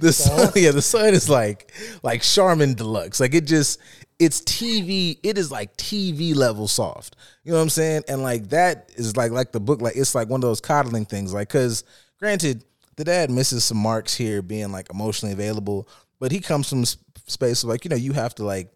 the 0.00 0.12
soft? 0.12 0.56
yeah, 0.56 0.72
the 0.72 0.82
son 0.82 1.14
is 1.14 1.28
like 1.28 1.72
like 2.02 2.22
Charmin 2.22 2.74
Deluxe. 2.74 3.20
Like 3.20 3.34
it 3.34 3.46
just 3.46 3.80
it's 4.18 4.40
TV. 4.42 5.18
It 5.22 5.38
is 5.38 5.50
like 5.50 5.76
TV 5.76 6.34
level 6.34 6.68
soft. 6.68 7.16
You 7.44 7.52
know 7.52 7.58
what 7.58 7.64
I'm 7.64 7.70
saying? 7.70 8.02
And 8.08 8.22
like 8.22 8.50
that 8.50 8.90
is 8.96 9.16
like 9.16 9.32
like 9.32 9.52
the 9.52 9.60
book. 9.60 9.80
Like 9.80 9.96
it's 9.96 10.14
like 10.14 10.28
one 10.28 10.38
of 10.38 10.42
those 10.48 10.60
coddling 10.60 11.06
things. 11.06 11.32
Like 11.32 11.48
because 11.48 11.84
granted, 12.18 12.64
the 12.96 13.04
dad 13.04 13.30
misses 13.30 13.64
some 13.64 13.78
marks 13.78 14.14
here, 14.14 14.42
being 14.42 14.70
like 14.70 14.90
emotionally 14.90 15.32
available, 15.32 15.88
but 16.20 16.30
he 16.30 16.40
comes 16.40 16.68
from 16.68 16.84
space 16.84 17.62
of 17.62 17.68
like 17.68 17.84
you 17.84 17.88
know 17.88 17.96
you 17.96 18.12
have 18.12 18.34
to 18.34 18.44
like 18.44 18.70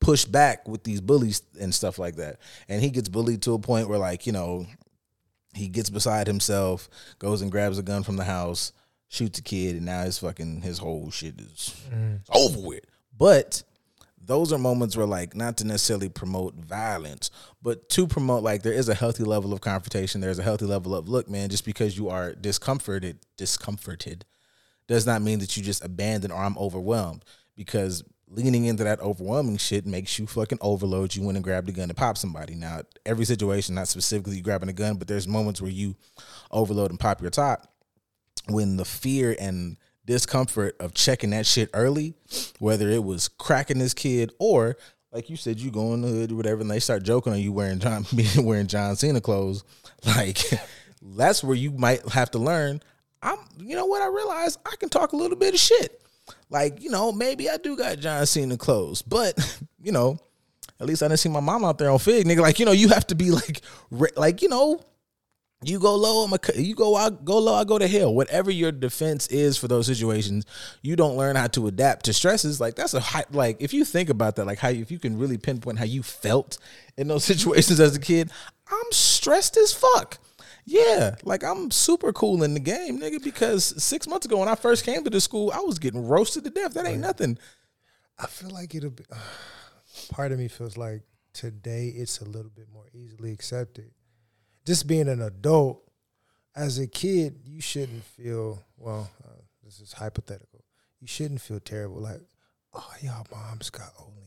push 0.00 0.24
back 0.24 0.68
with 0.68 0.84
these 0.84 1.00
bullies 1.00 1.42
and 1.60 1.74
stuff 1.74 1.98
like 1.98 2.16
that. 2.16 2.38
And 2.68 2.80
he 2.80 2.90
gets 2.90 3.08
bullied 3.08 3.42
to 3.42 3.54
a 3.54 3.58
point 3.58 3.88
where 3.88 3.98
like 3.98 4.26
you 4.26 4.32
know 4.32 4.66
he 5.56 5.68
gets 5.68 5.90
beside 5.90 6.26
himself, 6.26 6.88
goes 7.18 7.42
and 7.42 7.50
grabs 7.50 7.78
a 7.78 7.82
gun 7.82 8.02
from 8.02 8.16
the 8.16 8.24
house, 8.24 8.72
shoots 9.08 9.38
a 9.38 9.42
kid, 9.42 9.76
and 9.76 9.86
now 9.86 10.02
his 10.04 10.18
fucking 10.18 10.62
his 10.62 10.78
whole 10.78 11.10
shit 11.10 11.40
is 11.40 11.74
it's 12.20 12.30
over 12.32 12.60
with. 12.60 12.84
But 13.16 13.62
those 14.26 14.52
are 14.52 14.58
moments 14.58 14.96
where 14.96 15.06
like 15.06 15.34
not 15.36 15.56
to 15.58 15.66
necessarily 15.66 16.08
promote 16.08 16.54
violence, 16.54 17.30
but 17.62 17.88
to 17.90 18.06
promote 18.06 18.42
like 18.42 18.62
there 18.62 18.72
is 18.72 18.88
a 18.88 18.94
healthy 18.94 19.24
level 19.24 19.52
of 19.52 19.60
confrontation. 19.60 20.20
There's 20.20 20.38
a 20.38 20.42
healthy 20.42 20.66
level 20.66 20.94
of 20.94 21.08
look, 21.08 21.30
man. 21.30 21.48
Just 21.48 21.64
because 21.64 21.96
you 21.96 22.08
are 22.08 22.34
discomforted, 22.34 23.18
discomforted, 23.36 24.24
does 24.88 25.06
not 25.06 25.22
mean 25.22 25.38
that 25.38 25.56
you 25.56 25.62
just 25.62 25.84
abandon 25.84 26.32
or 26.32 26.42
I'm 26.42 26.58
overwhelmed. 26.58 27.24
Because 27.54 28.04
leaning 28.28 28.64
into 28.64 28.84
that 28.84 29.00
overwhelming 29.00 29.56
shit 29.56 29.86
makes 29.86 30.18
you 30.18 30.26
fucking 30.26 30.58
overload. 30.60 31.14
You 31.14 31.24
went 31.24 31.36
and 31.36 31.44
grabbed 31.44 31.68
a 31.68 31.72
gun 31.72 31.88
to 31.88 31.94
pop 31.94 32.18
somebody. 32.18 32.54
Now, 32.54 32.82
every 33.04 33.24
situation, 33.24 33.74
not 33.74 33.88
specifically 33.88 34.40
grabbing 34.40 34.68
a 34.68 34.72
gun, 34.72 34.96
but 34.96 35.08
there's 35.08 35.28
moments 35.28 35.60
where 35.60 35.70
you 35.70 35.94
overload 36.50 36.90
and 36.90 37.00
pop 37.00 37.20
your 37.20 37.30
top 37.30 37.72
when 38.48 38.76
the 38.76 38.84
fear 38.84 39.36
and 39.38 39.76
discomfort 40.04 40.76
of 40.80 40.94
checking 40.94 41.30
that 41.30 41.46
shit 41.46 41.70
early, 41.74 42.14
whether 42.58 42.88
it 42.88 43.02
was 43.02 43.28
cracking 43.28 43.78
this 43.78 43.94
kid 43.94 44.32
or 44.38 44.76
like 45.12 45.30
you 45.30 45.36
said, 45.36 45.58
you 45.58 45.70
go 45.70 45.94
in 45.94 46.02
the 46.02 46.08
hood 46.08 46.32
or 46.32 46.34
whatever, 46.34 46.60
and 46.60 46.70
they 46.70 46.78
start 46.78 47.02
joking 47.02 47.32
on 47.32 47.40
you 47.40 47.50
wearing 47.50 47.78
John 47.78 48.04
wearing 48.36 48.66
John 48.66 48.96
Cena 48.96 49.20
clothes, 49.20 49.64
like 50.04 50.38
that's 51.02 51.42
where 51.42 51.56
you 51.56 51.70
might 51.70 52.06
have 52.10 52.30
to 52.32 52.38
learn. 52.38 52.82
I'm, 53.22 53.38
you 53.58 53.76
know 53.76 53.86
what? 53.86 54.02
I 54.02 54.08
realize 54.08 54.58
I 54.66 54.76
can 54.78 54.90
talk 54.90 55.12
a 55.12 55.16
little 55.16 55.36
bit 55.36 55.54
of 55.54 55.60
shit. 55.60 56.02
Like, 56.48 56.82
you 56.82 56.90
know, 56.90 57.12
maybe 57.12 57.50
I 57.50 57.56
do 57.56 57.76
got 57.76 57.98
John 57.98 58.24
Cena 58.26 58.56
clothes, 58.56 59.02
but 59.02 59.36
you 59.82 59.92
know, 59.92 60.18
at 60.80 60.86
least 60.86 61.02
I 61.02 61.08
didn't 61.08 61.20
see 61.20 61.28
my 61.28 61.40
mom 61.40 61.64
out 61.64 61.78
there 61.78 61.90
on 61.90 61.98
Fig, 61.98 62.26
nigga. 62.26 62.40
Like, 62.40 62.58
you 62.58 62.66
know, 62.66 62.72
you 62.72 62.88
have 62.88 63.06
to 63.08 63.14
be 63.14 63.30
like, 63.30 63.62
like, 64.16 64.42
you 64.42 64.48
know, 64.48 64.80
you 65.64 65.78
go 65.78 65.94
low, 65.94 66.24
I'm 66.24 66.32
a, 66.32 66.38
you 66.54 66.74
go 66.74 66.96
out, 66.96 67.24
go 67.24 67.38
low, 67.38 67.54
I 67.54 67.64
go 67.64 67.78
to 67.78 67.88
hell. 67.88 68.14
Whatever 68.14 68.50
your 68.50 68.70
defense 68.70 69.26
is 69.28 69.56
for 69.56 69.68
those 69.68 69.86
situations, 69.86 70.44
you 70.82 70.96
don't 70.96 71.16
learn 71.16 71.34
how 71.34 71.46
to 71.48 71.66
adapt 71.66 72.04
to 72.04 72.12
stresses. 72.12 72.60
Like 72.60 72.74
that's 72.74 72.94
a 72.94 73.00
high, 73.00 73.24
like 73.30 73.56
if 73.60 73.72
you 73.72 73.84
think 73.84 74.10
about 74.10 74.36
that, 74.36 74.44
like 74.44 74.58
how 74.58 74.68
if 74.68 74.90
you 74.90 74.98
can 74.98 75.18
really 75.18 75.38
pinpoint 75.38 75.78
how 75.78 75.84
you 75.86 76.02
felt 76.02 76.58
in 76.98 77.08
those 77.08 77.24
situations 77.32 77.80
as 77.80 77.96
a 77.96 78.00
kid, 78.00 78.30
I'm 78.68 78.92
stressed 78.92 79.56
as 79.56 79.72
fuck. 79.72 80.18
Yeah, 80.66 81.14
like 81.22 81.44
I'm 81.44 81.70
super 81.70 82.12
cool 82.12 82.42
in 82.42 82.52
the 82.52 82.60
game, 82.60 83.00
nigga. 83.00 83.22
Because 83.22 83.82
six 83.82 84.08
months 84.08 84.26
ago 84.26 84.38
when 84.38 84.48
I 84.48 84.56
first 84.56 84.84
came 84.84 85.04
to 85.04 85.10
the 85.10 85.20
school, 85.20 85.52
I 85.54 85.60
was 85.60 85.78
getting 85.78 86.06
roasted 86.06 86.44
to 86.44 86.50
death. 86.50 86.74
That 86.74 86.86
ain't 86.86 87.00
nothing. 87.00 87.38
I 88.18 88.26
feel 88.26 88.50
like 88.50 88.74
it'll 88.74 88.90
be. 88.90 89.04
part 90.10 90.32
of 90.32 90.38
me 90.38 90.48
feels 90.48 90.76
like 90.76 91.02
today 91.32 91.88
it's 91.88 92.20
a 92.20 92.24
little 92.24 92.50
bit 92.50 92.66
more 92.72 92.86
easily 92.92 93.32
accepted. 93.32 93.92
Just 94.66 94.86
being 94.86 95.08
an 95.08 95.22
adult, 95.22 95.82
as 96.56 96.78
a 96.78 96.86
kid, 96.86 97.40
you 97.44 97.60
shouldn't 97.60 98.02
feel. 98.02 98.64
Well, 98.76 99.08
uh, 99.24 99.42
this 99.62 99.78
is 99.80 99.92
hypothetical. 99.92 100.64
You 101.00 101.06
shouldn't 101.06 101.40
feel 101.42 101.60
terrible. 101.60 102.00
Like, 102.00 102.22
oh, 102.74 102.92
y'all 103.02 103.26
moms 103.30 103.70
got 103.70 103.94
OnlyFans, 103.96 104.25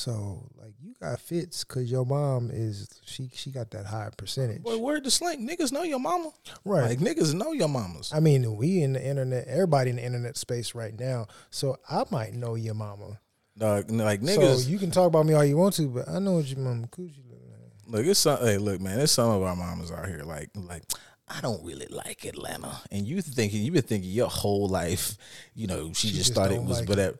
so 0.00 0.48
like 0.56 0.72
you 0.80 0.94
got 0.98 1.20
fits 1.20 1.62
because 1.62 1.90
your 1.90 2.06
mom 2.06 2.50
is 2.50 2.88
she 3.04 3.30
she 3.34 3.50
got 3.50 3.70
that 3.72 3.84
high 3.84 4.08
percentage. 4.16 4.62
Boy, 4.62 4.78
word 4.78 5.04
to 5.04 5.10
slang, 5.10 5.46
niggas 5.46 5.72
know 5.72 5.82
your 5.82 5.98
mama. 5.98 6.32
Right. 6.64 6.88
Like 6.88 7.00
niggas 7.00 7.34
know 7.34 7.52
your 7.52 7.68
mamas. 7.68 8.10
I 8.14 8.20
mean, 8.20 8.56
we 8.56 8.82
in 8.82 8.94
the 8.94 9.06
internet, 9.06 9.46
everybody 9.46 9.90
in 9.90 9.96
the 9.96 10.02
internet 10.02 10.38
space 10.38 10.74
right 10.74 10.98
now. 10.98 11.26
So 11.50 11.76
I 11.90 12.04
might 12.10 12.32
know 12.32 12.54
your 12.54 12.72
mama. 12.72 13.20
Dog, 13.58 13.90
like 13.90 14.22
niggas. 14.22 14.62
So 14.62 14.70
you 14.70 14.78
can 14.78 14.90
talk 14.90 15.06
about 15.06 15.26
me 15.26 15.34
all 15.34 15.44
you 15.44 15.58
want 15.58 15.74
to, 15.74 15.86
but 15.88 16.08
I 16.08 16.18
know 16.18 16.36
what 16.36 16.46
your 16.46 16.60
mama 16.60 16.86
coochie 16.86 17.28
look 17.28 17.42
like. 17.50 17.60
Look, 17.86 18.06
it's 18.06 18.20
some. 18.20 18.38
Hey, 18.38 18.56
look, 18.56 18.80
man. 18.80 18.96
There's 18.96 19.10
some 19.10 19.28
of 19.28 19.42
our 19.42 19.54
mamas 19.54 19.92
out 19.92 20.06
here. 20.06 20.22
Like, 20.24 20.48
like 20.54 20.84
I 21.28 21.42
don't 21.42 21.62
really 21.62 21.88
like 21.90 22.24
Atlanta, 22.24 22.80
and 22.90 23.06
you 23.06 23.20
thinking 23.20 23.62
you've 23.62 23.74
been 23.74 23.82
thinking 23.82 24.08
your 24.08 24.28
whole 24.28 24.66
life. 24.66 25.18
You 25.54 25.66
know, 25.66 25.92
she, 25.92 26.08
She 26.08 26.14
just, 26.14 26.28
just 26.28 26.34
thought 26.34 26.52
it 26.52 26.62
was, 26.62 26.78
like 26.78 26.88
but 26.88 26.98
it. 26.98 27.02
that 27.02 27.14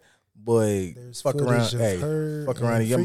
boy, 0.44 0.94
There's 0.96 1.20
fuck 1.20 1.36
around. 1.36 1.70
Hey, 1.70 1.98
her 1.98 2.44
fuck 2.46 2.60
around. 2.60 2.86
your, 2.86 3.00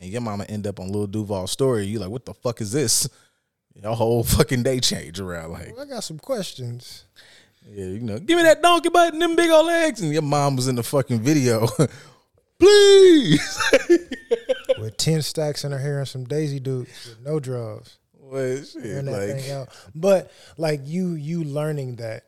your 0.00 0.20
mama 0.20 0.44
end 0.48 0.66
up 0.66 0.80
on 0.80 0.90
Lil 0.92 1.06
Duval's 1.06 1.50
story. 1.50 1.86
You 1.86 1.98
like, 1.98 2.10
what 2.10 2.24
the 2.24 2.34
fuck 2.34 2.60
is 2.60 2.72
this? 2.72 3.08
Your 3.74 3.94
whole 3.94 4.24
fucking 4.24 4.62
day 4.62 4.80
change 4.80 5.20
around. 5.20 5.52
Like, 5.52 5.72
Well, 5.76 5.86
I 5.86 5.88
got 5.88 6.04
some 6.04 6.18
questions. 6.18 7.04
yeah, 7.68 7.84
you 7.86 8.00
know, 8.00 8.18
give 8.18 8.36
me 8.36 8.42
that 8.42 8.62
donkey 8.62 8.88
butt 8.88 9.12
and 9.12 9.22
them 9.22 9.36
big 9.36 9.50
old 9.50 9.66
legs. 9.66 10.00
And 10.00 10.12
your 10.12 10.22
mom 10.22 10.56
was 10.56 10.68
in 10.68 10.74
the 10.74 10.82
fucking 10.82 11.20
video. 11.20 11.66
Please. 12.58 13.58
with 14.78 14.96
ten 14.98 15.22
stacks 15.22 15.64
in 15.64 15.72
her 15.72 15.78
hair 15.78 15.98
and 15.98 16.08
some 16.08 16.24
Daisy 16.24 16.60
Dukes 16.60 17.08
with 17.08 17.20
no 17.20 17.40
drugs. 17.40 17.98
Well, 18.18 18.62
shit, 18.62 19.04
like. 19.06 19.68
But 19.94 20.30
like 20.58 20.80
you, 20.84 21.12
you 21.14 21.42
learning 21.44 21.96
that 21.96 22.24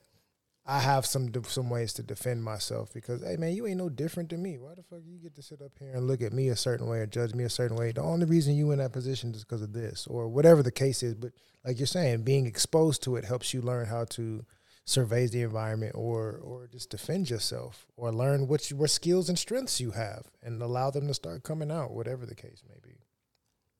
I 0.72 0.78
have 0.78 1.04
some 1.04 1.30
some 1.44 1.68
ways 1.68 1.92
to 1.94 2.02
defend 2.02 2.42
myself 2.42 2.94
because 2.94 3.22
hey 3.22 3.36
man, 3.36 3.52
you 3.52 3.66
ain't 3.66 3.76
no 3.76 3.90
different 3.90 4.30
than 4.30 4.42
me. 4.42 4.56
Why 4.56 4.74
the 4.74 4.82
fuck 4.82 5.00
you 5.04 5.18
get 5.18 5.34
to 5.34 5.42
sit 5.42 5.60
up 5.60 5.72
here 5.78 5.92
and 5.92 6.06
look 6.06 6.22
at 6.22 6.32
me 6.32 6.48
a 6.48 6.56
certain 6.56 6.86
way 6.86 7.00
or 7.00 7.06
judge 7.06 7.34
me 7.34 7.44
a 7.44 7.50
certain 7.50 7.76
way? 7.76 7.92
The 7.92 8.00
only 8.00 8.24
reason 8.24 8.54
you 8.54 8.70
in 8.70 8.78
that 8.78 8.94
position 8.94 9.34
is 9.34 9.44
because 9.44 9.60
of 9.60 9.74
this 9.74 10.06
or 10.06 10.28
whatever 10.28 10.62
the 10.62 10.72
case 10.72 11.02
is. 11.02 11.14
But 11.14 11.32
like 11.62 11.78
you're 11.78 11.86
saying, 11.86 12.22
being 12.22 12.46
exposed 12.46 13.02
to 13.02 13.16
it 13.16 13.26
helps 13.26 13.52
you 13.52 13.60
learn 13.60 13.84
how 13.86 14.06
to 14.16 14.46
survey 14.86 15.26
the 15.26 15.42
environment 15.42 15.94
or 15.94 16.40
or 16.42 16.68
just 16.68 16.88
defend 16.88 17.28
yourself 17.28 17.84
or 17.98 18.10
learn 18.10 18.48
what 18.48 18.70
you, 18.70 18.76
what 18.78 18.88
skills 18.88 19.28
and 19.28 19.38
strengths 19.38 19.78
you 19.78 19.90
have 19.90 20.30
and 20.42 20.62
allow 20.62 20.90
them 20.90 21.06
to 21.06 21.12
start 21.12 21.42
coming 21.42 21.70
out, 21.70 21.92
whatever 21.92 22.24
the 22.24 22.34
case 22.34 22.62
may 22.66 22.80
be. 22.82 22.96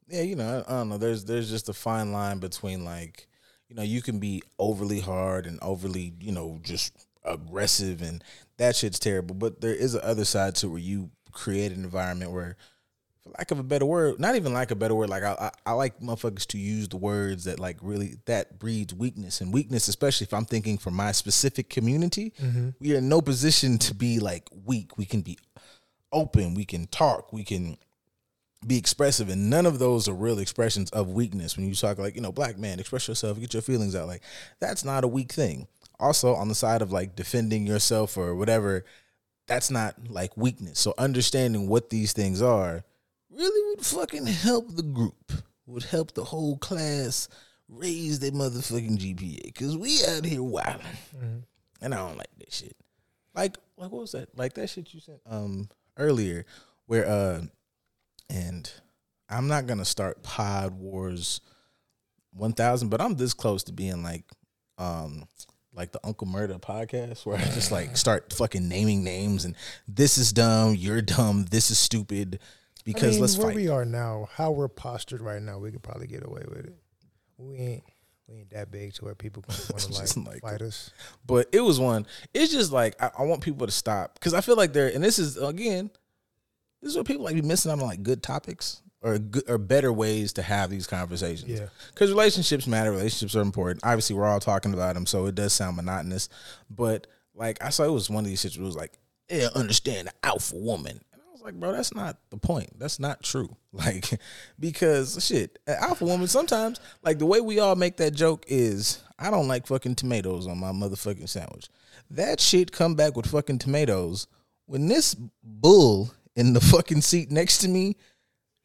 yeah, 0.09 0.23
you 0.23 0.37
know, 0.37 0.63
I, 0.69 0.73
I 0.75 0.77
don't 0.81 0.91
know. 0.91 0.99
There's 0.99 1.25
there's 1.25 1.49
just 1.49 1.71
a 1.71 1.73
fine 1.73 2.13
line 2.13 2.39
between 2.39 2.85
like, 2.85 3.29
you 3.73 3.77
know, 3.77 3.83
you 3.83 4.03
can 4.03 4.19
be 4.19 4.43
overly 4.59 5.01
hard 5.01 5.47
and 5.47 5.59
overly, 5.63 6.13
you 6.21 6.31
know, 6.31 6.61
just 6.63 6.93
aggressive 7.25 8.03
and 8.03 8.23
that 8.59 8.77
shit's 8.77 8.99
terrible. 8.99 9.35
But 9.35 9.63
there 9.63 9.75
is 9.75 9.95
a 9.95 10.05
other 10.05 10.27
side 10.27 10.57
to 10.57 10.69
where 10.69 10.79
you 10.79 11.11
create 11.33 11.73
an 11.73 11.83
environment 11.83 12.33
where, 12.33 12.59
for 13.23 13.31
lack 13.31 13.51
of 13.51 13.59
a 13.59 13.63
better 13.63 13.87
word, 13.87 14.21
not 14.21 14.37
even 14.37 14.53
like 14.53 14.73
a 14.73 14.75
better 14.75 14.95
word, 14.95 15.09
like 15.09 15.23
I, 15.23 15.33
I, 15.65 15.71
I 15.71 15.73
like 15.73 16.01
motherfuckers 16.01 16.47
to 16.49 16.59
use 16.59 16.87
the 16.89 16.99
words 16.99 17.45
that 17.45 17.59
like 17.59 17.79
really 17.81 18.19
that 18.27 18.59
breeds 18.59 18.93
weakness 18.93 19.41
and 19.41 19.55
weakness, 19.55 19.89
especially 19.89 20.27
if 20.27 20.35
I'm 20.35 20.45
thinking 20.45 20.77
for 20.77 20.91
my 20.91 21.13
specific 21.13 21.71
community. 21.71 22.35
Mm-hmm. 22.43 22.71
We 22.79 22.93
are 22.93 22.99
in 22.99 23.09
no 23.09 23.23
position 23.23 23.79
to 23.79 23.95
be 23.95 24.19
like 24.19 24.51
weak. 24.67 24.99
We 24.99 25.07
can 25.07 25.23
be 25.23 25.39
open. 26.13 26.53
We 26.53 26.67
can 26.67 26.89
talk. 26.89 27.33
We 27.33 27.43
can 27.43 27.79
be 28.67 28.79
expressive 28.79 29.29
and 29.29 29.51
none 29.51 29.67
of 29.67 29.79
those 29.79 30.09
are 30.09 30.15
real 30.15 30.39
expressions 30.39 30.91
of 30.91 31.09
weakness. 31.09 31.57
When 31.57 31.69
you 31.69 31.75
talk 31.75 31.99
like 31.99 32.15
you 32.15 32.21
know 32.21 32.33
black 32.33 32.59
man 32.59 32.81
express 32.81 33.09
yourself 33.09 33.41
get 33.41 33.55
your 33.55 33.63
feelings 33.63 33.97
out 33.97 34.07
like 34.07 34.23
that's 34.61 34.85
not 34.85 35.05
a 35.05 35.09
weak 35.09 35.33
thing. 35.33 35.67
Also 35.99 36.35
on 36.35 36.49
the 36.49 36.55
side 36.55 36.83
of 36.83 36.93
like 36.93 37.17
defending 37.17 37.67
yourself 37.67 38.17
or 38.17 38.35
whatever 38.35 38.85
that's 39.47 39.71
not 39.71 39.97
like 40.09 40.37
weakness. 40.37 40.79
So 40.79 40.95
understanding 40.99 41.69
what 41.69 41.91
these 41.91 42.13
things 42.13 42.41
are 42.41 42.85
really 43.31 43.75
would 43.75 43.85
fucking 43.85 44.27
help 44.27 44.75
the 44.77 44.83
group 44.83 45.33
would 45.67 45.85
help 45.85 46.13
the 46.13 46.25
whole 46.25 46.59
class 46.59 47.29
raise 47.69 48.19
their 48.19 48.31
motherfucking 48.31 48.99
gpa 48.99 49.43
because 49.45 49.77
we 49.77 50.01
out 50.05 50.25
here 50.25 50.43
wilding 50.43 50.85
and 51.81 51.95
i 51.95 51.97
don't 51.97 52.19
like 52.19 52.29
that 52.39 52.53
shit. 52.53 52.77
Like 53.35 53.57
like 53.77 53.91
what 53.91 54.03
was 54.03 54.13
that? 54.13 54.37
Like 54.37 54.55
that 54.55 54.69
shit 54.69 54.93
you 54.93 55.01
said 55.01 55.21
um 55.27 55.69
earlier 55.97 56.45
where 56.87 57.07
uh 57.07 57.43
and 58.33 58.71
I'm 59.29 59.47
not 59.47 59.67
gonna 59.67 59.85
start 59.85 60.23
Pod 60.23 60.73
Wars 60.75 61.41
1000, 62.35 62.89
but 62.89 63.01
I'm 63.01 63.15
this 63.15 63.35
close 63.35 63.63
to 63.65 63.73
being 63.73 64.03
like, 64.03 64.25
um, 64.79 65.25
like 65.75 65.93
the 65.93 66.01
Uncle 66.05 66.27
Murda 66.27 66.61
podcast, 66.61 67.27
where 67.27 67.37
I 67.37 67.45
just 67.45 67.71
like 67.71 67.97
start 67.97 68.33
fucking 68.33 68.69
naming 68.69 69.05
names 69.05 69.45
and 69.45 69.55
this 69.87 70.19
is 70.19 70.33
dumb, 70.33 70.75
you're 70.75 71.03
dumb, 71.03 71.45
this 71.51 71.71
is 71.71 71.79
stupid, 71.79 72.41
because 72.85 73.11
I 73.11 73.13
mean, 73.13 73.21
let's 73.21 73.37
where 73.37 73.49
fight. 73.49 73.57
we 73.57 73.69
are 73.69 73.85
now, 73.85 74.29
how 74.33 74.51
we're 74.51 74.69
postured 74.69 75.21
right 75.21 75.43
now, 75.43 75.59
we 75.59 75.71
could 75.71 75.83
probably 75.83 76.07
get 76.07 76.27
away 76.27 76.43
with 76.49 76.67
it. 76.67 76.75
We 77.39 77.57
ain't 77.57 77.85
we 78.29 78.39
ain't 78.39 78.51
that 78.51 78.71
big 78.71 78.95
to 78.95 79.05
where 79.05 79.15
people 79.15 79.45
want 79.49 79.83
to 79.83 79.93
like, 79.93 80.17
like- 80.27 80.43
fight 80.43 80.63
us. 80.63 80.91
But 81.27 81.49
it 81.53 81.61
was 81.61 81.79
one. 81.79 82.07
It's 82.33 82.53
just 82.53 82.73
like 82.73 83.01
I, 83.03 83.11
I 83.19 83.23
want 83.25 83.43
people 83.43 83.67
to 83.67 83.73
stop 83.73 84.15
because 84.15 84.33
I 84.33 84.41
feel 84.41 84.57
like 84.57 84.73
they're 84.73 84.89
and 84.89 85.03
this 85.05 85.19
is 85.19 85.37
again, 85.37 85.91
this 86.83 86.91
is 86.91 86.97
what 86.97 87.07
people 87.07 87.25
like 87.25 87.35
be 87.35 87.43
missing 87.43 87.71
out 87.71 87.81
on 87.81 87.87
like 87.87 88.03
good 88.03 88.23
topics 88.23 88.83
or 89.03 89.19
good 89.19 89.45
or 89.49 89.59
better 89.59 89.93
ways 89.93 90.33
to 90.35 90.43
have 90.43 90.71
these 90.71 90.87
conversations. 90.87 91.51
Yeah. 91.61 91.67
because 91.95 92.11
relationships 92.11 92.67
matter. 92.67 92.91
Relationships 92.91 93.35
are 93.37 93.41
important. 93.41 93.85
Obviously, 93.85 94.17
we're 94.17 94.27
all 94.27 94.41
talking 94.41 94.75
about 94.75 94.95
them, 94.95 95.07
so 95.07 95.27
it 95.27 95.35
does 95.35 95.53
sound 95.53 95.77
monotonous. 95.77 96.29
But 96.71 97.07
like 97.35 97.63
I 97.63 97.71
saw, 97.71 97.85
it 97.85 97.91
was 97.91 98.11
one 98.11 98.25
of 98.25 98.31
these 98.31 98.41
situations. 98.41 98.63
It 98.63 98.67
was 98.67 98.77
like, 98.77 98.99
yeah, 99.31 99.49
understand 99.55 100.09
the 100.09 100.13
alpha 100.23 100.57
woman. 100.57 101.01
And 101.13 101.23
I 101.27 101.33
was 101.33 101.43
like, 101.43 101.55
bro, 101.55 101.73
that's 101.73 101.95
not 101.95 102.19
the 102.31 102.37
point. 102.37 102.79
That's 102.79 102.99
not 102.99 103.23
true. 103.23 103.57
Like, 103.75 104.21
because 104.61 105.25
shit, 105.25 105.59
alpha 105.67 106.05
woman 106.05 106.27
sometimes 106.27 106.79
like 107.03 107.19
the 107.19 107.25
way 107.25 107.41
we 107.41 107.59
all 107.59 107.75
make 107.75 107.97
that 107.97 108.11
joke 108.11 108.45
is, 108.47 109.03
I 109.19 109.31
don't 109.31 109.49
like 109.49 109.67
fucking 109.67 109.95
tomatoes 109.95 110.47
on 110.47 110.59
my 110.59 110.73
motherfucking 110.73 111.31
sandwich. 111.31 111.71
That 112.11 112.39
shit 112.39 112.71
come 112.71 112.97
back 112.97 113.17
with 113.17 113.25
fucking 113.31 113.61
tomatoes 113.61 114.27
when 114.67 114.89
this 114.89 115.17
bull 115.43 116.13
in 116.37 116.53
the 116.53 116.61
fucking 116.61 117.01
seat 117.01 117.31
next 117.31 117.59
to 117.59 117.69
me 117.69 117.97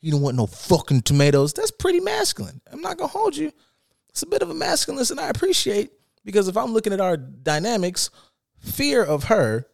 you 0.01 0.11
don't 0.11 0.22
want 0.22 0.38
no 0.38 0.47
fucking 0.47 1.01
tomatoes. 1.01 1.53
That's 1.53 1.72
pretty 1.72 1.99
masculine. 1.99 2.61
I'm 2.72 2.82
not 2.82 2.97
gonna 2.97 3.07
hold 3.07 3.36
you. 3.36 3.51
It's 4.09 4.24
a 4.24 4.28
bit 4.28 4.41
of 4.41 4.49
a 4.49 4.53
masculineness, 4.53 5.11
and 5.11 5.20
I 5.20 5.30
appreciate 5.30 5.91
because 6.24 6.47
if 6.47 6.57
I'm 6.57 6.74
looking 6.74 6.93
at 6.93 7.01
our 7.01 7.18
dynamics, 7.18 8.09
fear 8.59 9.03
of 9.03 9.26
her, 9.26 9.68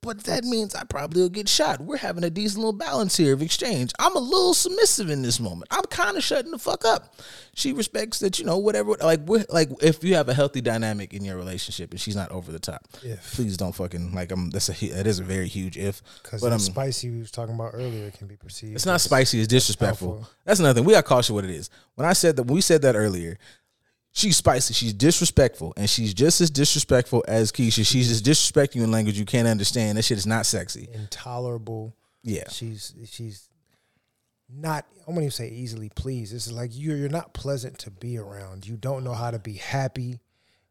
but 0.00 0.24
that 0.24 0.44
means 0.44 0.74
I 0.74 0.84
probably 0.84 1.22
will 1.22 1.28
get 1.28 1.48
shot. 1.48 1.80
We're 1.80 1.96
having 1.96 2.22
a 2.24 2.30
decent 2.30 2.58
little 2.58 2.72
balance 2.72 3.16
here 3.16 3.34
of 3.34 3.42
exchange. 3.42 3.92
I'm 3.98 4.14
a 4.14 4.20
little 4.20 4.54
submissive 4.54 5.10
in 5.10 5.22
this 5.22 5.40
moment. 5.40 5.68
I'm 5.70 5.82
kind 5.84 6.16
of 6.16 6.22
shutting 6.22 6.52
the 6.52 6.58
fuck 6.58 6.84
up. 6.84 7.14
She 7.54 7.72
respects 7.72 8.20
that, 8.20 8.38
you 8.38 8.44
know, 8.44 8.58
whatever. 8.58 8.94
Like, 9.00 9.20
like 9.50 9.70
if 9.82 10.04
you 10.04 10.14
have 10.14 10.28
a 10.28 10.34
healthy 10.34 10.60
dynamic 10.60 11.12
in 11.12 11.24
your 11.24 11.36
relationship 11.36 11.90
and 11.90 12.00
she's 12.00 12.14
not 12.16 12.30
over 12.30 12.52
the 12.52 12.60
top, 12.60 12.86
If. 13.02 13.34
please 13.34 13.56
don't 13.56 13.74
fucking 13.74 14.14
like. 14.14 14.30
I'm. 14.30 14.50
That's 14.50 14.68
a. 14.68 14.88
That 14.94 15.06
is 15.06 15.18
a 15.18 15.24
very 15.24 15.48
huge 15.48 15.76
if. 15.76 16.00
Because 16.22 16.40
But 16.42 16.50
the 16.50 16.54
I'm. 16.54 16.60
spicy 16.60 17.10
we 17.10 17.18
was 17.18 17.30
talking 17.32 17.54
about 17.54 17.72
earlier 17.74 18.10
can 18.12 18.28
be 18.28 18.36
perceived. 18.36 18.76
It's 18.76 18.86
not 18.86 19.00
spicy. 19.00 19.40
It's 19.40 19.48
disrespectful. 19.48 20.18
Alpha. 20.18 20.30
That's 20.44 20.60
another 20.60 20.78
thing. 20.80 20.86
We 20.86 20.92
got 20.94 21.04
caution 21.04 21.34
what 21.34 21.44
it 21.44 21.50
is. 21.50 21.70
When 21.96 22.06
I 22.06 22.12
said 22.12 22.36
that, 22.36 22.44
when 22.44 22.54
we 22.54 22.60
said 22.60 22.82
that 22.82 22.94
earlier. 22.94 23.38
She's 24.12 24.36
spicy. 24.36 24.74
She's 24.74 24.92
disrespectful, 24.94 25.72
and 25.76 25.88
she's 25.88 26.12
just 26.12 26.40
as 26.40 26.50
disrespectful 26.50 27.24
as 27.28 27.52
Keisha. 27.52 27.86
She's 27.86 28.08
just 28.08 28.24
disrespecting 28.24 28.76
you 28.76 28.84
in 28.84 28.90
language 28.90 29.18
you 29.18 29.24
can't 29.26 29.46
understand. 29.46 29.96
That 29.96 30.02
shit 30.02 30.18
is 30.18 30.26
not 30.26 30.46
sexy. 30.46 30.88
intolerable. 30.92 31.94
Yeah, 32.24 32.48
She's 32.50 32.94
she's 33.06 33.48
not 34.50 34.86
I 35.06 35.10
won't 35.10 35.20
even 35.20 35.30
say 35.30 35.48
easily 35.48 35.88
pleased. 35.90 36.34
This 36.34 36.46
is 36.46 36.52
like 36.52 36.70
you're 36.74 36.96
you're 36.96 37.08
not 37.08 37.32
pleasant 37.32 37.78
to 37.80 37.90
be 37.90 38.18
around. 38.18 38.66
You 38.66 38.76
don't 38.76 39.04
know 39.04 39.14
how 39.14 39.30
to 39.30 39.38
be 39.38 39.54
happy. 39.54 40.18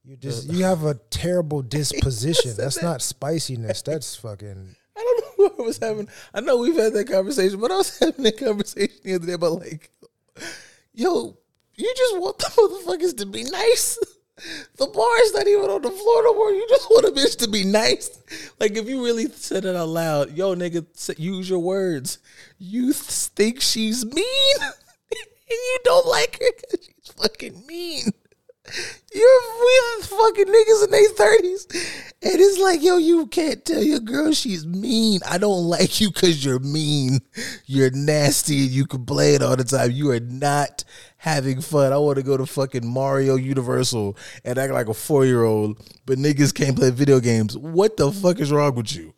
You 0.04 0.18
just 0.18 0.50
you 0.52 0.66
have 0.66 0.84
a 0.84 0.96
terrible 0.96 1.62
disposition. 1.78 2.54
That's 2.58 2.82
not 2.82 3.02
spiciness. 3.02 3.82
That's 3.82 4.16
fucking 4.18 4.76
I 4.96 5.00
don't 5.00 5.40
know 5.40 5.48
who 5.56 5.64
I 5.64 5.66
was 5.66 5.78
having. 5.78 6.10
I 6.34 6.42
know 6.42 6.58
we've 6.58 6.76
had 6.76 6.94
that 6.94 7.08
conversation, 7.08 7.60
but 7.62 7.72
I 7.72 7.78
was 7.78 7.98
having 8.00 8.24
that 8.24 8.38
conversation 8.38 8.98
the 9.04 9.16
other 9.16 9.26
day 9.28 9.34
about 9.34 9.60
like, 9.62 9.90
yo, 10.94 11.38
you 11.78 11.94
just 11.96 12.20
want 12.20 12.38
the 12.40 12.46
motherfuckers 12.88 13.18
to 13.18 13.26
be 13.26 13.44
nice. 13.44 13.98
The 14.76 14.86
bar 14.86 15.22
is 15.24 15.34
not 15.34 15.48
even 15.48 15.70
on 15.70 15.82
the 15.82 15.90
floor 15.90 16.24
no 16.24 16.34
more. 16.34 16.52
You 16.52 16.66
just 16.70 16.90
want 16.92 17.06
a 17.06 17.12
bitch 17.12 17.38
to 17.40 17.50
be 17.50 17.64
nice. 17.64 18.20
Like 18.60 18.76
if 18.78 18.88
you 18.88 19.04
really 19.04 19.30
said 19.32 19.66
it 19.66 19.76
out 19.76 19.90
loud, 19.90 20.38
yo, 20.38 20.56
nigga, 20.56 20.86
use 21.18 21.50
your 21.50 21.60
words. 21.60 22.20
You 22.60 22.94
think 22.94 23.62
she's 23.62 24.06
mean, 24.06 24.56
and 24.62 24.76
you 25.50 25.78
don't 25.84 26.06
like 26.06 26.40
her 26.40 26.52
because 26.56 26.86
she's 26.86 27.14
fucking 27.14 27.66
mean. 27.66 28.12
You're 29.14 29.42
with 29.60 30.06
fucking 30.08 30.46
niggas 30.46 30.84
in 30.84 30.92
their 30.92 31.10
thirties, 31.10 31.68
and 32.22 32.34
it's 32.36 32.60
like, 32.60 32.84
yo, 32.84 32.98
you 32.98 33.26
can't 33.28 33.64
tell 33.64 33.82
your 33.82 34.02
girl 34.02 34.34
she's 34.34 34.66
mean. 34.66 35.22
I 35.26 35.38
don't 35.38 35.64
like 35.64 36.02
you 36.02 36.12
because 36.12 36.44
you're 36.44 36.60
mean. 36.60 37.22
You're 37.66 37.92
nasty, 37.92 38.64
and 38.64 38.72
you 38.72 38.86
complain 38.86 39.42
all 39.42 39.56
the 39.56 39.64
time. 39.64 39.92
You 39.92 40.12
are 40.12 40.20
not 40.20 40.84
having 41.28 41.62
fun. 41.62 41.94
I 41.94 41.98
want 41.98 42.18
to 42.18 42.24
go 42.24 42.38
to 42.38 42.46
fucking 42.46 42.88
Mario 42.88 43.36
Universal 43.36 44.18
and 44.44 44.58
act 44.58 44.74
like 44.74 44.88
a 44.88 44.94
four 44.94 45.26
year 45.26 45.44
old, 45.44 45.80
but 46.06 46.18
niggas 46.18 46.54
can't 46.54 46.76
play 46.76 46.90
video 46.92 47.20
games. 47.20 47.58
What 47.58 47.98
the 47.98 48.12
fuck 48.12 48.40
is 48.40 48.52
wrong 48.52 48.76
with 48.76 48.96
you? 48.96 49.14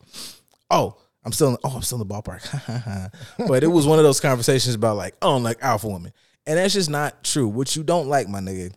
Oh, 0.72 0.98
I'm 1.24 1.32
still 1.32 1.50
in, 1.50 1.58
oh, 1.64 1.76
I'm 1.76 1.82
still 1.82 2.02
in 2.02 2.08
the 2.08 2.14
ballpark. 2.14 3.12
but 3.48 3.64
it 3.64 3.68
was 3.68 3.86
one 3.86 4.00
of 4.00 4.06
those 4.06 4.20
conversations 4.20 4.76
about 4.76 4.98
like, 4.98 5.16
oh, 5.22 5.30
I 5.30 5.34
don't 5.34 5.44
like 5.44 5.62
alpha 5.62 5.88
women. 5.88 6.14
And 6.46 6.58
that's 6.58 6.74
just 6.74 6.90
not 6.90 7.24
true. 7.24 7.48
What 7.48 7.76
you 7.76 7.84
don't 7.84 8.08
like, 8.08 8.28
my 8.28 8.40
nigga. 8.40 8.74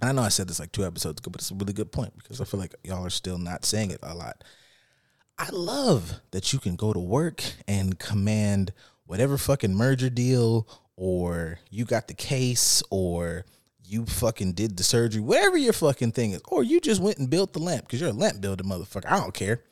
And 0.00 0.10
I 0.10 0.12
know 0.12 0.22
I 0.22 0.28
said 0.28 0.48
this 0.48 0.60
like 0.60 0.72
two 0.72 0.84
episodes 0.84 1.20
ago, 1.20 1.30
but 1.30 1.40
it's 1.40 1.50
a 1.50 1.54
really 1.54 1.72
good 1.72 1.90
point 1.90 2.16
because 2.16 2.40
I 2.40 2.44
feel 2.44 2.60
like 2.60 2.74
y'all 2.84 3.04
are 3.04 3.10
still 3.10 3.38
not 3.38 3.64
saying 3.64 3.90
it 3.90 4.00
a 4.02 4.14
lot. 4.14 4.44
I 5.38 5.48
love 5.50 6.20
that 6.30 6.52
you 6.52 6.60
can 6.60 6.76
go 6.76 6.92
to 6.92 7.00
work 7.00 7.42
and 7.66 7.98
command 7.98 8.72
whatever 9.06 9.36
fucking 9.36 9.74
merger 9.74 10.10
deal 10.10 10.68
or 10.96 11.58
you 11.70 11.84
got 11.84 12.08
the 12.08 12.14
case 12.14 12.82
or 12.90 13.44
you 13.84 14.06
fucking 14.06 14.52
did 14.52 14.76
the 14.76 14.82
surgery, 14.82 15.20
whatever 15.20 15.56
your 15.56 15.72
fucking 15.72 16.12
thing 16.12 16.32
is, 16.32 16.42
or 16.48 16.62
you 16.62 16.80
just 16.80 17.00
went 17.00 17.18
and 17.18 17.28
built 17.30 17.52
the 17.52 17.58
lamp 17.58 17.86
because 17.86 18.00
you're 18.00 18.10
a 18.10 18.12
lamp 18.12 18.40
builder, 18.40 18.64
motherfucker. 18.64 19.06
I 19.06 19.18
don't 19.18 19.34
care. 19.34 19.62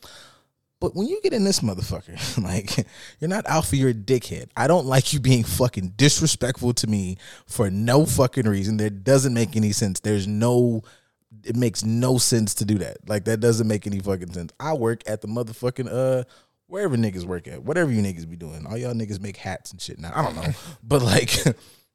But 0.81 0.97
when 0.97 1.07
you 1.07 1.21
get 1.23 1.33
in 1.33 1.45
this 1.45 1.61
motherfucker, 1.61 2.43
like 2.43 2.87
you're 3.21 3.29
not 3.29 3.47
alpha, 3.47 3.77
you're 3.77 3.91
a 3.91 3.95
dickhead. 3.95 4.49
I 4.57 4.67
don't 4.67 4.87
like 4.87 5.13
you 5.13 5.21
being 5.21 5.45
fucking 5.45 5.95
disrespectful 5.97 6.75
to 6.75 6.87
me 6.89 7.19
for 7.47 7.71
no 7.71 8.05
fucking 8.05 8.49
reason. 8.49 8.79
That 8.79 9.05
doesn't 9.05 9.33
make 9.33 9.55
any 9.57 9.71
sense. 9.73 10.01
There's 10.01 10.27
no 10.27 10.83
it 11.45 11.57
makes 11.57 11.85
no 11.85 12.19
sense 12.19 12.55
to 12.55 12.65
do 12.65 12.79
that. 12.79 13.09
Like 13.09 13.25
that 13.25 13.39
doesn't 13.39 13.67
make 13.67 13.87
any 13.87 14.01
fucking 14.01 14.33
sense. 14.33 14.53
I 14.59 14.75
work 14.75 15.03
at 15.07 15.21
the 15.21 15.29
motherfucking 15.29 15.89
uh 15.89 16.25
wherever 16.73 16.97
niggas 16.97 17.27
work 17.27 17.47
at, 17.49 17.63
whatever 17.63 17.93
you 17.93 18.01
niggas 18.01 18.29
be 18.29 18.35
doing. 18.35 18.65
All 18.67 18.79
y'all 18.79 18.95
niggas 18.95 19.21
make 19.21 19.37
hats 19.37 19.73
and 19.73 19.81
shit 19.81 19.99
now. 19.99 20.11
I 20.15 20.23
don't 20.23 20.35
know. 20.35 20.55
but 20.83 21.03
like 21.03 21.31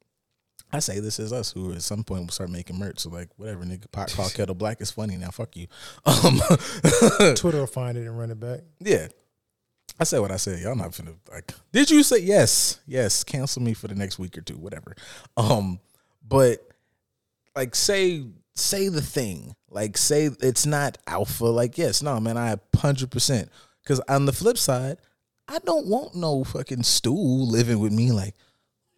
I 0.71 0.77
say 0.77 0.99
this 0.99 1.17
is 1.17 1.33
us 1.33 1.51
who 1.51 1.73
at 1.73 1.81
some 1.81 2.03
point 2.03 2.21
will 2.21 2.29
start 2.29 2.51
making 2.51 2.77
merch. 2.77 2.99
So 2.99 3.09
like 3.09 3.29
whatever 3.37 3.65
nigga 3.65 3.91
pot 3.91 4.13
call 4.13 4.29
kettle 4.33 4.53
black 4.53 4.79
is 4.79 4.91
funny 4.91 5.17
now. 5.17 5.31
Fuck 5.31 5.57
you. 5.57 5.65
Um 6.05 6.39
Twitter 7.35 7.57
will 7.57 7.65
find 7.65 7.97
it 7.97 8.01
and 8.01 8.17
run 8.17 8.29
it 8.29 8.39
back. 8.39 8.59
yeah. 8.79 9.07
I 9.99 10.03
said 10.03 10.19
what 10.19 10.31
I 10.31 10.37
said. 10.37 10.59
Y'all 10.59 10.75
not 10.75 10.91
finna 10.91 11.15
like. 11.31 11.51
Did 11.71 11.89
you 11.89 12.03
say 12.03 12.19
yes? 12.19 12.79
Yes. 12.85 13.23
Cancel 13.23 13.63
me 13.63 13.73
for 13.73 13.87
the 13.87 13.95
next 13.95 14.19
week 14.19 14.37
or 14.37 14.41
two, 14.41 14.57
whatever. 14.57 14.95
Um, 15.37 15.79
but 16.23 16.59
like 17.55 17.73
say 17.73 18.27
say 18.53 18.89
the 18.89 19.01
thing. 19.01 19.55
Like 19.71 19.97
say 19.97 20.29
it's 20.39 20.67
not 20.67 20.99
alpha. 21.07 21.45
Like 21.45 21.79
yes, 21.79 22.03
no, 22.03 22.19
man. 22.19 22.37
I 22.37 22.57
hundred 22.75 23.09
percent. 23.09 23.49
Because 23.87 24.01
on 24.09 24.25
the 24.25 24.33
flip 24.33 24.57
side, 24.57 24.97
I 25.47 25.59
don't 25.59 25.87
want 25.87 26.13
no 26.13 26.43
fucking 26.43 26.83
stool 26.83 27.47
living 27.47 27.79
with 27.79 27.93
me. 27.93 28.11
Like 28.11 28.35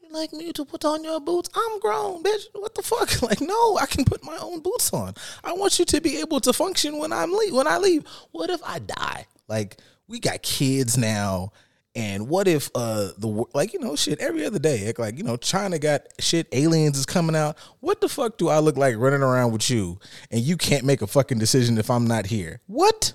you 0.01 0.11
like 0.11 0.33
me 0.33 0.51
to 0.53 0.65
put 0.65 0.83
on 0.83 1.03
your 1.03 1.19
boots? 1.19 1.47
I'm 1.53 1.79
grown, 1.79 2.23
bitch. 2.23 2.47
What 2.53 2.73
the 2.73 2.81
fuck? 2.81 3.21
Like, 3.21 3.39
no, 3.39 3.77
I 3.77 3.85
can 3.85 4.03
put 4.03 4.23
my 4.23 4.37
own 4.41 4.61
boots 4.61 4.91
on. 4.91 5.13
I 5.43 5.53
want 5.53 5.77
you 5.77 5.85
to 5.85 6.01
be 6.01 6.17
able 6.21 6.39
to 6.39 6.53
function 6.53 6.97
when 6.97 7.13
I'm 7.13 7.31
leave. 7.31 7.53
When 7.53 7.67
I 7.67 7.77
leave, 7.77 8.03
what 8.31 8.49
if 8.49 8.61
I 8.65 8.79
die? 8.79 9.27
Like, 9.47 9.77
we 10.07 10.19
got 10.19 10.41
kids 10.41 10.97
now, 10.97 11.51
and 11.93 12.27
what 12.27 12.47
if 12.47 12.71
uh 12.73 13.09
the 13.19 13.45
like 13.53 13.73
you 13.73 13.79
know 13.79 13.95
shit 13.95 14.19
every 14.19 14.43
other 14.43 14.57
day? 14.57 14.87
Like, 14.87 14.97
like 14.97 15.17
you 15.19 15.23
know, 15.23 15.37
China 15.37 15.77
got 15.77 16.01
shit. 16.17 16.47
Aliens 16.51 16.97
is 16.97 17.05
coming 17.05 17.35
out. 17.35 17.59
What 17.79 18.01
the 18.01 18.09
fuck 18.09 18.39
do 18.39 18.47
I 18.47 18.57
look 18.57 18.75
like 18.77 18.95
running 18.97 19.21
around 19.21 19.51
with 19.51 19.69
you, 19.69 19.99
and 20.31 20.41
you 20.41 20.57
can't 20.57 20.83
make 20.83 21.03
a 21.03 21.07
fucking 21.07 21.37
decision 21.37 21.77
if 21.77 21.91
I'm 21.91 22.07
not 22.07 22.25
here? 22.25 22.61
What? 22.65 23.13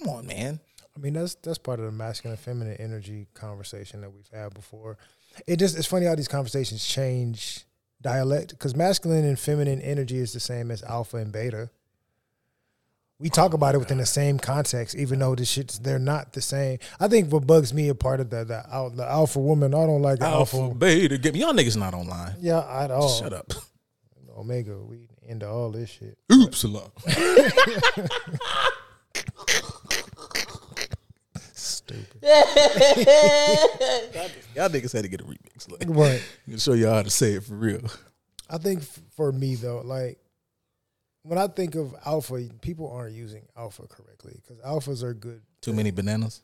Come 0.00 0.14
on, 0.14 0.26
man. 0.26 0.60
I 0.96 1.00
mean, 1.00 1.12
that's 1.12 1.34
that's 1.36 1.58
part 1.58 1.78
of 1.78 1.86
the 1.86 1.92
masculine 1.92 2.36
and 2.36 2.40
feminine 2.40 2.76
energy 2.78 3.28
conversation 3.34 4.00
that 4.00 4.12
we've 4.12 4.28
had 4.32 4.54
before. 4.54 4.98
It 5.46 5.58
just 5.58 5.76
it's 5.76 5.86
funny 5.86 6.06
how 6.06 6.14
these 6.14 6.28
conversations 6.28 6.84
change 6.84 7.64
dialect 8.02 8.50
because 8.50 8.74
masculine 8.74 9.24
and 9.24 9.38
feminine 9.38 9.80
energy 9.82 10.18
is 10.18 10.32
the 10.32 10.40
same 10.40 10.70
as 10.70 10.82
alpha 10.82 11.18
and 11.18 11.32
beta. 11.32 11.70
We 13.18 13.28
oh 13.28 13.30
talk 13.30 13.52
about 13.52 13.74
it 13.74 13.78
within 13.78 13.98
the 13.98 14.06
same 14.06 14.38
context, 14.38 14.96
even 14.96 15.18
though 15.18 15.34
the 15.34 15.42
shits 15.42 15.82
they're 15.82 15.98
not 15.98 16.32
the 16.32 16.40
same. 16.40 16.78
I 16.98 17.08
think 17.08 17.30
what 17.30 17.46
bugs 17.46 17.74
me 17.74 17.88
a 17.88 17.94
part 17.94 18.20
of 18.20 18.30
the 18.30 18.44
the, 18.44 18.92
the 18.94 19.06
alpha 19.06 19.38
woman. 19.38 19.74
I 19.74 19.86
don't 19.86 20.02
like 20.02 20.20
alpha. 20.22 20.56
Alpha, 20.56 20.74
beta, 20.74 21.18
get 21.18 21.34
me. 21.34 21.40
Y'all 21.40 21.52
niggas 21.52 21.76
not 21.76 21.94
online. 21.94 22.36
Yeah, 22.40 22.64
at 22.82 22.90
all. 22.90 23.08
Shut 23.08 23.32
up. 23.32 23.52
Omega, 24.36 24.78
we 24.78 25.08
into 25.22 25.48
all 25.48 25.70
this 25.70 25.90
shit. 25.90 26.18
Oops, 26.32 26.64
a 26.64 26.68
lot. 26.68 26.92
Stupid. 31.94 32.22
Y'all 34.54 34.68
niggas 34.68 34.92
had 34.92 35.02
to 35.02 35.08
get 35.08 35.20
a 35.20 35.24
remix. 35.24 35.70
Like, 35.70 35.84
Right. 35.88 36.22
to 36.48 36.58
show 36.58 36.72
y'all 36.72 36.94
how 36.94 37.02
to 37.02 37.10
say 37.10 37.32
it 37.34 37.44
for 37.44 37.54
real. 37.54 37.80
I 38.48 38.58
think 38.58 38.82
for 39.16 39.32
me 39.32 39.54
though, 39.56 39.80
like 39.84 40.18
when 41.22 41.38
I 41.38 41.46
think 41.48 41.74
of 41.74 41.94
alpha, 42.06 42.40
people 42.62 42.90
aren't 42.90 43.14
using 43.14 43.42
alpha 43.56 43.86
correctly 43.88 44.40
because 44.42 44.58
alphas 44.64 45.02
are 45.02 45.14
good. 45.14 45.42
Too 45.60 45.72
many 45.72 45.90
bananas. 45.90 46.40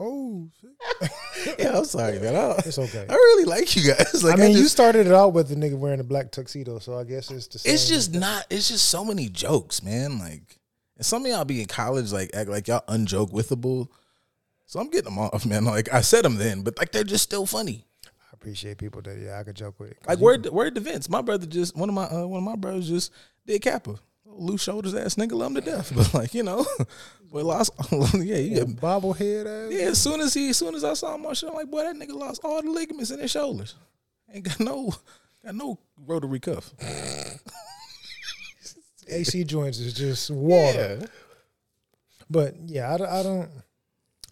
Oh, 0.00 0.48
shit. 0.60 0.70
Yeah, 1.58 1.78
I'm 1.78 1.84
sorry, 1.84 2.18
man. 2.20 2.36
I, 2.36 2.52
it's 2.64 2.78
okay. 2.78 3.04
I 3.08 3.12
really 3.14 3.44
like 3.46 3.74
you 3.74 3.92
guys. 3.92 4.22
Like, 4.22 4.34
I 4.38 4.42
mean, 4.42 4.52
you 4.52 4.58
just- 4.62 4.72
started 4.72 5.06
it 5.06 5.12
out 5.12 5.32
with 5.32 5.48
the 5.48 5.56
nigga 5.56 5.76
wearing 5.76 5.98
a 6.00 6.04
black 6.04 6.30
tuxedo, 6.30 6.78
so 6.78 6.96
I 6.96 7.02
guess 7.04 7.30
it's 7.30 7.46
the 7.48 7.58
same. 7.58 7.74
it's 7.74 7.88
just 7.88 8.14
not. 8.14 8.46
It's 8.48 8.68
just 8.68 8.88
so 8.88 9.04
many 9.04 9.28
jokes, 9.28 9.82
man. 9.82 10.18
Like, 10.20 10.60
and 11.02 11.06
some 11.06 11.22
of 11.26 11.32
y'all 11.32 11.44
be 11.44 11.60
in 11.60 11.66
college, 11.66 12.12
like 12.12 12.30
act 12.32 12.48
like 12.48 12.68
y'all 12.68 12.84
unjoke 12.86 13.32
withable. 13.32 13.88
So 14.66 14.78
I'm 14.78 14.88
getting 14.88 15.06
them 15.06 15.18
off, 15.18 15.44
man. 15.44 15.64
Like 15.64 15.92
I 15.92 16.00
said 16.00 16.24
them 16.24 16.36
then, 16.36 16.62
but 16.62 16.78
like 16.78 16.92
they're 16.92 17.02
just 17.02 17.24
still 17.24 17.44
funny. 17.44 17.84
I 18.06 18.10
appreciate 18.34 18.78
people 18.78 19.02
that 19.02 19.18
yeah 19.18 19.40
I 19.40 19.42
could 19.42 19.56
joke 19.56 19.80
with. 19.80 19.94
Like 20.06 20.20
you- 20.20 20.24
word, 20.24 20.46
word 20.46 20.76
to 20.76 20.80
Vince. 20.80 21.08
My 21.08 21.20
brother 21.20 21.44
just 21.44 21.76
one 21.76 21.88
of 21.88 21.94
my 21.96 22.04
uh, 22.04 22.24
one 22.24 22.38
of 22.38 22.44
my 22.44 22.54
brothers 22.54 22.88
just 22.88 23.10
did 23.46 23.62
Kappa. 23.62 23.96
Loose 24.24 24.62
shoulders 24.62 24.94
ass 24.94 25.16
nigga, 25.16 25.32
love 25.32 25.48
him 25.48 25.54
to 25.56 25.60
death. 25.60 25.92
But 25.96 26.14
like 26.14 26.34
you 26.34 26.44
know, 26.44 26.64
boy 27.32 27.44
lost. 27.44 27.72
yeah, 28.14 28.36
you 28.36 28.54
get 28.54 28.76
bobblehead 28.76 29.66
ass. 29.66 29.72
Yeah, 29.72 29.86
as 29.88 30.00
soon 30.00 30.20
as 30.20 30.32
he, 30.34 30.50
as 30.50 30.56
soon 30.56 30.76
as 30.76 30.84
I 30.84 30.94
saw 30.94 31.16
him 31.16 31.26
on 31.26 31.34
shit, 31.34 31.48
I'm 31.48 31.56
like, 31.56 31.68
boy, 31.68 31.82
that 31.82 31.96
nigga 31.96 32.14
lost 32.14 32.42
all 32.44 32.62
the 32.62 32.70
ligaments 32.70 33.10
in 33.10 33.18
his 33.18 33.32
shoulders. 33.32 33.74
Ain't 34.32 34.44
got 34.44 34.60
no, 34.60 34.94
got 35.44 35.56
no 35.56 35.80
rotary 36.06 36.38
cuff. 36.38 36.72
AC 39.08 39.44
joints 39.44 39.78
is 39.78 39.94
just 39.94 40.30
water. 40.30 40.98
Yeah. 41.00 41.06
But 42.30 42.54
yeah, 42.66 42.92
I, 42.94 42.96
don't- 42.98 43.08
I 43.10 43.22
don't, 43.22 43.50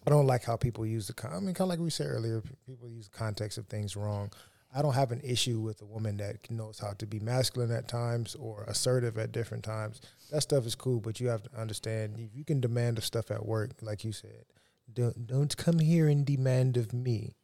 I 0.05 0.09
don't 0.09 0.25
like 0.27 0.43
how 0.43 0.55
people 0.57 0.85
use 0.85 1.07
the. 1.07 1.13
Con- 1.13 1.31
I 1.33 1.39
mean, 1.39 1.53
kind 1.53 1.61
of 1.61 1.69
like 1.69 1.79
we 1.79 1.89
said 1.91 2.07
earlier, 2.07 2.41
people 2.65 2.89
use 2.89 3.07
the 3.09 3.17
context 3.17 3.57
of 3.57 3.67
things 3.67 3.95
wrong. 3.95 4.31
I 4.73 4.81
don't 4.81 4.93
have 4.93 5.11
an 5.11 5.21
issue 5.23 5.59
with 5.59 5.81
a 5.81 5.85
woman 5.85 6.17
that 6.17 6.49
knows 6.49 6.79
how 6.79 6.93
to 6.93 7.05
be 7.05 7.19
masculine 7.19 7.71
at 7.71 7.87
times 7.89 8.35
or 8.35 8.63
assertive 8.67 9.17
at 9.17 9.33
different 9.33 9.63
times. 9.65 9.99
That 10.31 10.41
stuff 10.41 10.65
is 10.65 10.75
cool, 10.75 11.01
but 11.01 11.19
you 11.19 11.27
have 11.27 11.43
to 11.43 11.49
understand 11.59 12.15
if 12.17 12.33
you 12.33 12.45
can 12.45 12.61
demand 12.61 12.97
of 12.97 13.03
stuff 13.05 13.29
at 13.31 13.45
work, 13.45 13.71
like 13.81 14.03
you 14.05 14.13
said. 14.13 14.45
Don't 14.91 15.27
don't 15.27 15.55
come 15.57 15.77
here 15.79 16.07
and 16.07 16.25
demand 16.25 16.77
of 16.77 16.93
me. 16.93 17.35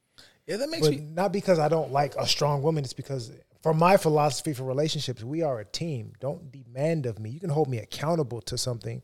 Yeah, 0.48 0.56
that 0.58 0.70
makes 0.70 0.88
But 0.88 0.98
me. 0.98 1.02
not 1.12 1.32
because 1.34 1.60
I 1.60 1.68
don't 1.68 1.92
like 1.92 2.16
a 2.16 2.26
strong 2.26 2.62
woman. 2.64 2.86
It's 2.86 2.94
because 2.94 3.32
for 3.68 3.74
my 3.74 3.98
philosophy 3.98 4.54
for 4.54 4.64
relationships, 4.64 5.26
we 5.26 5.42
are 5.42 5.60
a 5.60 5.66
team. 5.66 6.14
Don't 6.22 6.54
demand 6.54 7.06
of 7.06 7.20
me. 7.20 7.30
You 7.30 7.42
can 7.42 7.50
hold 7.50 7.68
me 7.68 7.80
accountable 7.80 8.40
to 8.44 8.58
something. 8.58 9.02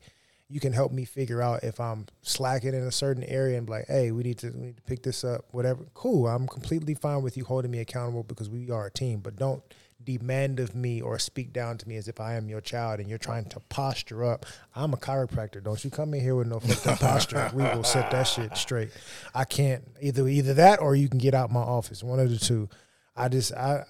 You 0.48 0.62
can 0.62 0.72
help 0.72 0.94
me 0.94 1.04
figure 1.04 1.42
out 1.42 1.66
if 1.66 1.82
I'm 1.82 2.06
slacking 2.22 2.74
in 2.74 2.84
a 2.84 2.92
certain 2.92 3.26
area 3.26 3.58
and 3.58 3.66
be 3.66 3.74
like, 3.74 3.88
hey, 3.88 4.14
we 4.14 4.24
need 4.24 4.38
to 4.38 4.52
we 4.52 4.68
need 4.68 4.78
to 4.78 4.84
pick 4.84 5.04
this 5.04 5.26
up. 5.26 5.48
Whatever. 5.52 5.86
Cool. 5.94 6.30
I'm 6.30 6.48
completely 6.48 6.94
fine 6.94 7.24
with 7.24 7.36
you 7.36 7.44
holding 7.44 7.72
me 7.72 7.80
accountable 7.80 8.24
because 8.24 8.50
we 8.50 8.72
are 8.72 8.86
a 8.86 8.92
team. 8.92 9.20
But 9.20 9.36
don't 9.36 9.62
demand 10.02 10.62
of 10.62 10.74
me 10.74 11.02
or 11.02 11.20
speak 11.20 11.52
down 11.52 11.78
to 11.80 11.90
me 11.90 11.98
as 11.98 12.08
if 12.08 12.22
I 12.22 12.36
am 12.36 12.48
your 12.48 12.62
child 12.62 13.02
and 13.02 13.10
you're 13.10 13.18
trying 13.18 13.50
to 13.50 13.60
posture 13.68 14.24
up. 14.24 14.46
I'm 14.74 14.94
a 14.94 14.98
chiropractor. 14.98 15.62
Don't 15.62 15.84
you 15.84 15.90
come 15.90 16.14
in 16.14 16.22
here 16.22 16.36
with 16.36 16.48
no 16.48 16.62
fucked 16.62 16.88
up 16.88 17.00
posture. 17.02 17.52
We 17.54 17.64
will 17.64 17.84
set 17.84 18.12
that 18.12 18.24
shit 18.24 18.56
straight. 18.56 18.92
I 19.36 19.44
can't 19.44 19.84
either 20.00 20.26
either 20.26 20.54
that 20.54 20.80
or 20.82 20.96
you 20.96 21.10
can 21.10 21.20
get 21.20 21.34
out 21.34 21.52
my 21.52 21.60
office. 21.60 22.02
One 22.02 22.22
of 22.22 22.30
the 22.30 22.40
two. 22.40 22.70
I 23.16 23.28
just 23.28 23.54
I 23.54 23.84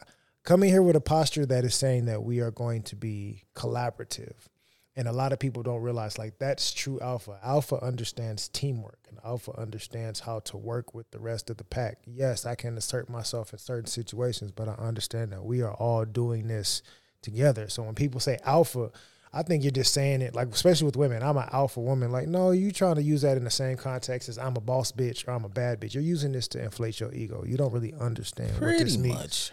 come 0.44 0.64
in 0.64 0.70
here 0.70 0.82
with 0.82 0.96
a 0.96 1.02
posture 1.02 1.46
that 1.46 1.64
is 1.64 1.76
saying 1.76 2.06
that 2.06 2.24
we 2.24 2.40
are 2.40 2.52
going 2.52 2.84
to 2.84 2.96
be 2.96 3.44
collaborative. 3.56 4.36
And 4.96 5.08
a 5.08 5.12
lot 5.12 5.34
of 5.34 5.40
people 5.40 5.64
don't 5.64 5.82
realize 5.82 6.20
like 6.20 6.38
that's 6.38 6.72
true 6.72 7.00
alpha. 7.00 7.40
Alpha 7.44 7.84
understands 7.84 8.48
teamwork 8.48 9.00
and 9.10 9.18
alpha 9.26 9.52
understands 9.58 10.20
how 10.20 10.42
to 10.42 10.58
work 10.58 10.94
with 10.94 11.10
the 11.10 11.20
rest 11.20 11.50
of 11.50 11.58
the 11.58 11.64
pack. 11.64 11.98
Yes, 12.06 12.46
I 12.46 12.54
can 12.54 12.78
assert 12.78 13.10
myself 13.10 13.54
in 13.54 13.60
certain 13.60 13.88
situations, 13.88 14.52
but 14.52 14.70
I 14.70 14.74
understand 14.74 15.32
that 15.32 15.44
we 15.44 15.64
are 15.64 15.74
all 15.74 16.06
doing 16.06 16.48
this 16.48 16.84
together. 17.24 17.70
So 17.70 17.82
when 17.82 17.96
people 17.96 18.20
say 18.20 18.38
alpha, 18.46 18.92
I 19.36 19.42
think 19.42 19.64
you're 19.64 19.72
just 19.72 19.96
saying 19.96 20.22
it 20.22 20.36
like 20.36 20.50
especially 20.50 20.86
with 20.86 20.96
women. 20.96 21.24
I'm 21.24 21.38
an 21.38 21.50
alpha 21.52 21.80
woman. 21.80 22.12
Like, 22.12 22.28
no, 22.28 22.52
you're 22.52 22.70
trying 22.70 22.96
to 22.96 23.02
use 23.02 23.24
that 23.24 23.36
in 23.36 23.46
the 23.46 23.50
same 23.50 23.78
context 23.78 24.30
as 24.30 24.38
I'm 24.38 24.56
a 24.56 24.62
boss 24.62 24.92
bitch 24.92 25.28
or 25.28 25.32
I'm 25.32 25.44
a 25.44 25.50
bad 25.50 25.82
bitch. 25.82 25.96
You're 25.96 26.04
using 26.04 26.34
this 26.34 26.48
to 26.50 26.64
inflate 26.64 27.00
your 27.00 27.12
ego. 27.12 27.44
You 27.48 27.58
don't 27.58 27.74
really 27.74 27.96
understand 28.00 28.52
what 28.52 28.60
Pretty 28.60 28.84
this 28.84 28.98
means 28.98 29.16
much. 29.16 29.52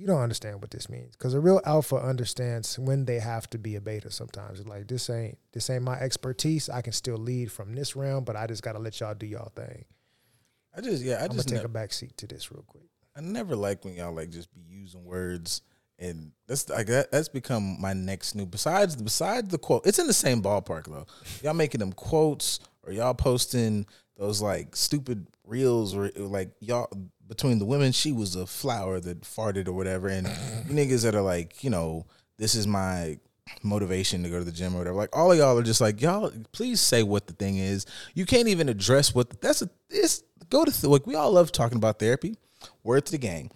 You 0.00 0.06
don't 0.06 0.22
understand 0.22 0.62
what 0.62 0.70
this 0.70 0.88
means 0.88 1.14
because 1.14 1.34
a 1.34 1.40
real 1.40 1.60
alpha 1.66 1.96
understands 1.96 2.78
when 2.78 3.04
they 3.04 3.18
have 3.18 3.48
to 3.50 3.58
be 3.58 3.76
a 3.76 3.80
beta 3.80 4.10
sometimes 4.10 4.58
It's 4.58 4.68
like 4.68 4.88
this 4.88 5.10
ain't 5.10 5.36
this 5.52 5.68
ain't 5.68 5.82
my 5.82 5.98
expertise 5.98 6.70
i 6.70 6.80
can 6.80 6.94
still 6.94 7.18
lead 7.18 7.52
from 7.52 7.74
this 7.74 7.94
realm 7.94 8.24
but 8.24 8.34
i 8.34 8.46
just 8.46 8.62
gotta 8.62 8.78
let 8.78 8.98
y'all 9.00 9.14
do 9.14 9.26
y'all 9.26 9.52
thing 9.54 9.84
I 10.74 10.80
just 10.80 11.02
yeah, 11.02 11.16
I 11.16 11.22
i'm 11.22 11.26
gonna 11.26 11.38
just 11.38 11.48
take 11.48 11.56
never, 11.56 11.66
a 11.66 11.70
back 11.70 11.92
seat 11.92 12.16
to 12.16 12.26
this 12.26 12.50
real 12.50 12.64
quick 12.66 12.84
I 13.14 13.20
never 13.20 13.54
like 13.54 13.84
when 13.84 13.94
y'all 13.94 14.14
like 14.14 14.30
just 14.30 14.54
be 14.54 14.62
using 14.66 15.04
words 15.04 15.62
and 15.98 16.32
that's 16.46 16.68
like 16.70 16.86
that, 16.86 17.10
that's 17.10 17.28
become 17.28 17.76
my 17.78 17.92
next 17.92 18.34
new 18.34 18.46
besides 18.46 18.96
besides 18.96 19.48
the 19.48 19.58
quote. 19.58 19.86
It's 19.86 19.98
in 19.98 20.06
the 20.06 20.14
same 20.14 20.42
ballpark 20.42 20.86
though. 20.86 21.06
Y'all 21.42 21.52
making 21.52 21.80
them 21.80 21.92
quotes 21.92 22.60
or 22.82 22.92
y'all 22.92 23.12
posting 23.12 23.86
those 24.16 24.40
like 24.40 24.74
stupid 24.74 25.26
reels 25.44 25.94
or 25.94 26.10
like 26.16 26.50
y'all 26.60 26.88
between 27.30 27.60
the 27.60 27.64
women, 27.64 27.92
she 27.92 28.10
was 28.10 28.34
a 28.34 28.44
flower 28.44 28.98
that 28.98 29.20
farted 29.20 29.68
or 29.68 29.72
whatever, 29.72 30.08
and 30.08 30.26
niggas 30.66 31.04
that 31.04 31.14
are 31.14 31.22
like, 31.22 31.62
you 31.62 31.70
know, 31.70 32.04
this 32.38 32.56
is 32.56 32.66
my 32.66 33.18
motivation 33.62 34.24
to 34.24 34.28
go 34.28 34.40
to 34.40 34.44
the 34.44 34.50
gym 34.50 34.74
or 34.74 34.78
whatever. 34.78 34.96
Like 34.96 35.16
all 35.16 35.30
of 35.30 35.38
y'all 35.38 35.56
are 35.56 35.62
just 35.62 35.80
like, 35.80 36.02
y'all, 36.02 36.32
please 36.50 36.80
say 36.80 37.04
what 37.04 37.28
the 37.28 37.32
thing 37.32 37.56
is. 37.56 37.86
You 38.14 38.26
can't 38.26 38.48
even 38.48 38.68
address 38.68 39.14
what 39.14 39.40
that's 39.40 39.62
a 39.62 39.70
it's 39.88 40.24
go 40.50 40.64
to 40.64 40.72
th- 40.72 40.84
like 40.84 41.06
we 41.06 41.14
all 41.14 41.30
love 41.30 41.52
talking 41.52 41.78
about 41.78 42.00
therapy. 42.00 42.36
Word 42.82 43.06
to 43.06 43.12
the 43.12 43.18
gang 43.18 43.50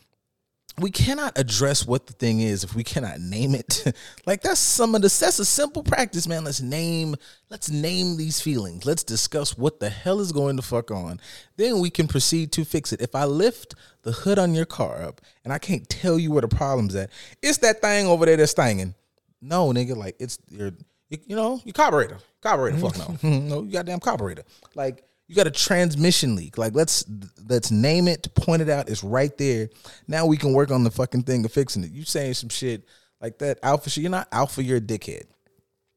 we 0.78 0.90
cannot 0.90 1.38
address 1.38 1.86
what 1.86 2.06
the 2.06 2.12
thing 2.12 2.40
is 2.40 2.64
if 2.64 2.74
we 2.74 2.82
cannot 2.82 3.20
name 3.20 3.54
it. 3.54 3.94
like 4.26 4.42
that's 4.42 4.58
some 4.60 4.94
of 4.94 5.02
the 5.02 5.08
that's 5.08 5.38
a 5.38 5.44
simple 5.44 5.82
practice, 5.82 6.26
man. 6.26 6.44
Let's 6.44 6.60
name 6.60 7.14
let's 7.48 7.70
name 7.70 8.16
these 8.16 8.40
feelings. 8.40 8.84
Let's 8.84 9.04
discuss 9.04 9.56
what 9.56 9.78
the 9.78 9.88
hell 9.88 10.20
is 10.20 10.32
going 10.32 10.56
to 10.56 10.62
fuck 10.62 10.90
on. 10.90 11.20
Then 11.56 11.78
we 11.78 11.90
can 11.90 12.08
proceed 12.08 12.50
to 12.52 12.64
fix 12.64 12.92
it. 12.92 13.00
If 13.00 13.14
I 13.14 13.24
lift 13.24 13.74
the 14.02 14.12
hood 14.12 14.38
on 14.38 14.54
your 14.54 14.64
car 14.64 15.02
up 15.02 15.20
and 15.44 15.52
I 15.52 15.58
can't 15.58 15.88
tell 15.88 16.18
you 16.18 16.32
where 16.32 16.42
the 16.42 16.48
problem's 16.48 16.94
at, 16.96 17.10
it's 17.40 17.58
that 17.58 17.80
thing 17.80 18.06
over 18.06 18.26
there 18.26 18.36
that's 18.36 18.54
thinging. 18.54 18.94
No, 19.40 19.72
nigga, 19.72 19.96
like 19.96 20.16
it's 20.18 20.38
your 20.48 20.72
you, 21.08 21.18
you 21.26 21.36
know, 21.36 21.60
your 21.64 21.72
carburetor. 21.72 22.18
Carburetor, 22.40 22.78
fuck 22.78 22.98
no. 22.98 23.04
Mm-hmm. 23.04 23.48
no, 23.48 23.62
you 23.62 23.70
goddamn 23.70 24.00
carburetor. 24.00 24.42
Like 24.74 25.04
you 25.26 25.34
got 25.34 25.46
a 25.46 25.50
transmission 25.50 26.36
leak. 26.36 26.58
Like 26.58 26.74
let's 26.74 27.04
let's 27.48 27.70
name 27.70 28.08
it, 28.08 28.34
point 28.34 28.62
it 28.62 28.68
out. 28.68 28.88
It's 28.88 29.02
right 29.02 29.36
there. 29.38 29.70
Now 30.06 30.26
we 30.26 30.36
can 30.36 30.52
work 30.52 30.70
on 30.70 30.84
the 30.84 30.90
fucking 30.90 31.22
thing 31.22 31.44
of 31.44 31.52
fixing 31.52 31.84
it. 31.84 31.90
You 31.92 32.04
saying 32.04 32.34
some 32.34 32.50
shit 32.50 32.84
like 33.20 33.38
that 33.38 33.58
alpha 33.62 33.90
shit. 33.90 34.02
You're 34.02 34.10
not 34.10 34.28
alpha. 34.32 34.62
You're 34.62 34.78
a 34.78 34.82
dickhead. 34.82 35.24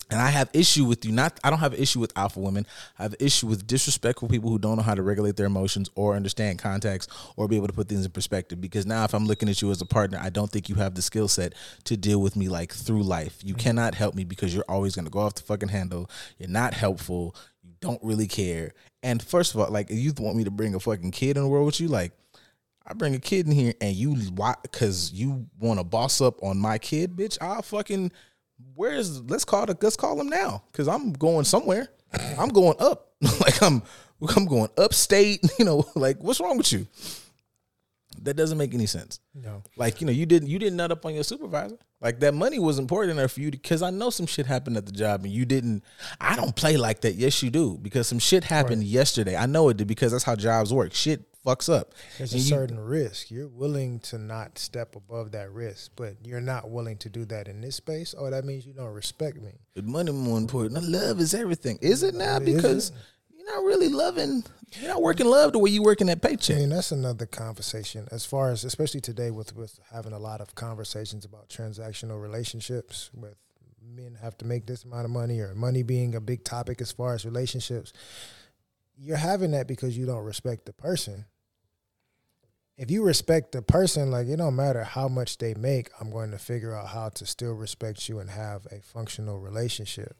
And 0.09 0.21
I 0.21 0.29
have 0.29 0.49
issue 0.53 0.85
with 0.85 1.03
you. 1.03 1.11
Not 1.11 1.37
I 1.43 1.49
don't 1.49 1.59
have 1.59 1.73
issue 1.73 1.99
with 1.99 2.17
alpha 2.17 2.39
women. 2.39 2.65
I 2.97 3.03
have 3.03 3.15
issue 3.19 3.47
with 3.47 3.67
disrespectful 3.67 4.29
people 4.29 4.49
who 4.49 4.57
don't 4.57 4.77
know 4.77 4.83
how 4.83 4.95
to 4.95 5.03
regulate 5.03 5.35
their 5.35 5.47
emotions 5.47 5.89
or 5.95 6.15
understand 6.15 6.59
context 6.59 7.11
or 7.35 7.49
be 7.49 7.57
able 7.57 7.67
to 7.67 7.73
put 7.73 7.89
things 7.89 8.05
in 8.05 8.11
perspective. 8.11 8.61
Because 8.61 8.85
now 8.85 9.03
if 9.03 9.13
I'm 9.13 9.25
looking 9.25 9.49
at 9.49 9.61
you 9.61 9.69
as 9.69 9.81
a 9.81 9.85
partner, 9.85 10.17
I 10.21 10.29
don't 10.29 10.49
think 10.49 10.69
you 10.69 10.75
have 10.75 10.95
the 10.95 11.01
skill 11.01 11.27
set 11.27 11.53
to 11.83 11.97
deal 11.97 12.21
with 12.21 12.37
me 12.37 12.47
like 12.47 12.71
through 12.71 13.03
life. 13.03 13.39
You 13.43 13.53
cannot 13.53 13.95
help 13.95 14.15
me 14.15 14.23
because 14.23 14.55
you're 14.55 14.63
always 14.69 14.95
gonna 14.95 15.09
go 15.09 15.19
off 15.19 15.35
the 15.35 15.43
fucking 15.43 15.69
handle. 15.69 16.09
You're 16.37 16.49
not 16.49 16.73
helpful. 16.73 17.35
Don't 17.79 18.03
really 18.03 18.27
care. 18.27 18.73
And 19.03 19.21
first 19.21 19.53
of 19.53 19.59
all, 19.61 19.69
like 19.69 19.89
if 19.91 19.97
you 19.97 20.13
want 20.17 20.37
me 20.37 20.43
to 20.43 20.51
bring 20.51 20.75
a 20.75 20.79
fucking 20.79 21.11
kid 21.11 21.37
in 21.37 21.43
the 21.43 21.49
world 21.49 21.65
with 21.65 21.79
you, 21.79 21.87
like 21.87 22.11
I 22.85 22.93
bring 22.93 23.15
a 23.15 23.19
kid 23.19 23.45
in 23.45 23.51
here 23.51 23.73
and 23.81 23.95
you 23.95 24.15
why 24.15 24.55
because 24.61 25.11
you 25.13 25.45
want 25.59 25.79
to 25.79 25.83
boss 25.83 26.21
up 26.21 26.41
on 26.43 26.57
my 26.57 26.77
kid, 26.77 27.15
bitch. 27.15 27.37
I'll 27.41 27.61
fucking 27.61 28.11
where's 28.75 29.21
let's 29.23 29.45
call 29.45 29.69
it 29.69 29.81
let's 29.83 29.95
call 29.95 30.19
him 30.19 30.29
now 30.29 30.63
because 30.71 30.87
I'm 30.87 31.13
going 31.13 31.45
somewhere. 31.45 31.89
I'm 32.37 32.49
going 32.49 32.77
up. 32.79 33.11
like 33.41 33.61
I'm 33.61 33.83
I'm 34.35 34.45
going 34.45 34.69
upstate. 34.77 35.45
You 35.59 35.65
know, 35.65 35.85
like 35.95 36.17
what's 36.23 36.39
wrong 36.39 36.57
with 36.57 36.71
you? 36.71 36.87
That 38.23 38.35
doesn't 38.35 38.57
make 38.57 38.73
any 38.73 38.85
sense. 38.85 39.19
no 39.33 39.63
Like 39.75 40.01
you 40.01 40.07
know, 40.07 40.13
you 40.13 40.25
didn't 40.25 40.49
you 40.49 40.59
didn't 40.59 40.77
nut 40.77 40.91
up 40.91 41.05
on 41.05 41.13
your 41.13 41.23
supervisor. 41.23 41.77
Like 41.99 42.19
that 42.19 42.33
money 42.33 42.59
was 42.59 42.77
important 42.79 43.17
enough 43.17 43.31
for 43.31 43.41
you 43.41 43.49
because 43.51 43.81
I 43.81 43.89
know 43.89 44.09
some 44.11 44.27
shit 44.27 44.45
happened 44.45 44.77
at 44.77 44.85
the 44.85 44.91
job 44.91 45.23
and 45.23 45.33
you 45.33 45.45
didn't. 45.45 45.83
I 46.21 46.35
don't 46.35 46.55
play 46.55 46.77
like 46.77 47.01
that. 47.01 47.15
Yes, 47.15 47.41
you 47.41 47.49
do 47.49 47.77
because 47.81 48.07
some 48.07 48.19
shit 48.19 48.43
happened 48.43 48.83
yesterday. 48.83 49.35
I 49.35 49.45
know 49.47 49.69
it 49.69 49.77
did 49.77 49.87
because 49.87 50.11
that's 50.11 50.23
how 50.23 50.35
jobs 50.35 50.73
work. 50.73 50.93
Shit 50.93 51.23
fucks 51.45 51.73
up. 51.73 51.93
there's 52.17 52.33
a 52.33 52.37
you- 52.37 52.43
certain 52.43 52.77
risk 52.77 53.31
you're 53.31 53.47
willing 53.47 54.01
to 54.01 54.17
not 54.17 54.59
step 54.59 54.97
above 54.97 55.31
that 55.31 55.49
risk 55.49 55.91
but 55.95 56.15
you're 56.21 56.41
not 56.41 56.69
willing 56.69 56.97
to 56.97 57.07
do 57.07 57.23
that 57.23 57.47
in 57.47 57.61
this 57.61 57.77
space 57.77 58.13
oh 58.17 58.29
that 58.29 58.43
means 58.43 58.65
you 58.65 58.73
don't 58.73 58.93
respect 58.93 59.41
me 59.41 59.51
But 59.73 59.85
money 59.85 60.11
more 60.11 60.37
important. 60.37 60.83
Love 60.83 61.21
is 61.21 61.33
everything. 61.33 61.79
Is 61.81 62.03
it 62.03 62.15
now? 62.15 62.35
It? 62.37 62.45
Because 62.45 62.91
you're 63.47 63.55
not 63.55 63.65
really 63.65 63.89
loving. 63.89 64.43
You're 64.73 64.89
not 64.89 65.01
working 65.01 65.27
love 65.27 65.53
the 65.53 65.59
way 65.59 65.69
you 65.69 65.81
working 65.81 66.07
that 66.07 66.21
paycheck. 66.21 66.57
mean, 66.57 66.69
that's 66.69 66.91
another 66.91 67.25
conversation. 67.25 68.07
As 68.11 68.25
far 68.25 68.51
as, 68.51 68.63
especially 68.63 69.01
today, 69.01 69.31
with 69.31 69.55
with 69.55 69.79
having 69.91 70.13
a 70.13 70.19
lot 70.19 70.41
of 70.41 70.55
conversations 70.55 71.23
about 71.25 71.49
transactional 71.49 72.21
relationships, 72.21 73.09
with 73.13 73.35
men 73.81 74.17
have 74.21 74.37
to 74.39 74.45
make 74.45 74.65
this 74.65 74.83
amount 74.83 75.05
of 75.05 75.11
money, 75.11 75.39
or 75.39 75.55
money 75.55 75.83
being 75.83 76.15
a 76.15 76.21
big 76.21 76.43
topic 76.43 76.81
as 76.81 76.91
far 76.91 77.13
as 77.13 77.25
relationships. 77.25 77.93
You're 78.97 79.17
having 79.17 79.51
that 79.51 79.67
because 79.67 79.97
you 79.97 80.05
don't 80.05 80.25
respect 80.25 80.65
the 80.65 80.73
person. 80.73 81.25
If 82.77 82.91
you 82.91 83.03
respect 83.03 83.53
the 83.53 83.61
person, 83.61 84.11
like 84.11 84.27
it 84.27 84.37
don't 84.37 84.55
matter 84.55 84.83
how 84.83 85.07
much 85.07 85.37
they 85.37 85.53
make, 85.53 85.89
I'm 85.99 86.11
going 86.11 86.31
to 86.31 86.37
figure 86.37 86.75
out 86.75 86.89
how 86.89 87.09
to 87.09 87.25
still 87.25 87.53
respect 87.53 88.07
you 88.09 88.19
and 88.19 88.29
have 88.29 88.67
a 88.71 88.81
functional 88.81 89.39
relationship. 89.39 90.15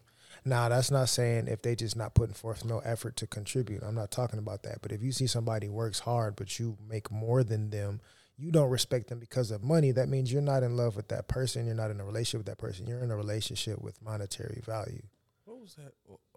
Now, 0.48 0.70
that's 0.70 0.90
not 0.92 1.10
saying 1.10 1.48
if 1.48 1.62
they 1.62 1.76
just 1.76 1.96
not 1.96 2.14
putting 2.14 2.34
forth 2.34 2.64
no 2.64 2.80
effort 2.80 3.16
to 3.18 3.28
contribute. 3.28 3.84
I'm 3.84 3.96
not 3.96 4.12
talking 4.12 4.40
about 4.40 4.64
that. 4.64 4.82
But 4.82 4.92
if 4.92 5.04
you 5.04 5.12
see 5.12 5.28
somebody 5.28 5.68
works 5.70 6.00
hard, 6.00 6.36
but 6.36 6.58
you 6.58 6.78
make 6.90 7.12
more 7.12 7.44
than 7.44 7.70
them, 7.70 8.00
you 8.38 8.52
don't 8.52 8.70
respect 8.70 9.08
them 9.10 9.20
because 9.20 9.52
of 9.52 9.64
money. 9.64 9.92
That 9.92 10.10
means 10.10 10.32
you're 10.32 10.42
not 10.42 10.64
in 10.64 10.78
love 10.78 10.96
with 10.96 11.10
that 11.10 11.28
person. 11.28 11.66
You're 11.66 11.76
not 11.76 11.92
in 11.92 12.00
a 12.00 12.06
relationship 12.06 12.40
with 12.40 12.46
that 12.48 12.60
person. 12.60 12.88
You're 12.88 13.04
in 13.04 13.12
a 13.12 13.16
relationship 13.18 13.82
with 13.82 14.02
monetary 14.02 14.62
value. 14.66 15.02
What 15.46 15.60
was 15.60 15.76
that? 15.76 15.94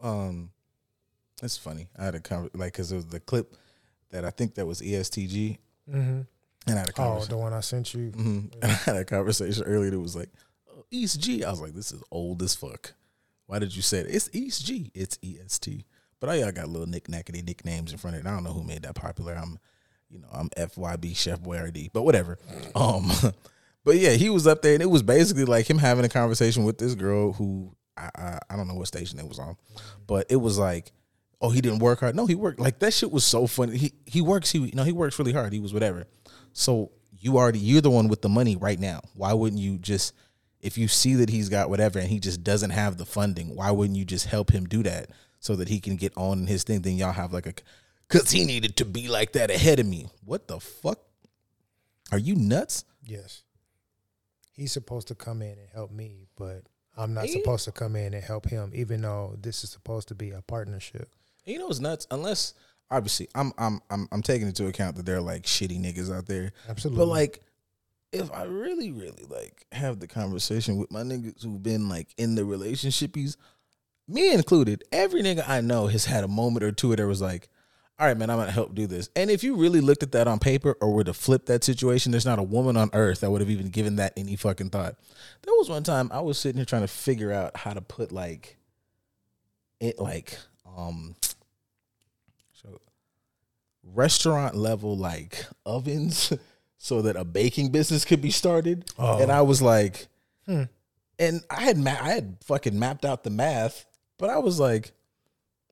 Um, 0.06 0.50
it's 1.42 1.56
funny. 1.56 1.88
I 1.98 2.04
had 2.04 2.14
a 2.14 2.20
conver- 2.20 2.50
like 2.54 2.72
because 2.72 2.90
it 2.90 2.96
was 2.96 3.06
the 3.06 3.20
clip 3.20 3.54
that 4.10 4.24
I 4.24 4.30
think 4.30 4.54
that 4.56 4.66
was 4.66 4.80
ESTG, 4.80 5.58
Mm-hmm. 5.90 6.20
and 6.66 6.76
I 6.76 6.78
had 6.80 6.88
a 6.88 6.92
conversation. 6.92 7.32
Oh, 7.32 7.36
the 7.36 7.42
one 7.42 7.52
I 7.52 7.60
sent 7.60 7.94
you. 7.94 8.10
hmm 8.10 8.38
And 8.62 8.64
I 8.64 8.74
had 8.74 8.96
a 8.96 9.04
conversation 9.04 9.62
earlier 9.64 9.90
that 9.90 10.00
was 10.00 10.16
like, 10.16 10.30
oh, 10.70 10.84
East 10.90 11.20
G. 11.20 11.44
I 11.44 11.50
was 11.50 11.60
like, 11.60 11.74
this 11.74 11.92
is 11.92 12.02
old 12.10 12.42
as 12.42 12.54
fuck. 12.54 12.94
Why 13.50 13.58
did 13.58 13.74
you 13.74 13.82
say 13.82 13.98
it? 13.98 14.06
It's 14.08 14.30
East 14.32 14.64
G. 14.64 14.92
It's 14.94 15.18
EST. 15.24 15.84
But 16.20 16.28
all 16.28 16.36
y'all 16.36 16.52
got 16.52 16.68
little 16.68 16.86
knick-knackety 16.86 17.44
nicknames 17.44 17.90
in 17.90 17.98
front 17.98 18.14
of 18.16 18.24
it. 18.24 18.28
I 18.28 18.32
don't 18.32 18.44
know 18.44 18.52
who 18.52 18.62
made 18.62 18.82
that 18.82 18.94
popular. 18.94 19.34
I'm, 19.34 19.58
you 20.08 20.20
know, 20.20 20.28
I'm 20.32 20.50
FYB 20.50 21.16
Chef 21.16 21.40
Boyardee, 21.40 21.90
but 21.92 22.02
whatever. 22.02 22.38
Um, 22.76 23.10
but 23.84 23.96
yeah, 23.96 24.10
he 24.10 24.30
was 24.30 24.46
up 24.46 24.62
there, 24.62 24.74
and 24.74 24.82
it 24.84 24.86
was 24.86 25.02
basically 25.02 25.46
like 25.46 25.68
him 25.68 25.78
having 25.78 26.04
a 26.04 26.08
conversation 26.08 26.62
with 26.62 26.78
this 26.78 26.94
girl 26.94 27.32
who 27.32 27.74
I 27.96 28.10
I, 28.14 28.38
I 28.50 28.56
don't 28.56 28.68
know 28.68 28.74
what 28.74 28.86
station 28.86 29.18
it 29.18 29.26
was 29.26 29.40
on, 29.40 29.56
but 30.06 30.26
it 30.30 30.36
was 30.36 30.56
like, 30.56 30.92
oh, 31.40 31.50
he 31.50 31.60
didn't 31.60 31.80
work 31.80 31.98
hard. 31.98 32.14
No, 32.14 32.26
he 32.26 32.36
worked. 32.36 32.60
Like 32.60 32.78
that 32.78 32.94
shit 32.94 33.10
was 33.10 33.24
so 33.24 33.48
funny. 33.48 33.76
He 33.76 33.92
he 34.06 34.20
works. 34.20 34.52
He 34.52 34.60
you 34.60 34.76
know 34.76 34.84
he 34.84 34.92
works 34.92 35.18
really 35.18 35.32
hard. 35.32 35.52
He 35.52 35.58
was 35.58 35.74
whatever. 35.74 36.06
So 36.52 36.92
you 37.18 37.36
already 37.36 37.58
you're 37.58 37.80
the 37.80 37.90
one 37.90 38.06
with 38.06 38.22
the 38.22 38.28
money 38.28 38.54
right 38.54 38.78
now. 38.78 39.00
Why 39.14 39.32
wouldn't 39.32 39.60
you 39.60 39.76
just 39.76 40.14
if 40.60 40.76
you 40.78 40.88
see 40.88 41.14
that 41.14 41.30
he's 41.30 41.48
got 41.48 41.70
whatever 41.70 41.98
and 41.98 42.08
he 42.08 42.18
just 42.20 42.42
doesn't 42.44 42.70
have 42.70 42.96
the 42.98 43.06
funding, 43.06 43.54
why 43.56 43.70
wouldn't 43.70 43.96
you 43.98 44.04
just 44.04 44.26
help 44.26 44.50
him 44.52 44.66
do 44.66 44.82
that 44.82 45.10
so 45.38 45.56
that 45.56 45.68
he 45.68 45.80
can 45.80 45.96
get 45.96 46.12
on 46.16 46.40
in 46.40 46.46
his 46.46 46.64
thing? 46.64 46.82
Then 46.82 46.96
y'all 46.96 47.12
have 47.12 47.32
like 47.32 47.46
a 47.46 47.54
cause 48.08 48.30
he 48.30 48.44
needed 48.44 48.76
to 48.76 48.84
be 48.84 49.08
like 49.08 49.32
that 49.32 49.50
ahead 49.50 49.78
of 49.80 49.86
me. 49.86 50.08
What 50.24 50.48
the 50.48 50.60
fuck? 50.60 50.98
Are 52.12 52.18
you 52.18 52.34
nuts? 52.34 52.84
Yes. 53.04 53.42
He's 54.52 54.72
supposed 54.72 55.08
to 55.08 55.14
come 55.14 55.42
in 55.42 55.52
and 55.58 55.68
help 55.72 55.90
me, 55.92 56.26
but 56.36 56.62
I'm 56.96 57.14
not 57.14 57.24
He- 57.26 57.32
supposed 57.32 57.64
to 57.64 57.72
come 57.72 57.96
in 57.96 58.12
and 58.14 58.22
help 58.22 58.46
him, 58.46 58.72
even 58.74 59.00
though 59.00 59.36
this 59.40 59.64
is 59.64 59.70
supposed 59.70 60.08
to 60.08 60.14
be 60.14 60.30
a 60.32 60.42
partnership. 60.42 61.10
You 61.46 61.58
know 61.58 61.68
it's 61.68 61.80
nuts. 61.80 62.06
Unless 62.10 62.52
obviously 62.90 63.28
I'm 63.34 63.52
I'm 63.56 63.80
I'm 63.90 64.08
I'm 64.12 64.22
taking 64.22 64.46
into 64.46 64.66
account 64.66 64.96
that 64.96 65.06
there 65.06 65.16
are 65.16 65.20
like 65.22 65.44
shitty 65.44 65.80
niggas 65.80 66.14
out 66.14 66.26
there. 66.26 66.52
Absolutely. 66.68 66.98
But 66.98 67.08
like 67.08 67.40
if 68.12 68.32
I 68.32 68.44
really, 68.44 68.90
really 68.90 69.24
like 69.28 69.66
have 69.72 70.00
the 70.00 70.06
conversation 70.06 70.76
with 70.76 70.90
my 70.90 71.02
niggas 71.02 71.42
who've 71.42 71.62
been 71.62 71.88
like 71.88 72.08
in 72.16 72.34
the 72.34 72.42
relationshipies, 72.42 73.36
me 74.08 74.32
included, 74.32 74.84
every 74.90 75.22
nigga 75.22 75.48
I 75.48 75.60
know 75.60 75.86
has 75.86 76.06
had 76.06 76.24
a 76.24 76.28
moment 76.28 76.64
or 76.64 76.72
two 76.72 76.88
where 76.88 76.96
there 76.96 77.06
was 77.06 77.22
like, 77.22 77.48
all 77.98 78.06
right, 78.06 78.16
man, 78.16 78.30
I'm 78.30 78.38
gonna 78.38 78.50
help 78.50 78.74
do 78.74 78.86
this. 78.86 79.10
And 79.14 79.30
if 79.30 79.44
you 79.44 79.56
really 79.56 79.80
looked 79.80 80.02
at 80.02 80.12
that 80.12 80.26
on 80.26 80.38
paper 80.38 80.74
or 80.80 80.92
were 80.92 81.04
to 81.04 81.12
flip 81.12 81.46
that 81.46 81.62
situation, 81.62 82.10
there's 82.10 82.24
not 82.24 82.38
a 82.38 82.42
woman 82.42 82.76
on 82.76 82.90
earth 82.94 83.20
that 83.20 83.30
would 83.30 83.42
have 83.42 83.50
even 83.50 83.68
given 83.68 83.96
that 83.96 84.14
any 84.16 84.36
fucking 84.36 84.70
thought. 84.70 84.96
There 85.42 85.54
was 85.54 85.68
one 85.68 85.82
time 85.82 86.10
I 86.12 86.20
was 86.20 86.38
sitting 86.38 86.56
here 86.56 86.64
trying 86.64 86.82
to 86.82 86.88
figure 86.88 87.30
out 87.30 87.58
how 87.58 87.74
to 87.74 87.82
put 87.82 88.10
like 88.10 88.56
it 89.80 89.98
like 89.98 90.38
um 90.76 91.14
so 92.52 92.80
restaurant 93.84 94.56
level 94.56 94.96
like 94.96 95.46
ovens 95.66 96.32
so 96.82 97.02
that 97.02 97.14
a 97.14 97.24
baking 97.24 97.68
business 97.70 98.06
could 98.06 98.22
be 98.22 98.30
started. 98.30 98.90
Oh. 98.98 99.20
And 99.22 99.30
I 99.30 99.42
was 99.42 99.60
like, 99.60 100.08
Hmm. 100.46 100.62
and 101.18 101.42
I 101.50 101.60
had 101.60 101.76
ma- 101.76 101.90
I 102.00 102.10
had 102.12 102.38
fucking 102.46 102.78
mapped 102.78 103.04
out 103.04 103.22
the 103.22 103.28
math, 103.30 103.84
but 104.18 104.30
I 104.30 104.38
was 104.38 104.58
like, 104.58 104.92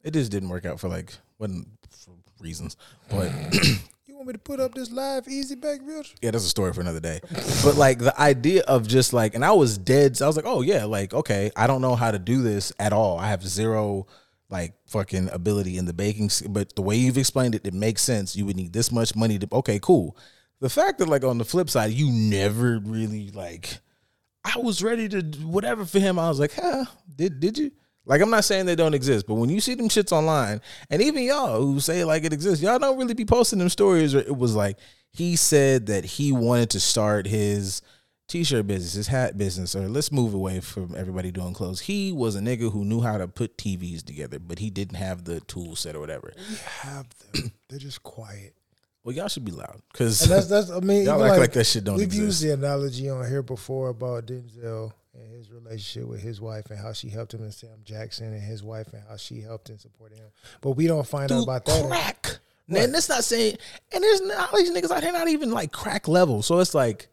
it 0.04 0.12
just 0.12 0.30
didn't 0.30 0.50
work 0.50 0.66
out 0.66 0.78
for 0.78 0.88
like 0.88 1.14
wasn't 1.38 1.66
for 1.90 2.12
reasons. 2.40 2.76
But 3.10 3.32
You 4.06 4.14
want 4.16 4.26
me 4.26 4.32
to 4.34 4.38
put 4.38 4.58
up 4.60 4.74
this 4.74 4.90
live 4.90 5.28
easy 5.28 5.54
bake 5.54 5.80
bitch? 5.82 6.14
yeah, 6.20 6.30
that's 6.32 6.44
a 6.44 6.48
story 6.48 6.72
for 6.72 6.80
another 6.82 7.00
day. 7.00 7.20
But 7.64 7.76
like 7.76 7.98
the 8.00 8.18
idea 8.20 8.62
of 8.68 8.86
just 8.86 9.12
like, 9.12 9.34
and 9.34 9.44
I 9.44 9.52
was 9.52 9.78
dead. 9.78 10.16
So 10.16 10.24
I 10.24 10.28
was 10.28 10.36
like, 10.36 10.44
oh 10.46 10.60
yeah, 10.60 10.84
like 10.84 11.14
okay, 11.14 11.50
I 11.56 11.66
don't 11.66 11.80
know 11.80 11.94
how 11.96 12.10
to 12.10 12.18
do 12.18 12.42
this 12.42 12.72
at 12.78 12.92
all. 12.92 13.18
I 13.18 13.28
have 13.28 13.46
zero 13.46 14.06
like 14.50 14.74
fucking 14.86 15.30
ability 15.32 15.78
in 15.78 15.84
the 15.86 15.92
baking. 15.94 16.30
But 16.50 16.74
the 16.76 16.82
way 16.82 16.96
you've 16.96 17.16
explained 17.18 17.54
it, 17.54 17.66
it 17.66 17.74
makes 17.74 18.02
sense. 18.02 18.34
You 18.36 18.44
would 18.46 18.56
need 18.56 18.72
this 18.74 18.90
much 18.92 19.14
money 19.16 19.38
to. 19.38 19.48
Okay, 19.52 19.78
cool. 19.80 20.16
The 20.60 20.68
fact 20.68 20.98
that 20.98 21.08
like 21.08 21.24
on 21.24 21.38
the 21.38 21.44
flip 21.44 21.70
side, 21.70 21.92
you 21.92 22.10
never 22.10 22.78
really 22.78 23.30
like. 23.30 23.78
I 24.44 24.58
was 24.58 24.82
ready 24.82 25.08
to 25.08 25.22
whatever 25.42 25.84
for 25.84 25.98
him. 25.98 26.18
I 26.18 26.28
was 26.28 26.40
like, 26.40 26.54
huh, 26.54 26.84
did 27.14 27.40
did 27.40 27.58
you? 27.58 27.70
Like 28.04 28.22
I'm 28.22 28.30
not 28.30 28.44
saying 28.44 28.66
they 28.66 28.74
don't 28.74 28.94
exist, 28.94 29.26
but 29.26 29.34
when 29.34 29.50
you 29.50 29.60
see 29.60 29.74
them 29.74 29.88
shits 29.88 30.12
online, 30.12 30.62
and 30.88 31.02
even 31.02 31.24
y'all 31.24 31.60
who 31.60 31.78
say 31.78 32.04
like 32.04 32.24
it 32.24 32.32
exists, 32.32 32.62
y'all 32.62 32.78
don't 32.78 32.98
really 32.98 33.14
be 33.14 33.26
posting 33.26 33.58
them 33.58 33.68
stories. 33.68 34.14
Or 34.14 34.20
it 34.20 34.36
was 34.36 34.54
like 34.54 34.78
he 35.12 35.36
said 35.36 35.86
that 35.86 36.04
he 36.04 36.32
wanted 36.32 36.70
to 36.70 36.80
start 36.80 37.26
his 37.26 37.82
t-shirt 38.28 38.66
business, 38.66 38.94
his 38.94 39.08
hat 39.08 39.36
business, 39.36 39.76
or 39.76 39.88
let's 39.88 40.12
move 40.12 40.34
away 40.34 40.60
from 40.60 40.94
everybody 40.96 41.30
doing 41.30 41.54
clothes. 41.54 41.80
He 41.80 42.12
was 42.12 42.36
a 42.36 42.40
nigga 42.40 42.72
who 42.72 42.84
knew 42.84 43.00
how 43.00 43.18
to 43.18 43.28
put 43.28 43.56
TVs 43.58 44.04
together, 44.04 44.38
but 44.38 44.58
he 44.58 44.70
didn't 44.70 44.96
have 44.96 45.24
the 45.24 45.40
tool 45.40 45.76
set 45.76 45.96
or 45.96 46.00
whatever. 46.00 46.32
Have 46.80 47.06
them. 47.32 47.52
They're 47.68 47.78
just 47.78 48.02
quiet. 48.02 48.54
Well, 49.04 49.14
y'all 49.14 49.28
should 49.28 49.44
be 49.44 49.52
loud 49.52 49.80
because 49.92 50.20
that's 50.20 50.48
that's 50.48 50.70
I 50.70 50.80
mean 50.80 51.04
y'all 51.06 51.22
act 51.24 51.38
like, 51.38 51.52
that 51.52 51.64
shit 51.64 51.84
don't 51.84 51.96
We've 51.96 52.04
exist. 52.04 52.22
used 52.22 52.42
the 52.44 52.52
analogy 52.52 53.08
on 53.08 53.26
here 53.28 53.42
before 53.42 53.88
about 53.88 54.26
Denzel 54.26 54.92
and 55.14 55.32
his 55.32 55.50
relationship 55.50 56.08
with 56.08 56.20
his 56.20 56.40
wife 56.40 56.70
and 56.70 56.78
how 56.78 56.92
she 56.92 57.08
helped 57.08 57.32
him 57.34 57.42
and 57.42 57.54
Sam 57.54 57.78
Jackson 57.84 58.32
and 58.32 58.42
his 58.42 58.62
wife 58.62 58.92
and 58.92 59.02
how 59.08 59.16
she 59.16 59.40
helped 59.40 59.70
and 59.70 59.80
supported 59.80 60.18
him. 60.18 60.28
But 60.60 60.72
we 60.72 60.86
don't 60.86 61.06
find 61.06 61.30
out 61.32 61.36
Dude, 61.36 61.44
about 61.44 61.64
that. 61.64 61.86
crack. 61.86 62.38
And 62.68 62.94
that's 62.94 63.08
not 63.08 63.24
saying, 63.24 63.56
and 63.92 64.04
there's 64.04 64.20
not, 64.20 64.52
all 64.52 64.58
these 64.58 64.70
niggas 64.70 64.90
out 64.90 65.02
here 65.02 65.12
not 65.12 65.28
even 65.28 65.50
like 65.50 65.72
crack 65.72 66.06
level. 66.06 66.42
So 66.42 66.58
it's 66.58 66.74
like, 66.74 67.08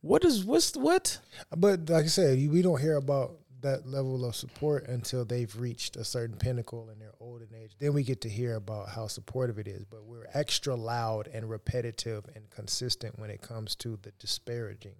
what 0.00 0.24
is 0.24 0.44
what's 0.44 0.76
what? 0.76 1.18
But 1.56 1.88
like 1.88 2.04
I 2.04 2.08
said, 2.08 2.38
we 2.50 2.60
don't 2.60 2.80
hear 2.80 2.96
about 2.96 3.36
that 3.64 3.88
level 3.88 4.24
of 4.24 4.36
support 4.36 4.86
until 4.88 5.24
they've 5.24 5.54
reached 5.58 5.96
a 5.96 6.04
certain 6.04 6.36
pinnacle 6.36 6.88
in 6.90 6.98
their 6.98 7.12
olden 7.18 7.48
age. 7.60 7.72
Then 7.78 7.94
we 7.94 8.02
get 8.02 8.20
to 8.20 8.28
hear 8.28 8.54
about 8.54 8.90
how 8.90 9.08
supportive 9.08 9.58
it 9.58 9.66
is. 9.66 9.84
But 9.84 10.04
we're 10.04 10.28
extra 10.32 10.74
loud 10.74 11.28
and 11.32 11.50
repetitive 11.50 12.24
and 12.34 12.48
consistent 12.50 13.18
when 13.18 13.30
it 13.30 13.42
comes 13.42 13.74
to 13.76 13.98
the 14.02 14.12
disparaging 14.18 14.94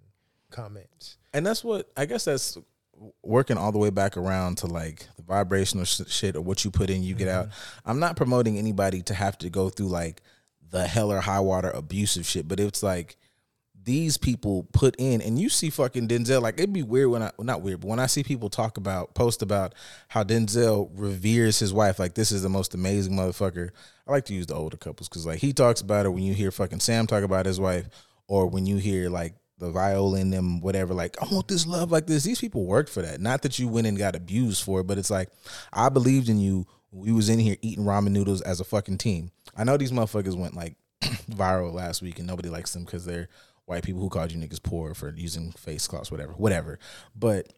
comments. 0.51 1.17
And 1.33 1.45
that's 1.45 1.63
what 1.63 1.89
I 1.95 2.05
guess 2.05 2.25
that's 2.25 2.57
working 3.21 3.57
all 3.57 3.71
the 3.71 3.77
way 3.77 3.89
back 3.89 4.17
around 4.17 4.57
to 4.59 4.67
like 4.67 5.07
the 5.15 5.23
vibrational 5.23 5.85
sh- 5.85 6.01
shit 6.07 6.35
or 6.35 6.41
what 6.41 6.65
you 6.65 6.71
put 6.71 6.89
in, 6.89 7.03
you 7.03 7.13
get 7.13 7.27
out. 7.27 7.47
Mm-hmm. 7.47 7.89
I'm 7.89 7.99
not 7.99 8.15
promoting 8.15 8.57
anybody 8.57 9.01
to 9.03 9.13
have 9.13 9.37
to 9.39 9.49
go 9.49 9.69
through 9.69 9.89
like 9.89 10.21
the 10.71 10.87
hell 10.87 11.11
or 11.11 11.21
high 11.21 11.39
water 11.39 11.69
abusive 11.69 12.25
shit, 12.25 12.47
but 12.47 12.59
it's 12.59 12.83
like 12.83 13.17
these 13.85 14.17
people 14.17 14.67
put 14.73 14.95
in, 14.97 15.21
and 15.21 15.39
you 15.39 15.47
see 15.47 15.69
fucking 15.69 16.07
Denzel. 16.07 16.41
Like 16.41 16.55
it'd 16.55 16.73
be 16.73 16.83
weird 16.83 17.11
when 17.11 17.21
I 17.21 17.31
not 17.39 17.61
weird, 17.61 17.81
but 17.81 17.87
when 17.87 17.99
I 17.99 18.07
see 18.07 18.23
people 18.23 18.49
talk 18.49 18.77
about 18.77 19.13
post 19.13 19.41
about 19.43 19.75
how 20.07 20.23
Denzel 20.23 20.89
reveres 20.95 21.59
his 21.59 21.71
wife, 21.71 21.99
like 21.99 22.15
this 22.15 22.31
is 22.31 22.41
the 22.41 22.49
most 22.49 22.73
amazing 22.73 23.13
motherfucker. 23.13 23.69
I 24.07 24.11
like 24.11 24.25
to 24.25 24.33
use 24.33 24.47
the 24.47 24.55
older 24.55 24.77
couples 24.77 25.07
because 25.07 25.25
like 25.25 25.39
he 25.39 25.53
talks 25.53 25.81
about 25.81 26.05
it 26.07 26.09
when 26.09 26.23
you 26.23 26.33
hear 26.33 26.51
fucking 26.51 26.79
Sam 26.79 27.05
talk 27.05 27.23
about 27.23 27.45
his 27.45 27.59
wife, 27.59 27.87
or 28.27 28.47
when 28.47 28.65
you 28.65 28.77
hear 28.77 29.09
like 29.09 29.35
the 29.59 29.69
viola 29.69 30.19
in 30.19 30.31
them, 30.31 30.61
whatever. 30.61 30.95
Like 30.95 31.15
I 31.21 31.27
want 31.31 31.47
this 31.47 31.67
love 31.67 31.91
like 31.91 32.07
this. 32.07 32.23
These 32.23 32.41
people 32.41 32.65
worked 32.65 32.89
for 32.89 33.03
that. 33.03 33.21
Not 33.21 33.43
that 33.43 33.59
you 33.59 33.67
went 33.67 33.85
and 33.85 33.97
got 33.97 34.15
abused 34.15 34.63
for 34.63 34.79
it, 34.81 34.87
but 34.87 34.97
it's 34.97 35.11
like 35.11 35.29
I 35.71 35.89
believed 35.89 36.27
in 36.27 36.39
you. 36.39 36.65
We 36.91 37.11
was 37.11 37.29
in 37.29 37.39
here 37.39 37.57
eating 37.61 37.83
ramen 37.83 38.11
noodles 38.11 38.41
as 38.41 38.61
a 38.61 38.63
fucking 38.63 38.97
team. 38.97 39.29
I 39.55 39.63
know 39.63 39.77
these 39.77 39.91
motherfuckers 39.91 40.37
went 40.37 40.55
like 40.55 40.75
viral 41.01 41.73
last 41.73 42.01
week 42.01 42.19
and 42.19 42.27
nobody 42.27 42.49
likes 42.49 42.73
them 42.73 42.83
because 42.85 43.05
they're 43.05 43.27
white 43.65 43.83
people 43.83 44.01
who 44.01 44.09
called 44.09 44.31
you 44.31 44.39
niggas 44.39 44.61
poor 44.61 44.93
for 44.93 45.13
using 45.15 45.51
face 45.51 45.87
cloths, 45.87 46.11
whatever, 46.11 46.33
whatever. 46.33 46.79
But 47.15 47.51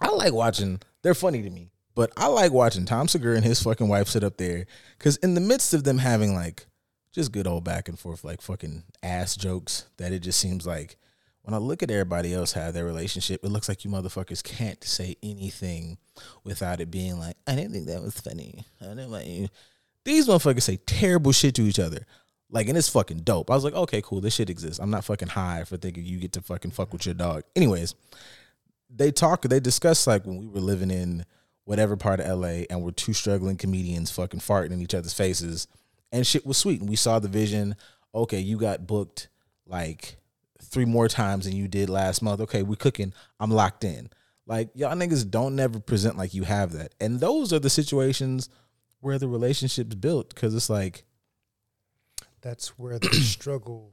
I 0.00 0.10
like 0.10 0.32
watching. 0.32 0.80
They're 1.02 1.14
funny 1.14 1.42
to 1.42 1.50
me, 1.50 1.70
but 1.94 2.12
I 2.16 2.26
like 2.26 2.52
watching 2.52 2.84
Tom 2.84 3.08
Segura 3.08 3.36
and 3.36 3.44
his 3.44 3.62
fucking 3.62 3.88
wife 3.88 4.08
sit 4.08 4.24
up 4.24 4.36
there 4.36 4.66
because 4.98 5.16
in 5.18 5.34
the 5.34 5.40
midst 5.40 5.74
of 5.74 5.84
them 5.84 5.98
having 5.98 6.34
like 6.34 6.66
just 7.12 7.32
good 7.32 7.46
old 7.46 7.64
back 7.64 7.88
and 7.88 7.98
forth 7.98 8.24
like 8.24 8.40
fucking 8.40 8.84
ass 9.02 9.36
jokes, 9.36 9.86
that 9.96 10.12
it 10.12 10.20
just 10.20 10.38
seems 10.38 10.66
like 10.66 10.96
when 11.42 11.54
I 11.54 11.58
look 11.58 11.82
at 11.82 11.90
everybody 11.90 12.34
else 12.34 12.52
have 12.52 12.74
their 12.74 12.84
relationship, 12.84 13.44
it 13.44 13.50
looks 13.50 13.68
like 13.68 13.84
you 13.84 13.90
motherfuckers 13.90 14.42
can't 14.42 14.82
say 14.84 15.16
anything 15.22 15.98
without 16.44 16.80
it 16.80 16.90
being 16.90 17.18
like, 17.18 17.36
I 17.46 17.54
didn't 17.54 17.72
think 17.72 17.86
that 17.86 18.02
was 18.02 18.20
funny. 18.20 18.64
I 18.80 18.88
didn't 18.88 19.10
like 19.10 19.26
you. 19.26 19.48
These 20.04 20.28
motherfuckers 20.28 20.62
say 20.62 20.76
terrible 20.76 21.32
shit 21.32 21.54
to 21.56 21.62
each 21.62 21.78
other. 21.78 22.06
Like, 22.50 22.68
and 22.68 22.76
it's 22.76 22.88
fucking 22.88 23.20
dope. 23.20 23.50
I 23.50 23.54
was 23.54 23.64
like, 23.64 23.74
okay, 23.74 24.02
cool. 24.02 24.20
This 24.20 24.34
shit 24.34 24.50
exists. 24.50 24.80
I'm 24.80 24.90
not 24.90 25.04
fucking 25.04 25.28
high 25.28 25.64
for 25.64 25.76
thinking 25.76 26.04
you 26.04 26.18
get 26.18 26.32
to 26.32 26.42
fucking 26.42 26.72
fuck 26.72 26.92
with 26.92 27.06
your 27.06 27.14
dog. 27.14 27.44
Anyways, 27.54 27.94
they 28.94 29.12
talk, 29.12 29.42
they 29.42 29.60
discuss 29.60 30.06
like 30.06 30.26
when 30.26 30.38
we 30.38 30.48
were 30.48 30.60
living 30.60 30.90
in 30.90 31.24
whatever 31.64 31.96
part 31.96 32.18
of 32.18 32.38
LA 32.40 32.64
and 32.68 32.82
we're 32.82 32.90
two 32.90 33.12
struggling 33.12 33.56
comedians 33.56 34.10
fucking 34.10 34.40
farting 34.40 34.72
in 34.72 34.80
each 34.80 34.94
other's 34.94 35.14
faces 35.14 35.68
and 36.12 36.26
shit 36.26 36.46
was 36.46 36.56
sweet. 36.56 36.80
And 36.80 36.88
we 36.90 36.96
saw 36.96 37.18
the 37.18 37.28
vision. 37.28 37.76
Okay, 38.14 38.40
you 38.40 38.58
got 38.58 38.86
booked 38.86 39.28
like 39.66 40.16
three 40.62 40.84
more 40.84 41.08
times 41.08 41.44
than 41.44 41.56
you 41.56 41.68
did 41.68 41.88
last 41.88 42.22
month. 42.22 42.40
Okay, 42.40 42.62
we 42.62 42.76
cooking. 42.76 43.12
I'm 43.38 43.50
locked 43.50 43.84
in. 43.84 44.10
Like 44.46 44.70
y'all 44.74 44.96
niggas 44.96 45.30
don't 45.30 45.54
never 45.54 45.78
present 45.78 46.16
like 46.16 46.34
you 46.34 46.42
have 46.44 46.72
that. 46.72 46.94
And 47.00 47.20
those 47.20 47.52
are 47.52 47.60
the 47.60 47.70
situations 47.70 48.48
where 49.00 49.18
the 49.18 49.28
relationship's 49.28 49.94
built 49.94 50.34
because 50.34 50.54
it's 50.54 50.70
like 50.70 51.04
That's 52.42 52.78
where 52.78 52.98
the 52.98 53.08
struggle 53.14 53.92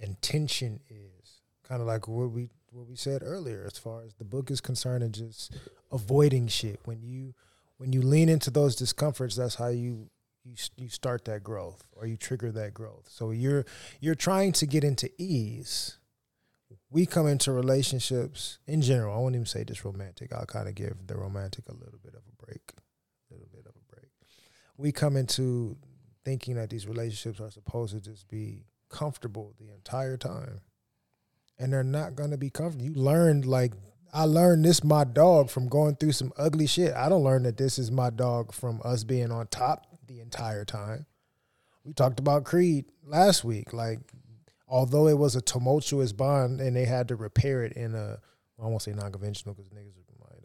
and 0.00 0.20
tension 0.22 0.80
is. 0.88 1.40
Kind 1.62 1.80
of 1.80 1.86
like 1.86 2.06
what 2.06 2.30
we 2.30 2.48
what 2.70 2.86
we 2.86 2.96
said 2.96 3.22
earlier, 3.24 3.64
as 3.66 3.78
far 3.78 4.02
as 4.02 4.14
the 4.14 4.24
book 4.24 4.50
is 4.50 4.60
concerned, 4.60 5.02
and 5.02 5.14
just 5.14 5.56
avoiding 5.90 6.46
shit. 6.48 6.80
When 6.84 7.02
you 7.02 7.34
when 7.78 7.92
you 7.92 8.02
lean 8.02 8.28
into 8.28 8.50
those 8.50 8.76
discomforts, 8.76 9.36
that's 9.36 9.56
how 9.56 9.68
you 9.68 10.10
you 10.44 10.54
you 10.76 10.88
start 10.88 11.24
that 11.24 11.42
growth 11.42 11.84
or 11.92 12.06
you 12.06 12.16
trigger 12.16 12.52
that 12.52 12.72
growth. 12.74 13.08
So 13.08 13.30
you're 13.30 13.64
you're 14.00 14.14
trying 14.14 14.52
to 14.52 14.66
get 14.66 14.84
into 14.84 15.10
ease. 15.18 15.98
We 16.90 17.04
come 17.04 17.26
into 17.26 17.52
relationships 17.52 18.58
in 18.66 18.80
general. 18.80 19.14
I 19.14 19.18
won't 19.18 19.34
even 19.34 19.46
say 19.46 19.64
just 19.64 19.84
romantic. 19.84 20.32
I'll 20.32 20.46
kind 20.46 20.68
of 20.68 20.74
give 20.74 21.06
the 21.06 21.16
romantic 21.16 21.68
a 21.68 21.72
little 21.72 21.98
bit 22.02 22.14
of 22.14 22.20
a 22.20 22.44
break, 22.44 22.72
a 23.30 23.34
little 23.34 23.48
bit 23.52 23.66
of 23.66 23.72
a 23.72 23.94
break. 23.94 24.10
We 24.76 24.92
come 24.92 25.16
into 25.16 25.76
thinking 26.26 26.56
that 26.56 26.70
these 26.70 26.88
relationships 26.88 27.40
are 27.40 27.52
supposed 27.52 27.94
to 27.94 28.00
just 28.00 28.28
be 28.28 28.64
comfortable 28.90 29.54
the 29.60 29.72
entire 29.72 30.16
time. 30.16 30.60
And 31.56 31.72
they're 31.72 31.84
not 31.84 32.16
gonna 32.16 32.36
be 32.36 32.50
comfortable. 32.50 32.84
You 32.84 32.94
learned 32.94 33.46
like 33.46 33.72
I 34.12 34.24
learned 34.24 34.64
this 34.64 34.82
my 34.82 35.04
dog 35.04 35.50
from 35.50 35.68
going 35.68 35.94
through 35.94 36.12
some 36.12 36.32
ugly 36.36 36.66
shit. 36.66 36.94
I 36.94 37.08
don't 37.08 37.22
learn 37.22 37.44
that 37.44 37.56
this 37.56 37.78
is 37.78 37.92
my 37.92 38.10
dog 38.10 38.52
from 38.52 38.80
us 38.84 39.04
being 39.04 39.30
on 39.30 39.46
top 39.46 39.86
the 40.08 40.20
entire 40.20 40.64
time. 40.64 41.06
We 41.84 41.92
talked 41.92 42.18
about 42.18 42.44
Creed 42.44 42.86
last 43.04 43.44
week. 43.44 43.72
Like, 43.72 44.00
although 44.66 45.06
it 45.06 45.18
was 45.18 45.36
a 45.36 45.40
tumultuous 45.40 46.12
bond 46.12 46.60
and 46.60 46.74
they 46.74 46.86
had 46.86 47.06
to 47.08 47.16
repair 47.16 47.62
it 47.62 47.74
in 47.74 47.94
a 47.94 48.18
I 48.60 48.66
won't 48.66 48.82
say 48.82 48.92
non-conventional 48.92 49.54
because 49.54 49.70
niggas 49.70 49.96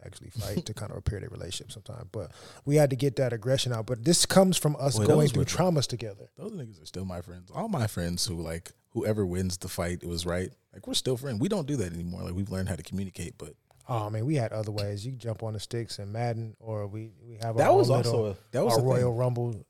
actually 0.05 0.29
fight 0.29 0.65
to 0.65 0.73
kind 0.73 0.91
of 0.91 0.95
repair 0.95 1.19
their 1.19 1.29
relationship 1.29 1.71
sometimes. 1.71 2.07
But 2.11 2.31
we 2.65 2.75
had 2.75 2.89
to 2.89 2.95
get 2.95 3.15
that 3.17 3.33
aggression 3.33 3.73
out. 3.73 3.85
But 3.85 4.03
this 4.03 4.25
comes 4.25 4.57
from 4.57 4.75
us 4.79 4.97
Wait, 4.97 5.07
going 5.07 5.27
through 5.29 5.45
traumas 5.45 5.87
together. 5.87 6.29
those 6.37 6.51
niggas 6.51 6.81
are 6.81 6.85
still 6.85 7.05
my 7.05 7.21
friends. 7.21 7.51
All 7.53 7.67
my 7.67 7.87
friends 7.87 8.25
who 8.25 8.41
like 8.41 8.71
whoever 8.91 9.25
wins 9.25 9.57
the 9.57 9.69
fight, 9.69 9.99
it 10.01 10.07
was 10.09 10.25
right. 10.25 10.49
Like 10.73 10.87
we're 10.87 10.93
still 10.93 11.17
friends. 11.17 11.39
We 11.39 11.49
don't 11.49 11.67
do 11.67 11.75
that 11.77 11.93
anymore. 11.93 12.23
Like 12.23 12.33
we've 12.33 12.49
learned 12.49 12.69
how 12.69 12.75
to 12.75 12.83
communicate, 12.83 13.37
but 13.37 13.53
Oh 13.89 14.09
man, 14.09 14.25
we 14.25 14.35
had 14.35 14.53
other 14.53 14.71
ways. 14.71 15.05
You 15.05 15.13
jump 15.13 15.43
on 15.43 15.53
the 15.53 15.59
sticks 15.59 15.99
and 15.99 16.13
Madden, 16.13 16.55
or 16.59 16.87
we 16.87 17.11
we 17.27 17.37
have 17.41 17.57
that 17.57 17.73
was 17.73 17.89
also 17.89 18.11
little, 18.11 18.27
a, 18.31 18.37
that 18.51 18.63
was 18.63 18.73
our 18.75 18.79
a 18.79 18.83
Royal 18.83 19.11
thing. 19.11 19.17
Rumble 19.17 19.65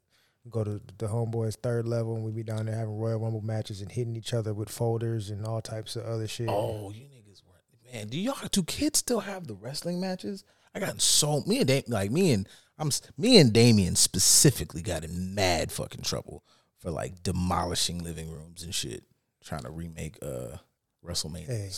We 0.46 0.52
go 0.52 0.64
to 0.64 0.82
the 0.98 1.08
homeboys 1.08 1.56
third 1.56 1.88
level, 1.88 2.16
and 2.16 2.24
we 2.24 2.32
be 2.32 2.44
down 2.44 2.66
there 2.66 2.76
having 2.76 2.98
Royal 2.98 3.20
Rumble 3.20 3.42
matches 3.42 3.82
and 3.82 3.92
hitting 3.92 4.16
each 4.16 4.34
other 4.34 4.54
with 4.54 4.70
folders 4.70 5.30
and 5.32 5.46
all 5.46 5.62
types 5.62 5.96
of 5.96 6.06
other 6.06 6.28
shit. 6.28 6.50
Oh, 6.50 6.92
you 6.94 7.06
man. 7.92 8.08
Do 8.08 8.20
y'all 8.20 8.36
do 8.52 8.64
kids 8.64 9.00
still 9.00 9.22
have 9.22 9.48
the 9.48 9.56
wrestling 9.56 10.00
matches? 10.00 10.44
I 10.74 10.80
got 10.80 11.02
so 11.02 11.44
me 11.46 11.60
and 11.60 11.68
Dam- 11.68 11.84
like 11.88 12.12
me 12.12 12.32
and 12.32 12.48
I'm 12.78 12.90
me 13.18 13.38
and 13.38 13.54
Damien 13.54 13.96
specifically 13.96 14.82
got 14.82 15.04
in 15.04 15.36
mad 15.36 15.72
fucking 15.72 16.02
trouble 16.04 16.44
for 16.78 16.92
like 16.92 17.24
demolishing 17.24 18.04
living 18.04 18.32
rooms 18.32 18.64
and 18.64 18.74
shit, 18.74 19.04
trying 19.44 19.64
to 19.64 19.70
remake 19.70 20.18
uh 20.22 20.58
WrestleMania. 21.06 21.48
Hey. 21.48 21.70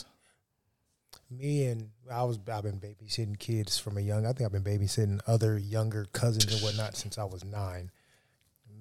me 1.29 1.65
and 1.65 1.89
I 2.11 2.23
was 2.23 2.39
I've 2.51 2.63
been 2.63 2.79
babysitting 2.79 3.39
kids 3.39 3.77
from 3.77 3.97
a 3.97 4.01
young. 4.01 4.25
I 4.25 4.33
think 4.33 4.45
I've 4.45 4.63
been 4.63 4.63
babysitting 4.63 5.19
other 5.27 5.57
younger 5.57 6.05
cousins 6.13 6.53
and 6.53 6.61
whatnot 6.61 6.95
since 6.95 7.17
I 7.17 7.23
was 7.23 7.43
nine. 7.43 7.91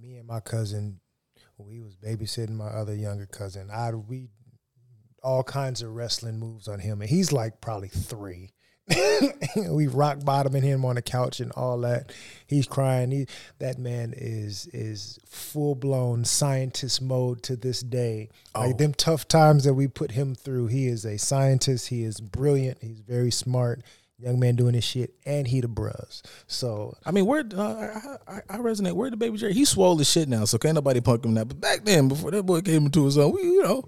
Me 0.01 0.17
and 0.17 0.27
my 0.27 0.41
cousin, 0.41 1.01
we 1.59 1.81
was 1.81 1.95
babysitting 1.97 2.51
my 2.57 2.67
other 2.67 2.95
younger 2.95 3.27
cousin. 3.27 3.71
I 3.71 3.91
we 3.93 4.29
all 5.23 5.43
kinds 5.45 5.83
of 5.83 5.95
wrestling 5.95 6.39
moves 6.39 6.69
on 6.69 6.81
him, 6.81 7.01
and 7.01 7.11
he's 7.11 7.33
like 7.33 7.61
probably 7.61 7.89
three. 7.89 8.51
we 9.71 9.87
rock 9.87 10.25
bottoming 10.25 10.63
him 10.63 10.85
on 10.85 10.97
the 10.97 11.03
couch 11.03 11.39
and 11.41 11.53
all 11.53 11.79
that. 11.81 12.13
He's 12.47 12.67
crying. 12.67 13.13
He 13.13 13.27
that 13.61 13.79
man 13.79 14.13
is 14.17 14.67
is 14.73 15.19
full 15.25 15.75
blown 15.77 16.25
scientist 16.25 17.01
mode 17.01 17.43
to 17.45 17.55
this 17.57 17.81
day. 17.81 18.29
Like 18.55 18.75
Oh. 18.75 18.77
them 18.77 18.93
tough 18.95 19.29
times 19.29 19.65
that 19.65 19.75
we 19.75 19.87
put 19.87 20.11
him 20.11 20.35
through. 20.35 20.67
He 20.67 20.87
is 20.89 21.05
a 21.05 21.17
scientist. 21.17 21.89
He 21.89 22.03
is 22.03 22.21
brilliant. 22.21 22.79
He's 22.83 22.99
very 23.01 23.31
smart. 23.31 23.83
Young 24.19 24.39
man 24.39 24.57
doing 24.57 24.75
his 24.75 24.85
shit, 24.85 25.15
and 25.27 25.49
he 25.49 25.61
the 25.61 25.69
bros. 25.69 26.23
So 26.47 26.97
I 27.07 27.13
mean, 27.13 27.27
where 27.27 27.45
uh, 27.57 28.19
I, 28.29 28.33
I, 28.33 28.41
I 28.51 28.59
resonate. 28.59 28.93
Where 28.93 29.11
the 29.11 29.17
baby 29.17 29.37
Jerry? 29.39 29.53
He 29.55 29.65
swole 29.65 30.01
as 30.01 30.09
shit 30.11 30.29
now, 30.29 30.45
so 30.45 30.59
can't 30.59 30.75
nobody 30.75 31.01
punk 31.01 31.25
him 31.25 31.35
that. 31.35 31.47
But 31.47 31.61
back 31.61 31.85
then, 31.85 32.09
before 32.09 32.31
that 32.33 32.43
boy 32.45 32.61
came 32.61 32.87
into 32.87 33.05
his 33.05 33.17
own, 33.19 33.33
we, 33.33 33.43
you 33.43 33.63
know, 33.63 33.85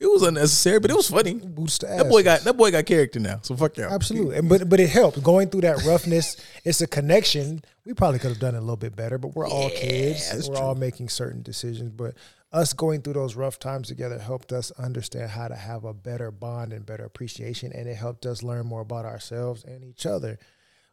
it 0.00 0.06
was 0.06 0.22
unnecessary, 0.22 0.78
but 0.78 0.90
it 0.90 0.96
was 0.96 1.10
funny. 1.10 1.34
boots 1.34 1.78
to 1.78 1.86
That 1.86 2.08
boy 2.08 2.22
got 2.22 2.42
that 2.42 2.56
boy 2.56 2.70
got 2.70 2.86
character 2.86 3.18
now. 3.18 3.40
So 3.42 3.56
fuck 3.56 3.76
y'all. 3.76 3.92
Absolutely, 3.92 4.36
and 4.36 4.48
but 4.48 4.68
but 4.68 4.78
it 4.78 4.90
helped 4.90 5.22
going 5.22 5.48
through 5.48 5.62
that 5.62 5.84
roughness. 5.84 6.36
it's 6.64 6.80
a 6.80 6.86
connection. 6.86 7.62
We 7.84 7.94
probably 7.94 8.20
could 8.20 8.30
have 8.30 8.38
done 8.38 8.54
it 8.54 8.58
a 8.58 8.60
little 8.60 8.76
bit 8.76 8.94
better, 8.94 9.18
but 9.18 9.34
we're 9.34 9.48
all 9.48 9.70
kids. 9.70 10.48
We're 10.48 10.56
all 10.56 10.76
making 10.76 11.08
certain 11.08 11.42
decisions. 11.42 11.90
But 11.90 12.14
us 12.52 12.72
going 12.72 13.02
through 13.02 13.14
those 13.14 13.34
rough 13.34 13.58
times 13.58 13.88
together 13.88 14.18
helped 14.18 14.52
us 14.52 14.70
understand 14.72 15.30
how 15.30 15.48
to 15.48 15.56
have 15.56 15.84
a 15.84 15.92
better 15.92 16.30
bond 16.30 16.72
and 16.72 16.86
better 16.86 17.04
appreciation, 17.04 17.72
and 17.72 17.88
it 17.88 17.96
helped 17.96 18.24
us 18.24 18.42
learn 18.42 18.66
more 18.66 18.82
about 18.82 19.04
ourselves 19.04 19.64
and 19.64 19.84
each 19.84 20.06
other. 20.06 20.38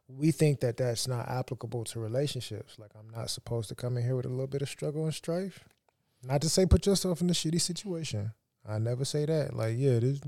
We 0.08 0.32
think 0.32 0.62
that 0.62 0.78
that's 0.78 1.08
not 1.08 1.30
applicable 1.30 1.84
to 1.86 2.00
relationships. 2.00 2.80
Like 2.80 2.92
I'm 2.98 3.10
not 3.10 3.30
supposed 3.30 3.70
to 3.70 3.76
come 3.76 3.98
in 3.98 4.04
here 4.04 4.16
with 4.16 4.26
a 4.26 4.30
little 4.30 4.48
bit 4.48 4.64
of 4.64 4.70
struggle 4.70 5.06
and 5.06 5.14
strife. 5.14 5.64
Not 6.24 6.42
to 6.42 6.50
say 6.50 6.66
put 6.66 6.88
yourself 6.88 7.22
in 7.22 7.30
a 7.30 7.34
shitty 7.34 7.62
situation. 7.62 8.32
I 8.68 8.80
never 8.80 9.06
say 9.06 9.26
that. 9.26 9.56
Like, 9.56 9.76
yeah, 9.78 10.00
this 10.00 10.20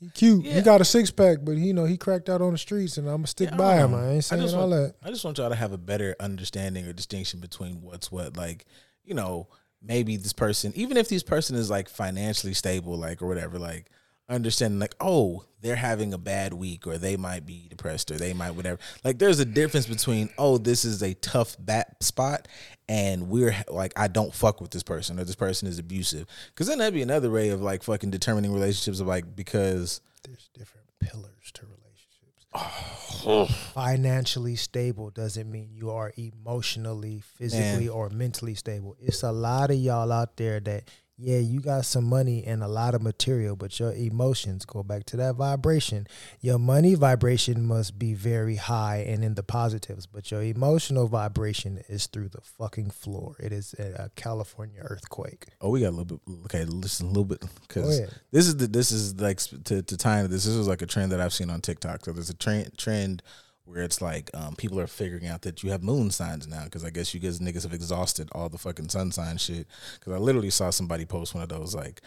he 0.00 0.10
cute. 0.10 0.44
Yeah. 0.44 0.54
He 0.54 0.62
got 0.62 0.80
a 0.80 0.84
six 0.84 1.10
pack, 1.10 1.38
but 1.42 1.56
he, 1.56 1.68
you 1.68 1.74
know 1.74 1.84
he 1.86 1.96
cracked 1.96 2.28
out 2.28 2.42
on 2.42 2.52
the 2.52 2.58
streets, 2.58 2.98
and 2.98 3.08
I'm 3.08 3.16
gonna 3.16 3.26
stick 3.28 3.50
Yeah, 3.50 3.56
by 3.56 3.76
him. 3.76 3.94
I 3.94 4.10
ain't 4.10 4.24
saying 4.24 4.42
all 4.54 4.68
want, 4.68 4.70
that. 4.72 4.94
I 5.02 5.10
just 5.10 5.24
want 5.24 5.38
y'all 5.38 5.48
to 5.48 5.54
have 5.54 5.72
a 5.72 5.78
better 5.78 6.14
understanding 6.20 6.86
or 6.86 6.92
distinction 6.92 7.40
between 7.40 7.80
what's 7.80 8.12
what. 8.12 8.36
Like, 8.36 8.66
you 9.04 9.14
know, 9.14 9.48
maybe 9.82 10.16
this 10.16 10.34
person, 10.34 10.72
even 10.76 10.96
if 10.96 11.08
this 11.08 11.22
person 11.22 11.56
is 11.56 11.70
like 11.70 11.88
financially 11.88 12.52
stable, 12.52 12.96
like 12.96 13.22
or 13.22 13.26
whatever, 13.26 13.58
like 13.58 13.90
understanding 14.28 14.78
like, 14.80 14.94
oh, 15.00 15.44
they're 15.60 15.76
having 15.76 16.12
a 16.12 16.18
bad 16.18 16.52
week, 16.52 16.86
or 16.86 16.98
they 16.98 17.16
might 17.16 17.46
be 17.46 17.66
depressed, 17.68 18.10
or 18.10 18.16
they 18.16 18.32
might 18.32 18.52
whatever. 18.52 18.78
Like, 19.04 19.18
there's 19.18 19.40
a 19.40 19.44
difference 19.44 19.86
between 19.86 20.28
oh, 20.38 20.58
this 20.58 20.84
is 20.84 21.02
a 21.02 21.14
tough 21.14 21.56
bat 21.58 22.02
spot, 22.02 22.48
and 22.88 23.28
we're 23.28 23.56
like, 23.68 23.92
I 23.96 24.08
don't 24.08 24.34
fuck 24.34 24.60
with 24.60 24.70
this 24.70 24.82
person, 24.82 25.18
or 25.18 25.24
this 25.24 25.34
person 25.34 25.66
is 25.68 25.78
abusive. 25.78 26.26
Because 26.48 26.66
then 26.66 26.78
that'd 26.78 26.94
be 26.94 27.02
another 27.02 27.30
way 27.30 27.50
of 27.50 27.62
like 27.62 27.82
fucking 27.82 28.10
determining 28.10 28.52
relationships 28.52 29.00
of 29.00 29.06
like 29.06 29.34
because 29.34 30.00
There's 30.24 30.48
different 30.56 30.86
pillars 31.00 31.52
to 31.54 31.62
relationships. 31.66 33.54
Financially 33.74 34.56
stable 34.56 35.10
doesn't 35.10 35.50
mean 35.50 35.70
you 35.72 35.90
are 35.90 36.12
emotionally, 36.16 37.22
physically, 37.38 37.86
Man. 37.86 37.94
or 37.94 38.08
mentally 38.10 38.54
stable. 38.54 38.96
It's 39.00 39.22
a 39.22 39.32
lot 39.32 39.70
of 39.70 39.76
y'all 39.76 40.12
out 40.12 40.36
there 40.36 40.60
that, 40.60 40.84
yeah, 41.18 41.38
you 41.38 41.60
got 41.60 41.86
some 41.86 42.04
money 42.04 42.44
and 42.44 42.62
a 42.62 42.68
lot 42.68 42.94
of 42.94 43.00
material, 43.00 43.56
but 43.56 43.78
your 43.80 43.92
emotions 43.92 44.66
go 44.66 44.82
back 44.82 45.04
to 45.06 45.16
that 45.16 45.36
vibration. 45.36 46.06
Your 46.40 46.58
money 46.58 46.94
vibration 46.94 47.66
must 47.66 47.98
be 47.98 48.12
very 48.12 48.56
high 48.56 48.98
and 48.98 49.24
in 49.24 49.34
the 49.34 49.42
positives, 49.42 50.06
but 50.06 50.30
your 50.30 50.42
emotional 50.42 51.08
vibration 51.08 51.82
is 51.88 52.06
through 52.06 52.28
the 52.28 52.42
fucking 52.42 52.90
floor. 52.90 53.34
It 53.40 53.52
is 53.52 53.74
a, 53.74 54.10
California 54.14 54.80
earthquake. 54.82 55.46
Oh, 55.60 55.70
we 55.70 55.80
got 55.80 55.88
a 55.88 55.96
little 55.96 56.04
bit. 56.04 56.20
Okay, 56.44 56.64
listen 56.66 57.06
a 57.06 57.08
little 57.08 57.24
bit 57.24 57.42
because 57.66 58.00
this 58.30 58.46
is 58.46 58.56
the 58.56 58.66
this 58.66 58.92
is 58.92 59.18
like 59.18 59.38
to 59.38 59.82
to 59.82 59.96
tie 59.96 60.18
into 60.18 60.28
this. 60.28 60.44
This 60.44 60.54
is 60.54 60.68
like 60.68 60.82
a 60.82 60.86
trend 60.86 61.12
that 61.12 61.20
I've 61.20 61.32
seen 61.32 61.48
on 61.48 61.60
TikTok. 61.62 62.04
So 62.04 62.12
there's 62.12 62.30
a 62.30 62.34
trend 62.34 62.76
trend 62.76 63.22
where 63.66 63.82
it's 63.82 64.00
like 64.00 64.30
um, 64.34 64.54
people 64.56 64.80
are 64.80 64.86
figuring 64.86 65.26
out 65.26 65.42
that 65.42 65.62
you 65.62 65.70
have 65.70 65.82
moon 65.82 66.10
signs 66.10 66.46
now 66.46 66.64
because 66.64 66.84
I 66.84 66.90
guess 66.90 67.12
you 67.12 67.20
guys 67.20 67.40
niggas 67.40 67.64
have 67.64 67.74
exhausted 67.74 68.28
all 68.32 68.48
the 68.48 68.58
fucking 68.58 68.88
sun 68.88 69.12
sign 69.12 69.36
shit. 69.36 69.66
Because 69.98 70.14
I 70.14 70.18
literally 70.18 70.50
saw 70.50 70.70
somebody 70.70 71.04
post 71.04 71.34
one 71.34 71.42
of 71.42 71.48
those 71.48 71.74
like 71.74 72.00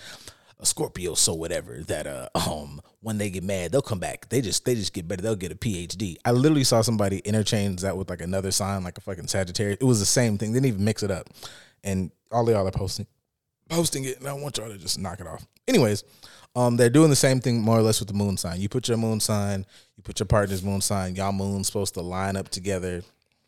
a 0.60 0.65
Scorpio, 0.65 1.14
so 1.14 1.34
whatever 1.34 1.80
that 1.88 2.07
uh 2.07 2.30
um 2.34 2.81
when 3.02 3.18
they 3.18 3.30
get 3.30 3.44
mad 3.44 3.72
they'll 3.72 3.81
come 3.81 3.99
back. 3.99 4.30
They 4.30 4.41
just 4.41 4.65
they 4.65 4.76
just 4.76 4.94
get 4.94 5.07
better. 5.07 5.22
They'll 5.22 5.36
get 5.36 5.52
a 5.52 5.56
PhD. 5.56 6.15
I 6.26 6.31
literally 6.31 6.64
saw 6.64 6.81
somebody 6.81 7.19
interchange 7.19 7.81
that 7.81 7.98
with 7.98 8.10
like 8.10 8.22
another 8.22 8.52
sign 8.52 8.84
like 8.84 8.98
a 8.98 9.02
fucking 9.02 9.27
Sagittarius. 9.27 9.77
It 9.81 9.86
was 9.86 9.99
the 9.99 10.06
same 10.06 10.38
thing. 10.38 10.53
They 10.53 10.60
didn't 10.60 10.73
even 10.73 10.86
mix 10.86 11.03
it 11.03 11.11
up. 11.11 11.30
And 11.84 12.11
all 12.31 12.48
of 12.48 12.53
y'all 12.53 12.68
are 12.68 12.72
posting 12.72 13.07
posting 13.70 14.04
it, 14.06 14.20
and 14.20 14.28
I 14.28 14.34
want 14.34 14.58
y'all 14.58 14.70
to 14.70 14.78
just 14.78 15.00
knock 15.00 15.20
it 15.20 15.28
off. 15.28 15.46
Anyways, 15.68 16.04
um, 16.56 16.78
they're 16.78 16.90
doing 16.90 17.10
the 17.10 17.16
same 17.16 17.40
thing 17.40 17.62
more 17.62 17.78
or 17.78 17.82
less 17.82 18.00
with 18.00 18.10
the 18.10 18.16
moon 18.16 18.38
sign. 18.38 18.60
You 18.60 18.70
put 18.70 18.88
your 18.88 18.98
moon 18.98 19.20
sign, 19.20 19.66
you 19.96 20.04
put 20.04 20.20
your 20.20 20.28
partner's 20.28 20.64
moon 20.64 20.82
sign. 20.82 21.16
Y'all 21.16 21.32
moon's 21.32 21.68
supposed 21.68 21.94
to 21.94 22.02
line 22.02 22.36
up 22.36 22.50
together. 22.50 23.04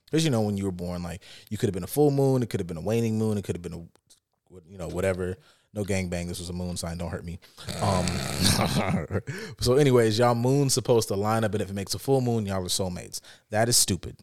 Because 0.05 0.23
you 0.25 0.29
know 0.29 0.41
when 0.41 0.57
you 0.57 0.65
were 0.65 0.71
born, 0.71 1.03
like 1.03 1.21
you 1.49 1.57
could 1.57 1.67
have 1.67 1.73
been 1.73 1.83
a 1.83 1.87
full 1.87 2.11
moon, 2.11 2.43
it 2.43 2.49
could 2.49 2.59
have 2.59 2.67
been 2.67 2.77
a 2.77 2.81
waning 2.81 3.17
moon, 3.17 3.37
it 3.37 3.43
could 3.43 3.55
have 3.55 3.61
been 3.61 3.73
a, 3.73 4.59
you 4.69 4.77
know, 4.77 4.87
whatever. 4.87 5.37
No 5.73 5.85
gang 5.85 6.09
bang. 6.09 6.27
This 6.27 6.39
was 6.39 6.49
a 6.49 6.53
moon 6.53 6.75
sign. 6.75 6.97
Don't 6.97 7.09
hurt 7.09 7.23
me. 7.23 7.39
Um, 7.81 8.05
so, 9.61 9.75
anyways, 9.75 10.19
y'all 10.19 10.35
moon's 10.35 10.73
supposed 10.73 11.07
to 11.07 11.15
line 11.15 11.45
up, 11.45 11.53
and 11.53 11.61
if 11.61 11.69
it 11.69 11.73
makes 11.73 11.95
a 11.95 11.99
full 11.99 12.19
moon, 12.19 12.45
y'all 12.45 12.61
are 12.61 12.67
soulmates. 12.67 13.21
That 13.51 13.69
is 13.69 13.77
stupid. 13.77 14.17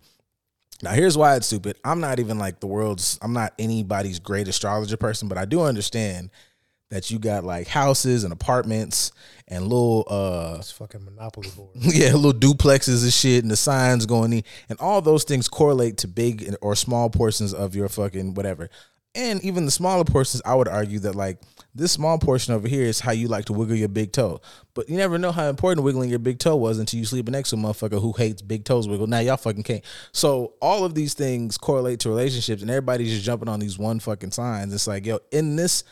Now, 0.82 0.92
here's 0.92 1.18
why 1.18 1.36
it's 1.36 1.46
stupid. 1.46 1.76
I'm 1.84 2.00
not 2.00 2.20
even 2.20 2.38
like 2.38 2.60
the 2.60 2.66
world's, 2.66 3.18
I'm 3.20 3.32
not 3.32 3.52
anybody's 3.58 4.18
great 4.20 4.46
astrologer 4.46 4.96
person, 4.96 5.28
but 5.28 5.36
I 5.36 5.44
do 5.44 5.62
understand 5.62 6.30
that 6.90 7.10
you 7.10 7.18
got 7.18 7.44
like 7.44 7.66
houses 7.66 8.24
and 8.24 8.32
apartments 8.32 9.12
and 9.48 9.64
little, 9.64 10.06
uh, 10.08 10.56
It's 10.58 10.70
fucking 10.70 11.04
monopoly 11.04 11.50
board. 11.56 11.70
yeah, 11.74 12.14
little 12.14 12.32
duplexes 12.32 13.02
and 13.02 13.12
shit, 13.12 13.42
and 13.42 13.50
the 13.50 13.56
signs 13.56 14.06
going 14.06 14.32
in, 14.32 14.44
and 14.68 14.78
all 14.80 15.02
those 15.02 15.24
things 15.24 15.48
correlate 15.48 15.98
to 15.98 16.08
big 16.08 16.54
or 16.62 16.74
small 16.74 17.10
portions 17.10 17.52
of 17.52 17.74
your 17.74 17.88
fucking 17.88 18.34
whatever. 18.34 18.70
And 19.14 19.42
even 19.42 19.64
the 19.64 19.70
smaller 19.70 20.04
portions, 20.04 20.42
I 20.44 20.54
would 20.54 20.68
argue 20.68 21.00
that 21.00 21.14
like 21.14 21.40
this 21.74 21.92
small 21.92 22.18
portion 22.18 22.54
over 22.54 22.68
here 22.68 22.84
is 22.84 23.00
how 23.00 23.12
you 23.12 23.26
like 23.28 23.46
to 23.46 23.52
wiggle 23.52 23.74
your 23.74 23.88
big 23.88 24.12
toe. 24.12 24.40
But 24.74 24.88
you 24.88 24.96
never 24.96 25.18
know 25.18 25.32
how 25.32 25.48
important 25.48 25.84
wiggling 25.84 26.10
your 26.10 26.18
big 26.18 26.38
toe 26.38 26.56
was 26.56 26.78
until 26.78 27.00
you 27.00 27.06
sleep 27.06 27.28
next 27.28 27.50
to 27.50 27.56
a 27.56 27.58
motherfucker 27.58 28.00
who 28.00 28.12
hates 28.12 28.42
big 28.42 28.64
toes 28.64 28.86
wiggle. 28.86 29.06
Now 29.06 29.20
y'all 29.20 29.36
fucking 29.36 29.62
can't. 29.62 29.84
So 30.12 30.54
all 30.60 30.84
of 30.84 30.94
these 30.94 31.14
things 31.14 31.58
correlate 31.58 32.00
to 32.00 32.10
relationships, 32.10 32.62
and 32.62 32.70
everybody's 32.70 33.10
just 33.10 33.24
jumping 33.24 33.48
on 33.48 33.60
these 33.60 33.78
one 33.78 33.98
fucking 33.98 34.30
signs. 34.32 34.72
It's 34.72 34.86
like 34.86 35.06
yo, 35.06 35.18
in 35.32 35.56
this 35.56 35.84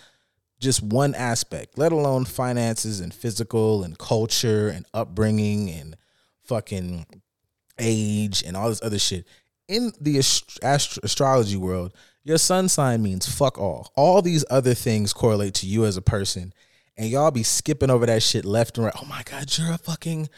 just 0.58 0.82
one 0.82 1.14
aspect, 1.14 1.78
let 1.78 1.92
alone 1.92 2.24
finances 2.24 3.00
and 3.00 3.12
physical 3.12 3.82
and 3.82 3.98
culture 3.98 4.68
and 4.68 4.86
upbringing 4.94 5.70
and 5.70 5.96
fucking 6.44 7.06
age 7.78 8.42
and 8.42 8.56
all 8.56 8.68
this 8.68 8.82
other 8.82 8.98
shit. 8.98 9.26
In 9.68 9.92
the 10.00 10.18
ast- 10.18 10.58
ast- 10.62 10.98
astrology 11.02 11.56
world, 11.56 11.92
your 12.26 12.38
sun 12.38 12.68
sign 12.68 13.02
means 13.04 13.32
fuck 13.32 13.56
all. 13.56 13.92
All 13.94 14.20
these 14.20 14.44
other 14.50 14.74
things 14.74 15.12
correlate 15.12 15.54
to 15.54 15.66
you 15.66 15.84
as 15.84 15.96
a 15.96 16.02
person, 16.02 16.52
and 16.96 17.08
y'all 17.08 17.30
be 17.30 17.44
skipping 17.44 17.88
over 17.88 18.04
that 18.04 18.20
shit 18.20 18.44
left 18.44 18.76
and 18.76 18.84
right. 18.86 18.94
Oh 19.00 19.06
my 19.06 19.22
god, 19.22 19.56
you're 19.56 19.72
a 19.72 19.78
fucking 19.78 20.28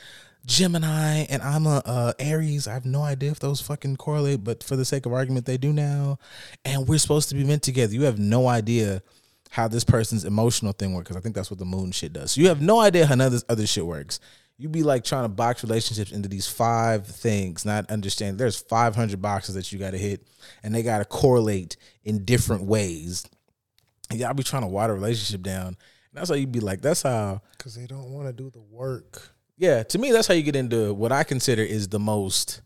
Gemini 0.45 1.25
and 1.31 1.41
I'm 1.41 1.67
a 1.67 2.15
Aries. 2.19 2.69
I 2.69 2.75
have 2.75 2.85
no 2.85 3.03
idea 3.03 3.31
if 3.31 3.41
those 3.41 3.63
fucking 3.63 3.97
correlate, 3.97 4.45
but 4.45 4.63
for 4.63 4.77
the 4.77 4.85
sake 4.85 5.07
of 5.07 5.15
argument, 5.15 5.47
they 5.47 5.57
do 5.57 5.73
now. 5.73 6.19
And 6.63 6.87
we're 6.87 6.99
supposed 6.99 7.31
to 7.31 7.35
be 7.35 7.45
meant 7.45 7.63
together. 7.63 7.95
You 7.95 8.03
have 8.03 8.19
no 8.19 8.49
idea 8.49 9.03
how 9.51 9.67
this 9.67 9.85
person's 9.85 10.27
emotional 10.27 10.73
thing 10.73 10.93
works 10.93 11.09
because 11.09 11.17
I 11.17 11.21
think 11.21 11.35
that's 11.35 11.51
what 11.51 11.59
the 11.59 11.65
moon 11.65 11.91
shit 11.91 12.13
does. 12.13 12.33
So 12.33 12.43
you 12.43 12.49
have 12.49 12.61
no 12.61 12.81
idea 12.81 13.07
how 13.07 13.15
none 13.15 13.29
of 13.29 13.33
this 13.33 13.47
other 13.49 13.67
shit 13.67 13.87
works. 13.87 14.21
You 14.61 14.69
be 14.69 14.83
like 14.83 15.05
trying 15.05 15.23
to 15.23 15.29
box 15.29 15.63
relationships 15.63 16.11
into 16.11 16.29
these 16.29 16.49
five 16.49 17.07
things, 17.07 17.65
not 17.65 17.91
understand 17.91 18.39
there's 18.39 18.61
500 18.61 19.23
boxes 19.23 19.55
that 19.55 19.73
you 19.73 19.79
got 19.79 19.93
to 19.93 19.99
hit, 19.99 20.27
and 20.65 20.75
they 20.75 20.83
got 20.83 20.99
to 20.99 21.05
correlate 21.05 21.77
in 22.05 22.25
different 22.25 22.65
ways. 22.65 23.25
And 24.11 24.19
y'all 24.19 24.35
be 24.35 24.43
trying 24.43 24.63
to 24.63 24.69
water 24.69 24.95
a 24.95 24.97
relationship 24.97 25.43
down. 25.43 25.67
And 25.69 25.77
that's 26.13 26.29
how 26.29 26.35
you'd 26.35 26.51
be 26.51 26.61
like, 26.61 26.81
that's 26.81 27.03
how 27.03 27.41
Because 27.57 27.77
they 27.77 27.87
don't 27.87 28.11
want 28.11 28.27
to 28.27 28.33
do 28.33 28.51
the 28.51 28.61
work. 28.61 29.31
yeah, 29.57 29.85
to 29.85 29.99
me, 29.99 30.11
that's 30.11 30.27
how 30.27 30.35
you 30.35 30.43
get 30.43 30.57
into 30.57 30.93
what 30.93 31.13
I 31.13 31.23
consider 31.23 31.63
is 31.63 31.89
the 31.89 32.01
most 32.01 32.61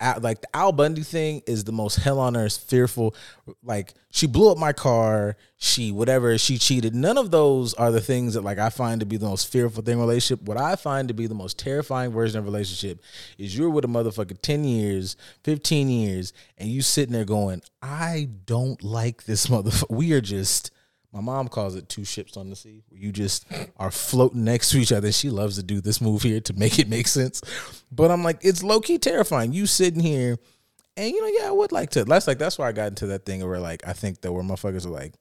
like 0.00 0.40
the 0.40 0.56
Al 0.56 0.72
Bundy 0.72 1.02
thing 1.02 1.42
is 1.46 1.64
the 1.64 1.72
most 1.72 1.96
hell 1.96 2.18
on 2.18 2.36
earth 2.36 2.56
fearful. 2.56 3.14
Like 3.62 3.94
she 4.10 4.26
blew 4.26 4.50
up 4.50 4.58
my 4.58 4.72
car, 4.72 5.36
she 5.58 5.92
whatever, 5.92 6.36
she 6.38 6.58
cheated. 6.58 6.94
None 6.94 7.18
of 7.18 7.30
those 7.30 7.74
are 7.74 7.92
the 7.92 8.00
things 8.00 8.34
that 8.34 8.42
like 8.42 8.58
I 8.58 8.70
find 8.70 9.00
to 9.00 9.06
be 9.06 9.16
the 9.16 9.26
most 9.26 9.50
fearful 9.52 9.82
thing 9.82 9.98
relationship. 9.98 10.46
What 10.46 10.56
I 10.56 10.76
find 10.76 11.08
to 11.08 11.14
be 11.14 11.26
the 11.26 11.34
most 11.34 11.58
terrifying 11.58 12.12
version 12.12 12.38
of 12.38 12.44
relationship 12.44 13.02
is 13.38 13.56
you're 13.56 13.70
with 13.70 13.84
a 13.84 13.88
motherfucker 13.88 14.40
10 14.40 14.64
years, 14.64 15.16
15 15.44 15.88
years, 15.88 16.32
and 16.56 16.68
you 16.68 16.82
sitting 16.82 17.12
there 17.12 17.24
going, 17.24 17.62
I 17.82 18.28
don't 18.46 18.82
like 18.82 19.24
this 19.24 19.46
motherfucker. 19.48 19.90
We 19.90 20.12
are 20.12 20.20
just 20.20 20.70
my 21.12 21.20
mom 21.20 21.48
calls 21.48 21.74
it 21.74 21.88
two 21.88 22.04
ships 22.04 22.36
on 22.36 22.50
the 22.50 22.56
sea, 22.56 22.82
where 22.88 23.00
you 23.00 23.10
just 23.10 23.46
are 23.76 23.90
floating 23.90 24.44
next 24.44 24.70
to 24.70 24.78
each 24.78 24.92
other. 24.92 25.10
She 25.10 25.28
loves 25.28 25.56
to 25.56 25.62
do 25.62 25.80
this 25.80 26.00
move 26.00 26.22
here 26.22 26.40
to 26.40 26.52
make 26.52 26.78
it 26.78 26.88
make 26.88 27.08
sense. 27.08 27.42
But 27.90 28.10
I'm 28.10 28.22
like, 28.22 28.38
it's 28.42 28.62
low 28.62 28.80
key 28.80 28.98
terrifying. 28.98 29.52
You 29.52 29.66
sitting 29.66 30.00
here, 30.00 30.38
and 30.96 31.10
you 31.10 31.20
know, 31.20 31.40
yeah, 31.40 31.48
I 31.48 31.52
would 31.52 31.72
like 31.72 31.90
to. 31.90 32.04
That's 32.04 32.26
like 32.26 32.38
that's 32.38 32.58
why 32.58 32.68
I 32.68 32.72
got 32.72 32.88
into 32.88 33.08
that 33.08 33.24
thing 33.24 33.46
where 33.46 33.58
like 33.58 33.86
I 33.86 33.92
think 33.92 34.20
that 34.20 34.32
where 34.32 34.44
motherfuckers 34.44 34.86
are 34.86 34.90
like, 34.90 35.14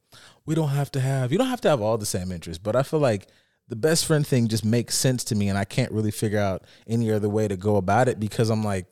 we 0.46 0.54
don't 0.54 0.70
have 0.70 0.92
to 0.92 1.00
have, 1.00 1.32
you 1.32 1.38
don't 1.38 1.48
have 1.48 1.62
to 1.62 1.70
have 1.70 1.82
all 1.82 1.98
the 1.98 2.06
same 2.06 2.32
interests. 2.32 2.62
But 2.64 2.76
I 2.76 2.84
feel 2.84 3.00
like 3.00 3.28
the 3.68 3.76
best 3.76 4.06
friend 4.06 4.26
thing 4.26 4.48
just 4.48 4.66
makes 4.66 4.96
sense 4.96 5.24
to 5.26 5.36
me, 5.36 5.50
and 5.50 5.58
I 5.58 5.66
can't 5.66 5.92
really 5.92 6.12
figure 6.12 6.40
out 6.40 6.66
any 6.88 7.12
other 7.12 7.30
way 7.30 7.48
to 7.48 7.58
go 7.58 7.78
about 7.78 8.08
it 8.08 8.20
because 8.20 8.50
I'm 8.50 8.64
like, 8.64 8.86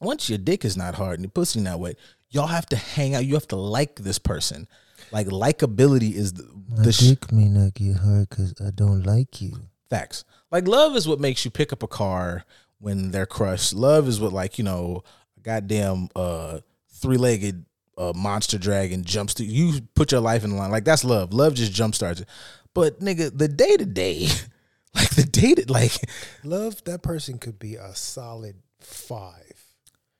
once 0.00 0.28
your 0.28 0.38
dick 0.38 0.64
is 0.64 0.76
not 0.76 0.96
hard 0.96 1.14
and 1.14 1.24
your 1.24 1.30
pussy 1.30 1.60
not 1.60 1.78
wet, 1.78 1.96
y'all 2.30 2.48
have 2.48 2.66
to 2.66 2.76
hang 2.76 3.14
out. 3.14 3.24
You 3.24 3.34
have 3.34 3.48
to 3.48 3.56
like 3.56 3.96
this 3.96 4.18
person. 4.18 4.66
Like 5.12 5.26
likability 5.28 6.14
is 6.14 6.32
the, 6.32 6.48
the 6.82 6.92
sh- 6.92 7.14
may 7.32 7.48
not 7.48 7.74
get 7.74 7.96
hard 7.96 8.28
because 8.30 8.54
I 8.60 8.70
don't 8.70 9.02
like 9.04 9.40
you. 9.42 9.52
facts. 9.90 10.24
Like 10.50 10.66
love 10.66 10.96
is 10.96 11.06
what 11.08 11.20
makes 11.20 11.44
you 11.44 11.50
pick 11.50 11.72
up 11.72 11.82
a 11.82 11.86
car 11.88 12.44
when 12.78 13.10
they're 13.10 13.26
crushed. 13.26 13.74
Love 13.74 14.08
is 14.08 14.20
what 14.20 14.32
like 14.32 14.58
you 14.58 14.64
know, 14.64 15.02
goddamn 15.42 16.08
uh 16.16 16.60
three 16.94 17.16
legged 17.16 17.64
uh, 17.98 18.12
monster 18.16 18.58
dragon 18.58 19.04
jumps 19.04 19.34
to 19.34 19.44
you. 19.44 19.80
Put 19.94 20.12
your 20.12 20.20
life 20.20 20.44
in 20.44 20.50
the 20.50 20.56
line. 20.56 20.70
Like 20.70 20.84
that's 20.84 21.04
love. 21.04 21.32
Love 21.34 21.54
just 21.54 21.72
jump 21.72 21.94
starts 21.94 22.20
it. 22.20 22.28
But 22.74 23.00
nigga, 23.00 23.36
the 23.36 23.48
day 23.48 23.76
to 23.76 23.84
day, 23.84 24.28
like 24.94 25.10
the 25.10 25.24
day 25.24 25.54
to 25.54 25.70
like, 25.70 25.92
Love, 26.44 26.82
that 26.84 27.02
person 27.02 27.38
could 27.38 27.58
be 27.58 27.74
a 27.76 27.94
solid 27.94 28.56
five. 28.80 29.62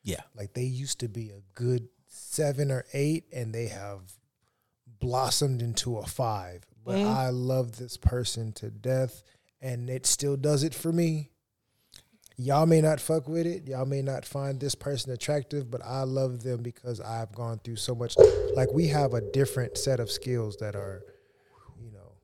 yeah, 0.02 0.20
Like 0.36 0.52
they 0.52 0.64
used 0.64 1.00
to 1.00 1.08
be 1.08 1.30
a 1.30 1.40
good 1.54 1.88
seven 2.08 2.70
or 2.70 2.84
eight, 2.92 3.24
and 3.32 3.54
they 3.54 3.68
have 3.68 4.00
blossomed 5.02 5.60
into 5.60 5.98
a 5.98 6.06
five. 6.06 6.64
But 6.84 6.96
mm-hmm. 6.96 7.08
I 7.08 7.28
love 7.28 7.76
this 7.76 7.96
person 7.96 8.52
to 8.54 8.70
death, 8.70 9.22
and 9.60 9.90
it 9.90 10.06
still 10.06 10.36
does 10.36 10.62
it 10.62 10.74
for 10.74 10.92
me. 10.92 11.30
Y'all 12.38 12.66
may 12.66 12.80
not 12.80 13.00
fuck 13.00 13.28
with 13.28 13.46
it. 13.46 13.68
Y'all 13.68 13.84
may 13.84 14.00
not 14.00 14.24
find 14.24 14.58
this 14.58 14.74
person 14.74 15.12
attractive, 15.12 15.70
but 15.70 15.82
I 15.84 16.02
love 16.02 16.42
them 16.42 16.62
because 16.62 17.00
I've 17.00 17.32
gone 17.34 17.60
through 17.62 17.76
so 17.76 17.94
much. 17.94 18.16
Like 18.54 18.72
we 18.72 18.88
have 18.88 19.12
a 19.12 19.20
different 19.20 19.76
set 19.76 20.00
of 20.00 20.10
skills 20.10 20.56
that 20.56 20.74
are, 20.74 21.02
you 21.78 21.92
know, 21.92 22.14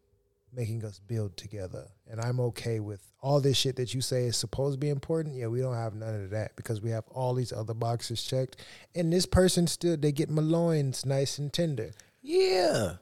making 0.52 0.84
us 0.84 0.98
build 0.98 1.36
together. 1.36 1.86
And 2.10 2.20
I'm 2.20 2.40
okay 2.40 2.80
with 2.80 3.02
all 3.20 3.40
this 3.40 3.59
shit 3.59 3.76
that 3.76 3.92
you 3.92 4.00
say 4.00 4.24
is 4.24 4.36
supposed 4.36 4.74
to 4.74 4.78
be 4.78 4.88
important. 4.88 5.36
Yeah, 5.36 5.48
we 5.48 5.60
don't 5.60 5.74
have 5.74 5.94
none 5.94 6.24
of 6.24 6.30
that 6.30 6.56
because 6.56 6.80
we 6.80 6.90
have 6.90 7.05
all 7.09 7.34
these 7.34 7.52
other 7.52 7.74
boxes 7.74 8.22
checked. 8.24 8.56
And 8.94 9.12
this 9.12 9.26
person 9.26 9.66
still 9.66 9.96
they 9.96 10.10
get 10.10 10.30
my 10.30 10.42
loins 10.42 11.05
nice 11.05 11.38
and 11.38 11.52
tender. 11.52 11.92
Yeah, 12.28 12.96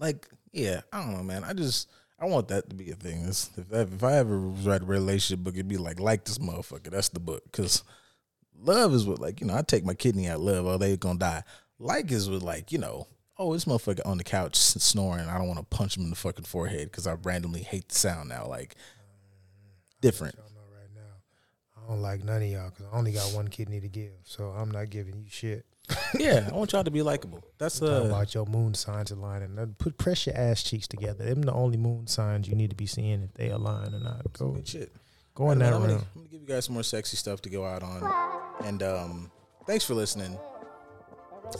like 0.00 0.26
yeah. 0.50 0.80
I 0.92 0.98
don't 0.98 1.16
know, 1.16 1.22
man. 1.22 1.44
I 1.44 1.52
just 1.52 1.88
I 2.18 2.26
want 2.26 2.48
that 2.48 2.68
to 2.68 2.74
be 2.74 2.90
a 2.90 2.96
thing. 2.96 3.24
It's, 3.26 3.48
if 3.56 3.72
I, 3.72 3.76
if 3.82 4.02
I 4.02 4.14
ever 4.14 4.36
write 4.36 4.82
a 4.82 4.84
relationship 4.84 5.44
book, 5.44 5.54
it'd 5.54 5.68
be 5.68 5.76
like 5.76 6.00
like 6.00 6.24
this 6.24 6.38
motherfucker. 6.38 6.90
That's 6.90 7.08
the 7.08 7.20
book 7.20 7.44
because 7.44 7.84
love 8.60 8.92
is 8.92 9.06
what 9.06 9.20
like 9.20 9.40
you 9.40 9.46
know. 9.46 9.54
I 9.54 9.62
take 9.62 9.84
my 9.84 9.94
kidney 9.94 10.26
out. 10.26 10.40
Love, 10.40 10.66
oh 10.66 10.78
they 10.78 10.96
gonna 10.96 11.20
die. 11.20 11.44
Like 11.78 12.10
is 12.10 12.28
with 12.28 12.42
like 12.42 12.72
you 12.72 12.78
know. 12.78 13.06
Oh, 13.38 13.52
this 13.52 13.66
motherfucker 13.66 14.04
on 14.04 14.18
the 14.18 14.24
couch 14.24 14.56
snoring. 14.56 15.28
I 15.28 15.38
don't 15.38 15.46
want 15.46 15.60
to 15.60 15.76
punch 15.76 15.96
him 15.96 16.02
in 16.02 16.10
the 16.10 16.16
fucking 16.16 16.44
forehead 16.44 16.90
because 16.90 17.06
I 17.06 17.12
randomly 17.12 17.62
hate 17.62 17.88
the 17.88 17.94
sound 17.94 18.30
now. 18.30 18.48
Like 18.48 18.74
different. 20.00 20.34
I 20.34 20.42
don't 20.42 20.76
right 20.76 20.90
now. 20.92 21.84
I 21.84 21.88
don't 21.88 22.02
like 22.02 22.24
none 22.24 22.42
of 22.42 22.48
y'all 22.48 22.70
because 22.70 22.86
I 22.92 22.98
only 22.98 23.12
got 23.12 23.32
one 23.32 23.46
kidney 23.46 23.78
to 23.78 23.88
give, 23.88 24.12
so 24.24 24.46
I'm 24.46 24.72
not 24.72 24.90
giving 24.90 25.14
you 25.20 25.26
shit. 25.28 25.66
Yeah, 26.18 26.48
I 26.50 26.54
want 26.54 26.72
y'all 26.72 26.84
to 26.84 26.90
be 26.90 27.02
likable. 27.02 27.42
That's 27.58 27.82
uh. 27.82 28.04
about 28.06 28.34
your 28.34 28.46
moon 28.46 28.74
signs 28.74 29.10
aligning. 29.10 29.56
Put 29.78 29.98
press 29.98 30.26
your 30.26 30.36
ass 30.36 30.62
cheeks 30.62 30.86
together. 30.86 31.24
Them 31.24 31.42
the 31.42 31.52
only 31.52 31.76
moon 31.76 32.06
signs 32.06 32.48
you 32.48 32.54
need 32.54 32.70
to 32.70 32.76
be 32.76 32.86
seeing 32.86 33.22
if 33.22 33.34
they 33.34 33.50
align 33.50 33.94
or 33.94 34.00
not. 34.00 34.32
Go 34.32 34.50
Good 34.52 34.68
shit. 34.68 34.92
go 35.34 35.44
Alright, 35.44 35.58
that 35.58 35.64
man, 35.64 35.74
I'm, 35.74 35.80
gonna. 35.80 35.92
I'm 35.94 36.04
gonna 36.14 36.28
give 36.30 36.40
you 36.40 36.46
guys 36.46 36.66
some 36.66 36.74
more 36.74 36.82
sexy 36.82 37.16
stuff 37.16 37.42
to 37.42 37.50
go 37.50 37.64
out 37.64 37.82
on. 37.82 38.64
And 38.64 38.82
um, 38.82 39.30
thanks 39.66 39.84
for 39.84 39.94
listening. 39.94 40.38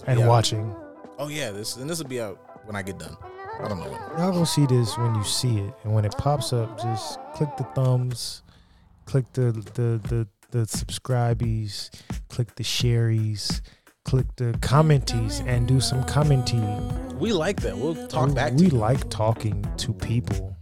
and 0.06 0.20
Yeah. 0.20 0.26
watching. 0.26 0.74
Oh 1.18 1.28
yeah, 1.28 1.50
this 1.50 1.76
and 1.76 1.88
this 1.90 1.98
will 1.98 2.08
be 2.08 2.20
out 2.20 2.38
when 2.64 2.76
I 2.76 2.82
get 2.82 2.98
done. 2.98 3.16
I 3.60 3.68
don't 3.68 3.78
know 3.78 3.84
when. 3.90 4.00
Y'all 4.18 4.32
gonna 4.32 4.46
see 4.46 4.66
this 4.66 4.96
when 4.96 5.14
you 5.14 5.24
see 5.24 5.58
it, 5.58 5.74
and 5.84 5.92
when 5.94 6.04
it 6.04 6.16
pops 6.16 6.52
up, 6.52 6.80
just 6.80 7.18
click 7.34 7.50
the 7.58 7.64
thumbs, 7.74 8.42
click 9.04 9.30
the 9.34 9.52
the 9.74 10.00
the 10.08 10.28
the 10.52 10.66
subscribees, 10.66 11.90
click 12.28 12.54
the 12.56 12.64
sharies, 12.64 13.60
click 14.04 14.26
the 14.36 14.56
commenties, 14.60 15.40
and 15.46 15.66
do 15.66 15.80
some 15.80 16.04
commenting. 16.04 17.18
We 17.18 17.32
like 17.32 17.60
that. 17.62 17.76
We'll 17.76 17.94
talk 18.08 18.28
we, 18.28 18.34
back 18.34 18.52
We 18.54 18.64
you. 18.64 18.70
like 18.70 19.08
talking 19.10 19.64
to 19.78 19.92
people. 19.94 20.56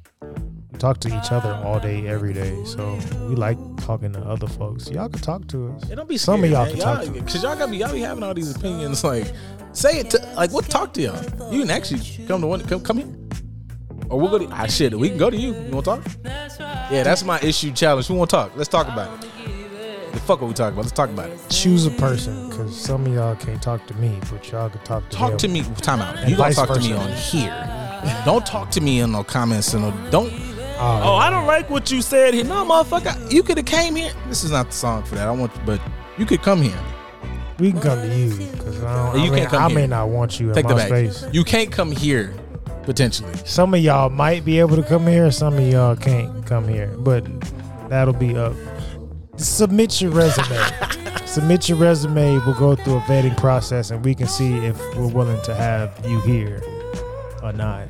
We 0.73 0.79
talk 0.79 1.01
to 1.01 1.09
each 1.09 1.33
other 1.33 1.53
all 1.65 1.81
day, 1.81 2.07
every 2.07 2.33
day. 2.33 2.63
So 2.65 2.99
we 3.29 3.35
like 3.35 3.59
talking 3.79 4.13
to 4.13 4.21
other 4.21 4.47
folks. 4.47 4.91
Y'all 4.91 5.09
can 5.09 5.21
talk 5.21 5.47
to 5.49 5.73
us. 5.73 5.91
It 5.91 5.97
don't 5.97 6.09
be 6.09 6.19
Some 6.19 6.45
of 6.45 6.51
y'all 6.51 6.65
man. 6.67 6.75
can 6.75 6.83
talk 6.83 7.05
to 7.05 7.21
Cause 7.21 7.43
y'all 7.43 7.57
got 7.57 7.71
be 7.71 7.79
y'all 7.79 7.93
be 7.93 8.01
having 8.01 8.23
all 8.23 8.35
these 8.35 8.55
opinions. 8.55 9.03
Like, 9.05 9.33
say 9.73 10.01
it 10.01 10.11
to 10.11 10.19
like 10.37 10.53
what 10.53 10.67
talk 10.67 10.93
to 10.95 11.03
y'all. 11.03 11.53
You 11.53 11.63
can 11.63 11.71
actually 11.71 12.27
come 12.27 12.41
to 12.43 12.47
one. 12.47 12.61
Come 12.67 12.81
come 12.83 12.99
here. 12.99 13.09
Or 14.11 14.19
we'll 14.21 14.31
go 14.31 14.39
to 14.39 14.49
ah 14.53 14.67
shit. 14.67 14.93
We 14.99 15.09
can 15.09 15.19
go 15.19 15.31
to 15.31 15.37
you. 15.37 15.55
You 15.55 15.71
want 15.71 15.85
to 15.85 16.03
talk? 16.03 16.05
Yeah, 16.91 17.05
that's 17.05 17.23
my 17.25 17.41
issue 17.41 17.73
challenge. 17.73 18.07
Who 18.09 18.15
want 18.15 18.31
to 18.31 18.37
talk? 18.37 18.53
Let's 18.57 18.69
talk 18.69 18.89
about 18.89 19.25
it. 19.25 19.31
The 20.13 20.19
fuck 20.21 20.41
what 20.41 20.49
we 20.49 20.55
talking 20.55 20.73
about? 20.75 20.83
Let's 20.83 20.93
talk 20.93 21.11
about 21.11 21.31
it. 21.31 21.39
Choose 21.51 21.87
a 21.87 21.91
person, 21.91 22.49
because 22.49 22.77
some 22.77 23.07
of 23.07 23.13
y'all 23.15 23.37
can't 23.37 23.63
talk 23.63 23.87
to 23.87 23.95
me, 23.95 24.19
but 24.31 24.51
y'all 24.51 24.69
can 24.69 24.81
talk 24.83 25.09
to 25.09 25.17
Talk 25.17 25.31
them. 25.31 25.39
to 25.39 25.49
me. 25.49 25.63
Time 25.83 26.01
out. 26.01 26.17
And 26.19 26.31
You 26.31 26.37
gonna 26.37 26.49
vice 26.49 26.57
talk 26.57 26.69
to 26.75 26.81
me 26.81 26.93
versa. 26.93 27.01
on 27.01 27.13
here. 27.13 28.23
Don't 28.25 28.45
talk 28.47 28.71
to 28.73 28.81
me 28.81 29.01
in 29.01 29.13
no 29.13 29.23
comments 29.23 29.73
and 29.75 29.83
no, 29.83 30.11
don't. 30.11 30.33
Oh, 30.83 31.01
Oh, 31.05 31.15
I 31.17 31.29
don't 31.31 31.47
like 31.47 31.69
what 31.69 31.91
you 31.91 32.01
said 32.03 32.33
here. 32.35 32.45
No, 32.45 32.65
motherfucker. 32.65 33.31
You 33.31 33.43
could 33.43 33.59
have 33.59 33.67
came 33.67 33.95
here. 33.95 34.13
This 34.29 34.43
is 34.45 34.51
not 34.51 34.67
the 34.69 34.73
song 34.73 35.03
for 35.05 35.15
that. 35.17 35.29
I 35.29 35.31
want, 35.31 35.53
but 35.67 35.81
you 36.19 36.25
could 36.27 36.41
come 36.43 36.63
here. 36.63 36.79
We 37.59 37.71
can 37.73 37.81
come 37.83 38.01
to 38.01 38.17
you 38.17 38.35
because 38.51 38.83
I, 38.83 39.13
don't, 39.13 39.21
You 39.23 39.27
I, 39.27 39.31
mean, 39.31 39.39
can't 39.41 39.51
come 39.51 39.63
I 39.63 39.69
here. 39.69 39.75
may 39.81 39.87
not 39.87 40.09
want 40.09 40.41
you 40.41 40.53
Take 40.55 40.65
in 40.65 40.69
the 40.71 40.77
my 40.77 40.89
bag. 40.89 41.13
space. 41.13 41.35
You 41.35 41.45
can't 41.45 41.71
come 41.71 41.93
here, 41.93 42.33
potentially. 42.85 43.35
Some 43.45 43.75
of 43.75 43.81
y'all 43.81 44.09
might 44.09 44.45
be 44.47 44.59
able 44.59 44.77
to 44.77 44.83
come 44.83 45.07
here. 45.07 45.31
Some 45.31 45.59
of 45.59 45.69
y'all 45.69 45.95
can't 45.95 46.47
come 46.47 46.67
here, 46.67 46.89
but 46.99 47.27
that'll 47.91 48.15
be 48.15 48.35
up. 48.37 48.55
Submit 49.41 50.01
your 50.03 50.11
resume. 50.13 50.59
Submit 51.27 51.69
your 51.69 51.79
resume. 51.79 52.39
We'll 52.45 52.55
go 52.55 52.75
through 52.77 52.97
a 52.99 53.01
vetting 53.03 53.37
process, 53.37 53.91
and 53.91 54.05
we 54.05 54.15
can 54.15 54.27
see 54.27 54.55
if 54.59 54.79
we're 54.97 55.07
willing 55.09 55.41
to 55.43 55.55
have 55.55 55.99
you 56.07 56.21
here 56.21 56.63
or 57.43 57.53
not. 57.53 57.89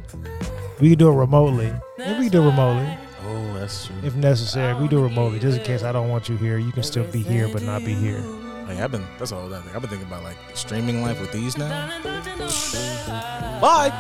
We 0.81 0.91
can 0.91 0.99
do 0.99 1.09
it 1.11 1.15
remotely. 1.15 1.73
Maybe 1.99 2.13
we 2.19 2.25
can 2.25 2.33
do 2.33 2.43
it 2.43 2.47
remotely 2.47 2.97
Oh, 3.27 3.55
that's 3.55 3.87
true. 3.87 3.97
if 4.03 4.15
necessary. 4.15 4.75
We 4.81 4.89
do 4.89 5.01
it 5.01 5.03
remotely 5.09 5.39
just 5.41 5.59
in 5.59 5.65
case 5.65 5.83
I 5.83 5.93
don't 5.93 6.09
want 6.09 6.29
you 6.29 6.37
here. 6.37 6.57
You 6.59 6.73
can 6.73 6.83
still 6.83 7.05
be 7.05 7.21
here, 7.23 7.49
but 7.49 7.63
not 7.63 7.85
be 7.85 7.95
here. 7.95 8.21
Like 8.69 8.79
I've 8.79 8.93
been. 8.93 9.05
That's 9.19 9.33
all 9.33 9.49
that. 9.49 9.63
I've 9.75 9.81
been 9.81 9.91
thinking 9.91 10.07
about 10.07 10.23
like 10.23 10.37
streaming 10.55 11.03
life 11.03 11.21
with 11.21 11.33
these 11.33 11.59
now. 11.59 11.91
Bye. 13.61 13.93